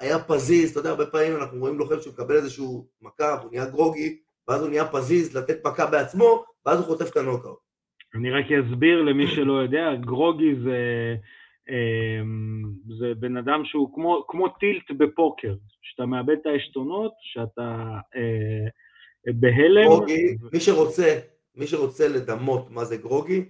היה 0.00 0.18
פזיז, 0.18 0.70
אתה 0.70 0.80
יודע, 0.80 0.90
הרבה 0.90 1.06
פעמים 1.06 1.36
אנחנו 1.36 1.58
רואים 1.58 1.78
לוחם 1.78 2.00
שמקבל 2.00 2.36
איזשהו 2.36 2.88
מכה, 3.02 3.36
והוא 3.40 3.50
נהיה 3.50 3.70
גרוגי, 3.70 4.18
ואז 4.48 4.60
הוא 4.62 4.70
נהיה 4.70 4.84
פזיז 4.88 5.36
לתת 5.36 5.66
מכה 5.66 5.86
בעצמו, 5.86 6.44
ואז 6.66 6.78
הוא 6.78 6.86
חוטף 6.86 7.10
את 7.10 7.16
הנוקאוט. 7.16 7.58
אני 8.14 8.30
רק 8.30 8.44
אסביר 8.52 9.02
למי 9.02 9.26
שלא 9.26 9.52
יודע, 9.52 9.94
גרוגי 10.00 10.54
זה, 10.64 10.78
אמ, 11.68 12.62
זה 12.98 13.12
בן 13.18 13.36
אדם 13.36 13.62
שהוא 13.64 13.94
כמו, 13.94 14.24
כמו 14.28 14.48
טילט 14.48 14.90
בפוקר, 14.90 15.54
שאתה 15.82 16.06
מאבד 16.06 16.36
את 16.42 16.46
העשתונות, 16.46 17.12
שאתה 17.20 17.98
אה, 18.16 18.68
בהלם. 19.26 19.84
גרוגי, 19.84 20.36
מי 20.52 20.60
שרוצה, 20.60 21.18
מי 21.54 21.66
שרוצה 21.66 22.08
לדמות 22.08 22.70
מה 22.70 22.84
זה 22.84 22.96
גרוגי, 22.96 23.44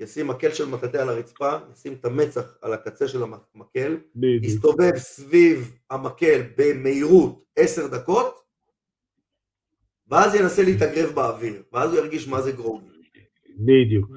ישים 0.00 0.26
מקל 0.26 0.50
של 0.50 0.64
מטאטא 0.68 0.96
על 0.96 1.08
הרצפה, 1.08 1.52
ישים 1.72 1.92
את 1.92 2.04
המצח 2.04 2.58
על 2.62 2.72
הקצה 2.72 3.08
של 3.08 3.22
המקל. 3.22 3.96
יסתובב 4.42 4.96
סביב 4.96 5.78
המקל 5.90 6.42
במהירות 6.58 7.44
עשר 7.56 7.86
דקות, 7.86 8.42
ואז 10.08 10.34
ינסה 10.34 10.62
להתאגרף 10.62 11.12
באוויר, 11.12 11.62
ואז 11.72 11.92
הוא 11.92 11.98
ירגיש 11.98 12.28
מה 12.28 12.40
זה 12.40 12.52
גרוגי. 12.52 12.86
בדיוק. 13.58 14.10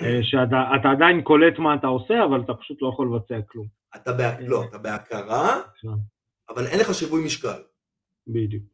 אה, 0.00 0.18
שאתה 0.22 0.56
אתה 0.80 0.90
עדיין 0.90 1.22
קולט 1.22 1.58
מה 1.58 1.74
אתה 1.74 1.86
עושה, 1.86 2.24
אבל 2.24 2.40
אתה 2.40 2.54
פשוט 2.54 2.82
לא 2.82 2.88
יכול 2.88 3.08
לבצע 3.14 3.34
כלום. 3.48 3.66
אתה 3.96 4.12
בה... 4.12 4.40
לא, 4.40 4.64
אתה 4.64 4.78
בהכרה. 4.78 5.60
אבל 6.48 6.66
אין 6.66 6.80
לך 6.80 6.94
שיווי 6.94 7.24
משקל. 7.24 7.62
בדיוק. 8.26 8.64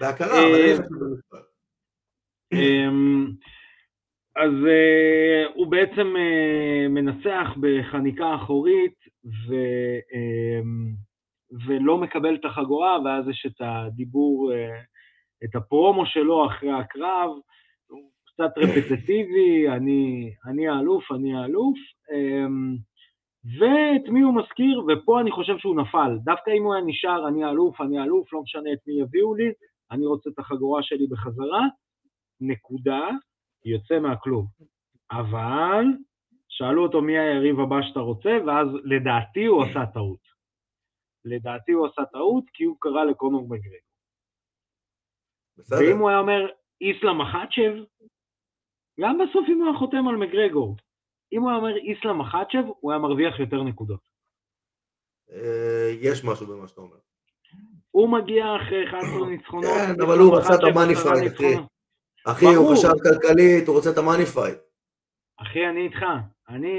בהכרה, 0.00 0.38
אבל 0.38 0.54
אין 0.54 0.76
לך 0.76 0.86
שיווי 0.88 1.08
משקל. 1.12 1.42
אז 4.36 4.52
אה, 4.66 5.46
הוא 5.54 5.66
בעצם 5.66 6.16
אה, 6.16 6.88
מנצח 6.88 7.48
בחניקה 7.60 8.34
אחורית 8.34 8.94
ו, 9.24 9.54
אמ, 10.14 10.92
ולא 11.66 11.98
מקבל 11.98 12.34
את 12.34 12.44
החגורה, 12.44 12.98
ואז 13.04 13.28
יש 13.28 13.46
את 13.46 13.60
הדיבור, 13.60 14.52
אה, 14.52 14.80
את 15.44 15.56
הפרומו 15.56 16.06
שלו 16.06 16.46
אחרי 16.46 16.72
הקרב, 16.72 17.30
הוא 17.88 18.10
קצת 18.26 18.58
רפטטיבי, 18.58 19.68
אני, 19.68 20.30
אני 20.46 20.68
האלוף, 20.68 21.12
אני 21.12 21.36
האלוף, 21.36 21.78
אמ, 22.12 22.76
ואת 23.58 24.08
מי 24.08 24.20
הוא 24.20 24.34
מזכיר, 24.34 24.84
ופה 24.88 25.20
אני 25.20 25.30
חושב 25.30 25.58
שהוא 25.58 25.76
נפל. 25.76 26.18
דווקא 26.24 26.50
אם 26.50 26.64
הוא 26.64 26.74
היה 26.74 26.84
נשאר, 26.86 27.28
אני 27.28 27.44
האלוף, 27.44 27.80
אני 27.80 27.98
האלוף, 27.98 28.32
לא 28.32 28.42
משנה 28.42 28.72
את 28.72 28.78
מי 28.86 29.00
יביאו 29.00 29.34
לי, 29.34 29.52
אני 29.90 30.06
רוצה 30.06 30.30
את 30.30 30.38
החגורה 30.38 30.82
שלי 30.82 31.06
בחזרה, 31.06 31.62
נקודה, 32.40 33.08
יוצא 33.66 33.98
מהכלוב. 33.98 34.46
אבל 35.10 35.84
שאלו 36.48 36.82
אותו 36.82 37.02
מי 37.02 37.18
היריב 37.18 37.60
הבא 37.60 37.76
שאתה 37.82 38.00
רוצה, 38.00 38.30
ואז 38.46 38.68
לדעתי 38.84 39.44
הוא 39.44 39.64
עשה 39.64 39.86
טעות. 39.94 40.26
לדעתי 41.24 41.72
הוא 41.72 41.86
עשה 41.86 42.04
טעות 42.04 42.44
כי 42.52 42.64
הוא 42.64 42.76
קרא 42.80 43.04
לקונור 43.04 43.48
מגרג. 43.48 43.86
בסדר? 45.58 45.78
ואם 45.78 45.98
הוא 45.98 46.08
היה 46.08 46.18
אומר 46.18 46.46
איסלאם 46.80 47.20
מחצ'ב, 47.20 47.84
גם 49.00 49.18
בסוף 49.18 49.48
אם 49.48 49.58
הוא 49.58 49.68
היה 49.68 49.78
חותם 49.78 50.08
על 50.08 50.16
מגרגור, 50.16 50.76
אם 51.32 51.42
הוא 51.42 51.50
היה 51.50 51.58
אומר 51.58 51.76
איסלאם 51.76 52.18
מחצ'ב, 52.18 52.64
הוא 52.80 52.92
היה 52.92 52.98
מרוויח 53.00 53.40
יותר 53.40 53.62
נקודות. 53.62 54.00
אה, 55.30 55.90
יש 56.00 56.24
משהו 56.24 56.46
במה 56.46 56.68
שאתה 56.68 56.80
אומר. 56.80 56.96
הוא 57.90 58.08
מגיע 58.08 58.44
אחרי 58.56 58.88
11 58.88 59.28
ניצחונות. 59.28 59.64
כן, 59.64 60.02
אבל 60.02 60.18
הוא 60.18 60.36
רצה 60.36 60.54
את 60.54 60.60
מחצ'ב 60.60 60.68
ה 60.68 60.72
money 60.72 60.92
עשרה 60.92 61.14
fight, 61.14 61.32
אחי. 61.32 61.75
אחי, 62.26 62.46
הוא. 62.46 62.72
חשב 62.72 62.88
כלכלית, 63.02 63.68
הוא 63.68 63.76
רוצה 63.76 63.90
את 63.90 63.98
ה 63.98 64.03
money 64.03 64.26
fight. 64.26 64.58
אחי, 65.36 65.66
אני 65.70 65.84
איתך. 65.84 66.00
אני, 66.48 66.74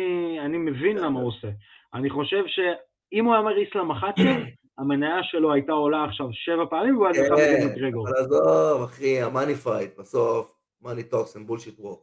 אני 0.46 0.58
מבין 0.58 0.98
למה 0.98 1.20
הוא 1.20 1.28
עושה. 1.28 1.48
אני 1.94 2.10
חושב 2.10 2.44
שאם 2.48 3.26
הוא 3.26 3.34
היה 3.34 3.40
אומר 3.42 3.58
איסלאם 3.58 3.92
מחצ'ב, 3.92 4.42
המניה 4.80 5.20
שלו 5.24 5.54
הייתה 5.54 5.72
עולה 5.72 6.04
עכשיו 6.04 6.26
שבע 6.32 6.66
פעמים, 6.70 6.98
והוא 6.98 7.08
היה 7.08 7.22
נלחם 7.24 7.36
כן, 7.36 7.58
נגד 7.62 7.72
מגרגור. 7.76 8.08
אבל 8.10 8.18
עזוב, 8.18 8.82
אחי, 8.84 9.22
ה 9.22 9.27
money 9.27 9.56
fight, 9.56 9.98
בסוף, 10.00 10.56
money 10.82 11.04
talks 11.04 11.38
and 11.38 11.50
bullshit 11.50 11.82
walks. 11.82 12.00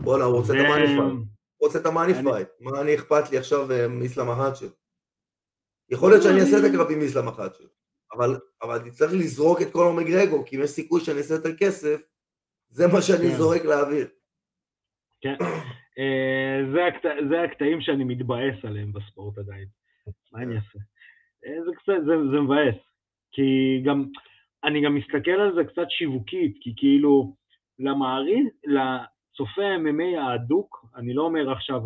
בואנה, 0.00 0.24
הוא 0.24 0.36
רוצה 0.36 0.52
את 0.52 0.58
ה 0.64 0.68
money 0.68 0.86
fight. 0.86 0.98
הוא 1.56 1.66
רוצה 1.68 1.78
את 1.78 1.86
ה 1.86 1.90
money 1.90 2.12
אני- 2.12 2.22
fight. 2.22 2.48
מה 2.60 2.80
אני 2.80 2.94
אכפת 2.94 3.30
לי 3.30 3.38
עכשיו 3.38 3.72
אה, 3.72 3.88
מאיסלאם 3.88 4.30
מחאצ'ב? 4.30 4.68
יכול 5.90 6.10
להיות 6.10 6.22
שאני 6.22 6.40
אעשה 6.40 6.58
את 6.58 6.72
הקרב 6.72 6.90
עם 6.90 7.00
איסלאם 7.00 7.28
מחאצ'ב, 7.28 7.64
אבל 8.16 8.38
אבל 8.62 8.78
אני 8.80 8.90
צריך 8.90 9.12
לזרוק 9.12 9.62
את 9.62 9.72
קונור 9.72 9.92
מגרגור, 9.92 10.44
כי 10.46 10.56
אם 10.56 10.62
יש 10.62 10.70
סיכוי 10.70 11.00
שאני 11.00 11.18
אעשה 11.18 11.34
יותר 11.34 11.56
כסף, 11.56 12.02
זה 12.74 12.84
מה 12.92 13.02
שאני 13.02 13.30
כן. 13.30 13.36
זורק 13.36 13.64
לאוויר. 13.64 14.06
כן. 15.20 15.34
אה, 15.98 16.58
זה 16.72 16.86
הקט- 16.86 17.28
זה 17.30 17.42
הקטעים 17.42 17.80
שאני 17.80 18.04
מתבאס 18.04 18.64
עליהם 18.64 18.92
בספורט 18.92 19.38
עדיין. 19.38 19.66
מה 20.32 20.42
אני 20.42 20.56
אעשה? 20.56 20.78
אה, 21.46 21.64
זה 21.64 21.70
קצת, 21.76 21.92
זה 22.06 22.12
זה 22.30 22.40
מבאס. 22.40 22.74
כי 23.32 23.42
גם, 23.84 24.04
אני 24.64 24.84
גם 24.84 24.94
מסתכל 24.94 25.30
על 25.30 25.54
זה 25.54 25.64
קצת 25.64 25.86
שיווקית, 25.90 26.56
כי 26.60 26.72
כאילו, 26.76 27.34
למעריץ, 27.78 28.52
לצופה 28.64 29.62
MMA 29.76 30.20
האדוק, 30.20 30.84
אני 30.96 31.14
לא 31.14 31.22
אומר 31.22 31.52
עכשיו, 31.52 31.80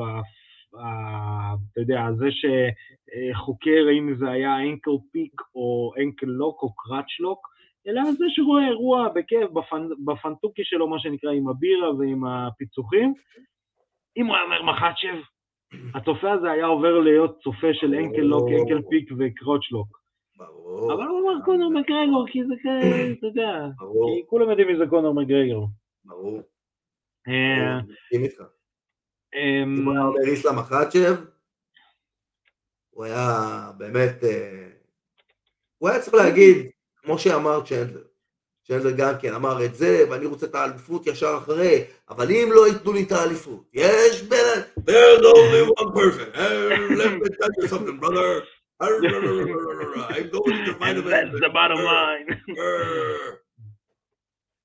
אתה 1.72 1.80
יודע, 1.80 2.00
זה 2.18 2.26
שחוקר 2.30 3.86
אם 3.98 4.16
זה 4.18 4.30
היה 4.30 4.56
אנקל 4.62 4.90
פיק 5.12 5.32
או 5.54 5.92
אנקל 6.02 6.26
לוק 6.26 6.62
או 6.62 6.74
קראץ' 6.74 7.20
לוק, 7.20 7.48
אלא 7.88 8.02
זה 8.18 8.24
שרואה 8.28 8.68
אירוע 8.68 9.08
בכיף, 9.08 9.50
בפנ... 9.50 9.88
בפנטוקי 10.04 10.62
שלו, 10.64 10.88
מה 10.88 10.98
שנקרא, 10.98 11.30
עם 11.30 11.48
הבירה 11.48 11.94
ועם 11.94 12.24
הפיצוחים. 12.24 13.14
אם 14.16 14.26
הוא 14.26 14.36
היה 14.36 14.44
אומר 14.44 14.62
מחצ'ב, 14.62 15.18
הצופה 15.94 16.32
הזה 16.32 16.50
היה 16.50 16.66
עובר 16.66 16.98
להיות 16.98 17.38
צופה 17.42 17.66
של 17.72 17.94
אנקל 17.94 18.20
לוק, 18.20 18.48
אנקל 18.60 18.82
פיק 18.90 19.10
וקראץ' 19.18 19.70
לוק. 19.70 19.98
ברור. 20.36 20.92
אבל 20.92 21.04
הוא 21.04 21.20
אמר 21.20 21.44
קונור 21.44 21.70
מגרגור, 21.70 22.26
כי 22.32 22.44
זה 22.44 22.54
כאלה, 22.62 23.12
אתה 23.12 23.26
יודע, 23.26 23.66
כי 23.78 24.26
כולם 24.26 24.50
יודעים 24.50 24.68
מי 24.68 24.78
זה 24.78 24.84
קונור 24.90 25.14
מגרגור. 25.14 25.68
ברור. 26.04 26.40
אה, 27.28 27.78
מסכים 27.82 28.24
איתך. 28.24 28.42
אמ, 29.34 29.76
אם 29.78 29.84
הוא 29.84 29.92
היה 29.92 30.04
אומר 30.04 30.20
איסלאם 30.20 30.58
החאצ'ב, 30.58 31.16
הוא 32.90 33.04
היה 33.04 33.26
באמת, 33.78 34.24
אה, 34.24 34.68
הוא 35.78 35.88
היה 35.88 36.00
צריך 36.00 36.14
להגיד, 36.14 36.70
כמו 37.08 37.18
שאמר 37.18 37.60
צ'נדלר, 37.60 38.02
צ'נדלר 38.64 38.90
גם 38.98 39.14
כן 39.20 39.34
אמר 39.34 39.64
את 39.64 39.74
זה, 39.74 40.04
ואני 40.10 40.26
רוצה 40.26 40.46
את 40.46 40.54
האליפות 40.54 41.06
ישר 41.06 41.34
אחרי, 41.38 41.84
אבל 42.10 42.30
אם 42.30 42.48
לא 42.54 42.68
ייתנו 42.68 42.92
לי 42.92 43.02
את 43.02 43.12
האליפות, 43.12 43.64
יש 43.74 44.22
בין... 44.22 44.62
There's 44.78 45.24
only 45.34 45.62
one 45.80 45.92
person, 45.94 46.28
let 47.00 47.12
me 47.20 47.28
tell 47.38 47.52
you 47.58 47.68
something, 47.68 47.98
brother. 48.00 48.42
I'm 48.80 49.00
going 49.00 49.12
to 50.66 50.74
find 50.80 50.96
That's 50.98 51.40
the 51.44 51.50
bottom 51.58 51.80
line. 51.92 52.28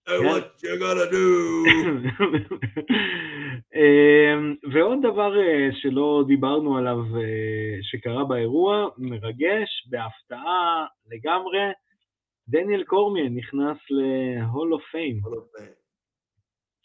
Hey, 0.05 0.19
what 0.19 0.45
you 0.61 0.77
gonna 0.79 1.09
do? 1.09 1.27
אמ, 3.75 4.55
ועוד 4.73 4.99
דבר 5.01 5.39
אה, 5.39 5.69
שלא 5.73 6.23
דיברנו 6.27 6.77
עליו 6.77 6.97
אה, 6.97 7.77
שקרה 7.81 8.23
באירוע, 8.23 8.87
מרגש, 8.97 9.87
בהפתעה 9.89 10.85
לגמרי, 11.11 11.71
דניאל 12.47 12.83
קורמיאן 12.83 13.35
נכנס 13.35 13.77
ל-Hall 13.89 14.77
of 14.77 14.95
Fame, 14.95 15.29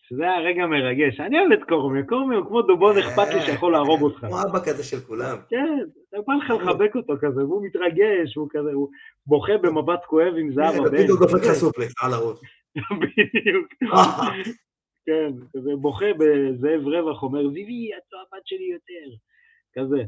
שזה 0.09 0.23
היה 0.23 0.41
רגע 0.41 0.67
מרגש. 0.67 1.21
אני 1.21 1.41
אוהב 1.41 1.53
את 1.53 1.69
קורמיאן, 1.69 2.07
קורמיאן 2.07 2.41
הוא 2.41 2.49
כמו 2.49 2.63
דובון 2.63 2.99
אכפת 2.99 3.35
לי 3.35 3.41
שיכול 3.41 3.73
להרוג 3.73 4.03
אותך. 4.03 4.19
כמו 4.19 4.43
אבא 4.43 4.59
כזה 4.65 4.85
של 4.85 5.01
כולם. 5.01 5.37
כן, 5.49 5.79
אתה 6.09 6.17
בא 6.27 6.35
לך 6.35 6.51
לחבק 6.51 6.97
אותו 6.97 7.15
כזה, 7.21 7.45
והוא 7.45 7.67
מתרגש, 7.67 8.35
הוא 8.37 8.49
כזה, 8.51 8.73
הוא 8.73 8.89
בוכה 9.27 9.53
במבט 9.63 10.05
כואב 10.05 10.35
עם 10.39 10.53
זהב 10.53 10.75
הבן. 10.75 11.03
בדיוק 11.03 11.21
דופק 11.21 11.45
לך 11.45 11.53
סופלקס 11.53 11.95
על 12.03 12.13
הראש. 12.13 12.39
בדיוק. 13.03 13.69
כן, 15.07 15.33
כזה 15.57 15.71
בוכה 15.81 16.07
בזאב 16.19 16.87
רווח, 16.87 17.23
אומר, 17.23 17.49
זיוי, 17.49 17.91
את 17.97 18.13
לא 18.13 18.19
הבת 18.21 18.47
שלי 18.47 18.71
יותר. 18.73 19.17
כזה. 19.75 20.05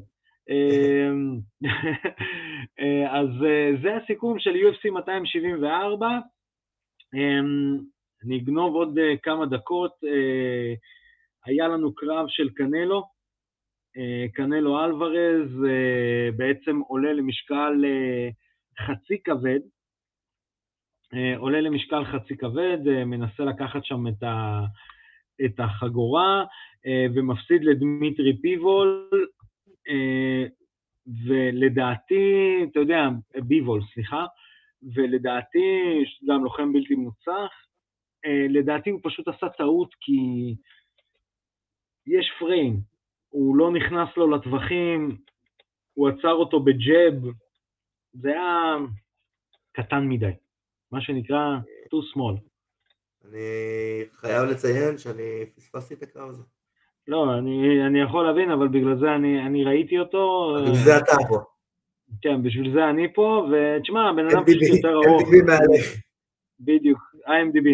אמ, 0.48 1.38
אה, 2.80 3.20
אז 3.20 3.28
אה, 3.44 3.70
זה 3.82 3.96
הסיכום 3.96 4.38
של 4.38 4.50
UFC 4.50 4.90
274. 4.90 6.08
אמ, 7.14 7.78
אני 8.24 8.38
אגנוב 8.38 8.74
עוד 8.74 8.98
אה, 8.98 9.16
כמה 9.22 9.46
דקות. 9.46 9.92
היה 11.44 11.68
לנו 11.68 11.94
קרב 11.94 12.26
של 12.28 12.50
קנלו. 12.50 13.20
קנלו 14.34 14.84
אלוורז 14.84 15.50
בעצם 16.36 16.80
עולה 16.88 17.12
למשקל 17.12 17.84
חצי 18.80 19.22
כבד. 19.24 19.60
עולה 21.36 21.60
למשקל 21.60 22.04
חצי 22.04 22.36
כבד, 22.36 22.78
מנסה 23.06 23.42
לקחת 23.44 23.84
שם 23.84 24.06
את, 24.08 24.22
ה, 24.22 24.60
את 25.44 25.60
החגורה 25.60 26.44
ומפסיד 27.14 27.64
לדמיטרי 27.64 28.40
פיבול, 28.42 29.08
ולדעתי, 31.26 32.24
אתה 32.70 32.80
יודע, 32.80 33.02
ביבול, 33.34 33.80
סליחה, 33.94 34.26
ולדעתי, 34.94 35.58
גם 36.28 36.44
לוחם 36.44 36.72
בלתי 36.72 36.94
מוצלח, 36.94 37.52
אה, 38.24 38.46
לדעתי 38.48 38.90
הוא 38.90 39.00
פשוט 39.02 39.28
עשה 39.28 39.48
טעות 39.48 39.94
כי 40.00 40.54
יש 42.06 42.32
פריים, 42.38 42.80
הוא 43.28 43.56
לא 43.56 43.72
נכנס 43.72 44.16
לו 44.16 44.30
לטווחים, 44.30 45.16
הוא 45.94 46.08
עצר 46.08 46.32
אותו 46.32 46.60
בג'אב, 46.60 47.14
זה 48.12 48.28
היה 48.28 48.76
קטן 49.72 50.08
מדי, 50.08 50.32
מה 50.92 51.00
שנקרא 51.00 51.58
too 51.86 52.16
small. 52.16 52.40
אני 53.24 54.04
חייב 54.12 54.44
לציין 54.50 54.98
שאני 54.98 55.46
פספסתי 55.56 55.94
את 55.94 56.02
הקרב 56.02 56.28
הזה. 56.28 56.42
לא, 57.10 57.38
אני, 57.38 57.86
אני 57.86 58.00
יכול 58.00 58.26
להבין, 58.26 58.50
אבל 58.50 58.68
בגלל 58.68 58.98
זה 58.98 59.14
אני, 59.14 59.46
אני 59.46 59.64
ראיתי 59.64 59.98
אותו. 59.98 60.54
בגלל 60.62 60.74
זה 60.74 60.98
אתה 60.98 61.16
פה. 61.28 61.38
כן, 62.22 62.42
בשביל 62.42 62.72
זה 62.72 62.90
אני 62.90 63.12
פה, 63.12 63.46
ותשמע, 63.50 64.08
הבן 64.08 64.26
אדם 64.26 64.44
פשוט 64.44 64.62
יותר 64.76 64.94
ארוך. 64.94 65.22
MDB 65.22 65.46
מעליך. 65.46 65.96
בדיוק, 66.60 66.98
IMDb. 67.26 67.68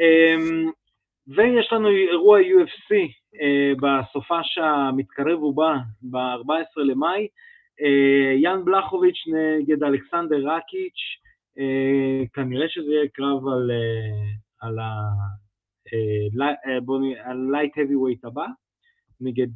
Um, 0.00 0.72
ויש 1.36 1.72
לנו 1.72 1.88
אירוע 1.88 2.38
UFC 2.40 2.90
uh, 2.90 3.80
בסופש 3.82 4.58
המתקרב 4.58 5.42
ובא, 5.42 5.74
ב-14 6.02 6.80
למאי, 6.84 7.26
uh, 7.26 8.42
יאן 8.42 8.64
בלחוביץ' 8.64 9.24
נגד 9.26 9.82
אלכסנדר 9.82 10.36
רקיץ', 10.36 11.02
כנראה 12.32 12.68
שזה 12.68 12.92
יהיה 12.92 13.08
קרב 13.08 13.48
על, 13.48 13.70
על 14.60 14.78
ה... 14.78 14.92
הלייט 17.26 17.72
heavyweight 17.78 18.28
הבא, 18.28 18.46
נגד, 19.22 19.48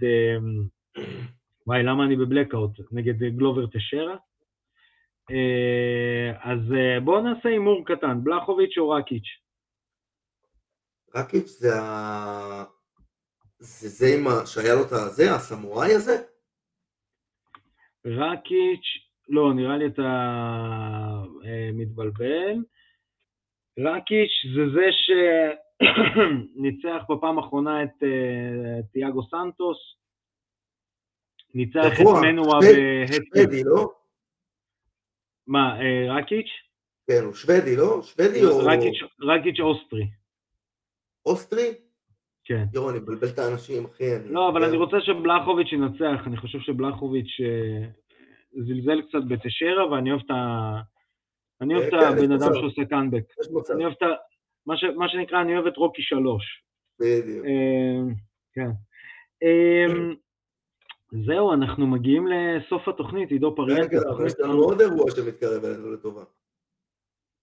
וואי, 1.66 1.82
למה 1.82 2.05
אני 2.05 2.16
בבלקאוט? 2.16 2.70
נגד 2.93 3.18
גלובר 3.18 3.66
תשרה. 3.66 4.16
אז 6.40 6.60
בואו 7.05 7.20
נעשה 7.22 7.48
הימור 7.48 7.84
קטן, 7.86 8.24
בלחוביץ' 8.24 8.78
או 8.78 8.90
רקיץ'? 8.90 9.28
רקיץ' 11.14 11.48
זה 11.48 11.80
ה... 11.80 12.64
זה 13.59 13.88
זה 13.88 14.06
עם 14.18 14.26
ה... 14.26 14.47
שהיה 14.47 14.74
לו 14.74 14.82
את 14.86 14.93
הזה, 14.93 15.34
הסמוראי 15.34 15.94
הזה? 15.94 16.16
רקיץ', 18.06 18.88
לא, 19.28 19.55
נראה 19.55 19.76
לי 19.76 19.86
אתה 19.86 20.02
מתבלבל. 21.72 22.56
רקיץ' 23.78 24.36
זה 24.55 24.62
זה 24.74 24.90
שניצח 26.55 27.03
בפעם 27.11 27.39
האחרונה 27.39 27.82
את 27.82 28.03
uh, 28.03 28.86
תיאגו 28.93 29.23
סנטוס, 29.23 29.78
ניצח 31.55 32.01
את 32.01 32.07
מנואה 32.23 32.59
שוודי, 33.07 33.65
לא? 33.65 33.93
מה, 35.47 35.78
אה, 35.78 35.82
רקיץ'? 36.11 36.51
כן, 37.07 37.24
הוא 37.24 37.35
שוודי, 37.35 37.77
לא? 37.77 38.03
שוודי 38.03 38.44
או... 38.44 38.59
רקיץ', 39.20 39.61
אוסטרי. 39.61 40.07
אוסטרי? 41.27 41.74
כן. 42.44 42.65
יואו, 42.74 42.90
אני 42.90 42.98
מבלבל 42.98 43.28
את 43.35 43.39
האנשים, 43.39 43.85
אחי. 43.85 44.05
לא, 44.24 44.51
אבל 44.51 44.65
אני 44.65 44.77
רוצה 44.77 44.97
שבלחוביץ' 45.01 45.73
ינצח, 45.73 46.27
אני 46.27 46.36
חושב 46.36 46.59
שבלחוביץ' 46.59 47.40
זלזל 48.53 49.03
קצת 49.03 49.19
בטשיירה, 49.28 49.90
ואני 49.90 50.11
אוהב 50.11 50.23
את 50.24 50.31
ה... 50.31 50.81
אני 51.61 51.74
אוהב 51.74 51.86
את 51.86 51.93
הבן 51.93 52.32
אדם 52.32 52.55
שעושה 52.55 52.85
קאנבק. 52.90 53.24
אני 53.74 53.85
אוהב 53.85 53.94
את 53.97 54.03
ה... 54.03 54.07
מה 54.66 55.09
שנקרא, 55.09 55.40
אני 55.40 55.55
אוהב 55.55 55.66
את 55.66 55.76
רוקי 55.76 56.02
שלוש. 56.02 56.64
בדיוק. 57.01 57.47
כן. 58.52 58.70
זהו, 61.26 61.52
אנחנו 61.52 61.86
מגיעים 61.86 62.26
לסוף 62.26 62.88
התוכנית, 62.88 63.30
עידו 63.30 63.55
פריאנטה. 63.56 63.97
רגע, 63.97 64.10
אבל 64.10 64.26
יש 64.26 64.32
לנו 64.40 64.62
עוד 64.62 64.80
אירוע 64.80 65.10
שמתקרב 65.10 65.64
אלינו 65.64 65.93
לטובה. 65.93 66.24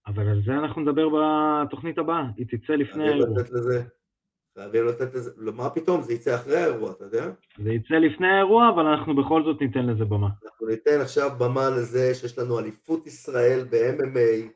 אבל 0.06 0.28
על 0.28 0.42
זה 0.46 0.52
אנחנו 0.52 0.82
נדבר 0.82 1.08
בתוכנית 1.08 1.98
הבאה, 1.98 2.24
היא 2.36 2.46
תצא 2.46 2.72
לפני 2.72 3.08
האירוע. 3.08 3.42
חייבים 4.58 4.86
לתת 4.86 5.14
לזה, 5.14 5.52
מה 5.52 5.70
פתאום, 5.70 6.02
זה 6.02 6.12
יצא 6.12 6.34
אחרי 6.34 6.56
האירוע, 6.56 6.90
אתה 6.92 7.04
יודע? 7.04 7.30
זה 7.58 7.72
יצא 7.72 7.94
לפני 7.94 8.28
האירוע, 8.28 8.68
אבל 8.74 8.86
אנחנו 8.86 9.16
בכל 9.16 9.44
זאת 9.44 9.60
ניתן 9.60 9.86
לזה 9.86 10.04
במה. 10.04 10.28
אנחנו 10.44 10.66
ניתן 10.66 11.00
עכשיו 11.00 11.30
במה 11.38 11.70
לזה 11.70 12.14
שיש 12.14 12.38
לנו 12.38 12.58
אליפות 12.58 13.06
ישראל 13.06 13.64
ב-MMA 13.70 14.48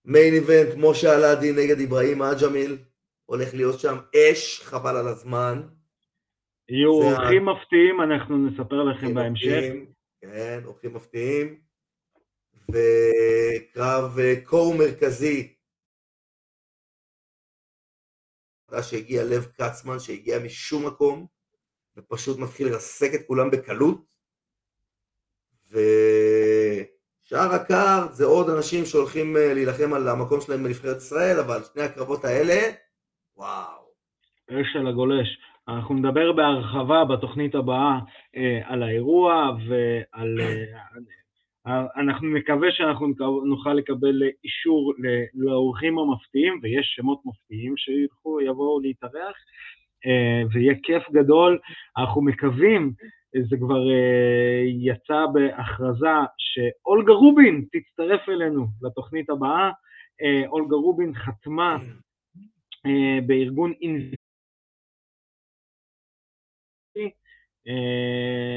main 0.06 0.34
event, 0.34 0.76
משה 0.78 1.16
אלעדי 1.16 1.52
נגד 1.52 1.82
אברהים 1.82 2.22
עג'מיל, 2.22 2.78
הולך 3.26 3.54
להיות 3.54 3.80
שם 3.80 3.98
אש, 4.16 4.62
חבל 4.64 4.96
על 4.96 5.08
הזמן. 5.08 5.62
יהיו 6.70 6.92
אורחים 6.92 7.46
מפתיעים, 7.46 8.02
אנחנו 8.02 8.48
נספר 8.48 8.84
לכם 8.84 9.14
בהמשך. 9.14 9.62
כן, 10.22 10.62
אורחים 10.66 10.94
מפתיעים. 10.94 11.69
וקרב 12.72 14.18
קור 14.44 14.76
מרכזי. 14.78 15.60
שהגיע 18.82 19.24
לב 19.24 19.48
כצמן, 19.58 20.00
שהגיע 20.00 20.40
משום 20.40 20.88
מקום, 20.88 21.26
ופשוט 21.98 22.40
מתחיל 22.40 22.68
לרסק 22.68 23.10
את 23.16 23.28
כולם 23.28 23.52
בקלות. 23.52 24.06
ושאר 25.70 27.54
ה 27.54 27.65
card 27.65 28.12
זה 28.12 28.26
עוד 28.26 28.50
אנשים 28.50 28.86
שהולכים 28.86 29.36
להילחם 29.36 29.94
על 29.94 30.08
המקום 30.08 30.42
שלהם 30.42 30.64
בנבחרת 30.64 30.98
ישראל, 30.98 31.40
אבל 31.40 31.64
שני 31.74 31.84
הקרבות 31.84 32.26
האלה, 32.26 32.72
וואו. 33.38 33.90
אש 34.50 34.76
על 34.76 34.88
הגולש. 34.88 35.28
אנחנו 35.68 35.96
נדבר 35.96 36.32
בהרחבה 36.32 37.06
בתוכנית 37.06 37.56
הבאה 37.56 38.00
אה, 38.36 38.60
על 38.66 38.84
האירוע 38.84 39.50
ועל... 39.68 40.42
אה, 40.42 40.80
אנחנו 41.68 42.28
נקווה 42.28 42.72
שאנחנו 42.72 43.08
נוכל 43.46 43.74
לקבל 43.74 44.24
אישור 44.44 44.94
לאורחים 45.34 46.00
המפתיעים, 46.00 46.60
ויש 46.62 46.94
שמות 46.96 47.22
מפתיעים 47.26 47.74
שיבואו 47.78 48.80
להתארח, 48.80 49.36
אה, 50.06 50.42
ויהיה 50.52 50.74
כיף 50.84 51.04
גדול. 51.12 51.60
אנחנו 51.98 52.22
מקווים, 52.22 52.92
זה 53.50 53.58
כבר 53.58 53.92
אה, 53.92 54.64
יצא 54.66 55.26
בהכרזה, 55.34 56.18
שאולגה 56.38 57.14
רובין 57.14 57.66
תצטרף 57.72 58.30
אלינו 58.30 58.66
לתוכנית 58.82 59.30
הבאה. 59.30 59.72
אה, 60.22 60.48
אולגה 60.48 60.76
רובין 60.76 61.14
חתמה 61.14 61.78
אה, 62.86 63.20
בארגון 63.28 63.74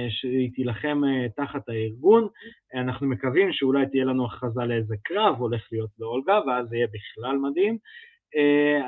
שהיא 0.08 0.50
תילחם 0.54 1.02
תחת 1.36 1.68
הארגון. 1.68 2.28
אנחנו 2.74 3.06
מקווים 3.06 3.52
שאולי 3.52 3.86
תהיה 3.86 4.04
לנו 4.04 4.26
הכרזה 4.26 4.64
לאיזה 4.64 4.94
קרב 5.02 5.36
הולך 5.38 5.68
להיות 5.72 5.90
לאולגה, 5.98 6.40
ואז 6.46 6.68
זה 6.68 6.76
יהיה 6.76 6.86
בכלל 6.86 7.36
מדהים. 7.36 7.78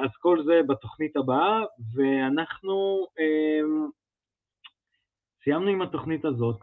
אז 0.04 0.10
כל 0.20 0.44
זה 0.44 0.60
בתוכנית 0.68 1.16
הבאה, 1.16 1.64
ואנחנו 1.94 3.06
סיימנו 5.44 5.68
עם 5.68 5.82
התוכנית 5.82 6.24
הזאת. 6.24 6.60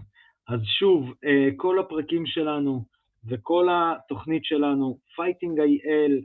אז 0.48 0.60
שוב, 0.80 1.14
כל 1.58 1.80
הפרקים 1.80 2.26
שלנו 2.26 2.84
וכל 3.30 3.68
התוכנית 3.72 4.45
שלנו, 4.45 4.98
Fighting.IL, 5.16 6.22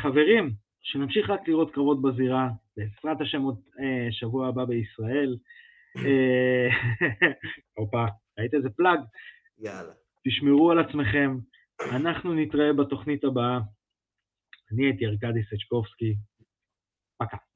חברים, 0.02 0.50
שנמשיך 0.82 1.30
רק 1.30 1.48
לראות 1.48 1.74
קרבות 1.74 2.02
בזירה, 2.02 2.48
בעזרת 2.76 3.20
השם 3.20 3.42
עוד 3.42 3.60
שבוע 4.10 4.48
הבא 4.48 4.64
בישראל. 4.64 5.36
הופה, 7.78 8.04
ראית 8.38 8.54
איזה 8.54 8.70
פלאג? 8.70 8.98
יאללה. 9.58 9.92
תשמרו 10.28 10.70
על 10.70 10.78
עצמכם, 10.78 11.36
אנחנו 11.92 12.34
נתראה 12.34 12.72
בתוכנית 12.72 13.24
הבאה. 13.24 13.58
אני 14.72 14.84
הייתי 14.84 15.06
ארכדי 15.06 15.42
סצ'קובסקי, 15.42 16.16
פקה. 17.18 17.53